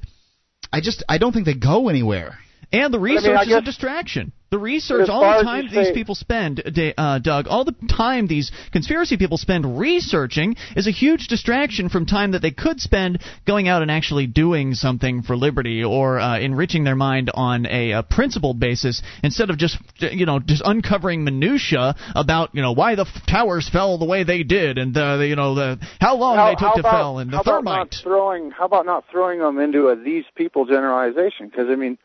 I 0.73 0.81
just 0.81 1.03
I 1.07 1.17
don't 1.17 1.31
think 1.31 1.45
they 1.45 1.53
go 1.53 1.87
anywhere. 1.87 2.37
And 2.75 2.93
the 2.93 2.97
I 2.97 3.01
mean, 3.01 3.15
research 3.15 3.37
I 3.37 3.43
is 3.43 3.51
a 3.51 3.61
distraction. 3.61 4.31
The 4.51 4.59
research, 4.59 5.09
all 5.09 5.37
the 5.37 5.43
time 5.43 5.67
these 5.67 5.87
say- 5.87 5.93
people 5.93 6.15
spend, 6.15 6.61
uh, 6.97 7.19
Doug, 7.19 7.47
all 7.47 7.65
the 7.65 7.75
time 7.89 8.27
these 8.27 8.51
conspiracy 8.71 9.17
people 9.17 9.37
spend 9.37 9.79
researching 9.79 10.55
is 10.75 10.87
a 10.87 10.91
huge 10.91 11.27
distraction 11.27 11.89
from 11.89 12.05
time 12.05 12.31
that 12.31 12.41
they 12.41 12.51
could 12.51 12.79
spend 12.79 13.21
going 13.45 13.67
out 13.67 13.81
and 13.81 13.89
actually 13.89 14.27
doing 14.27 14.73
something 14.73 15.23
for 15.23 15.35
liberty 15.35 15.83
or 15.83 16.19
uh, 16.19 16.39
enriching 16.39 16.83
their 16.83 16.95
mind 16.95 17.31
on 17.33 17.65
a, 17.65 17.93
uh 17.93 18.01
principled 18.03 18.59
basis 18.59 19.01
instead 19.23 19.49
of 19.49 19.57
just 19.57 19.77
you 19.99 20.25
know 20.25 20.39
just 20.39 20.61
uncovering 20.63 21.23
minutia 21.23 21.95
about 22.15 22.53
you 22.53 22.61
know 22.61 22.71
why 22.71 22.95
the 22.95 23.01
f- 23.01 23.25
towers 23.27 23.67
fell 23.67 23.97
the 23.97 24.05
way 24.05 24.23
they 24.23 24.43
did 24.43 24.77
and 24.77 24.95
uh, 24.95 25.17
the, 25.17 25.27
you 25.27 25.35
know 25.35 25.55
the 25.55 25.79
how 25.99 26.15
long 26.15 26.37
how, 26.37 26.47
they 26.49 26.55
took 26.55 26.73
to 26.75 26.79
about, 26.79 26.91
fell 26.91 27.19
and 27.19 27.31
the 27.31 27.37
how 27.37 27.59
about 27.59 27.63
not 27.63 27.95
throwing 28.01 28.51
how 28.51 28.65
about 28.65 28.85
not 28.85 29.03
throwing 29.11 29.39
them 29.39 29.59
into 29.59 29.89
a 29.89 29.95
these 29.95 30.25
people 30.35 30.65
generalization 30.65 31.47
because 31.49 31.67
I 31.69 31.75
mean 31.75 31.97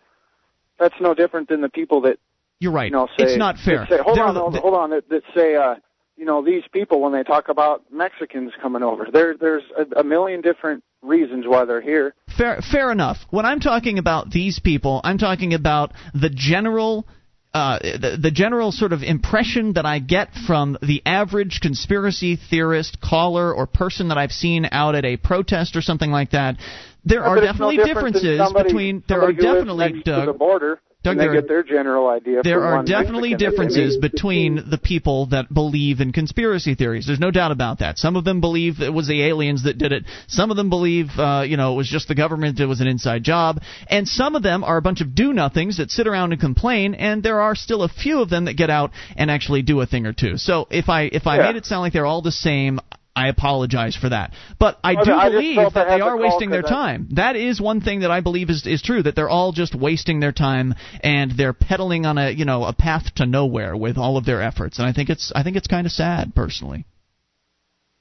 that's 0.81 0.95
no 1.01 1.15
different 1.15 1.49
than 1.49 1.61
the 1.61 1.69
people 1.69 2.01
that 2.03 2.19
You're 2.59 2.73
right. 2.73 2.87
you 2.87 2.91
know 2.91 3.07
say 3.19 3.27
it's 3.27 3.37
not 3.37 3.57
fair. 3.59 3.87
Say, 3.89 3.99
hold 4.03 4.19
on, 4.19 4.35
the- 4.35 4.41
hold, 4.41 4.57
hold 4.57 4.75
on. 4.75 4.91
That, 4.91 5.09
that 5.11 5.23
say 5.37 5.55
uh, 5.55 5.77
you 6.17 6.25
know 6.25 6.45
these 6.45 6.65
people 6.73 7.01
when 7.01 7.13
they 7.13 7.23
talk 7.23 7.49
about 7.49 7.85
Mexicans 7.93 8.53
coming 8.61 8.83
over. 8.83 9.07
There 9.13 9.37
there's 9.39 9.63
a, 9.79 10.01
a 10.01 10.05
million 10.05 10.41
different 10.41 10.83
reasons 11.03 11.47
why 11.47 11.65
they're 11.65 11.81
here. 11.81 12.15
Fair, 12.37 12.61
fair 12.61 12.91
enough. 12.91 13.19
When 13.31 13.47
I'm 13.47 13.61
talking 13.61 13.99
about 13.99 14.31
these 14.31 14.59
people, 14.59 15.01
I'm 15.05 15.19
talking 15.19 15.55
about 15.55 15.93
the 16.15 16.31
general. 16.31 17.07
Uh, 17.53 17.81
the, 17.81 18.17
the 18.23 18.31
general 18.31 18.71
sort 18.71 18.93
of 18.93 19.03
impression 19.03 19.73
that 19.73 19.85
I 19.85 19.99
get 19.99 20.29
from 20.47 20.79
the 20.83 21.03
average 21.05 21.59
conspiracy 21.61 22.37
theorist, 22.37 23.01
caller, 23.01 23.53
or 23.53 23.67
person 23.67 24.07
that 24.11 24.19
I've 24.19 24.31
seen 24.31 24.69
out 24.71 24.95
at 24.95 25.05
a 25.05 25.17
protest 25.17 25.75
or 25.75 25.81
something 25.83 26.13
like 26.13 26.31
that, 26.31 26.59
there 27.05 27.25
are 27.25 27.37
it's 27.39 27.43
no 27.59 27.71
definitely 27.71 27.77
differences 27.79 28.39
somebody- 28.39 28.69
between. 28.69 29.03
There 29.09 29.19
are 29.23 29.27
somebody 29.33 29.47
who 29.47 29.73
lives 29.73 29.95
definitely, 29.95 30.03
Doug. 30.05 30.27
the 30.27 30.33
border. 30.33 30.81
Doug, 31.03 31.17
they 31.17 31.25
there 31.25 31.33
get 31.33 31.49
their 31.49 31.63
general 31.63 32.11
idea. 32.11 32.43
There 32.45 32.63
are 32.63 32.85
definitely 32.85 33.31
Mexican. 33.31 33.51
differences 33.53 33.97
between 33.97 34.65
the 34.69 34.77
people 34.77 35.25
that 35.31 35.51
believe 35.51 36.01
in 36.03 36.13
conspiracy 36.13 36.75
theories. 36.75 37.07
There's 37.07 37.19
no 37.19 37.31
doubt 37.31 37.53
about 37.53 37.79
that. 37.79 37.97
Some 37.97 38.17
of 38.17 38.25
them 38.25 38.43
believe 38.43 38.83
it 38.83 38.93
was 38.93 39.09
the 39.09 39.23
aliens 39.23 39.63
that 39.63 39.79
did 39.79 39.93
it. 39.93 40.05
Some 40.27 40.51
of 40.51 40.59
them 40.59 40.69
believe, 40.69 41.09
uh, 41.17 41.45
you 41.47 41.57
know, 41.57 41.73
it 41.73 41.77
was 41.77 41.89
just 41.89 42.09
the 42.09 42.15
government. 42.15 42.61
It 42.61 42.67
was 42.67 42.83
an 42.83 42.87
inside 42.87 43.23
job. 43.23 43.63
And 43.89 44.07
some 44.07 44.35
of 44.37 44.43
them 44.43 44.63
are 44.63 44.77
a 44.77 44.83
bunch 44.83 45.01
of 45.01 45.15
do-nothings 45.15 45.79
that 45.79 45.91
sit 45.91 46.07
around 46.07 46.33
and 46.33 46.41
complain. 46.41 46.93
And 46.93 47.23
there 47.23 47.41
are 47.41 47.55
still 47.55 47.83
a 47.83 47.89
few 47.89 48.21
of 48.21 48.29
them 48.29 48.45
that 48.45 48.59
get 48.59 48.69
out 48.69 48.91
and 49.17 49.31
actually 49.31 49.63
do 49.63 49.81
a 49.81 49.87
thing 49.87 50.05
or 50.05 50.13
two. 50.13 50.37
So 50.37 50.67
if 50.71 50.91
I 50.91 51.05
if 51.05 51.27
I 51.27 51.39
Yeah. 51.39 51.45
made 51.45 51.57
it 51.57 51.65
sound 51.65 51.81
like 51.81 51.95
they're 51.95 52.05
all 52.05 52.21
the 52.21 52.31
same. 52.31 52.79
I 53.17 53.29
apologize 53.29 53.97
for 53.97 54.09
that, 54.09 54.33
but 54.59 54.79
I 54.85 54.93
Okay, 54.93 55.05
do 55.05 55.13
I 55.13 55.29
believe 55.31 55.59
I 55.59 55.69
that 55.71 55.89
they 55.89 56.01
are 56.01 56.11
call 56.13 56.21
wasting 56.21 56.51
their 56.51 56.63
'cause 56.63 56.71
I- 56.71 56.75
time. 56.93 57.09
That 57.13 57.35
is 57.37 57.61
one 57.61 57.81
thing 57.81 58.01
that 58.01 58.11
I 58.11 58.21
believe 58.21 58.51
is 58.51 58.65
is 58.67 58.83
true. 58.83 59.03
That 59.03 59.17
they're 59.17 59.29
all 59.29 59.51
just 59.53 59.75
wasting 59.75 60.21
their 60.21 60.33
time 60.33 60.75
and 61.03 61.33
they're 61.33 61.53
pedaling 61.53 62.07
on 62.07 62.19
a 62.19 62.31
you 62.31 62.45
know 62.45 62.65
a 62.65 62.73
path 62.73 63.13
to 63.17 63.27
nowhere 63.27 63.77
with 63.77 63.99
all 63.99 64.17
of 64.17 64.25
their 64.25 64.41
efforts. 64.41 64.79
And 64.79 64.87
I 64.87 64.93
think 64.93 65.11
it's 65.11 65.33
I 65.35 65.43
think 65.43 65.57
it's 65.57 65.67
kind 65.67 65.87
of 65.87 65.93
sad 65.93 66.35
personally. 66.35 66.85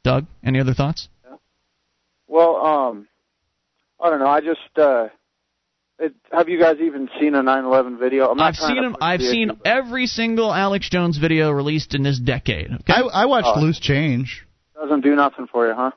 Doug, 0.03 0.27
any 0.43 0.59
other 0.59 0.73
thoughts? 0.75 1.09
Well, 2.27 2.55
um, 2.65 3.07
I 4.01 4.09
don't 4.11 4.19
know. 4.19 4.27
I 4.27 4.41
just 4.41 4.77
uh, 4.77 5.07
it, 5.97 6.13
have 6.31 6.47
you 6.49 6.59
guys 6.59 6.77
even 6.79 7.09
seen 7.19 7.33
a 7.35 7.41
9/11 7.41 7.97
video? 7.99 8.29
I'm 8.29 8.37
not 8.37 8.49
I've 8.49 8.55
seen 8.55 8.75
to 8.75 8.83
him. 8.83 8.95
I've 9.01 9.21
seen 9.21 9.49
issue, 9.49 9.59
every 9.65 10.05
single 10.05 10.53
Alex 10.53 10.87
Jones 10.89 11.17
video 11.17 11.49
released 11.51 11.95
in 11.95 12.03
this 12.03 12.19
decade. 12.19 12.67
Okay? 12.71 12.93
I, 12.93 13.23
I 13.23 13.25
watched 13.25 13.47
Oh. 13.55 13.59
Loose 13.59 13.79
Change. 13.79 14.45
Doesn't 14.79 15.01
do 15.01 15.15
nothing 15.15 15.47
for 15.47 15.67
you, 15.67 15.73
huh? 15.73 15.91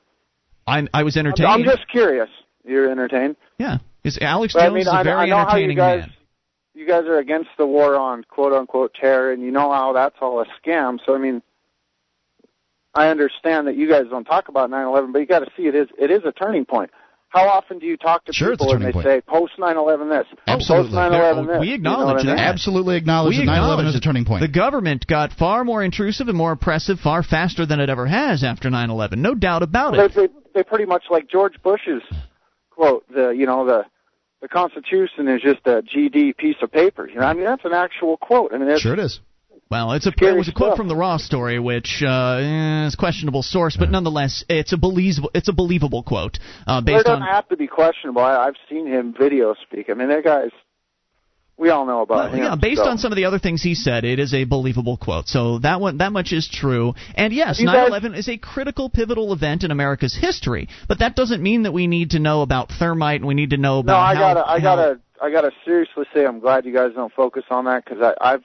I 0.67 0.87
I 0.95 1.03
was 1.03 1.17
entertained. 1.17 1.49
I'm 1.49 1.65
just 1.65 1.89
curious. 1.89 2.29
You're 2.65 2.91
entertained. 2.91 3.37
yeah, 3.59 3.79
because 4.03 4.19
Alex 4.19 4.53
But 4.55 4.61
Jones 4.61 4.71
I 4.71 4.75
mean, 4.75 4.81
is 4.83 4.89
a 4.89 5.05
very 5.05 5.17
I 5.17 5.27
know 5.27 5.37
how 5.37 5.57
you 5.57 5.65
entertaining 5.65 5.77
guys. 5.77 6.01
man. 6.01 6.13
You 6.75 6.87
guys 6.87 7.05
are 7.05 7.19
against 7.19 7.51
the 7.59 7.67
war 7.67 7.97
on 7.97 8.25
quote 8.25 8.53
unquote 8.53 8.95
terror, 8.95 9.33
and 9.33 9.43
you 9.43 9.51
know 9.51 9.73
how 9.73 9.93
that's 9.93 10.17
all 10.21 10.41
a 10.41 10.47
scam. 10.65 10.99
So 11.05 11.15
I 11.15 11.19
mean, 11.19 11.43
I 12.95 13.09
understand 13.09 13.67
that 13.67 13.77
you 13.77 13.89
guys 13.89 14.05
don't 14.11 14.25
talk 14.25 14.49
about 14.49 14.71
9/11, 14.71 15.13
but 15.13 15.19
you 15.21 15.27
got 15.27 15.41
to 15.41 15.51
see 15.57 15.67
it 15.67 15.75
is 15.75 15.89
it 15.99 16.11
is 16.11 16.23
a 16.25 16.33
turning 16.33 16.65
point. 16.65 16.91
How 17.33 17.49
often 17.49 17.79
do 17.79 17.87
you 17.87 17.97
talk 17.97 18.27
to 18.27 18.33
Sure, 18.35 18.51
people 18.51 18.73
and 18.73 18.85
they 18.85 18.93
turning 18.93 19.03
say 19.11 19.21
post 19.23 19.55
9/11 19.59 20.11
this, 20.11 20.27
Absolutely. 20.47 20.91
post 20.91 21.13
9/11 21.13 21.47
this? 21.47 21.61
We 21.61 21.67
You 21.69 21.79
know 21.79 21.93
acknowledge 21.93 22.07
what 22.07 22.25
I 22.25 22.27
mean? 22.27 22.37
that. 22.37 22.39
Absolutely 22.49 22.97
acknowledge 22.97 23.31
We 23.39 23.47
that 23.47 23.51
9/11 23.53 23.57
acknowledge 23.57 23.87
is 23.87 23.95
a 23.97 24.01
turning 24.01 24.25
point. 24.27 24.43
The 24.43 24.49
government 24.49 25.07
got 25.07 25.33
far 25.33 25.65
more 25.65 25.83
intrusive 25.83 26.29
and 26.29 26.37
more 26.37 26.53
oppressive 26.53 27.01
far 27.01 27.23
faster 27.23 27.65
than 27.65 27.81
it 27.81 27.89
ever 27.89 28.05
has 28.07 28.45
after 28.45 28.69
9/11. 28.69 29.17
No 29.23 29.35
doubt 29.35 29.63
about 29.63 29.93
They, 29.95 30.05
it. 30.05 30.15
they, 30.15 30.29
they 30.55 30.63
pretty 30.63 30.85
much 30.85 31.05
like 31.11 31.27
George 31.29 31.55
Bush's 31.63 32.03
quote. 32.71 33.05
The 33.09 33.31
you 33.31 33.47
know 33.47 33.65
the 33.65 33.85
the 34.43 34.49
Constitution 34.49 35.27
is 35.29 35.41
just 35.41 35.61
a 35.67 35.81
GD 35.83 36.37
piece 36.37 36.57
of 36.61 36.71
paper. 36.71 37.09
You 37.09 37.21
know, 37.21 37.27
I 37.27 37.33
mean 37.33 37.45
that's 37.45 37.65
an 37.65 37.73
actual 37.73 38.19
quote. 38.19 38.53
I 38.53 38.59
mean, 38.59 38.69
it's, 38.69 38.83
sure 38.83 38.93
it 38.93 38.99
is. 38.99 39.21
Well, 39.73 39.93
it's 39.93 40.07
a 40.07 40.13
Scary 40.13 40.33
it 40.35 40.37
was 40.37 40.49
a 40.49 40.53
quote 40.53 40.69
stuff. 40.73 40.77
from 40.77 40.89
the 40.89 40.97
Raw 40.97 41.17
story, 41.17 41.59
which 41.59 42.03
uh, 42.07 42.37
eh, 42.41 42.87
is 42.89 42.95
questionable 42.95 43.43
source, 43.43 43.75
but 43.75 43.91
nonetheless, 43.91 44.45
it's 44.51 44.75
a 44.75 44.77
believable 44.77 45.31
it's 45.35 45.49
a 45.49 45.53
believable 45.55 46.03
quote 46.03 46.39
uh, 46.67 46.67
Well, 46.67 46.79
it 46.81 46.85
based 46.85 47.07
doesn't 47.07 47.23
on. 47.23 47.29
have 47.29 47.49
to 47.49 47.57
be 47.57 47.67
questionable. 47.67 48.21
I, 48.21 48.37
I've 48.49 48.57
seen 48.69 48.87
him 48.87 49.15
video 49.19 49.55
speak. 49.63 49.89
I 49.89 49.95
mean, 49.95 50.09
that 50.09 50.25
guy's. 50.25 50.51
We 51.57 51.71
all 51.71 51.87
know 51.87 52.03
about 52.03 52.17
Well, 52.17 52.33
him. 52.33 52.39
yeah, 52.45 52.55
based 52.61 52.83
so. 52.83 52.89
on 52.91 52.99
some 52.99 53.13
of 53.13 53.17
the 53.17 53.25
other 53.27 53.39
things 53.39 53.63
he 53.63 53.75
said, 53.75 54.05
it 54.05 54.19
is 54.19 54.35
a 54.35 54.45
believable 54.45 54.97
quote. 54.99 55.29
So 55.29 55.59
that 55.61 55.81
one, 55.81 55.99
that 55.99 56.13
much 56.13 56.33
is 56.33 56.49
true. 56.53 56.95
And 57.15 57.33
yes, 57.33 57.59
You 57.61 57.67
guys- 57.67 57.91
9/11 57.91 58.17
is 58.17 58.29
a 58.29 58.37
critical, 58.37 58.91
pivotal 58.91 59.33
event 59.33 59.63
in 59.65 59.71
America's 59.71 60.15
history. 60.15 60.69
But 60.89 60.99
that 60.99 61.15
doesn't 61.17 61.43
mean 61.43 61.63
that 61.63 61.73
we 61.73 61.87
need 61.87 62.11
to 62.11 62.19
know 62.19 62.43
about 62.43 62.71
thermite 62.79 63.21
and 63.21 63.27
we 63.29 63.35
need 63.35 63.51
to 63.51 63.59
know 63.59 63.75
No, 63.77 63.81
about 63.81 64.01
I 64.01 64.15
how, 64.15 64.21
gotta, 64.21 64.51
I 64.51 64.59
how- 64.61 64.77
gotta, 64.77 65.01
I 65.23 65.31
gotta 65.31 65.51
seriously 65.65 66.05
say, 66.13 66.27
I'm 66.27 66.41
glad 66.41 66.65
you 66.67 66.75
guys 66.75 66.91
don't 66.95 67.13
focus 67.13 67.45
on 67.51 67.65
that 67.67 67.85
because 67.85 68.15
I've, 68.21 68.43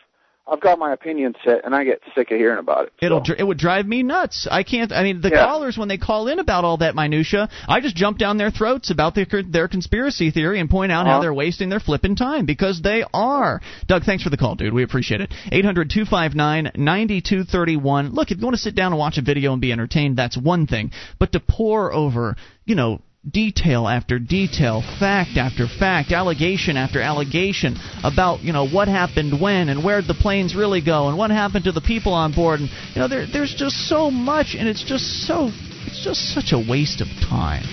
I've 0.49 0.61
got 0.61 0.79
my 0.79 0.93
opinion 0.93 1.35
set, 1.43 1.65
and 1.65 1.75
I 1.75 1.83
get 1.83 2.01
sick 2.15 2.31
of 2.31 2.37
hearing 2.37 2.57
about 2.59 2.85
it. 2.85 2.93
It'll 3.01 3.21
it 3.37 3.43
would 3.43 3.57
drive 3.57 3.85
me 3.85 4.01
nuts. 4.03 4.47
I 4.49 4.63
can't. 4.63 4.91
I 4.93 5.03
mean, 5.03 5.19
the 5.21 5.29
Yeah. 5.29 5.45
callers 5.45 5.77
when 5.77 5.87
they 5.89 5.97
call 5.97 6.27
in 6.29 6.39
about 6.39 6.63
all 6.63 6.77
that 6.77 6.95
minutia, 6.95 7.49
I 7.67 7.81
just 7.81 7.95
jump 7.95 8.17
down 8.17 8.37
their 8.37 8.49
throats 8.51 8.89
about 8.89 9.13
their 9.15 9.25
their 9.43 9.67
conspiracy 9.67 10.31
theory 10.31 10.59
and 10.59 10.69
point 10.69 10.91
out 10.91 11.05
how 11.05 11.13
Uh-huh. 11.13 11.21
they're 11.21 11.33
wasting 11.33 11.69
their 11.69 11.79
flipping 11.81 12.15
time 12.15 12.45
because 12.45 12.81
they 12.81 13.03
are. 13.13 13.61
Doug, 13.87 14.03
thanks 14.03 14.23
for 14.23 14.29
the 14.29 14.37
call, 14.37 14.55
dude. 14.55 14.73
We 14.73 14.83
appreciate 14.83 15.21
it. 15.21 15.31
Eight 15.51 15.65
hundred 15.65 15.89
two 15.89 16.05
five 16.05 16.33
nine 16.35 16.71
ninety 16.75 17.19
two 17.21 17.43
thirty 17.43 17.75
one. 17.75 18.11
Look, 18.13 18.31
if 18.31 18.37
you 18.39 18.43
want 18.45 18.55
to 18.55 18.61
sit 18.61 18.75
down 18.75 18.93
and 18.93 18.99
watch 18.99 19.17
a 19.17 19.21
video 19.21 19.51
and 19.51 19.61
be 19.61 19.71
entertained, 19.71 20.15
that's 20.17 20.37
one 20.37 20.65
thing. 20.67 20.91
But 21.19 21.33
to 21.33 21.39
pour 21.41 21.93
over, 21.93 22.35
you 22.65 22.75
know. 22.75 23.01
Detail 23.29 23.87
after 23.87 24.19
detail, 24.19 24.81
fact 24.99 25.37
after 25.37 25.67
fact, 25.67 26.11
allegation 26.11 26.77
after 26.77 27.01
allegation 27.01 27.75
about 28.03 28.41
you 28.41 28.53
know 28.53 28.67
what 28.67 28.87
happened 28.87 29.41
when 29.41 29.67
and 29.69 29.83
where 29.83 30.01
the 30.01 30.13
planes 30.13 30.55
really 30.55 30.81
go 30.81 31.09
and 31.09 31.17
what 31.17 31.31
happened 31.31 31.65
to 31.65 31.73
the 31.73 31.81
people 31.81 32.13
on 32.13 32.31
board 32.31 32.61
and 32.61 32.69
you 32.93 33.01
know 33.01 33.07
there, 33.09 33.25
there's 33.25 33.53
just 33.53 33.89
so 33.89 34.09
much 34.09 34.55
and 34.57 34.69
it's 34.69 34.83
just 34.83 35.25
so 35.27 35.49
it's 35.87 36.03
just 36.03 36.33
such 36.33 36.53
a 36.53 36.59
waste 36.69 37.01
of 37.01 37.07
time. 37.27 37.65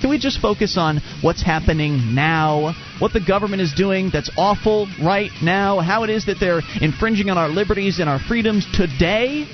Can 0.00 0.10
we 0.10 0.18
just 0.18 0.40
focus 0.40 0.76
on 0.78 1.00
what's 1.22 1.42
happening 1.42 2.14
now, 2.14 2.74
what 3.00 3.12
the 3.12 3.20
government 3.20 3.62
is 3.62 3.72
doing 3.74 4.10
that's 4.12 4.30
awful 4.36 4.86
right 5.02 5.30
now, 5.42 5.80
how 5.80 6.04
it 6.04 6.10
is 6.10 6.26
that 6.26 6.36
they're 6.38 6.62
infringing 6.80 7.30
on 7.30 7.36
our 7.36 7.48
liberties 7.48 7.98
and 7.98 8.08
our 8.08 8.18
freedoms 8.18 8.66
today? 8.72 9.46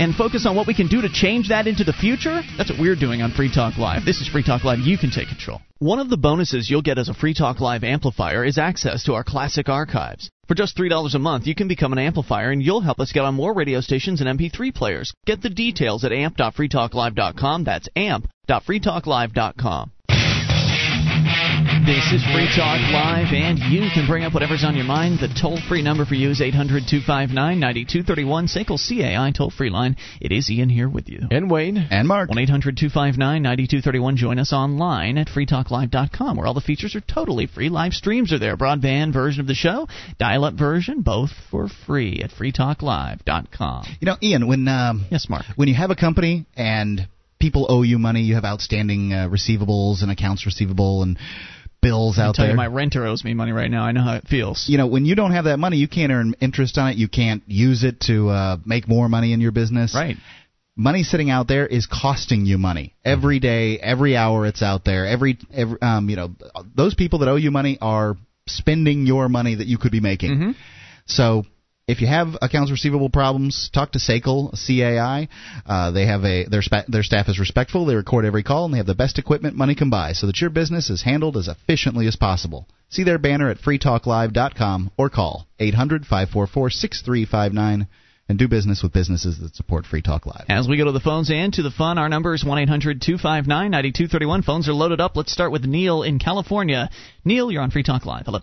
And 0.00 0.14
focus 0.14 0.46
on 0.46 0.56
what 0.56 0.66
we 0.66 0.74
can 0.74 0.88
do 0.88 1.02
to 1.02 1.08
change 1.08 1.50
that 1.50 1.66
into 1.66 1.84
the 1.84 1.92
future? 1.92 2.40
That's 2.56 2.70
what 2.70 2.80
we're 2.80 2.96
doing 2.96 3.20
on 3.20 3.30
Free 3.32 3.52
Talk 3.52 3.76
Live. 3.76 4.06
This 4.06 4.20
is 4.22 4.28
Free 4.28 4.42
Talk 4.42 4.64
Live. 4.64 4.78
You 4.78 4.96
can 4.96 5.10
take 5.10 5.28
control. 5.28 5.60
One 5.78 5.98
of 5.98 6.08
the 6.08 6.16
bonuses 6.16 6.68
you'll 6.70 6.80
get 6.82 6.98
as 6.98 7.10
a 7.10 7.14
Free 7.14 7.34
Talk 7.34 7.60
Live 7.60 7.84
amplifier 7.84 8.44
is 8.44 8.58
access 8.58 9.04
to 9.04 9.12
our 9.14 9.22
classic 9.22 9.68
archives. 9.68 10.30
For 10.48 10.54
just 10.54 10.76
$3 10.76 11.14
a 11.14 11.18
month, 11.18 11.46
you 11.46 11.54
can 11.54 11.68
become 11.68 11.92
an 11.92 11.98
amplifier 11.98 12.50
and 12.50 12.62
you'll 12.62 12.80
help 12.80 12.98
us 12.98 13.12
get 13.12 13.24
on 13.24 13.34
more 13.34 13.54
radio 13.54 13.80
stations 13.80 14.22
and 14.22 14.38
MP3 14.38 14.74
players. 14.74 15.12
Get 15.26 15.42
the 15.42 15.50
details 15.50 16.02
at 16.02 16.12
amp.freetalklive.com. 16.12 17.64
That's 17.64 17.88
amp.freetalklive.com. 17.94 19.92
This 21.86 22.12
is 22.12 22.22
Free 22.24 22.46
Talk 22.54 22.78
Live, 22.92 23.32
and 23.32 23.58
you 23.58 23.88
can 23.94 24.06
bring 24.06 24.22
up 24.24 24.34
whatever's 24.34 24.64
on 24.64 24.76
your 24.76 24.84
mind. 24.84 25.18
The 25.18 25.28
toll 25.28 25.58
free 25.66 25.80
number 25.80 26.04
for 26.04 26.14
you 26.14 26.28
is 26.28 26.42
800 26.42 26.84
259 26.86 27.32
9231, 27.58 28.48
SACL 28.48 28.76
CAI 28.76 29.30
toll 29.30 29.48
free 29.50 29.70
line. 29.70 29.96
It 30.20 30.30
is 30.30 30.50
Ian 30.50 30.68
here 30.68 30.90
with 30.90 31.08
you. 31.08 31.20
And 31.30 31.50
Wayne. 31.50 31.78
And 31.78 32.06
Mark. 32.06 32.28
1 32.28 32.36
800 32.36 32.76
259 32.76 33.42
9231. 33.42 34.16
Join 34.16 34.38
us 34.38 34.52
online 34.52 35.16
at 35.16 35.28
freetalklive.com, 35.28 36.36
where 36.36 36.46
all 36.46 36.52
the 36.52 36.60
features 36.60 36.94
are 36.96 37.00
totally 37.00 37.46
free. 37.46 37.70
Live 37.70 37.94
streams 37.94 38.30
are 38.34 38.38
there. 38.38 38.58
Broadband 38.58 39.14
version 39.14 39.40
of 39.40 39.46
the 39.46 39.54
show, 39.54 39.88
dial 40.18 40.44
up 40.44 40.54
version, 40.54 41.00
both 41.00 41.30
for 41.50 41.68
free 41.86 42.20
at 42.22 42.30
freetalklive.com. 42.30 43.86
You 44.00 44.06
know, 44.06 44.16
Ian, 44.22 44.46
when 44.46 44.68
um, 44.68 45.06
yes, 45.10 45.30
Mark, 45.30 45.46
when 45.56 45.68
you 45.68 45.74
have 45.76 45.90
a 45.90 45.96
company 45.96 46.44
and 46.56 47.08
people 47.40 47.64
owe 47.70 47.82
you 47.82 47.98
money, 47.98 48.20
you 48.20 48.34
have 48.34 48.44
outstanding 48.44 49.14
uh, 49.14 49.28
receivables 49.28 50.02
and 50.02 50.10
accounts 50.10 50.44
receivable 50.44 51.02
and 51.02 51.16
bills 51.82 52.18
out 52.18 52.34
tell 52.34 52.44
there. 52.44 52.52
you, 52.52 52.56
my 52.56 52.66
renter 52.66 53.06
owes 53.06 53.24
me 53.24 53.34
money 53.34 53.52
right 53.52 53.70
now. 53.70 53.82
I 53.82 53.92
know 53.92 54.02
how 54.02 54.14
it 54.16 54.26
feels. 54.28 54.66
you 54.68 54.78
know, 54.78 54.86
when 54.86 55.04
you 55.04 55.14
don't 55.14 55.32
have 55.32 55.44
that 55.44 55.58
money, 55.58 55.76
you 55.76 55.88
can't 55.88 56.12
earn 56.12 56.34
interest 56.40 56.78
on 56.78 56.90
it. 56.90 56.96
You 56.96 57.08
can't 57.08 57.42
use 57.46 57.84
it 57.84 58.00
to 58.02 58.28
uh, 58.28 58.56
make 58.64 58.88
more 58.88 59.08
money 59.08 59.32
in 59.32 59.40
your 59.40 59.52
business. 59.52 59.94
Right. 59.94 60.16
Money 60.76 61.02
sitting 61.02 61.30
out 61.30 61.48
there 61.48 61.66
is 61.66 61.86
costing 61.86 62.46
you 62.46 62.56
money 62.56 62.94
every 63.04 63.38
day, 63.38 63.78
every 63.78 64.16
hour 64.16 64.46
it's 64.46 64.62
out 64.62 64.84
there. 64.84 65.06
Every, 65.06 65.38
every 65.52 65.80
um, 65.82 66.08
you 66.08 66.16
know, 66.16 66.30
those 66.74 66.94
people 66.94 67.18
that 67.20 67.28
owe 67.28 67.36
you 67.36 67.50
money 67.50 67.76
are 67.80 68.16
spending 68.46 69.06
your 69.06 69.28
money 69.28 69.56
that 69.56 69.66
you 69.66 69.78
could 69.78 69.92
be 69.92 70.00
making. 70.00 70.30
Mm-hmm. 70.30 70.50
So 71.06 71.44
if 71.90 72.00
you 72.00 72.06
have 72.06 72.36
accounts 72.40 72.70
receivable 72.70 73.10
problems, 73.10 73.68
talk 73.72 73.92
to 73.92 73.98
SACL 73.98 74.52
CAI. 74.52 75.28
Uh, 75.66 75.90
they 75.90 76.06
have 76.06 76.24
a 76.24 76.44
their 76.44 76.62
spa- 76.62 76.84
their 76.88 77.02
staff 77.02 77.28
is 77.28 77.38
respectful. 77.38 77.84
They 77.84 77.94
record 77.94 78.24
every 78.24 78.42
call 78.42 78.64
and 78.64 78.74
they 78.74 78.78
have 78.78 78.86
the 78.86 78.94
best 78.94 79.18
equipment 79.18 79.56
money 79.56 79.74
can 79.74 79.90
buy, 79.90 80.12
so 80.12 80.26
that 80.26 80.40
your 80.40 80.50
business 80.50 80.90
is 80.90 81.02
handled 81.02 81.36
as 81.36 81.48
efficiently 81.48 82.06
as 82.06 82.16
possible. 82.16 82.66
See 82.88 83.04
their 83.04 83.18
banner 83.18 83.50
at 83.50 83.58
freetalklive.com 83.58 84.92
or 84.96 85.10
call 85.10 85.46
800-544-6359 85.60 87.86
and 88.28 88.38
do 88.38 88.46
business 88.46 88.82
with 88.82 88.92
businesses 88.92 89.40
that 89.40 89.56
support 89.56 89.86
Free 89.86 90.02
Talk 90.02 90.24
Live. 90.24 90.44
As 90.48 90.68
we 90.68 90.76
go 90.76 90.84
to 90.84 90.92
the 90.92 91.00
phones 91.00 91.30
and 91.30 91.52
to 91.54 91.62
the 91.62 91.70
fun, 91.70 91.98
our 91.98 92.08
number 92.08 92.32
is 92.32 92.44
1 92.44 92.58
800 92.58 93.02
259 93.02 93.48
9231. 93.48 94.42
Phones 94.42 94.68
are 94.68 94.72
loaded 94.72 95.00
up. 95.00 95.16
Let's 95.16 95.32
start 95.32 95.50
with 95.50 95.64
Neil 95.64 96.04
in 96.04 96.20
California. 96.20 96.90
Neil, 97.24 97.50
you're 97.50 97.62
on 97.62 97.72
Free 97.72 97.82
Talk 97.82 98.06
Live. 98.06 98.26
Hello. 98.26 98.38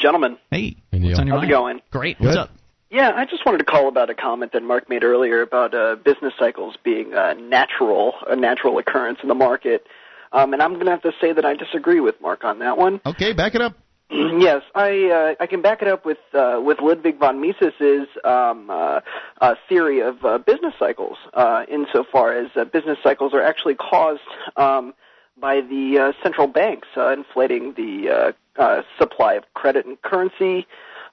Gentlemen, 0.00 0.38
Hey. 0.50 0.76
Neil. 0.92 1.08
What's 1.08 1.18
on 1.20 1.26
your 1.26 1.36
how's 1.36 1.44
it 1.44 1.46
mind? 1.46 1.50
going? 1.50 1.80
Great. 1.90 2.18
What's 2.20 2.34
Good. 2.34 2.40
up? 2.40 2.50
Yeah, 2.90 3.12
I 3.14 3.24
just 3.24 3.46
wanted 3.46 3.58
to 3.58 3.64
call 3.64 3.86
about 3.86 4.10
a 4.10 4.14
comment 4.14 4.52
that 4.52 4.62
Mark 4.64 4.88
made 4.88 5.04
earlier 5.04 5.42
about 5.42 5.74
uh, 5.74 5.94
business 5.96 6.32
cycles 6.38 6.74
being 6.82 7.14
uh, 7.14 7.34
natural, 7.34 8.14
a 8.26 8.34
natural 8.34 8.78
occurrence 8.78 9.18
in 9.22 9.28
the 9.28 9.34
market. 9.34 9.86
Um, 10.32 10.52
and 10.52 10.60
I'm 10.62 10.74
going 10.74 10.86
to 10.86 10.90
have 10.90 11.02
to 11.02 11.12
say 11.20 11.32
that 11.32 11.44
I 11.44 11.54
disagree 11.54 12.00
with 12.00 12.20
Mark 12.20 12.42
on 12.44 12.58
that 12.60 12.78
one. 12.78 13.00
Okay, 13.06 13.32
back 13.32 13.54
it 13.54 13.60
up. 13.60 13.76
yes, 14.10 14.62
I 14.74 15.36
uh, 15.38 15.42
I 15.42 15.46
can 15.46 15.62
back 15.62 15.82
it 15.82 15.88
up 15.88 16.04
with 16.04 16.18
uh, 16.34 16.60
with 16.64 16.80
Ludwig 16.80 17.18
von 17.20 17.40
Mises's 17.40 18.08
um, 18.24 18.68
uh, 18.68 19.00
uh, 19.40 19.54
theory 19.68 20.00
of 20.00 20.24
uh, 20.24 20.38
business 20.38 20.74
cycles, 20.80 21.16
uh, 21.34 21.64
insofar 21.70 22.32
as 22.36 22.48
uh, 22.56 22.64
business 22.64 22.98
cycles 23.04 23.34
are 23.34 23.42
actually 23.42 23.76
caused 23.76 24.20
um, 24.56 24.94
by 25.40 25.60
the 25.60 25.98
uh, 25.98 26.22
central 26.22 26.46
banks 26.46 26.88
uh, 26.96 27.10
inflating 27.12 27.74
the 27.76 28.32
uh, 28.58 28.60
uh, 28.62 28.82
supply 28.98 29.34
of 29.34 29.44
credit 29.54 29.86
and 29.86 30.00
currency, 30.02 30.66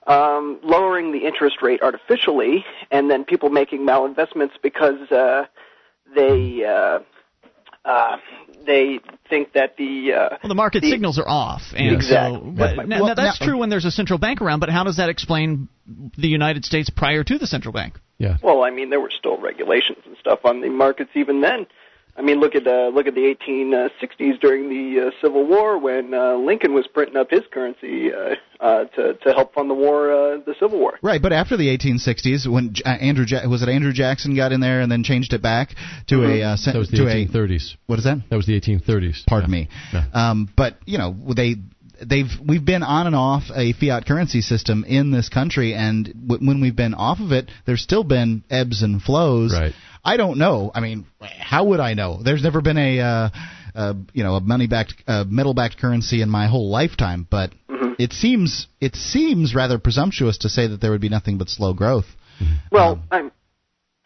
um, 0.08 0.60
lowering 0.64 1.12
the 1.12 1.26
interest 1.26 1.58
rate 1.62 1.82
artificially, 1.82 2.64
and 2.92 3.10
then 3.10 3.24
people 3.24 3.50
making 3.50 3.82
malinvestments 3.82 4.52
because 4.62 5.12
uh, 5.12 5.46
they. 6.16 6.64
Uh, 6.66 7.00
uh, 7.86 8.18
they 8.66 9.00
think 9.30 9.54
that 9.54 9.78
the 9.78 10.12
uh, 10.12 10.38
Well, 10.44 10.50
the 10.50 10.56
market 10.56 10.82
the- 10.82 10.90
signals 10.92 11.18
are 11.18 11.28
off, 11.28 11.62
and 11.74 11.96
Exactly. 11.96 12.38
so 12.40 12.52
That's 12.54 12.76
but, 12.76 12.76
my 12.76 12.84
now, 12.84 13.00
point. 13.00 13.18
now, 13.18 13.24
that's 13.24 13.40
Now- 13.40 13.46
true 13.48 13.58
when 13.60 13.70
there's 13.70 13.86
a 13.86 13.92
central 13.92 14.20
bank 14.20 14.42
around. 14.42 14.60
But 14.60 14.70
how 14.70 14.84
does 14.84 14.98
that 14.98 15.08
explain 15.08 15.70
the 16.18 16.28
United 16.28 16.66
States 16.66 16.90
prior 16.90 17.24
to 17.24 17.38
the 17.38 17.48
central 17.48 17.72
bank? 17.72 17.94
Yeah. 18.18 18.38
Well, 18.44 18.64
I 18.64 18.72
mean, 18.72 18.90
there 18.90 19.00
were 19.00 19.12
still 19.18 19.38
regulations 19.38 20.00
and 20.06 20.18
stuff 20.20 20.40
on 20.44 20.60
the 20.60 20.68
markets 20.70 21.12
even 21.16 21.40
then. 21.40 21.66
I 22.18 22.24
mean, 22.24 22.40
look 22.40 22.56
at 22.56 22.64
the 22.64 22.90
look 22.94 23.06
at 23.06 23.14
the 23.14 23.36
1860s 23.36 24.40
during 24.40 24.70
the 24.70 25.08
uh, 25.08 25.12
Civil 25.22 25.46
War 25.46 25.78
when 25.78 26.14
uh, 26.14 26.36
Lincoln 26.36 26.74
was 26.74 26.88
printing 26.88 27.16
up 27.16 27.30
his 27.30 27.44
currency 27.52 28.12
uh, 28.12 28.36
uh, 28.60 28.86
to 28.86 29.14
to 29.14 29.34
help 29.34 29.54
fund 29.54 29.70
the 29.70 29.76
war, 29.76 30.12
uh, 30.12 30.38
the 30.46 30.56
Civil 30.60 30.80
War. 30.80 30.98
Right, 31.02 31.22
but 31.22 31.32
after 31.32 31.58
the 31.58 31.68
1860s, 31.78 32.52
when 32.52 32.74
J- 32.74 32.84
uh, 32.86 32.90
Andrew 32.90 33.26
ja- 33.28 33.48
was 33.48 33.62
it 33.62 33.70
Andrew 33.70 33.94
Jackson 33.94 34.36
got 34.36 34.52
in 34.52 34.60
there 34.62 34.82
and 34.82 34.92
then 34.92 35.04
changed 35.04 35.34
it 35.34 35.42
back 35.42 35.76
to 36.08 36.24
a 36.24 36.42
uh, 36.44 36.56
cen- 36.58 36.74
That 36.74 36.80
was 36.80 36.90
the 36.90 36.98
to 36.98 37.04
1830s. 37.04 37.76
a 37.76 37.78
what 37.86 38.00
is 38.00 38.06
that? 38.06 38.18
That 38.30 38.36
was 38.36 38.46
the 38.48 38.60
1830s. 38.60 39.26
Pardon 39.28 39.52
me. 39.52 39.70
Um, 40.14 40.50
but 40.56 40.78
you 40.86 40.98
know 40.98 41.16
they 41.36 41.56
they've 42.06 42.30
we've 42.48 42.66
been 42.66 42.84
on 42.84 43.08
and 43.08 43.16
off 43.16 43.44
a 43.56 43.74
fiat 43.74 44.06
currency 44.06 44.42
system 44.42 44.84
in 44.88 45.12
this 45.12 45.30
country, 45.30 45.74
and 45.74 46.06
w- 46.28 46.48
when 46.48 46.62
we've 46.62 46.76
been 46.76 46.94
off 46.94 47.20
of 47.20 47.32
it, 47.32 47.50
there's 47.66 47.82
still 47.82 48.04
been 48.04 48.44
ebbs 48.50 48.82
and 48.84 49.02
flows. 49.02 49.54
Right. 49.54 49.74
I 50.04 50.18
don't 50.18 50.38
know. 50.38 50.72
I 50.74 50.80
mean, 50.80 51.06
how 51.22 51.66
would 51.66 51.80
I 51.80 51.94
know? 51.94 52.22
There's 52.24 52.44
never 52.44 52.62
been 52.62 52.78
a 52.78 53.00
uh, 53.00 53.30
uh, 53.76 53.94
you 54.14 54.24
know 54.24 54.36
a 54.36 54.42
money 54.42 54.68
backed 54.68 54.96
uh, 55.08 55.26
metal 55.28 55.54
backed 55.54 55.78
currency 55.78 56.22
in 56.22 56.30
my 56.30 56.48
whole 56.48 56.70
lifetime, 56.70 57.28
but 57.30 57.52
it 58.00 58.14
seems 58.14 58.68
it 58.80 58.96
seems 58.96 59.54
rather 59.56 59.80
presumptuous 59.80 60.40
to 60.40 60.50
say 60.50 60.68
that 60.68 60.82
there 60.82 60.92
would 60.92 61.02
be 61.02 61.10
nothing 61.10 61.38
but 61.38 61.50
slow 61.50 61.74
growth. 61.74 62.08
Well, 62.72 63.02
I'm. 63.12 63.32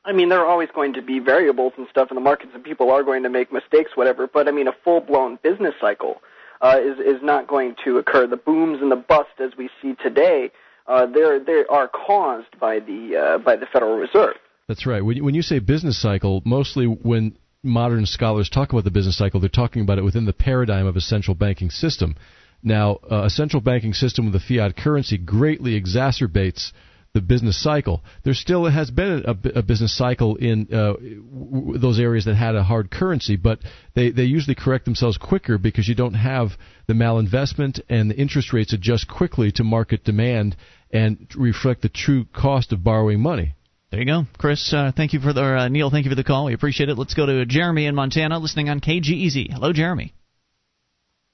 I 0.03 0.13
mean, 0.13 0.29
there 0.29 0.39
are 0.39 0.47
always 0.47 0.69
going 0.73 0.93
to 0.93 1.01
be 1.01 1.19
variables 1.19 1.73
and 1.77 1.87
stuff 1.89 2.09
in 2.09 2.15
the 2.15 2.21
markets, 2.21 2.53
and 2.55 2.63
people 2.63 2.89
are 2.89 3.03
going 3.03 3.21
to 3.21 3.29
make 3.29 3.53
mistakes, 3.53 3.91
whatever. 3.93 4.25
But 4.25 4.47
I 4.47 4.51
mean, 4.51 4.67
a 4.67 4.73
full-blown 4.83 5.37
business 5.43 5.75
cycle 5.79 6.21
uh, 6.61 6.79
is 6.81 6.99
is 6.99 7.21
not 7.21 7.47
going 7.47 7.75
to 7.85 7.97
occur. 7.97 8.27
The 8.27 8.37
booms 8.37 8.81
and 8.81 8.91
the 8.91 8.95
busts 8.95 9.39
as 9.39 9.51
we 9.57 9.69
see 9.81 9.95
today, 10.01 10.51
uh, 10.87 11.05
they're 11.05 11.39
they 11.39 11.63
are 11.69 11.87
caused 11.87 12.59
by 12.59 12.79
the 12.79 13.15
uh, 13.15 13.37
by 13.39 13.55
the 13.55 13.65
Federal 13.67 13.97
Reserve. 13.97 14.35
That's 14.67 14.85
right. 14.85 15.03
When 15.03 15.17
you, 15.17 15.23
when 15.23 15.35
you 15.35 15.41
say 15.41 15.59
business 15.59 16.01
cycle, 16.01 16.41
mostly 16.45 16.85
when 16.85 17.37
modern 17.63 18.05
scholars 18.05 18.49
talk 18.49 18.71
about 18.71 18.83
the 18.83 18.91
business 18.91 19.17
cycle, 19.17 19.39
they're 19.39 19.49
talking 19.49 19.81
about 19.81 19.97
it 19.97 20.03
within 20.03 20.25
the 20.25 20.33
paradigm 20.33 20.85
of 20.85 20.95
a 20.95 21.01
central 21.01 21.35
banking 21.35 21.69
system. 21.69 22.15
Now, 22.63 22.99
uh, 23.09 23.23
a 23.25 23.29
central 23.29 23.61
banking 23.61 23.93
system 23.93 24.25
with 24.25 24.35
a 24.35 24.39
fiat 24.39 24.77
currency 24.77 25.17
greatly 25.17 25.79
exacerbates 25.79 26.71
the 27.13 27.21
business 27.21 27.61
cycle. 27.61 28.03
There 28.23 28.33
still 28.33 28.65
has 28.65 28.89
been 28.89 29.25
a, 29.25 29.59
a 29.59 29.61
business 29.63 29.97
cycle 29.97 30.37
in 30.37 30.67
uh, 30.71 30.93
w- 30.93 31.77
those 31.77 31.99
areas 31.99 32.25
that 32.25 32.35
had 32.35 32.55
a 32.55 32.63
hard 32.63 32.89
currency, 32.89 33.35
but 33.35 33.59
they, 33.95 34.11
they 34.11 34.23
usually 34.23 34.55
correct 34.55 34.85
themselves 34.85 35.17
quicker 35.17 35.57
because 35.57 35.89
you 35.89 35.95
don't 35.95 36.13
have 36.13 36.51
the 36.87 36.93
malinvestment 36.93 37.81
and 37.89 38.09
the 38.09 38.15
interest 38.15 38.53
rates 38.53 38.71
adjust 38.71 39.09
quickly 39.09 39.51
to 39.53 39.63
market 39.63 40.05
demand 40.05 40.55
and 40.91 41.27
reflect 41.35 41.81
the 41.81 41.89
true 41.89 42.25
cost 42.33 42.71
of 42.71 42.83
borrowing 42.83 43.19
money. 43.19 43.55
There 43.91 43.99
you 43.99 44.05
go, 44.05 44.23
Chris. 44.37 44.71
Uh, 44.73 44.93
thank 44.95 45.11
you 45.11 45.19
for 45.19 45.33
the 45.33 45.43
uh, 45.43 45.67
Neil. 45.67 45.89
Thank 45.89 46.05
you 46.05 46.11
for 46.11 46.15
the 46.15 46.23
call. 46.23 46.45
We 46.45 46.53
appreciate 46.53 46.87
it. 46.87 46.97
Let's 46.97 47.13
go 47.13 47.25
to 47.25 47.45
Jeremy 47.45 47.87
in 47.87 47.95
Montana, 47.95 48.39
listening 48.39 48.69
on 48.69 48.79
KGEZ. 48.79 49.51
Hello, 49.51 49.73
Jeremy. 49.73 50.13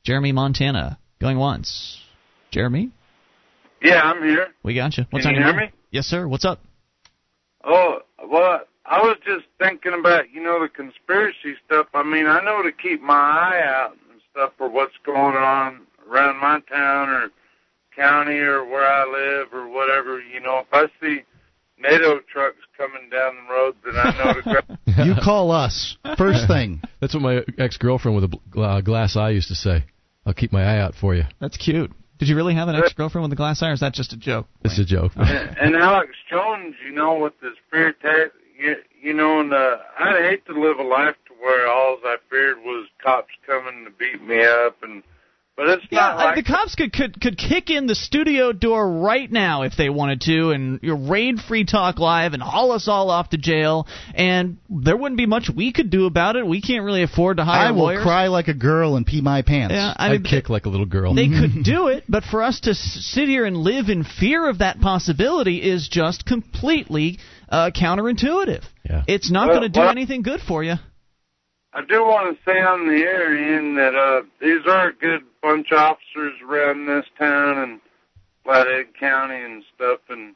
Jeremy, 0.04 0.32
Montana, 0.32 0.98
going 1.22 1.38
once. 1.38 2.02
Jeremy, 2.50 2.92
Yeah, 3.84 4.02
I'm 4.02 4.24
here. 4.24 4.48
we 4.64 4.74
got 4.74 4.98
you. 4.98 5.04
What's 5.12 5.26
Can 5.26 5.36
on 5.36 5.36
you 5.36 5.42
your 5.42 5.52
hear 5.54 5.62
mind? 5.62 5.74
Yes, 5.92 6.06
sir. 6.06 6.28
What's 6.28 6.46
up? 6.46 6.60
Oh, 7.64 8.00
well, 8.28 8.62
I 8.86 9.02
was 9.02 9.18
just 9.26 9.46
thinking 9.60 9.94
about, 9.94 10.32
you 10.32 10.42
know, 10.42 10.60
the 10.60 10.70
conspiracy 10.70 11.56
stuff. 11.66 11.88
I 11.94 12.02
mean, 12.04 12.26
I 12.26 12.44
know 12.44 12.64
to 12.64 12.72
keep 12.72 13.02
my 13.04 13.14
eye 13.14 13.62
out 13.64 13.92
and 14.12 14.20
stuff 14.32 14.54
for 14.58 14.68
what's 14.70 14.96
going 15.06 15.36
on 15.36 15.82
around 16.10 16.38
my 16.38 16.62
town 16.72 17.10
or 17.10 17.30
county 17.96 18.38
or 18.38 18.66
where 18.66 18.88
I 18.88 19.04
live 19.06 19.54
or 19.54 19.68
whatever. 19.70 20.22
You 20.22 20.40
know, 20.40 20.60
if 20.60 20.68
I 20.72 20.86
see 21.02 21.22
NATO 21.80 22.20
trucks 22.32 22.58
coming 22.78 23.10
down 23.10 23.36
the 23.36 23.54
road, 23.54 23.76
then 23.86 23.95
I 23.95 24.18
know 24.18 24.34
to 24.34 24.41
grab. 24.41 24.80
you 25.08 25.14
call 25.24 25.52
us 25.52 25.98
first 26.18 26.48
thing. 26.48 26.82
That's 27.02 27.14
what 27.14 27.22
my 27.22 27.41
ex 27.58 27.78
girlfriend 27.78 28.22
with 28.22 28.34
a 28.34 28.60
uh, 28.60 28.82
glass 28.82 29.16
eye 29.16 29.32
used 29.32 29.49
to 29.49 29.56
say. 29.56 29.86
I'll 30.26 30.34
keep 30.34 30.52
my 30.52 30.64
eye 30.64 30.80
out 30.80 30.94
for 30.95 31.16
you. 31.16 31.24
That's 31.40 31.56
cute. 31.56 31.91
Did 32.20 32.30
you 32.30 32.36
really 32.36 32.56
have 32.56 32.68
an 32.68 32.76
ex-girlfriend 32.76 33.24
with 33.24 33.34
a 33.34 33.36
glass 33.36 33.62
eye, 33.62 33.70
or 33.70 33.74
is 33.74 33.82
that 33.82 33.94
just 33.94 34.12
a 34.12 34.18
joke? 34.18 34.48
It's 34.64 34.80
a 34.80 34.86
joke. 34.86 35.12
and, 35.16 35.58
and 35.58 35.76
Alex 35.76 36.14
Jones, 36.30 36.76
you 36.84 36.91
know, 36.91 37.16
with 37.16 37.34
this 37.41 37.54
fear, 37.70 37.94
tag, 37.94 38.32
you, 38.60 38.76
you 38.99 39.14
know, 39.14 39.40
and 39.40 39.54
uh, 39.54 39.78
I'd 39.99 40.24
hate 40.24 40.45
to 40.48 40.60
live 40.60 40.80
a 40.80 40.84
life 40.84 41.16
to 41.28 41.34
where 41.40 41.68
all 41.68 41.99
I 42.04 42.18
feared 42.30 42.58
was 42.60 42.88
cops 43.04 43.30
coming 43.45 43.86
to 43.86 43.91
beat 43.91 44.22
me 44.24 44.44
up, 44.44 44.78
and 44.82 45.04
but 45.58 45.68
it's 45.70 45.86
Yeah, 45.90 46.00
not 46.00 46.16
like 46.18 46.36
the 46.36 46.44
cops 46.44 46.76
could, 46.76 46.94
could 46.94 47.20
could 47.20 47.38
kick 47.38 47.70
in 47.72 47.88
the 47.88 47.96
studio 47.96 48.54
door 48.54 49.00
right 49.02 49.30
now 49.30 49.64
if 49.64 49.74
they 49.76 49.90
wanted 49.90 50.22
to, 50.22 50.52
and 50.52 50.80
you 50.84 50.96
know, 50.96 51.10
raid 51.10 51.40
Free 51.40 51.66
Talk 51.66 51.98
Live 52.00 52.34
and 52.34 52.42
haul 52.44 52.72
us 52.72 52.88
all 52.88 53.10
off 53.10 53.32
to 53.32 53.38
jail, 53.38 53.88
and 54.14 54.58
there 54.70 54.96
wouldn't 54.96 55.18
be 55.18 55.26
much 55.26 55.50
we 55.54 55.74
could 55.74 55.90
do 55.90 56.06
about 56.06 56.36
it. 56.36 56.46
We 56.48 56.62
can't 56.62 56.84
really 56.86 57.02
afford 57.04 57.38
to 57.38 57.44
hire 57.44 57.68
I 57.68 57.72
will 57.72 57.82
lawyers. 57.86 58.04
cry 58.04 58.28
like 58.28 58.48
a 58.48 58.54
girl 58.54 58.96
and 58.96 59.06
pee 59.06 59.20
my 59.22 59.42
pants. 59.42 59.74
Yeah, 59.74 59.94
I 59.98 60.12
I'd 60.14 60.24
kick 60.24 60.50
like 60.50 60.66
a 60.66 60.70
little 60.70 60.86
girl. 60.86 61.14
They 61.16 61.28
could 61.28 61.64
do 61.64 61.88
it, 61.88 62.04
but 62.08 62.24
for 62.24 62.44
us 62.44 62.60
to 62.62 62.74
sit 62.76 63.28
here 63.28 63.46
and 63.46 63.58
live 63.58 63.90
in 63.90 64.04
fear 64.04 64.48
of 64.48 64.60
that 64.60 64.80
possibility 64.80 65.58
is 65.58 65.90
just 65.92 66.24
completely 66.26 67.18
uh, 67.50 67.72
counterintuitive. 67.76 68.64
Yeah. 68.88 69.04
It's 69.08 69.32
not 69.32 69.48
Well, 69.48 69.58
going 69.60 69.72
to 69.72 69.74
do 69.74 69.80
well- 69.82 69.90
anything 69.90 70.22
good 70.22 70.42
for 70.48 70.64
you. 70.64 70.76
I 71.78 71.82
do 71.86 72.04
want 72.04 72.36
to 72.36 72.44
say 72.44 72.60
on 72.60 72.88
the 72.88 73.04
air, 73.04 73.36
Ian, 73.36 73.76
that 73.76 73.94
uh, 73.94 74.24
these 74.41 74.66
are 74.66 74.88
a 74.88 74.94
good 74.94 75.22
bunch 75.44 75.72
of 75.72 75.78
officers 75.78 76.34
around 76.44 76.88
this 76.88 77.06
town 77.20 77.60
and 77.60 77.80
Flathead 78.44 78.98
County 78.99 79.40
and 79.40 79.64
stuff, 79.76 79.99
and 80.10 80.34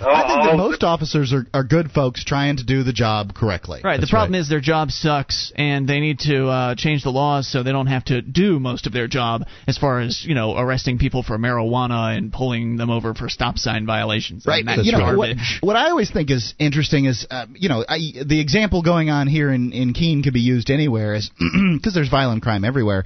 I 0.00 0.26
think 0.26 0.50
that 0.50 0.56
most 0.56 0.82
officers 0.82 1.32
are, 1.32 1.46
are 1.54 1.64
good 1.64 1.90
folks 1.90 2.24
trying 2.24 2.56
to 2.56 2.64
do 2.64 2.82
the 2.82 2.92
job 2.92 3.34
correctly. 3.34 3.80
Right. 3.82 4.00
the 4.00 4.06
problem 4.06 4.34
is 4.34 4.48
their 4.48 4.60
job 4.60 4.90
sucks, 4.90 5.52
and 5.56 5.88
they 5.88 6.00
need 6.00 6.20
to 6.20 6.48
uh, 6.48 6.74
change 6.74 7.02
the 7.02 7.10
laws 7.10 7.50
so 7.50 7.62
they 7.62 7.72
don't 7.72 7.86
have 7.86 8.04
to 8.06 8.22
do 8.22 8.58
most 8.58 8.86
of 8.86 8.92
their 8.92 9.08
job 9.08 9.42
as 9.66 9.78
far 9.78 10.00
as 10.00 10.24
you 10.24 10.34
know 10.34 10.56
arresting 10.56 10.98
people 10.98 11.22
for 11.22 11.38
marijuana 11.38 12.16
and 12.16 12.32
pulling 12.32 12.76
them 12.76 12.90
over 12.90 13.14
for 13.14 13.28
stop 13.28 13.58
sign 13.58 13.86
violations. 13.86 14.46
Right. 14.46 14.60
And 14.60 14.68
that 14.68 14.84
you 14.84 14.92
know 14.92 15.16
what, 15.16 15.28
garbage. 15.28 15.58
what 15.60 15.76
I 15.76 15.90
always 15.90 16.10
think 16.10 16.30
is 16.30 16.54
interesting 16.58 17.06
is 17.06 17.26
uh, 17.30 17.46
you 17.54 17.68
know 17.68 17.84
I, 17.88 17.98
the 18.24 18.40
example 18.40 18.82
going 18.82 19.10
on 19.10 19.26
here 19.26 19.52
in 19.52 19.72
in 19.72 19.92
Keene 19.94 20.22
could 20.22 20.34
be 20.34 20.40
used 20.40 20.70
anywhere 20.70 21.14
is 21.14 21.30
because 21.38 21.94
there's 21.94 22.08
violent 22.08 22.42
crime 22.42 22.64
everywhere. 22.64 23.04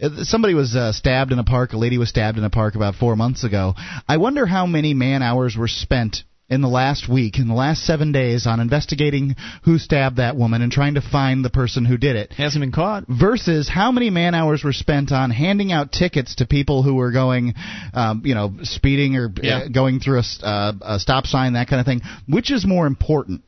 Uh, 0.00 0.24
Somebody 0.24 0.54
was 0.54 0.74
uh, 0.74 0.92
stabbed 0.92 1.32
in 1.32 1.38
a 1.38 1.44
park. 1.44 1.72
A 1.72 1.76
lady 1.78 1.98
was 1.98 2.08
stabbed 2.08 2.38
in 2.38 2.44
a 2.44 2.50
park 2.50 2.74
about 2.74 2.94
four 2.96 3.16
months 3.16 3.44
ago. 3.44 3.74
I 4.08 4.16
wonder 4.16 4.46
how 4.46 4.66
many 4.66 4.94
man 4.94 5.22
hours 5.22 5.56
were 5.56 5.68
spent 5.68 6.18
in 6.50 6.60
the 6.60 6.68
last 6.68 7.08
week, 7.08 7.38
in 7.38 7.48
the 7.48 7.54
last 7.54 7.84
seven 7.86 8.12
days, 8.12 8.46
on 8.46 8.60
investigating 8.60 9.34
who 9.64 9.78
stabbed 9.78 10.18
that 10.18 10.36
woman 10.36 10.60
and 10.60 10.70
trying 10.70 10.94
to 10.94 11.00
find 11.00 11.42
the 11.42 11.48
person 11.50 11.86
who 11.86 11.96
did 11.96 12.16
it. 12.16 12.32
Hasn't 12.32 12.60
been 12.62 12.70
caught. 12.72 13.04
Versus 13.08 13.68
how 13.68 13.90
many 13.92 14.10
man 14.10 14.34
hours 14.34 14.62
were 14.62 14.74
spent 14.74 15.10
on 15.10 15.30
handing 15.30 15.72
out 15.72 15.90
tickets 15.90 16.34
to 16.36 16.46
people 16.46 16.82
who 16.82 16.96
were 16.96 17.12
going, 17.12 17.54
um, 17.94 18.22
you 18.24 18.34
know, 18.34 18.52
speeding 18.62 19.16
or 19.16 19.32
Yeah. 19.42 19.56
uh, 19.58 19.68
going 19.68 20.00
through 20.00 20.20
a, 20.20 20.46
uh, 20.46 20.72
a 20.82 20.98
stop 21.00 21.26
sign, 21.26 21.54
that 21.54 21.68
kind 21.68 21.80
of 21.80 21.86
thing. 21.86 22.02
Which 22.28 22.50
is 22.52 22.66
more 22.66 22.86
important? 22.86 23.42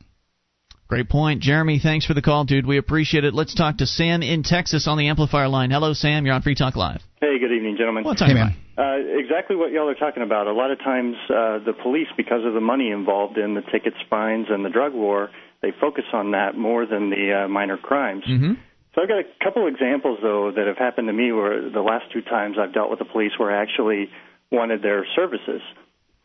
Great 0.87 1.09
point, 1.09 1.41
Jeremy. 1.41 1.79
Thanks 1.83 2.05
for 2.05 2.13
the 2.13 2.21
call, 2.21 2.45
dude. 2.45 2.65
We 2.65 2.77
appreciate 2.77 3.25
it. 3.25 3.33
Let's 3.33 3.53
talk 3.53 3.79
to 3.79 3.85
Sam 3.85 4.23
in 4.23 4.43
Texas 4.43 4.87
on 4.87 4.97
the 4.97 5.09
amplifier 5.09 5.49
line. 5.49 5.69
Hello, 5.69 5.91
Sam. 5.91 6.25
You're 6.25 6.33
on 6.33 6.41
Free 6.41 6.55
Talk 6.55 6.77
Live. 6.77 7.01
Hey, 7.19 7.39
good 7.39 7.51
evening, 7.51 7.75
gentlemen. 7.77 8.05
What's 8.05 8.21
on 8.21 8.29
Hey, 8.29 8.33
man. 8.33 8.55
Uh, 8.77 9.19
exactly 9.19 9.57
what 9.57 9.71
y'all 9.71 9.89
are 9.89 9.95
talking 9.95 10.23
about. 10.23 10.47
A 10.47 10.53
lot 10.53 10.71
of 10.71 10.79
times, 10.79 11.15
uh, 11.29 11.59
the 11.59 11.73
police, 11.83 12.07
because 12.15 12.45
of 12.45 12.53
the 12.53 12.61
money 12.61 12.89
involved 12.89 13.37
in 13.37 13.53
the 13.53 13.61
tickets, 13.61 13.97
fines, 14.09 14.47
and 14.49 14.63
the 14.63 14.69
drug 14.69 14.93
war, 14.93 15.29
they 15.61 15.71
focus 15.81 16.05
on 16.13 16.31
that 16.31 16.55
more 16.55 16.85
than 16.85 17.09
the 17.09 17.43
uh, 17.43 17.47
minor 17.49 17.77
crimes. 17.77 18.23
Mm-hmm. 18.23 18.53
So 18.95 19.01
I've 19.01 19.09
got 19.09 19.19
a 19.19 19.43
couple 19.43 19.67
examples 19.67 20.19
though 20.21 20.51
that 20.55 20.67
have 20.67 20.77
happened 20.77 21.07
to 21.07 21.13
me 21.13 21.31
where 21.31 21.69
the 21.69 21.81
last 21.81 22.05
two 22.13 22.21
times 22.21 22.57
I've 22.59 22.73
dealt 22.73 22.89
with 22.89 22.99
the 22.99 23.05
police 23.05 23.31
where 23.37 23.51
I 23.51 23.61
actually 23.61 24.09
wanted 24.51 24.81
their 24.81 25.05
services. 25.15 25.61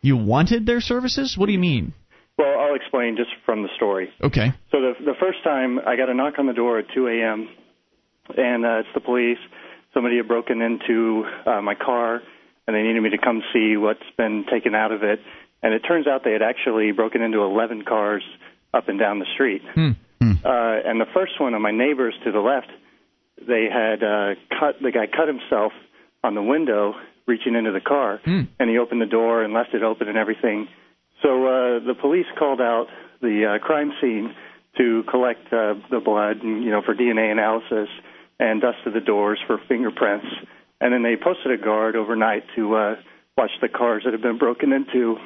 You 0.00 0.16
wanted 0.16 0.66
their 0.66 0.80
services? 0.80 1.36
What 1.36 1.46
do 1.46 1.52
you 1.52 1.58
mean? 1.58 1.94
Well, 2.42 2.58
I'll 2.58 2.74
explain 2.74 3.16
just 3.16 3.30
from 3.46 3.62
the 3.62 3.68
story. 3.76 4.10
Okay. 4.20 4.52
So 4.72 4.80
the 4.80 4.94
the 5.04 5.14
first 5.20 5.44
time 5.44 5.78
I 5.86 5.94
got 5.96 6.08
a 6.08 6.14
knock 6.14 6.34
on 6.38 6.46
the 6.46 6.52
door 6.52 6.78
at 6.80 6.86
2 6.92 7.06
a.m. 7.06 7.48
and 8.36 8.64
uh, 8.66 8.80
it's 8.80 8.88
the 8.94 9.00
police. 9.00 9.38
Somebody 9.94 10.16
had 10.16 10.26
broken 10.26 10.60
into 10.60 11.24
uh, 11.46 11.62
my 11.62 11.74
car 11.74 12.20
and 12.66 12.74
they 12.76 12.82
needed 12.82 13.00
me 13.02 13.10
to 13.10 13.18
come 13.18 13.42
see 13.52 13.76
what's 13.76 14.08
been 14.16 14.44
taken 14.50 14.74
out 14.74 14.90
of 14.92 15.02
it. 15.02 15.20
And 15.62 15.72
it 15.74 15.80
turns 15.80 16.06
out 16.08 16.22
they 16.24 16.32
had 16.32 16.42
actually 16.42 16.90
broken 16.92 17.22
into 17.22 17.42
11 17.42 17.84
cars 17.84 18.24
up 18.74 18.88
and 18.88 18.98
down 18.98 19.18
the 19.20 19.26
street. 19.34 19.62
Hmm. 19.74 19.90
Uh, 20.44 20.88
and 20.88 21.00
the 21.00 21.06
first 21.14 21.40
one 21.40 21.54
of 21.54 21.60
my 21.60 21.70
neighbors 21.72 22.14
to 22.24 22.32
the 22.32 22.40
left, 22.40 22.68
they 23.46 23.66
had 23.70 24.02
uh, 24.02 24.34
cut 24.58 24.76
the 24.82 24.90
guy 24.90 25.06
cut 25.06 25.28
himself 25.28 25.72
on 26.24 26.34
the 26.34 26.42
window 26.42 26.94
reaching 27.26 27.54
into 27.54 27.70
the 27.72 27.80
car, 27.80 28.20
Hmm. 28.24 28.42
and 28.58 28.68
he 28.70 28.78
opened 28.78 29.00
the 29.00 29.06
door 29.06 29.42
and 29.44 29.52
left 29.52 29.74
it 29.74 29.82
open 29.84 30.08
and 30.08 30.16
everything. 30.18 30.66
So 31.22 31.28
uh, 31.46 31.78
the 31.86 31.94
police 32.00 32.26
called 32.38 32.60
out 32.60 32.86
the 33.20 33.54
uh, 33.60 33.64
crime 33.64 33.92
scene 34.00 34.34
to 34.78 35.02
collect 35.10 35.46
uh, 35.52 35.74
the 35.90 36.00
blood, 36.04 36.38
and, 36.42 36.64
you 36.64 36.70
know, 36.70 36.82
for 36.84 36.94
DNA 36.94 37.30
analysis, 37.30 37.88
and 38.40 38.60
dusted 38.60 38.94
the 38.94 39.00
doors 39.00 39.38
for 39.46 39.58
fingerprints. 39.68 40.26
And 40.80 40.92
then 40.92 41.02
they 41.02 41.14
posted 41.22 41.52
a 41.52 41.62
guard 41.62 41.94
overnight 41.94 42.42
to 42.56 42.74
uh, 42.74 42.94
watch 43.36 43.50
the 43.60 43.68
cars 43.68 44.02
that 44.04 44.12
had 44.12 44.22
been 44.22 44.38
broken 44.38 44.72
into. 44.72 45.16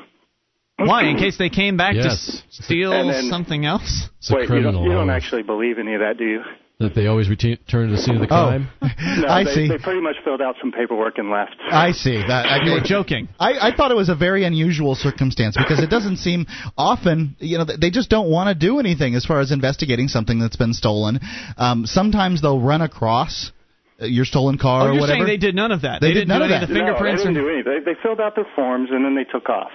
Why? 0.79 1.05
In 1.05 1.17
case 1.17 1.39
they 1.39 1.49
came 1.49 1.79
back 1.79 1.93
to 1.95 2.01
Yes. 2.01 2.43
s- 2.51 2.65
steal 2.65 2.91
then- 2.91 3.31
something 3.31 3.65
else? 3.65 4.11
It's 4.19 4.31
a 4.31 4.35
Wait, 4.35 4.51
you 4.51 4.61
don't, 4.61 4.83
you 4.83 4.91
don't 4.93 5.09
actually 5.11 5.43
believe 5.45 5.79
any 5.79 5.95
of 5.95 6.01
that, 6.01 6.19
do 6.19 6.25
you? 6.27 6.43
That 6.79 6.95
they 6.95 7.07
always 7.07 7.31
return 7.31 7.57
to 7.71 7.87
the 7.91 7.97
scene 7.97 8.17
of 8.17 8.21
the 8.21 8.27
Oh. 8.27 8.49
crime. 8.49 8.69
No, 9.17 9.29
I 9.29 9.45
they, 9.45 9.55
see. 9.55 9.69
They 9.69 9.79
pretty 9.79 10.01
much 10.03 10.17
filled 10.25 10.43
out 10.43 10.57
some 10.61 10.73
paperwork 10.73 11.17
and 11.17 11.31
left. 11.31 11.57
I 11.71 11.93
see. 11.93 12.17
That 12.17 12.45
I, 12.45 12.65
You 12.65 12.73
were 12.73 12.81
joking. 12.81 13.29
I, 13.41 13.69
I 13.69 13.75
thought 13.75 13.91
it 13.91 13.97
was 13.97 14.11
a 14.11 14.15
very 14.15 14.45
unusual 14.45 14.95
circumstance 14.95 15.57
because 15.57 15.83
it 15.83 15.89
doesn't 15.89 16.19
seem 16.19 16.47
often, 16.77 17.35
you 17.39 17.57
know, 17.57 17.65
they 17.65 17.89
just 17.91 18.11
don't 18.11 18.29
want 18.31 18.49
to 18.49 18.55
do 18.55 18.79
anything 18.79 19.15
as 19.15 19.25
far 19.25 19.41
as 19.41 19.53
investigating 19.53 20.09
something 20.09 20.39
that's 20.39 20.57
been 20.57 20.75
stolen. 20.75 21.21
Um, 21.57 21.87
sometimes 21.87 22.43
they'll 22.43 22.61
run 22.61 22.83
across 22.83 23.53
uh, 24.01 24.05
your 24.07 24.27
stolen 24.27 24.59
car 24.59 24.83
oh, 24.83 24.85
or 24.85 24.93
you're 24.93 25.01
whatever. 25.01 25.19
saying 25.21 25.27
they 25.27 25.37
did 25.39 25.55
none 25.55 25.73
of 25.73 25.81
that. 25.83 26.01
They 26.03 26.09
They, 26.09 26.13
did 26.15 26.21
didn't 26.21 26.29
none 26.29 26.41
do 26.41 26.45
of 26.45 26.51
any 26.51 26.61
that. 26.61 26.69
the 26.69 26.75
fingerprints. 26.75 27.25
No, 27.25 27.29
they 27.31 27.35
didn't 27.35 27.47
or- 27.47 27.53
do 27.65 27.71
anything. 27.71 27.85
They, 27.87 27.93
they 27.95 27.99
filled 28.03 28.21
out 28.21 28.35
their 28.35 28.47
forms 28.55 28.91
and 28.93 29.03
then 29.05 29.15
they 29.15 29.25
took 29.25 29.49
off. 29.49 29.71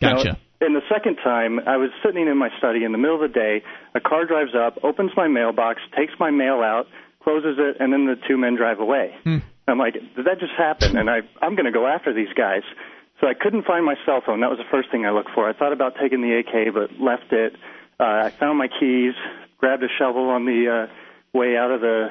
Gotcha. 0.00 0.28
Now, 0.28 0.36
in 0.60 0.72
the 0.72 0.82
second 0.92 1.16
time, 1.16 1.60
I 1.66 1.76
was 1.76 1.90
sitting 2.04 2.26
in 2.28 2.38
my 2.38 2.48
study 2.58 2.84
in 2.84 2.92
the 2.92 2.98
middle 2.98 3.22
of 3.22 3.32
the 3.32 3.34
day. 3.34 3.62
A 3.94 4.00
car 4.00 4.24
drives 4.24 4.54
up, 4.54 4.78
opens 4.82 5.10
my 5.16 5.28
mailbox, 5.28 5.80
takes 5.96 6.12
my 6.18 6.30
mail 6.30 6.62
out, 6.62 6.86
closes 7.22 7.56
it, 7.58 7.76
and 7.80 7.92
then 7.92 8.06
the 8.06 8.16
two 8.28 8.36
men 8.36 8.56
drive 8.56 8.80
away. 8.80 9.14
Hmm. 9.24 9.38
I'm 9.66 9.78
like, 9.78 9.94
did 9.94 10.26
that 10.26 10.38
just 10.40 10.52
happen? 10.56 10.96
And 10.96 11.08
I, 11.08 11.20
I'm 11.40 11.54
going 11.54 11.66
to 11.66 11.72
go 11.72 11.86
after 11.86 12.12
these 12.12 12.32
guys. 12.36 12.62
So 13.20 13.26
I 13.26 13.34
couldn't 13.34 13.64
find 13.64 13.84
my 13.84 13.94
cell 14.04 14.22
phone. 14.24 14.40
That 14.40 14.50
was 14.50 14.58
the 14.58 14.68
first 14.70 14.90
thing 14.90 15.06
I 15.06 15.10
looked 15.10 15.30
for. 15.34 15.48
I 15.48 15.52
thought 15.54 15.72
about 15.72 15.94
taking 16.00 16.20
the 16.20 16.38
AK, 16.38 16.74
but 16.74 17.00
left 17.00 17.32
it. 17.32 17.54
Uh, 17.98 18.28
I 18.28 18.32
found 18.38 18.58
my 18.58 18.68
keys, 18.68 19.14
grabbed 19.58 19.82
a 19.82 19.88
shovel 19.98 20.28
on 20.28 20.44
the 20.44 20.88
uh, 20.88 21.38
way 21.38 21.56
out 21.56 21.70
of 21.70 21.80
the 21.80 22.08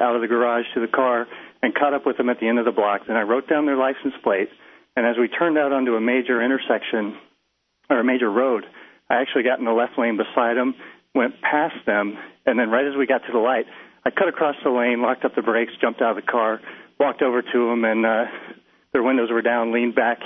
out 0.00 0.16
of 0.16 0.22
the 0.22 0.26
garage 0.26 0.64
to 0.74 0.80
the 0.80 0.88
car, 0.88 1.26
and 1.62 1.74
caught 1.74 1.94
up 1.94 2.06
with 2.06 2.16
them 2.16 2.28
at 2.28 2.40
the 2.40 2.48
end 2.48 2.58
of 2.58 2.64
the 2.64 2.72
block. 2.72 3.02
Then 3.06 3.16
I 3.16 3.22
wrote 3.22 3.48
down 3.48 3.66
their 3.66 3.76
license 3.76 4.14
plate, 4.22 4.48
and 4.96 5.06
as 5.06 5.16
we 5.18 5.28
turned 5.28 5.58
out 5.58 5.72
onto 5.72 5.94
a 5.94 6.00
major 6.00 6.42
intersection 6.42 7.16
or 7.90 8.00
a 8.00 8.04
major 8.04 8.30
road, 8.30 8.64
I 9.10 9.20
actually 9.20 9.42
got 9.42 9.58
in 9.58 9.64
the 9.64 9.72
left 9.72 9.98
lane 9.98 10.16
beside 10.16 10.56
them, 10.56 10.74
went 11.14 11.40
past 11.42 11.76
them, 11.86 12.16
and 12.46 12.58
then 12.58 12.70
right 12.70 12.86
as 12.86 12.96
we 12.96 13.06
got 13.06 13.18
to 13.26 13.32
the 13.32 13.38
light, 13.38 13.66
I 14.04 14.10
cut 14.10 14.28
across 14.28 14.56
the 14.62 14.70
lane, 14.70 15.00
locked 15.00 15.24
up 15.24 15.34
the 15.34 15.42
brakes, 15.42 15.72
jumped 15.80 16.02
out 16.02 16.16
of 16.16 16.24
the 16.24 16.30
car, 16.30 16.60
walked 17.00 17.22
over 17.22 17.42
to 17.42 17.58
them, 17.70 17.84
and 17.84 18.04
uh, 18.04 18.24
their 18.92 19.02
windows 19.02 19.30
were 19.30 19.42
down, 19.42 19.72
leaned 19.72 19.94
back 19.94 20.18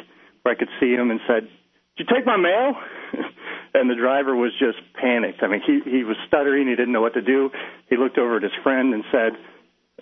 where 0.42 0.54
I 0.54 0.58
could 0.58 0.68
see 0.80 0.94
them, 0.96 1.10
and 1.10 1.20
said, 1.26 1.48
"Did 1.96 2.06
you 2.08 2.14
take 2.14 2.26
my 2.26 2.36
mail?" 2.36 2.74
and 3.74 3.90
the 3.90 3.94
driver 3.94 4.34
was 4.34 4.52
just 4.58 4.78
panicked. 4.94 5.42
I 5.42 5.48
mean, 5.48 5.62
he 5.66 5.80
he 5.88 6.04
was 6.04 6.16
stuttering. 6.26 6.68
He 6.68 6.74
didn't 6.74 6.92
know 6.92 7.00
what 7.00 7.14
to 7.14 7.22
do. 7.22 7.50
He 7.88 7.96
looked 7.96 8.18
over 8.18 8.36
at 8.36 8.42
his 8.42 8.56
friend 8.62 8.94
and 8.94 9.04
said, 9.12 9.32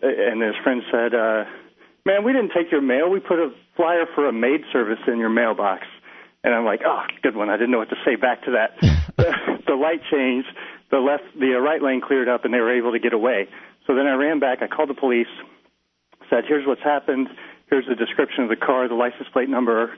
and 0.02 0.42
his 0.42 0.56
friend 0.62 0.82
said, 0.90 1.14
uh, 1.14 1.44
"Man, 2.04 2.24
we 2.24 2.32
didn't 2.32 2.52
take 2.56 2.70
your 2.70 2.82
mail. 2.82 3.10
We 3.10 3.20
put 3.20 3.38
a 3.38 3.50
flyer 3.76 4.06
for 4.14 4.28
a 4.28 4.32
maid 4.32 4.62
service 4.72 5.00
in 5.06 5.18
your 5.18 5.30
mailbox." 5.30 5.86
And 6.46 6.54
I'm 6.54 6.64
like, 6.64 6.82
"Oh, 6.86 7.02
good 7.24 7.34
one." 7.34 7.50
I 7.50 7.56
didn't 7.56 7.72
know 7.72 7.78
what 7.78 7.90
to 7.90 7.98
say 8.04 8.14
back 8.14 8.44
to 8.44 8.52
that. 8.52 8.78
the 9.66 9.74
light 9.74 10.00
changed. 10.08 10.46
The 10.92 10.98
left, 10.98 11.24
the 11.34 11.56
uh, 11.56 11.58
right 11.58 11.82
lane 11.82 12.00
cleared 12.00 12.28
up, 12.28 12.44
and 12.44 12.54
they 12.54 12.60
were 12.60 12.70
able 12.70 12.92
to 12.92 13.00
get 13.00 13.12
away. 13.12 13.48
So 13.88 13.96
then 13.96 14.06
I 14.06 14.14
ran 14.14 14.38
back. 14.38 14.62
I 14.62 14.68
called 14.68 14.88
the 14.88 14.94
police. 14.94 15.26
Said, 16.30 16.44
"Here's 16.46 16.64
what's 16.64 16.82
happened. 16.82 17.26
Here's 17.68 17.84
the 17.88 17.96
description 17.96 18.44
of 18.44 18.48
the 18.48 18.54
car, 18.54 18.86
the 18.86 18.94
license 18.94 19.26
plate 19.32 19.48
number, 19.48 19.90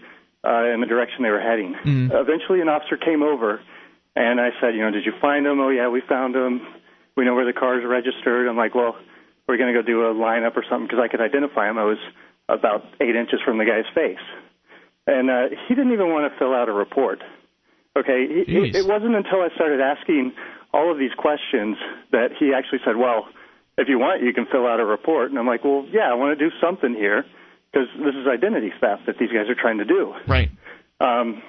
uh, 0.42 0.72
and 0.72 0.82
the 0.82 0.86
direction 0.86 1.22
they 1.22 1.28
were 1.28 1.40
heading." 1.40 1.74
Mm. 1.84 2.10
Eventually, 2.14 2.62
an 2.62 2.70
officer 2.70 2.96
came 2.96 3.22
over, 3.22 3.60
and 4.16 4.40
I 4.40 4.48
said, 4.58 4.74
"You 4.74 4.80
know, 4.80 4.90
did 4.90 5.04
you 5.04 5.12
find 5.20 5.44
them?" 5.44 5.60
"Oh 5.60 5.68
yeah, 5.68 5.88
we 5.88 6.00
found 6.00 6.34
them. 6.34 6.66
We 7.14 7.26
know 7.26 7.34
where 7.34 7.44
the 7.44 7.52
car's 7.52 7.84
registered." 7.84 8.48
I'm 8.48 8.56
like, 8.56 8.74
"Well, 8.74 8.96
we're 9.46 9.58
going 9.58 9.74
to 9.74 9.78
go 9.78 9.86
do 9.86 10.06
a 10.08 10.14
lineup 10.14 10.56
or 10.56 10.64
something 10.64 10.86
because 10.86 11.04
I 11.04 11.08
could 11.08 11.20
identify 11.20 11.68
him. 11.68 11.76
I 11.76 11.84
was 11.84 11.98
about 12.48 12.86
eight 13.02 13.16
inches 13.16 13.40
from 13.44 13.58
the 13.58 13.66
guy's 13.66 13.84
face." 13.94 14.24
And 15.08 15.30
uh, 15.30 15.56
he 15.66 15.74
didn't 15.74 15.92
even 15.92 16.10
want 16.12 16.30
to 16.30 16.38
fill 16.38 16.52
out 16.52 16.68
a 16.68 16.72
report. 16.72 17.22
Okay, 17.96 18.44
he, 18.46 18.68
it, 18.68 18.76
it 18.76 18.86
wasn't 18.86 19.16
until 19.16 19.40
I 19.40 19.48
started 19.54 19.80
asking 19.80 20.32
all 20.74 20.92
of 20.92 20.98
these 20.98 21.14
questions 21.16 21.78
that 22.12 22.28
he 22.38 22.52
actually 22.52 22.80
said, 22.84 22.96
"Well, 22.96 23.26
if 23.78 23.88
you 23.88 23.98
want, 23.98 24.22
you 24.22 24.34
can 24.34 24.44
fill 24.52 24.66
out 24.66 24.80
a 24.80 24.84
report." 24.84 25.30
And 25.30 25.38
I'm 25.38 25.46
like, 25.46 25.64
"Well, 25.64 25.86
yeah, 25.90 26.10
I 26.10 26.14
want 26.14 26.38
to 26.38 26.44
do 26.48 26.54
something 26.60 26.92
here 26.92 27.24
because 27.72 27.88
this 28.04 28.14
is 28.14 28.26
identity 28.26 28.70
theft 28.80 29.06
that 29.06 29.18
these 29.18 29.32
guys 29.32 29.48
are 29.48 29.54
trying 29.54 29.78
to 29.78 29.86
do." 29.86 30.14
Right. 30.26 30.50
Um, 31.00 31.42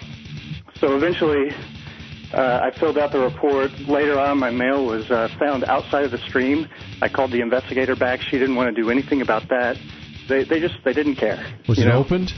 so 0.75 0.95
eventually, 0.95 1.51
uh, 2.33 2.61
I 2.63 2.71
filled 2.79 2.97
out 2.97 3.11
the 3.11 3.19
report. 3.19 3.77
Later 3.81 4.17
on, 4.17 4.39
my 4.39 4.51
mail 4.51 4.85
was 4.85 5.11
uh, 5.11 5.27
found 5.37 5.65
outside 5.65 6.05
of 6.05 6.11
the 6.11 6.17
stream. 6.29 6.69
I 7.01 7.09
called 7.09 7.31
the 7.31 7.41
investigator 7.41 7.97
back. 7.97 8.21
She 8.21 8.39
didn't 8.39 8.55
want 8.55 8.73
to 8.73 8.81
do 8.81 8.89
anything 8.89 9.21
about 9.21 9.49
that. 9.49 9.77
They 10.29 10.43
they 10.43 10.59
just 10.59 10.75
they 10.85 10.93
didn't 10.93 11.15
care. 11.15 11.43
Was 11.67 11.77
you 11.77 11.85
it 11.85 11.87
know? 11.87 12.03
opened? 12.03 12.31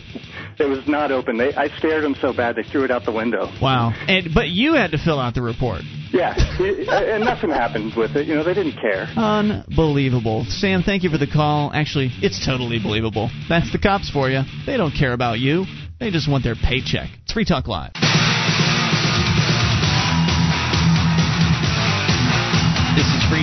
It 0.57 0.65
was 0.65 0.87
not 0.87 1.11
open. 1.11 1.37
They 1.37 1.53
I 1.53 1.67
scared 1.77 2.03
them 2.03 2.15
so 2.21 2.33
bad 2.33 2.55
they 2.55 2.63
threw 2.63 2.83
it 2.85 2.91
out 2.91 3.05
the 3.05 3.11
window. 3.11 3.51
Wow. 3.61 3.93
And 4.07 4.33
but 4.33 4.49
you 4.49 4.73
had 4.73 4.91
to 4.91 4.97
fill 4.97 5.19
out 5.19 5.35
the 5.35 5.41
report. 5.41 5.81
Yeah, 6.11 6.33
it, 6.37 6.89
and 6.89 7.23
nothing 7.23 7.49
happened 7.51 7.93
with 7.95 8.15
it. 8.17 8.27
You 8.27 8.35
know, 8.35 8.43
they 8.43 8.53
didn't 8.53 8.79
care. 8.79 9.07
Unbelievable. 9.15 10.45
Sam, 10.49 10.83
thank 10.83 11.03
you 11.03 11.09
for 11.09 11.17
the 11.17 11.27
call. 11.27 11.71
Actually, 11.73 12.09
it's 12.21 12.45
totally 12.45 12.79
believable. 12.79 13.29
That's 13.47 13.71
the 13.71 13.79
cops 13.79 14.09
for 14.09 14.29
you. 14.29 14.41
They 14.65 14.75
don't 14.75 14.93
care 14.93 15.13
about 15.13 15.39
you. 15.39 15.65
They 15.99 16.11
just 16.11 16.29
want 16.29 16.43
their 16.43 16.55
paycheck. 16.55 17.09
It's 17.23 17.31
Free 17.31 17.45
Talk 17.45 17.67
Live. 17.67 17.91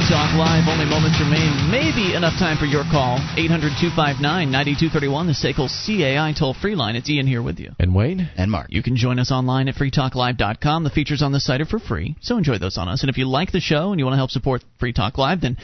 Talk 0.08 0.32
Live. 0.38 0.64
Only 0.66 0.86
moments 0.86 1.20
remain. 1.20 1.70
Maybe 1.70 2.14
enough 2.14 2.32
time 2.38 2.56
for 2.56 2.64
your 2.64 2.82
call. 2.90 3.20
800 3.36 3.76
259 3.76 4.24
9231, 4.50 5.26
the 5.26 5.36
SACL 5.36 5.68
CAI 5.68 6.32
toll 6.32 6.54
free 6.54 6.74
line. 6.74 6.96
It's 6.96 7.10
Ian 7.10 7.26
here 7.26 7.42
with 7.42 7.58
you. 7.60 7.72
And 7.78 7.94
Wayne? 7.94 8.30
And 8.34 8.50
Mark. 8.50 8.68
You 8.70 8.82
can 8.82 8.96
join 8.96 9.18
us 9.18 9.30
online 9.30 9.68
at 9.68 9.74
freetalklive.com. 9.74 10.84
The 10.84 10.88
features 10.88 11.20
on 11.20 11.32
the 11.32 11.40
site 11.40 11.60
are 11.60 11.66
for 11.66 11.78
free, 11.78 12.16
so 12.22 12.38
enjoy 12.38 12.56
those 12.56 12.78
on 12.78 12.88
us. 12.88 13.02
And 13.02 13.10
if 13.10 13.18
you 13.18 13.28
like 13.28 13.52
the 13.52 13.60
show 13.60 13.90
and 13.90 13.98
you 13.98 14.06
want 14.06 14.14
to 14.14 14.18
help 14.18 14.30
support 14.30 14.64
Free 14.80 14.94
Talk 14.94 15.18
Live, 15.18 15.42
then 15.42 15.58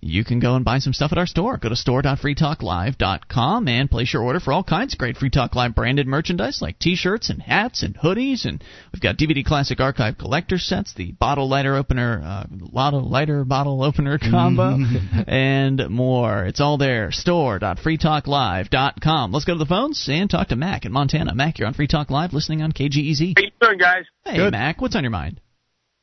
you 0.00 0.24
can 0.24 0.38
go 0.38 0.54
and 0.54 0.64
buy 0.64 0.78
some 0.78 0.92
stuff 0.92 1.10
at 1.10 1.18
our 1.18 1.26
store. 1.26 1.56
Go 1.56 1.68
to 1.68 1.76
store.freetalklive.com 1.76 3.68
and 3.68 3.90
place 3.90 4.12
your 4.12 4.22
order 4.22 4.38
for 4.38 4.52
all 4.52 4.62
kinds 4.62 4.94
of 4.94 4.98
great 4.98 5.16
Free 5.16 5.30
Talk 5.30 5.56
Live 5.56 5.74
branded 5.74 6.06
merchandise 6.06 6.62
like 6.62 6.78
t-shirts 6.78 7.30
and 7.30 7.42
hats 7.42 7.82
and 7.82 7.98
hoodies. 7.98 8.44
And 8.44 8.62
we've 8.92 9.02
got 9.02 9.16
DVD 9.16 9.44
Classic 9.44 9.80
Archive 9.80 10.16
collector 10.16 10.58
sets, 10.58 10.94
the 10.94 11.10
bottle 11.12 11.48
lighter 11.48 11.74
opener, 11.74 12.22
uh, 12.24 12.44
lotto 12.50 12.98
lighter 12.98 13.44
bottle 13.44 13.82
opener 13.82 14.18
combo, 14.18 14.78
and 15.26 15.90
more. 15.90 16.44
It's 16.44 16.60
all 16.60 16.78
there. 16.78 17.10
Store.freetalklive.com. 17.10 19.32
Let's 19.32 19.44
go 19.44 19.54
to 19.54 19.58
the 19.58 19.66
phones 19.66 20.08
and 20.08 20.30
talk 20.30 20.46
to 20.48 20.56
Mac 20.56 20.84
in 20.84 20.92
Montana. 20.92 21.34
Mac, 21.34 21.58
you're 21.58 21.66
on 21.66 21.74
Free 21.74 21.88
Talk 21.88 22.10
Live 22.10 22.32
listening 22.32 22.62
on 22.62 22.70
KGEZ. 22.72 23.32
How 23.36 23.42
you 23.42 23.50
doing, 23.60 23.78
guys? 23.78 24.04
Hey, 24.24 24.48
Mac, 24.50 24.80
what's 24.80 24.94
on 24.94 25.02
your 25.02 25.10
mind? 25.10 25.40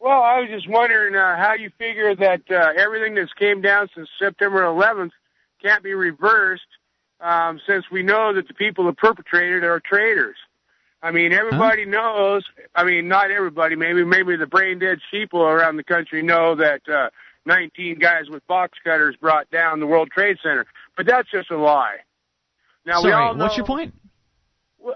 Well, 0.06 0.22
I 0.22 0.40
was 0.40 0.50
just 0.52 0.70
wondering 0.70 1.16
uh, 1.16 1.36
how 1.36 1.54
you 1.54 1.72
figure 1.80 2.16
that 2.16 2.42
uh, 2.52 2.74
everything 2.78 3.16
that's 3.16 3.34
came 3.34 3.60
down 3.60 3.90
since 3.96 4.08
September 4.20 4.62
11th 4.62 5.10
can't 5.64 5.84
be 5.84 5.96
reversed, 5.96 6.68
um, 7.22 7.60
since 7.66 7.86
we 7.92 8.04
know 8.04 8.32
that 8.32 8.48
the 8.48 8.54
people 8.54 8.86
that 8.86 8.98
perpetrated 8.98 9.64
are 9.64 9.80
traitors. 9.80 10.36
I 11.02 11.10
mean, 11.10 11.34
everybody 11.34 11.86
knows. 11.86 12.44
I 12.76 12.84
mean, 12.84 13.08
not 13.08 13.32
everybody. 13.32 13.76
Maybe, 13.76 14.04
maybe 14.04 14.36
the 14.36 14.46
brain 14.46 14.78
dead 14.78 15.00
sheeple 15.12 15.40
around 15.40 15.78
the 15.78 15.84
country 15.84 16.22
know 16.22 16.54
that 16.54 16.88
uh, 16.88 17.10
19 17.48 17.98
guys 17.98 18.30
with 18.30 18.46
box 18.46 18.78
cutters 18.84 19.16
brought 19.20 19.50
down 19.50 19.80
the 19.80 19.88
World 19.88 20.12
Trade 20.12 20.38
Center, 20.44 20.68
but 20.96 21.08
that's 21.08 21.32
just 21.32 21.50
a 21.50 21.58
lie. 21.58 21.98
Now 22.86 23.04
we 23.04 23.12
all 23.12 23.34
know, 23.34 23.46
what's 23.46 23.58
your 23.58 23.66
point? 23.66 23.92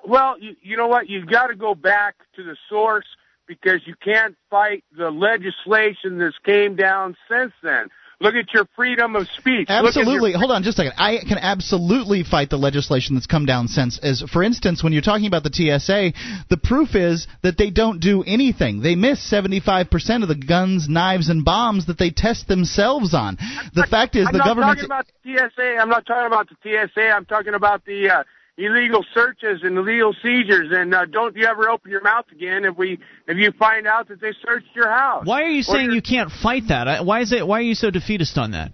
well, 0.05 0.39
you, 0.39 0.55
you 0.61 0.77
know 0.77 0.87
what? 0.87 1.09
You've 1.09 1.25
got 1.25 1.47
to 1.47 1.55
go 1.55 1.73
back 1.73 2.13
to 2.35 2.43
the 2.43 2.55
source 2.69 3.07
because 3.49 3.81
you 3.85 3.95
can't 4.01 4.37
fight 4.49 4.83
the 4.95 5.09
legislation 5.09 6.19
that's 6.19 6.37
came 6.45 6.75
down 6.77 7.17
since 7.29 7.51
then. 7.61 7.87
Look 8.21 8.35
at 8.35 8.53
your 8.53 8.65
freedom 8.75 9.15
of 9.15 9.27
speech. 9.29 9.69
At 9.69 9.79
your- 9.79 9.87
Absolutely. 9.87 10.33
Hold 10.33 10.51
on 10.51 10.61
just 10.61 10.77
a 10.77 10.83
second. 10.83 10.93
I 10.97 11.19
can 11.25 11.37
absolutely 11.37 12.23
fight 12.23 12.49
the 12.49 12.57
legislation 12.57 13.15
that's 13.15 13.25
come 13.27 13.45
down 13.45 13.69
since. 13.69 13.97
As 14.03 14.21
for 14.31 14.43
instance, 14.43 14.83
when 14.83 14.91
you're 14.93 15.01
talking 15.01 15.25
about 15.25 15.43
the 15.43 15.53
TSA, 15.53 16.11
the 16.49 16.57
proof 16.57 16.95
is 16.95 17.27
that 17.43 17.57
they 17.57 17.69
don't 17.69 17.99
do 18.01 18.21
anything. 18.23 18.81
They 18.81 18.95
miss 18.95 19.19
75% 19.31 20.21
of 20.21 20.27
the 20.27 20.35
guns, 20.35 20.87
knives, 20.89 21.29
and 21.29 21.43
bombs 21.45 21.85
that 21.87 21.97
they 21.97 22.09
test 22.11 22.47
themselves 22.47 23.13
on. 23.13 23.37
The 23.73 23.87
fact 23.89 24.15
is, 24.17 24.27
I'm 24.27 24.33
the 24.33 24.39
not 24.39 24.47
government. 24.47 24.79
talking 24.79 24.85
about 24.85 25.05
the 25.23 25.37
TSA. 25.37 25.77
I'm 25.81 25.89
not 25.89 26.05
talking 26.05 26.27
about 26.27 26.49
the 26.49 26.87
TSA. 26.93 27.09
I'm 27.09 27.25
talking 27.25 27.53
about 27.53 27.85
the 27.85 28.09
uh, 28.09 28.23
illegal 28.59 29.03
searches 29.13 29.61
and 29.63 29.77
illegal 29.77 30.13
seizures. 30.21 30.69
And 30.71 30.93
uh, 30.93 31.05
don't 31.05 31.35
you 31.35 31.45
ever 31.45 31.69
open 31.69 31.89
your 31.89 32.01
mouth 32.01 32.25
again 32.31 32.65
if 32.65 32.77
we 32.77 32.99
if 33.27 33.37
you 33.37 33.51
find 33.57 33.87
out 33.87 34.07
that 34.09 34.21
they 34.21 34.33
searched 34.45 34.75
your 34.75 34.89
house. 34.89 35.25
Why 35.25 35.43
are 35.43 35.49
you 35.49 35.63
saying 35.63 35.91
you 35.91 36.01
can't 36.01 36.31
fight 36.31 36.63
that? 36.67 37.05
Why 37.05 37.21
is 37.21 37.31
it? 37.31 37.47
Why 37.47 37.59
are 37.59 37.63
you 37.63 37.75
so 37.75 37.89
defeatist 37.89 38.37
on 38.37 38.51
that? 38.51 38.73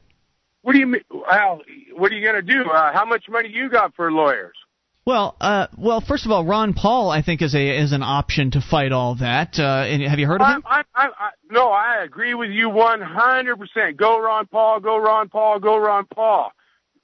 What 0.63 0.73
do 0.73 0.79
you 0.79 0.87
mean? 0.87 1.01
Well, 1.11 1.61
what 1.95 2.11
are 2.11 2.15
you 2.15 2.23
going 2.23 2.35
to 2.35 2.41
do? 2.41 2.69
Uh, 2.69 2.91
how 2.91 3.05
much 3.05 3.25
money 3.29 3.49
you 3.49 3.69
got 3.69 3.95
for 3.95 4.11
lawyers? 4.11 4.55
Well, 5.05 5.35
uh, 5.39 5.67
well, 5.77 6.01
first 6.01 6.25
of 6.25 6.31
all, 6.31 6.43
Ron 6.43 6.73
Paul, 6.73 7.11
I 7.11 7.21
think, 7.21 7.43
is 7.43 7.53
a 7.53 7.79
is 7.79 7.91
an 7.91 8.01
option 8.01 8.49
to 8.51 8.61
fight 8.61 8.91
all 8.91 9.13
that. 9.15 9.59
Uh, 9.59 9.85
and 9.85 10.01
have 10.01 10.17
you 10.17 10.25
heard 10.25 10.41
of 10.41 10.47
him? 10.47 10.63
I, 10.65 10.81
I, 10.95 11.05
I, 11.05 11.29
no, 11.51 11.69
I 11.69 12.03
agree 12.03 12.33
with 12.33 12.49
you 12.49 12.69
100%. 12.69 13.97
Go 13.97 14.19
Ron 14.19 14.47
Paul, 14.47 14.79
go 14.79 14.97
Ron 14.97 15.29
Paul, 15.29 15.59
go 15.59 15.77
Ron 15.77 16.07
Paul. 16.07 16.51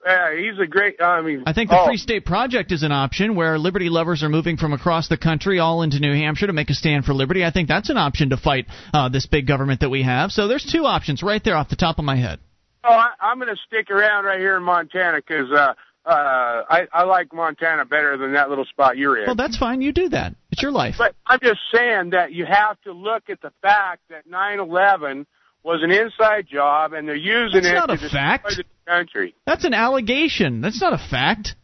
Uh, 0.06 0.32
he's 0.32 0.60
a 0.60 0.66
great, 0.66 1.00
I 1.02 1.22
mean. 1.22 1.44
I 1.46 1.54
think 1.54 1.70
the 1.70 1.80
oh, 1.80 1.86
Free 1.86 1.98
State 1.98 2.26
Project 2.26 2.72
is 2.72 2.82
an 2.82 2.92
option 2.92 3.36
where 3.36 3.60
liberty 3.60 3.90
lovers 3.90 4.24
are 4.24 4.30
moving 4.30 4.58
from 4.58 4.74
across 4.74 5.08
the 5.08 5.18
country 5.18 5.60
all 5.60 5.84
into 5.84 6.00
New 6.00 6.14
Hampshire 6.14 6.48
to 6.48 6.54
make 6.54 6.70
a 6.72 6.74
stand 6.74 7.06
for 7.06 7.14
liberty. 7.14 7.46
I 7.46 7.52
think 7.52 7.68
that's 7.68 7.90
an 7.90 7.98
option 7.98 8.32
to 8.32 8.38
fight 8.38 8.66
uh, 8.94 9.10
this 9.10 9.28
big 9.28 9.46
government 9.46 9.82
that 9.82 9.90
we 9.90 10.02
have. 10.02 10.32
So 10.32 10.48
there's 10.48 10.66
two 10.66 10.86
options 10.86 11.22
right 11.22 11.44
there 11.44 11.56
off 11.56 11.70
the 11.70 11.76
top 11.76 12.00
of 12.00 12.06
my 12.06 12.16
head. 12.16 12.40
Oh, 12.84 12.92
I, 12.92 13.10
I'm 13.20 13.38
going 13.38 13.54
to 13.54 13.62
stick 13.68 13.92
around 13.92 14.26
right 14.26 14.40
here 14.40 14.58
in 14.58 14.64
Montana 14.64 15.18
because 15.18 15.52
uh, 15.52 15.74
uh, 16.04 16.64
I, 16.68 16.88
I 16.92 17.04
like 17.04 17.32
Montana 17.32 17.86
better 17.86 18.18
than 18.18 18.34
that 18.34 18.50
little 18.50 18.66
spot 18.66 18.98
you're 18.98 19.20
in. 19.20 19.28
Well, 19.28 19.36
that's 19.36 19.58
fine. 19.58 19.82
You 19.82 19.92
do 19.92 20.10
that. 20.10 20.34
It's 20.52 20.64
your 20.64 20.72
life. 20.72 20.96
But 20.98 21.14
I'm 21.28 21.40
just 21.44 21.60
saying 21.74 22.12
that 22.12 22.32
you 22.32 22.46
have 22.46 22.82
to 22.82 22.92
look 22.92 23.30
at 23.30 23.40
the 23.42 23.52
fact 23.62 24.02
that 24.10 24.28
9/11 24.28 25.28
was 25.64 25.82
an 25.84 25.92
inside 25.92 26.48
job, 26.52 26.94
and 26.94 27.08
they're 27.08 27.16
using 27.16 27.62
That's 27.62 27.72
it 27.72 27.76
not 27.76 27.86
to 27.88 27.94
a 27.94 27.98
destroy 27.98 28.20
fact. 28.20 28.58
the 28.58 28.64
country. 28.88 29.36
That's 29.46 29.64
an 29.64 29.74
allegation. 29.74 30.62
That's 30.62 30.82
not 30.82 30.94
a 30.94 30.98
fact. 30.98 31.56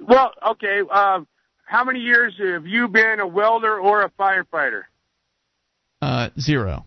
Well, 0.00 0.32
okay. 0.52 0.80
Um, 0.90 1.26
how 1.64 1.84
many 1.84 2.00
years 2.00 2.34
have 2.38 2.66
you 2.66 2.88
been 2.88 3.20
a 3.20 3.26
welder 3.26 3.78
or 3.78 4.02
a 4.02 4.10
firefighter? 4.10 4.82
Uh, 6.00 6.30
zero. 6.38 6.84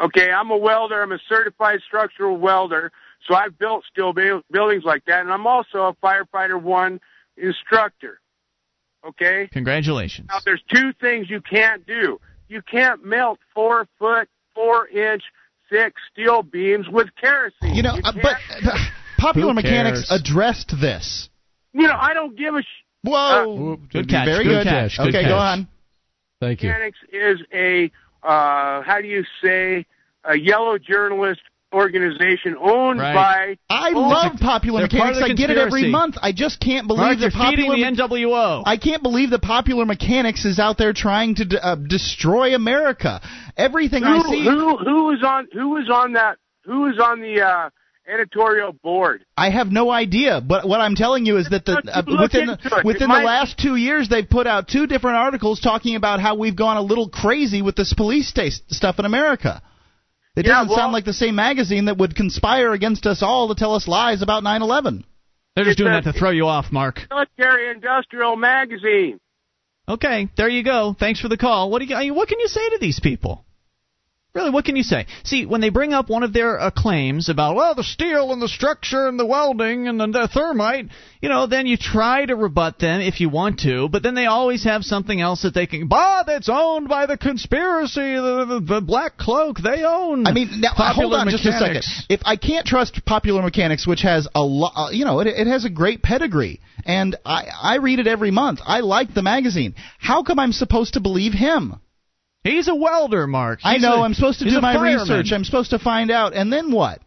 Okay, 0.00 0.30
I'm 0.30 0.50
a 0.50 0.56
welder. 0.56 1.02
I'm 1.02 1.12
a 1.12 1.18
certified 1.28 1.80
structural 1.86 2.36
welder. 2.36 2.92
So 3.26 3.34
I've 3.34 3.58
built 3.58 3.84
steel 3.90 4.12
buildings 4.12 4.84
like 4.84 5.04
that, 5.06 5.20
and 5.20 5.32
I'm 5.32 5.46
also 5.46 5.78
a 5.88 5.94
firefighter 5.94 6.60
one 6.60 7.00
instructor. 7.36 8.20
Okay. 9.06 9.48
Congratulations. 9.52 10.28
Now 10.28 10.38
there's 10.44 10.62
two 10.72 10.92
things 11.00 11.28
you 11.28 11.40
can't 11.40 11.86
do. 11.86 12.20
You 12.48 12.62
can't 12.62 13.04
melt 13.04 13.38
four 13.54 13.86
foot, 13.98 14.28
four 14.54 14.88
inch, 14.88 15.22
thick 15.70 15.94
steel 16.12 16.42
beams 16.42 16.86
with 16.88 17.08
kerosene. 17.20 17.74
You 17.74 17.82
know, 17.82 17.98
uh, 18.02 18.12
but 18.12 18.36
uh, 18.64 18.78
Popular 19.18 19.54
Mechanics 19.54 20.10
addressed 20.10 20.74
this. 20.80 21.28
You 21.72 21.86
know, 21.86 21.96
I 21.98 22.14
don't 22.14 22.36
give 22.36 22.54
a 22.54 22.62
sh- 22.62 22.84
Whoa. 23.02 23.74
Uh, 23.74 23.86
Good 23.92 24.08
catch. 24.08 24.26
Very 24.26 24.44
good. 24.44 24.64
catch, 24.64 24.96
good 24.96 25.08
okay, 25.08 25.22
catch. 25.22 25.28
go 25.28 25.36
on. 25.36 25.68
Thank 26.40 26.62
you. 26.62 26.68
Mechanics 26.68 26.98
is 27.12 27.38
a 27.52 27.90
uh, 28.22 28.82
how 28.82 28.98
do 29.00 29.08
you 29.08 29.24
say 29.42 29.86
a 30.24 30.36
yellow 30.36 30.78
journalist 30.78 31.40
organization 31.72 32.56
owned 32.60 32.98
by. 32.98 33.56
I 33.68 33.88
owned- 33.88 33.96
love 33.96 34.32
Popular 34.40 34.80
They're 34.88 35.00
Mechanics. 35.00 35.22
I 35.22 35.34
get 35.34 35.50
it 35.50 35.58
every 35.58 35.90
month. 35.90 36.16
I 36.22 36.32
just 36.32 36.60
can't 36.60 36.86
believe 36.86 37.18
Mark, 37.18 37.18
that 37.20 37.32
Popular 37.32 37.76
the 37.76 37.82
NWO. 37.82 38.62
I 38.64 38.76
can't 38.76 39.02
believe 39.02 39.30
that 39.30 39.42
Popular 39.42 39.84
Mechanics 39.84 40.44
is 40.44 40.58
out 40.58 40.78
there 40.78 40.92
trying 40.92 41.34
to 41.36 41.44
d- 41.44 41.58
uh, 41.60 41.74
destroy 41.76 42.54
America. 42.54 43.20
Everything 43.56 44.02
who, 44.02 44.08
I 44.08 44.22
see. 44.22 44.44
who 44.44 44.76
who 44.78 45.10
is 45.12 45.22
on 45.22 45.48
who 45.52 45.76
is 45.76 45.90
on 45.90 46.14
that 46.14 46.38
who 46.64 46.86
is 46.86 46.98
on 46.98 47.20
the 47.20 47.42
uh, 47.42 47.70
editorial 48.10 48.72
board? 48.72 49.24
I 49.36 49.50
have 49.50 49.68
no 49.70 49.90
idea, 49.90 50.40
but 50.40 50.66
what 50.66 50.80
I'm 50.80 50.94
telling 50.94 51.26
you 51.26 51.36
is 51.36 51.48
that 51.50 51.64
the 51.66 51.82
uh, 51.92 52.02
within 52.06 52.46
the, 52.46 52.82
within 52.84 53.08
the 53.08 53.14
last 53.14 53.58
two 53.58 53.76
years, 53.76 54.08
they've 54.08 54.28
put 54.28 54.46
out 54.46 54.68
two 54.68 54.86
different 54.86 55.16
articles 55.18 55.60
talking 55.60 55.96
about 55.96 56.20
how 56.20 56.36
we've 56.36 56.56
gone 56.56 56.76
a 56.76 56.82
little 56.82 57.08
crazy 57.08 57.62
with 57.62 57.76
this 57.76 57.92
police 57.92 58.28
state 58.28 58.54
stuff 58.68 58.98
in 58.98 59.04
America. 59.04 59.62
It 60.38 60.46
Yeah, 60.46 60.52
doesn't 60.54 60.68
well- 60.68 60.78
sound 60.78 60.92
like 60.92 61.04
the 61.04 61.12
same 61.12 61.34
magazine 61.34 61.86
that 61.86 61.98
would 61.98 62.14
conspire 62.14 62.72
against 62.72 63.08
us 63.08 63.22
all 63.22 63.48
to 63.48 63.56
tell 63.56 63.74
us 63.74 63.88
lies 63.88 64.22
about 64.22 64.44
9/11. 64.44 65.04
They're 65.56 65.64
just 65.64 65.78
doing 65.78 65.92
a- 65.92 65.96
that 66.00 66.04
to 66.04 66.12
throw 66.12 66.30
you 66.30 66.46
off, 66.46 66.70
Mark. 66.70 67.08
Military 67.10 67.70
Industrial 67.72 68.36
Magazine. 68.36 69.18
Okay, 69.88 70.28
there 70.36 70.48
you 70.48 70.62
go. 70.62 70.94
Thanks 70.96 71.18
for 71.18 71.28
the 71.28 71.36
call. 71.36 71.70
What 71.70 71.82
do 71.82 71.86
you? 71.86 72.14
What 72.14 72.28
can 72.28 72.38
you 72.38 72.46
say 72.46 72.68
to 72.68 72.78
these 72.80 73.00
people? 73.00 73.44
Really, 74.38 74.50
what 74.50 74.64
can 74.64 74.76
you 74.76 74.84
say? 74.84 75.06
See, 75.24 75.46
when 75.46 75.60
they 75.60 75.70
bring 75.70 75.92
up 75.92 76.08
one 76.08 76.22
of 76.22 76.32
their 76.32 76.60
uh, 76.60 76.70
claims 76.70 77.28
about 77.28 77.56
well, 77.56 77.74
the 77.74 77.82
steel 77.82 78.32
and 78.32 78.40
the 78.40 78.46
structure 78.46 79.08
and 79.08 79.18
the 79.18 79.26
welding 79.26 79.88
and 79.88 79.98
the, 79.98 80.06
the 80.06 80.28
thermite, 80.32 80.90
you 81.20 81.28
know, 81.28 81.48
then 81.48 81.66
you 81.66 81.76
try 81.76 82.24
to 82.24 82.36
rebut 82.36 82.78
them 82.78 83.00
if 83.00 83.18
you 83.18 83.30
want 83.30 83.58
to, 83.62 83.88
but 83.88 84.04
then 84.04 84.14
they 84.14 84.26
always 84.26 84.62
have 84.62 84.84
something 84.84 85.20
else 85.20 85.42
that 85.42 85.54
they 85.54 85.66
can. 85.66 85.88
Bah, 85.88 86.22
that's 86.24 86.48
owned 86.48 86.88
by 86.88 87.06
the 87.06 87.18
conspiracy, 87.18 88.14
the, 88.14 88.44
the, 88.48 88.74
the 88.74 88.80
black 88.80 89.16
cloak. 89.16 89.58
They 89.58 89.82
own. 89.82 90.24
I 90.24 90.32
mean, 90.32 90.60
now, 90.60 90.70
hold 90.76 91.14
on 91.14 91.28
just 91.30 91.44
a 91.44 91.50
second. 91.50 91.82
If 92.08 92.20
I 92.24 92.36
can't 92.36 92.64
trust 92.64 93.04
Popular 93.04 93.42
Mechanics, 93.42 93.88
which 93.88 94.02
has 94.02 94.28
a 94.36 94.40
lot, 94.40 94.72
uh, 94.76 94.90
you 94.92 95.04
know, 95.04 95.18
it, 95.18 95.26
it 95.26 95.48
has 95.48 95.64
a 95.64 95.70
great 95.70 96.00
pedigree, 96.00 96.60
and 96.84 97.16
I, 97.26 97.46
I 97.60 97.76
read 97.78 97.98
it 97.98 98.06
every 98.06 98.30
month. 98.30 98.60
I 98.64 98.80
like 98.80 99.14
the 99.14 99.22
magazine. 99.22 99.74
How 99.98 100.22
come 100.22 100.38
I'm 100.38 100.52
supposed 100.52 100.94
to 100.94 101.00
believe 101.00 101.32
him? 101.32 101.80
He's 102.50 102.68
a 102.68 102.74
welder, 102.74 103.26
Mark. 103.26 103.60
I 103.64 103.74
He's 103.74 103.82
know. 103.82 103.96
a- 104.00 104.02
I'm 104.02 104.14
supposed 104.14 104.38
to 104.40 104.44
do 104.44 104.60
my 104.60 104.74
fireman. 104.74 105.00
research. 105.00 105.32
I'm 105.32 105.44
supposed 105.44 105.70
to 105.70 105.78
find 105.78 106.10
out, 106.10 106.34
and 106.34 106.52
then 106.52 106.70
what? 106.72 107.00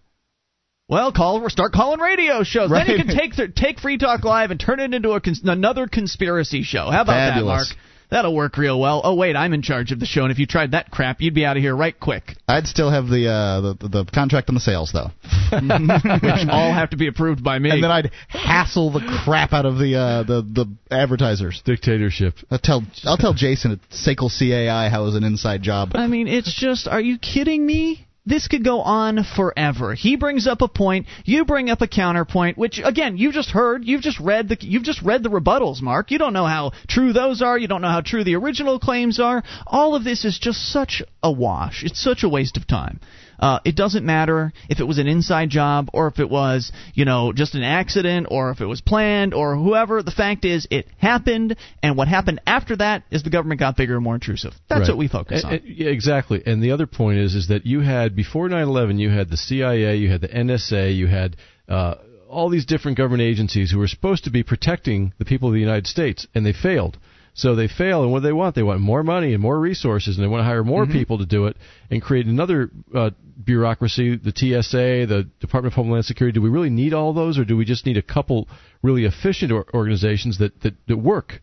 Well, 0.89 1.11
call 1.13 1.47
start 1.49 1.71
calling 1.71 1.99
radio 2.01 2.43
shows. 2.43 2.69
Then 2.69 2.87
you 2.87 2.97
can 2.97 3.07
take 3.15 3.55
take 3.55 3.79
Free 3.79 3.97
Talk 3.97 4.25
Live 4.25 4.51
and 4.51 4.59
turn 4.59 4.79
it 4.81 4.93
into 4.93 5.11
a 5.11 5.21
another 5.45 5.87
conspiracy 5.87 6.63
show. 6.63 6.89
How 6.91 7.01
about 7.03 7.33
Fabulous. 7.33 7.69
that, 7.69 7.75
Mark? 7.75 7.85
That'll 8.11 8.35
work 8.35 8.57
real 8.57 8.77
well. 8.77 8.99
Oh 9.05 9.15
wait, 9.15 9.37
I'm 9.37 9.53
in 9.53 9.61
charge 9.61 9.93
of 9.93 9.99
the 10.01 10.05
show, 10.05 10.23
and 10.23 10.31
if 10.31 10.37
you 10.37 10.45
tried 10.45 10.71
that 10.71 10.91
crap, 10.91 11.21
you'd 11.21 11.33
be 11.33 11.45
out 11.45 11.55
of 11.55 11.63
here 11.63 11.73
right 11.75 11.97
quick. 11.97 12.35
I'd 12.47 12.67
still 12.67 12.91
have 12.91 13.07
the 13.07 13.27
uh, 13.29 13.61
the, 13.61 13.87
the 13.87 14.05
contract 14.13 14.49
on 14.49 14.55
the 14.55 14.61
sales 14.61 14.91
though, 14.91 15.11
Which 15.51 16.49
all 16.49 16.73
have 16.73 16.89
to 16.89 16.97
be 16.97 17.07
approved 17.07 17.41
by 17.41 17.57
me. 17.57 17.69
and 17.69 17.81
then 17.81 17.89
I'd 17.89 18.11
hassle 18.27 18.91
the 18.91 19.21
crap 19.23 19.53
out 19.53 19.65
of 19.65 19.77
the 19.77 19.95
uh, 19.95 20.23
the 20.23 20.41
the 20.41 20.65
advertisers. 20.93 21.61
Dictatorship. 21.63 22.35
I'll 22.51 22.59
tell 22.59 22.83
I'll 23.05 23.17
tell 23.17 23.33
Jason 23.33 23.71
at 23.71 23.79
Sekel 23.89 24.29
CAI 24.29 24.89
how 24.89 25.03
it 25.03 25.05
was 25.05 25.15
an 25.15 25.23
inside 25.23 25.61
job. 25.61 25.91
I 25.95 26.07
mean, 26.07 26.27
it's 26.27 26.53
just, 26.53 26.87
are 26.89 27.01
you 27.01 27.17
kidding 27.17 27.65
me? 27.65 28.05
This 28.25 28.47
could 28.47 28.63
go 28.63 28.81
on 28.81 29.23
forever. 29.23 29.95
He 29.95 30.15
brings 30.15 30.45
up 30.45 30.61
a 30.61 30.67
point, 30.67 31.07
you 31.25 31.45
bring 31.45 31.69
up 31.69 31.81
a 31.81 31.87
counterpoint, 31.87 32.57
which 32.57 32.79
again, 32.83 33.17
you've 33.17 33.33
just 33.33 33.49
heard, 33.49 33.83
you've 33.85 34.01
just 34.01 34.19
read 34.19 34.49
the 34.49 34.57
you've 34.61 34.83
just 34.83 35.01
read 35.01 35.23
the 35.23 35.29
rebuttals, 35.29 35.81
Mark. 35.81 36.11
You 36.11 36.19
don't 36.19 36.33
know 36.33 36.45
how 36.45 36.71
true 36.87 37.13
those 37.13 37.41
are, 37.41 37.57
you 37.57 37.67
don't 37.67 37.81
know 37.81 37.89
how 37.89 38.01
true 38.01 38.23
the 38.23 38.35
original 38.35 38.79
claims 38.79 39.19
are. 39.19 39.43
All 39.65 39.95
of 39.95 40.03
this 40.03 40.23
is 40.23 40.37
just 40.37 40.71
such 40.71 41.01
a 41.23 41.31
wash. 41.31 41.83
It's 41.83 42.01
such 42.01 42.23
a 42.23 42.29
waste 42.29 42.57
of 42.57 42.67
time. 42.67 42.99
Uh, 43.41 43.59
it 43.65 43.75
doesn't 43.75 44.05
matter 44.05 44.53
if 44.69 44.79
it 44.79 44.83
was 44.83 44.99
an 44.99 45.07
inside 45.07 45.49
job 45.49 45.89
or 45.93 46.07
if 46.07 46.19
it 46.19 46.29
was, 46.29 46.71
you 46.93 47.05
know, 47.05 47.33
just 47.33 47.55
an 47.55 47.63
accident 47.63 48.27
or 48.29 48.51
if 48.51 48.61
it 48.61 48.65
was 48.67 48.81
planned 48.81 49.33
or 49.33 49.55
whoever. 49.55 50.03
The 50.03 50.11
fact 50.11 50.45
is, 50.45 50.67
it 50.69 50.87
happened, 50.97 51.55
and 51.81 51.97
what 51.97 52.07
happened 52.07 52.39
after 52.45 52.75
that 52.77 53.03
is 53.09 53.23
the 53.23 53.31
government 53.31 53.59
got 53.59 53.75
bigger 53.75 53.95
and 53.95 54.03
more 54.03 54.13
intrusive. 54.15 54.53
That's 54.69 54.81
Right. 54.81 54.89
what 54.89 54.97
we 54.97 55.07
focus 55.07 55.43
on. 55.43 55.53
And- 55.53 55.61
exactly. 55.65 56.43
And 56.45 56.61
the 56.61 56.71
other 56.71 56.85
point 56.85 57.17
is 57.17 57.33
is 57.33 57.47
that 57.47 57.65
you 57.65 57.79
had 57.81 58.15
before 58.15 58.47
9/11, 58.47 58.99
you 58.99 59.09
had 59.09 59.29
the 59.29 59.37
CIA, 59.37 59.95
you 59.97 60.09
had 60.11 60.21
the 60.21 60.27
NSA, 60.29 60.95
you 60.95 61.07
had 61.07 61.35
uh, 61.67 61.95
all 62.29 62.49
these 62.49 62.65
different 62.65 62.97
government 62.97 63.23
agencies 63.23 63.71
who 63.71 63.79
were 63.79 63.87
supposed 63.87 64.23
to 64.25 64.29
be 64.29 64.43
protecting 64.43 65.13
the 65.17 65.25
people 65.25 65.47
of 65.49 65.53
the 65.53 65.59
United 65.59 65.87
States, 65.87 66.27
and 66.35 66.45
they 66.45 66.53
failed. 66.53 66.97
So 67.33 67.55
they 67.55 67.67
fail, 67.69 68.03
and 68.03 68.11
what 68.11 68.19
do 68.19 68.27
they 68.27 68.33
want? 68.33 68.55
They 68.55 68.63
want 68.63 68.81
more 68.81 69.03
money 69.03 69.33
and 69.33 69.41
more 69.41 69.57
resources, 69.59 70.17
and 70.17 70.23
they 70.23 70.27
want 70.27 70.41
to 70.41 70.45
hire 70.45 70.63
more 70.63 70.83
Mm-hmm. 70.83 70.91
people 70.93 71.17
to 71.19 71.25
do 71.25 71.47
it 71.47 71.55
and 71.89 72.01
create 72.01 72.25
another 72.25 72.69
uh, 72.93 73.11
bureaucracy, 73.43 74.17
the 74.17 74.33
TSA, 74.35 75.05
the 75.07 75.29
Department 75.39 75.73
of 75.73 75.75
Homeland 75.75 76.05
Security. 76.05 76.33
Do 76.33 76.41
we 76.41 76.49
really 76.49 76.69
need 76.69 76.93
all 76.93 77.13
those, 77.13 77.37
or 77.39 77.45
do 77.45 77.55
we 77.55 77.63
just 77.65 77.85
need 77.85 77.97
a 77.97 78.01
couple 78.01 78.47
really 78.81 79.05
efficient 79.05 79.51
or- 79.51 79.65
organizations 79.73 80.39
that, 80.39 80.59
that, 80.61 80.73
that 80.87 80.97
work? 80.97 81.41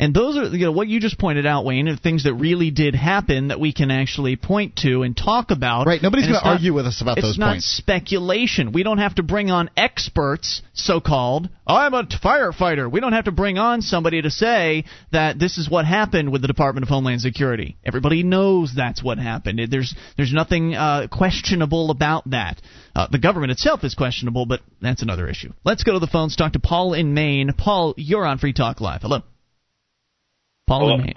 And 0.00 0.14
those 0.14 0.36
are, 0.36 0.44
you 0.44 0.66
know, 0.66 0.72
what 0.72 0.86
you 0.86 1.00
just 1.00 1.18
pointed 1.18 1.44
out, 1.44 1.64
Wayne, 1.64 1.88
are 1.88 1.96
things 1.96 2.22
that 2.22 2.34
really 2.34 2.70
did 2.70 2.94
happen 2.94 3.48
that 3.48 3.58
we 3.58 3.72
can 3.72 3.90
actually 3.90 4.36
point 4.36 4.76
to 4.76 5.02
and 5.02 5.16
talk 5.16 5.50
about. 5.50 5.88
Right, 5.88 6.00
nobody's 6.00 6.26
gonna 6.26 6.38
argue 6.44 6.72
with 6.72 6.86
us 6.86 7.00
about 7.00 7.16
those 7.16 7.36
points. 7.36 7.36
it's 7.36 7.38
not 7.38 7.60
speculation. 7.62 8.70
We 8.70 8.84
don't 8.84 8.98
have 8.98 9.16
to 9.16 9.24
bring 9.24 9.50
on 9.50 9.70
experts, 9.76 10.62
so-called. 10.72 11.48
I'm 11.66 11.94
a 11.94 12.06
t- 12.06 12.16
firefighter. 12.22 12.90
We 12.90 13.00
don't 13.00 13.12
have 13.12 13.24
to 13.24 13.32
bring 13.32 13.58
on 13.58 13.82
somebody 13.82 14.22
to 14.22 14.30
say 14.30 14.84
that 15.10 15.38
this 15.40 15.58
is 15.58 15.68
what 15.68 15.84
happened 15.84 16.30
with 16.30 16.42
the 16.42 16.48
Department 16.48 16.84
of 16.84 16.88
Homeland 16.88 17.20
Security. 17.20 17.76
Everybody 17.84 18.22
knows 18.22 18.72
that's 18.76 19.02
what 19.02 19.18
happened. 19.18 19.60
There's 19.68 19.96
there's 20.16 20.32
nothing 20.32 20.76
uh, 20.76 21.08
questionable 21.10 21.90
about 21.90 22.30
that. 22.30 22.62
Uh, 22.94 23.08
the 23.10 23.18
government 23.18 23.50
itself 23.50 23.82
is 23.82 23.94
questionable, 23.96 24.46
but 24.46 24.60
that's 24.80 25.02
another 25.02 25.28
issue. 25.28 25.52
Let's 25.64 25.82
go 25.82 25.94
to 25.94 25.98
the 25.98 26.06
phones. 26.06 26.36
Talk 26.36 26.52
to 26.52 26.60
Paul 26.60 26.94
in 26.94 27.14
Maine. 27.14 27.52
Paul, 27.58 27.94
you're 27.96 28.24
on 28.24 28.38
Free 28.38 28.52
Talk 28.52 28.80
Live. 28.80 29.02
Hello. 29.02 29.22
Paul 30.68 30.98
Maine. 30.98 31.14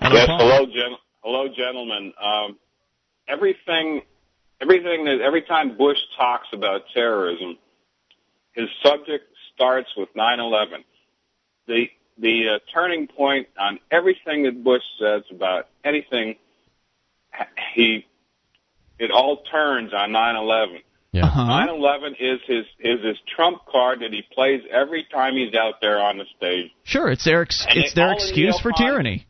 Hello, 0.00 0.14
yes, 0.14 0.26
Paul. 0.26 0.38
hello, 0.38 0.66
gen- 0.66 0.98
hello, 1.22 1.48
gentlemen. 1.48 2.12
Um, 2.20 2.58
everything, 3.28 4.02
everything 4.60 5.04
that 5.04 5.20
every 5.20 5.42
time 5.42 5.76
Bush 5.76 5.98
talks 6.16 6.48
about 6.52 6.82
terrorism, 6.92 7.58
his 8.52 8.68
subject 8.82 9.24
starts 9.54 9.88
with 9.96 10.12
9/11. 10.14 10.84
The 11.68 11.88
the 12.18 12.48
uh, 12.48 12.58
turning 12.74 13.06
point 13.06 13.46
on 13.56 13.78
everything 13.92 14.42
that 14.42 14.64
Bush 14.64 14.82
says 14.98 15.22
about 15.30 15.68
anything, 15.84 16.34
he 17.74 18.04
it 18.98 19.12
all 19.12 19.44
turns 19.44 19.94
on 19.94 20.10
9/11. 20.10 20.82
Yeah. 21.12 21.26
Uh-huh. 21.26 21.42
9/11 21.42 22.12
is 22.18 22.40
his 22.46 22.64
is 22.80 23.04
his 23.04 23.16
trump 23.36 23.58
card 23.70 24.00
that 24.00 24.12
he 24.12 24.22
plays 24.32 24.62
every 24.70 25.04
time 25.12 25.36
he's 25.36 25.54
out 25.54 25.74
there 25.82 26.00
on 26.00 26.16
the 26.16 26.24
stage. 26.36 26.70
Sure, 26.84 27.10
it's 27.10 27.24
their 27.24 27.42
ex- 27.42 27.66
it's 27.68 27.92
it- 27.92 27.94
their 27.94 28.08
all 28.08 28.18
the 28.18 28.22
excuse 28.24 28.58
for 28.60 28.72
tyranny. 28.72 29.26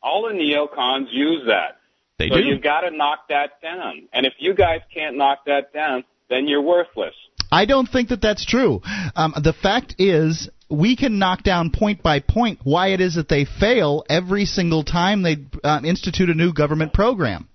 All 0.00 0.28
the 0.28 0.34
neocons 0.34 1.06
use 1.10 1.46
that. 1.46 1.78
They 2.18 2.28
so 2.28 2.36
do. 2.36 2.44
you 2.44 2.58
got 2.60 2.82
to 2.82 2.90
knock 2.90 3.28
that 3.28 3.60
down. 3.60 4.08
And 4.12 4.26
if 4.26 4.34
you 4.38 4.54
guys 4.54 4.80
can't 4.94 5.16
knock 5.16 5.44
that 5.46 5.72
down, 5.72 6.04
then 6.30 6.46
you're 6.46 6.62
worthless. 6.62 7.14
I 7.50 7.64
don't 7.64 7.86
think 7.88 8.10
that 8.10 8.20
that's 8.20 8.44
true. 8.44 8.82
Um, 9.16 9.34
the 9.42 9.52
fact 9.52 9.94
is, 9.98 10.48
we 10.68 10.96
can 10.96 11.18
knock 11.18 11.42
down 11.42 11.70
point 11.70 12.02
by 12.02 12.20
point 12.20 12.60
why 12.62 12.88
it 12.88 13.00
is 13.00 13.14
that 13.14 13.28
they 13.28 13.44
fail 13.44 14.04
every 14.08 14.44
single 14.44 14.84
time 14.84 15.22
they 15.22 15.38
um, 15.64 15.84
institute 15.84 16.28
a 16.28 16.34
new 16.34 16.52
government 16.52 16.92
program. 16.92 17.48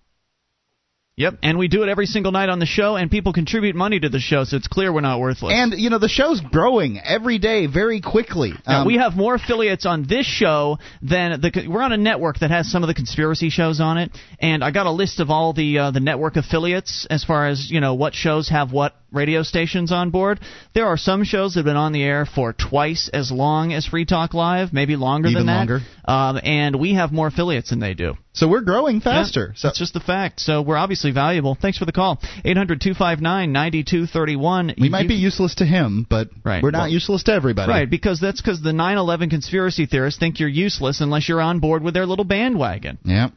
Yep, 1.15 1.35
and 1.44 1.60
we 1.60 1.68
do 1.68 1.84
it 1.84 1.90
every 1.90 2.07
single 2.07 2.31
night 2.31 2.49
on 2.49 2.57
the 2.57 2.65
show, 2.65 2.95
and 2.95 3.11
people 3.11 3.34
contribute 3.34 3.76
money 3.76 3.99
to 3.99 4.10
the 4.10 4.19
show, 4.19 4.45
so 4.45 4.57
it's 4.57 4.68
clear 4.68 4.91
we're 4.91 5.02
not 5.02 5.19
worthless. 5.19 5.53
And 5.56 5.73
you 5.77 5.91
know 5.91 5.99
the 5.99 6.10
show's 6.10 6.41
growing 6.41 6.99
every 6.99 7.38
day, 7.38 7.68
very 7.68 8.02
quickly. 8.02 8.53
Now, 8.68 8.81
Um, 8.81 8.88
we 8.88 8.95
have 8.95 9.15
more 9.15 9.35
affiliates 9.35 9.85
on 9.85 10.07
this 10.10 10.26
show 10.26 10.80
than 11.03 11.40
the. 11.40 11.68
We're 11.68 11.84
on 11.84 11.91
a 11.91 11.98
network 11.98 12.40
that 12.40 12.49
has 12.49 12.72
some 12.72 12.81
of 12.81 12.88
the 12.88 12.95
conspiracy 12.95 13.52
shows 13.52 13.80
on 13.80 13.99
it, 13.99 14.11
and 14.40 14.64
I 14.64 14.72
got 14.72 14.88
a 14.88 14.91
list 14.91 15.19
of 15.19 15.30
all 15.30 15.53
the 15.53 15.77
uh, 15.77 15.91
the 15.91 15.99
network 15.99 16.35
affiliates 16.35 17.06
as 17.11 17.23
far 17.23 17.48
as 17.48 17.69
you 17.69 17.80
know 17.80 17.94
what 17.94 18.15
shows 18.15 18.49
have 18.49 18.72
what 18.72 18.95
radio 19.14 19.44
stations 19.44 19.91
on 19.91 20.10
board. 20.10 20.40
There 20.73 20.88
are 20.88 20.98
some 20.98 21.23
shows 21.23 21.53
that 21.53 21.60
have 21.60 21.65
been 21.65 21.77
on 21.77 21.91
the 21.94 22.03
air 22.03 22.26
for 22.26 22.53
twice 22.53 23.10
as 23.14 23.31
long 23.31 23.72
as 23.73 23.85
Free 23.85 24.06
Talk 24.06 24.34
Live, 24.34 24.73
maybe 24.73 24.95
longer 24.95 25.30
Even 25.30 25.45
than 25.45 25.48
that. 25.48 25.57
longer. 25.57 25.80
Um, 26.06 26.40
and 26.44 26.76
we 26.80 26.95
have 26.95 27.11
more 27.11 27.27
affiliates 27.27 27.69
than 27.69 27.80
they 27.80 27.94
do. 27.94 28.15
So 28.34 28.48
we're 28.48 28.61
growing 28.61 28.99
faster. 28.99 29.53
Yeah, 29.56 29.60
that's 29.64 29.77
just 29.77 29.94
the 29.94 29.99
fact. 29.99 30.40
So 30.40 30.61
we're 30.64 30.76
obviously 30.77 31.11
valuable. 31.11 31.56
Thanks 31.60 31.77
for 31.77 31.85
the 31.85 31.91
call. 31.91 32.19
800 32.44 32.81
259 32.81 33.52
9231. 33.52 34.73
we 34.80 34.90
might 34.90 35.07
be 35.07 35.15
useless 35.15 35.56
to 35.56 35.65
him, 35.65 36.06
but 36.10 36.30
Right. 36.44 36.64
we're 36.64 36.72
not 36.72 36.80
Well- 36.84 36.88
useless 36.90 37.23
to 37.23 37.34
everybody. 37.34 37.72
Right, 37.72 37.90
because 37.90 38.19
that's 38.19 38.41
because 38.41 38.61
the 38.61 38.73
9/11 38.73 39.30
conspiracy 39.30 39.85
theorists 39.85 40.19
think 40.19 40.40
you're 40.40 40.49
useless 40.49 40.99
unless 41.02 41.30
you're 41.30 41.41
on 41.41 41.60
board 41.60 41.84
with 41.84 41.94
their 41.94 42.06
little 42.06 42.26
bandwagon. 42.26 42.98
Yeah. 43.06 43.30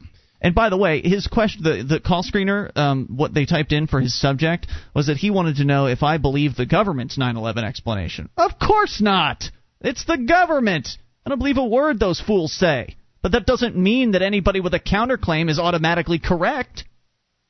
And 0.47 0.55
by 0.55 0.69
the 0.69 0.77
way, 0.77 1.01
his 1.01 1.27
question, 1.27 1.61
the 1.63 1.83
the 1.83 1.99
call 1.99 2.23
screener, 2.23 2.71
um, 2.77 3.07
what 3.17 3.33
they 3.33 3.45
typed 3.45 3.73
in 3.73 3.85
for 3.85 3.99
his 3.99 4.17
subject 4.17 4.65
was 4.95 5.07
that 5.07 5.17
he 5.17 5.29
wanted 5.29 5.57
to 5.57 5.65
know 5.65 5.87
if 5.87 6.03
I 6.03 6.19
believe 6.19 6.55
the 6.55 6.65
government's 6.65 7.17
9/11 7.17 7.65
explanation. 7.65 8.29
Of 8.37 8.57
course 8.57 9.01
not. 9.01 9.43
It's 9.81 10.05
the 10.05 10.17
government. 10.17 10.87
I 11.25 11.29
don't 11.29 11.39
believe 11.39 11.57
a 11.57 11.65
word 11.65 11.99
those 11.99 12.21
fools 12.21 12.53
say. 12.53 12.95
But 13.21 13.33
that 13.33 13.45
doesn't 13.45 13.75
mean 13.75 14.11
that 14.11 14.21
anybody 14.21 14.61
with 14.61 14.73
a 14.73 14.79
counterclaim 14.79 15.49
is 15.49 15.59
automatically 15.59 16.17
correct. 16.17 16.85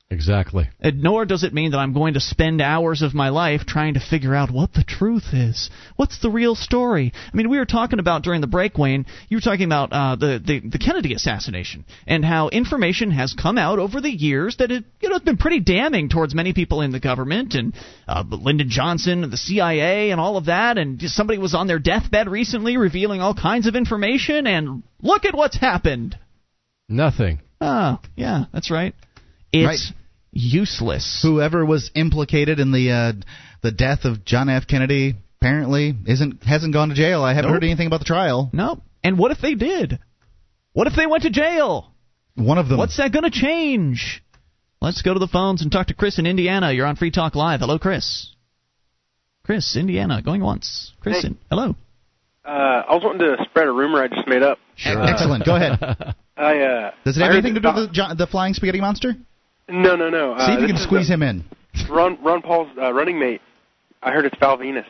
Exactly. 0.09 0.69
And 0.79 1.03
nor 1.03 1.25
does 1.25 1.43
it 1.43 1.53
mean 1.53 1.71
that 1.71 1.79
I'm 1.79 1.91
going 1.91 2.13
to 2.13 2.21
spend 2.21 2.61
hours 2.61 3.01
of 3.01 3.13
my 3.13 3.27
life 3.27 3.65
trying 3.65 3.95
to 3.95 3.99
figure 3.99 4.34
out 4.34 4.49
what 4.49 4.73
the 4.73 4.85
truth 4.85 5.34
is. 5.34 5.69
What's 5.97 6.21
the 6.21 6.29
real 6.29 6.55
story? 6.55 7.11
I 7.13 7.35
mean, 7.35 7.49
we 7.49 7.57
were 7.57 7.65
talking 7.65 7.99
about 7.99 8.23
during 8.23 8.39
the 8.39 8.47
break, 8.47 8.77
Wayne. 8.77 9.05
You 9.27 9.35
were 9.35 9.41
talking 9.41 9.65
about 9.65 9.91
uh, 9.91 10.15
the, 10.15 10.41
the 10.43 10.69
the 10.69 10.79
Kennedy 10.79 11.13
assassination 11.13 11.84
and 12.07 12.23
how 12.23 12.47
information 12.47 13.11
has 13.11 13.34
come 13.34 13.57
out 13.57 13.79
over 13.79 13.99
the 13.99 14.09
years 14.09 14.55
that 14.57 14.71
it 14.71 14.85
you 15.01 15.09
know 15.09 15.17
it's 15.17 15.25
been 15.25 15.35
pretty 15.35 15.59
damning 15.59 16.07
towards 16.07 16.34
many 16.34 16.53
people 16.53 16.79
in 16.79 16.91
the 16.93 17.01
government 17.01 17.53
and 17.53 17.73
uh, 18.07 18.23
Lyndon 18.29 18.69
Johnson 18.69 19.25
and 19.25 19.34
the 19.34 19.38
CIA 19.38 20.11
and 20.11 20.21
all 20.21 20.38
of 20.38 20.45
that. 20.45 20.77
And 20.77 21.01
somebody 21.01 21.38
was 21.38 21.53
on 21.53 21.67
their 21.67 21.79
deathbed 21.79 22.29
recently 22.29 22.77
revealing 22.77 23.19
all 23.19 23.35
kinds 23.35 23.67
of 23.67 23.75
information. 23.75 24.47
And 24.47 24.84
look 25.01 25.25
at 25.25 25.35
what's 25.35 25.57
happened. 25.57 26.17
Nothing. 26.88 27.41
Oh, 27.59 27.99
yeah, 28.15 28.45
that's 28.53 28.71
right. 28.71 28.95
It's 29.51 29.65
Right. 29.65 29.97
Useless. 30.38 31.19
Whoever 31.23 31.65
was 31.65 31.91
implicated 31.95 32.59
in 32.59 32.72
the 32.72 32.91
uh, 32.91 33.14
the 33.61 33.72
death 33.72 34.05
of 34.05 34.23
John 34.23 34.49
F. 34.49 34.68
Kennedy 34.68 35.15
apparently 35.41 35.95
isn't 36.05 36.43
hasn't 36.43 36.73
gone 36.73 36.89
to 36.89 36.95
jail. 36.95 37.23
I 37.23 37.34
haven't 37.34 37.51
Nope. 37.51 37.55
heard 37.61 37.64
anything 37.64 37.88
about 37.88 37.99
the 37.99 38.05
trial. 38.05 38.49
Nope. 38.53 38.81
And 39.03 39.18
what 39.18 39.31
if 39.31 39.39
they 39.41 39.55
did? 39.55 39.99
What 40.73 40.88
if 40.88 40.93
they 40.95 41.07
went 41.07 41.23
to 41.23 41.30
jail? 41.30 41.91
One 42.35 42.57
of 42.59 42.68
them. 42.69 42.77
What's 42.77 42.97
that 42.97 43.11
going 43.11 43.23
to 43.23 43.31
change? 43.31 44.23
Let's 44.80 45.01
go 45.01 45.14
to 45.14 45.19
the 45.19 45.27
phones 45.27 45.64
and 45.64 45.72
talk 45.72 45.88
to 45.88 45.95
Chris 45.95 46.19
in 46.19 46.27
Indiana. 46.27 46.72
You're 46.72 46.85
on 46.85 46.95
Free 46.97 47.09
Talk 47.09 47.34
Live. 47.34 47.61
Hello, 47.61 47.80
Chris. 47.80 48.31
Chris, 49.43 49.76
Indiana, 49.76 50.22
going 50.22 50.41
once. 50.43 50.91
Chris, 50.99 51.22
Hey. 51.22 51.30
in, 51.30 51.38
hello. 51.49 51.76
Uh, 52.45 52.49
I 52.88 52.93
was 52.93 53.01
wanting 53.03 53.22
to 53.22 53.38
spread 53.49 53.68
a 53.68 53.72
rumor 53.72 54.03
I 54.03 54.07
just 54.07 54.27
made 54.27 54.43
up. 54.43 54.59
Sure. 54.76 55.01
Excellent. 55.03 55.45
Go 55.45 55.55
ahead. 55.55 55.80
I 56.38 56.59
uh, 56.59 56.91
Does 57.05 57.18
it 57.18 57.22
have 57.22 57.30
heard 57.31 57.38
anything 57.39 57.55
to 57.55 57.59
do 57.61 57.68
with 57.73 57.93
the, 57.93 58.15
the 58.19 58.27
flying 58.27 58.53
spaghetti 58.53 58.80
monster? 58.81 59.15
No, 59.69 59.95
no, 59.95 60.10
no. 60.10 60.34
Uh, 60.34 60.45
See 60.48 60.53
if 60.53 60.61
you 60.61 60.68
can 60.68 60.77
squeeze 60.77 61.07
the- 61.07 61.15
him 61.15 61.23
in. 61.23 61.44
Ron 61.89 62.18
Ron 62.23 62.41
Paul's 62.41 62.69
uh, 62.81 62.91
running 62.94 63.19
mate. 63.19 63.41
I 64.02 64.11
heard 64.11 64.26
it's 64.26 64.35
Val 64.39 64.57
Venis. 64.57 64.85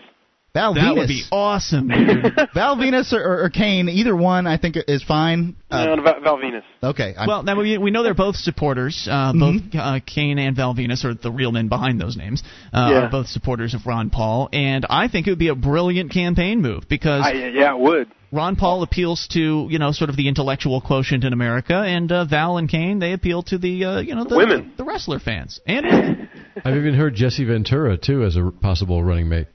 Val 0.53 0.73
That 0.73 0.81
Venis. 0.81 0.95
would 0.97 1.07
be 1.07 1.21
awesome. 1.31 1.87
dude. 1.89 2.33
Val 2.53 2.77
Venis 2.77 3.13
or, 3.13 3.21
or, 3.21 3.43
or 3.45 3.49
Kane, 3.49 3.89
either 3.89 4.15
one, 4.15 4.47
I 4.47 4.57
think 4.57 4.75
is 4.87 5.03
fine. 5.03 5.55
Uh, 5.69 5.85
no, 5.95 6.01
Val, 6.01 6.21
Val 6.21 6.37
Venis. 6.37 6.63
okay. 6.81 7.13
I'm, 7.17 7.27
well, 7.27 7.43
now 7.43 7.55
we, 7.59 7.77
we 7.77 7.91
know 7.91 8.01
they're 8.03 8.13
both 8.15 8.35
supporters. 8.37 9.07
Uh, 9.09 9.33
Both 9.33 9.61
uh, 9.75 9.99
Kane 10.05 10.39
and 10.39 10.55
Val 10.55 10.73
Venis, 10.73 11.03
or 11.05 11.13
the 11.13 11.31
real 11.31 11.51
men 11.51 11.67
behind 11.67 11.99
those 12.01 12.15
names, 12.17 12.41
uh, 12.73 12.87
Yeah. 12.91 12.97
are 13.05 13.09
both 13.11 13.27
supporters 13.27 13.73
of 13.75 13.85
Ron 13.85 14.09
Paul. 14.09 14.49
And 14.51 14.85
I 14.89 15.09
think 15.09 15.27
it 15.27 15.31
would 15.31 15.39
be 15.39 15.49
a 15.49 15.55
brilliant 15.55 16.11
campaign 16.11 16.61
move 16.61 16.85
because 16.89 17.23
I, 17.25 17.33
yeah, 17.33 17.73
it 17.75 17.79
would. 17.79 18.11
Ron 18.31 18.55
Paul 18.55 18.83
appeals 18.83 19.27
to 19.31 19.67
you 19.69 19.79
know 19.79 19.91
sort 19.91 20.09
of 20.09 20.17
the 20.17 20.27
intellectual 20.27 20.81
quotient 20.81 21.23
in 21.23 21.33
America, 21.33 21.75
and 21.75 22.11
uh, 22.11 22.25
Val 22.25 22.57
and 22.57 22.69
Kane 22.69 22.99
they 22.99 23.13
appeal 23.13 23.43
to 23.43 23.57
the 23.57 23.85
uh, 23.85 23.99
you 23.99 24.15
know 24.15 24.25
the, 24.25 24.35
Women. 24.35 24.73
the, 24.77 24.83
wrestler 24.83 25.19
fans 25.19 25.59
and. 25.65 26.29
I've 26.65 26.75
even 26.75 26.95
heard 26.95 27.13
Jesse 27.13 27.45
Ventura 27.45 27.97
too 27.97 28.23
as 28.23 28.35
a 28.35 28.51
possible 28.51 29.03
running 29.03 29.29
mate. 29.29 29.47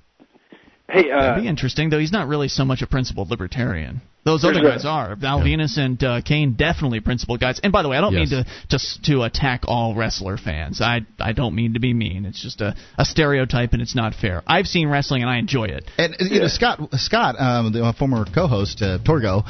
Hey, 0.93 1.11
uh, 1.11 1.21
That'd 1.23 1.43
be 1.45 1.49
interesting, 1.49 1.89
though. 1.89 1.99
He's 1.99 2.13
not 2.13 2.29
really 2.29 2.49
so 2.49 2.65
much 2.67 2.83
a 2.83 2.87
principled 2.87 3.31
libertarian. 3.31 4.03
Those 4.25 4.45
other 4.45 4.61
guys 4.63 4.85
a- 4.85 4.89
are. 4.89 5.17
Val 5.17 5.41
Venis 5.41 5.79
and 5.79 6.03
uh, 6.05 6.21
Kane 6.23 6.53
definitely 6.55 7.01
principled 7.01 7.41
guys. 7.41 7.61
And 7.65 7.73
by 7.73 7.83
the 7.83 7.89
way, 7.89 7.97
I 7.97 8.01
don't 8.03 8.13
Yes. 8.13 8.31
mean 8.31 8.45
to, 8.69 8.79
to 8.79 9.03
to 9.13 9.23
attack 9.23 9.63
all 9.67 9.95
wrestler 9.97 10.37
fans. 10.37 10.81
I 10.83 11.01
I 11.19 11.33
don't 11.33 11.55
mean 11.55 11.73
to 11.75 11.81
be 11.81 11.93
mean. 11.95 12.27
It's 12.27 12.41
just 12.41 12.61
a, 12.61 12.77
a 12.99 13.05
stereotype, 13.07 13.73
and 13.73 13.81
it's 13.81 13.97
not 13.97 14.15
fair. 14.15 14.43
I've 14.47 14.67
seen 14.67 14.89
wrestling, 14.89 15.23
and 15.23 15.31
I 15.31 15.39
enjoy 15.39 15.65
it. 15.65 15.91
And 15.99 16.15
you 16.21 16.41
know, 16.41 16.47
Scott 16.49 16.79
Scott, 16.97 17.35
um, 17.41 17.73
the 17.73 17.83
uh, 17.85 17.93
former 17.95 18.25
co-host 18.33 18.81
uh, 18.83 18.99
Torgo, 19.05 19.43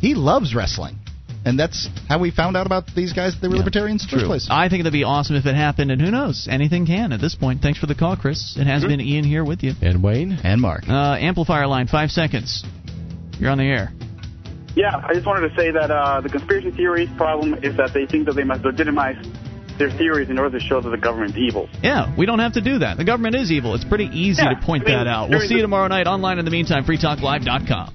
he 0.00 0.14
loves 0.14 0.54
wrestling, 0.54 0.96
and 1.44 1.58
that's 1.58 1.88
how 2.08 2.18
we 2.18 2.30
found 2.30 2.56
out 2.56 2.66
about 2.66 2.84
these 2.94 3.12
guys. 3.12 3.34
That 3.34 3.40
they 3.42 3.48
were 3.48 3.56
libertarians 3.56 4.04
in 4.04 4.08
the 4.10 4.16
first 4.16 4.26
place. 4.26 4.48
I 4.50 4.68
think 4.68 4.80
it'd 4.80 4.92
be 4.92 5.04
awesome 5.04 5.36
if 5.36 5.46
it 5.46 5.54
happened, 5.54 5.90
and 5.90 6.00
who 6.00 6.10
knows? 6.10 6.48
Anything 6.50 6.86
can 6.86 7.12
at 7.12 7.20
this 7.20 7.34
point. 7.34 7.62
Thanks 7.62 7.78
for 7.78 7.86
the 7.86 7.94
call, 7.94 8.16
Chris. 8.16 8.56
It 8.56 8.66
has 8.66 8.84
been 8.84 9.00
Ian 9.00 9.24
here 9.24 9.44
with 9.44 9.62
you. 9.62 9.72
And 9.82 10.02
Wayne. 10.02 10.32
And 10.44 10.60
Mark. 10.60 10.88
Uh, 10.88 11.16
amplifier 11.18 11.66
line, 11.66 11.86
five 11.86 12.10
seconds. 12.10 12.64
You're 13.38 13.50
on 13.50 13.58
the 13.58 13.64
air. 13.64 13.92
Yeah, 14.74 14.96
I 14.96 15.14
just 15.14 15.26
wanted 15.26 15.48
to 15.48 15.56
say 15.56 15.70
that 15.72 15.90
uh, 15.90 16.20
the 16.20 16.28
conspiracy 16.28 16.70
theories 16.70 17.08
problem 17.16 17.54
is 17.64 17.76
that 17.76 17.90
they 17.94 18.06
think 18.06 18.26
that 18.26 18.34
they 18.34 18.44
must 18.44 18.64
legitimize 18.64 19.16
their 19.78 19.90
theories 19.90 20.28
in 20.28 20.38
order 20.38 20.58
to 20.58 20.64
show 20.64 20.80
that 20.80 20.90
the 20.90 20.98
government's 20.98 21.36
evil. 21.36 21.68
Yeah, 21.82 22.14
we 22.16 22.26
don't 22.26 22.40
have 22.40 22.54
to 22.54 22.60
do 22.60 22.80
that. 22.80 22.96
The 22.96 23.04
government 23.04 23.36
is 23.36 23.50
evil. 23.50 23.74
It's 23.74 23.84
pretty 23.84 24.06
easy 24.12 24.42
Yeah, 24.42 24.54
to 24.54 24.66
point 24.66 24.84
I 24.84 24.86
mean, 24.86 24.98
that 24.98 25.06
out. 25.06 25.30
We'll 25.30 25.38
during 25.38 25.48
see 25.48 25.54
you 25.56 25.62
tomorrow 25.62 25.88
night 25.88 26.06
online 26.06 26.38
in 26.38 26.44
the 26.44 26.50
meantime, 26.50 26.84
freetalklive.com. 26.84 27.94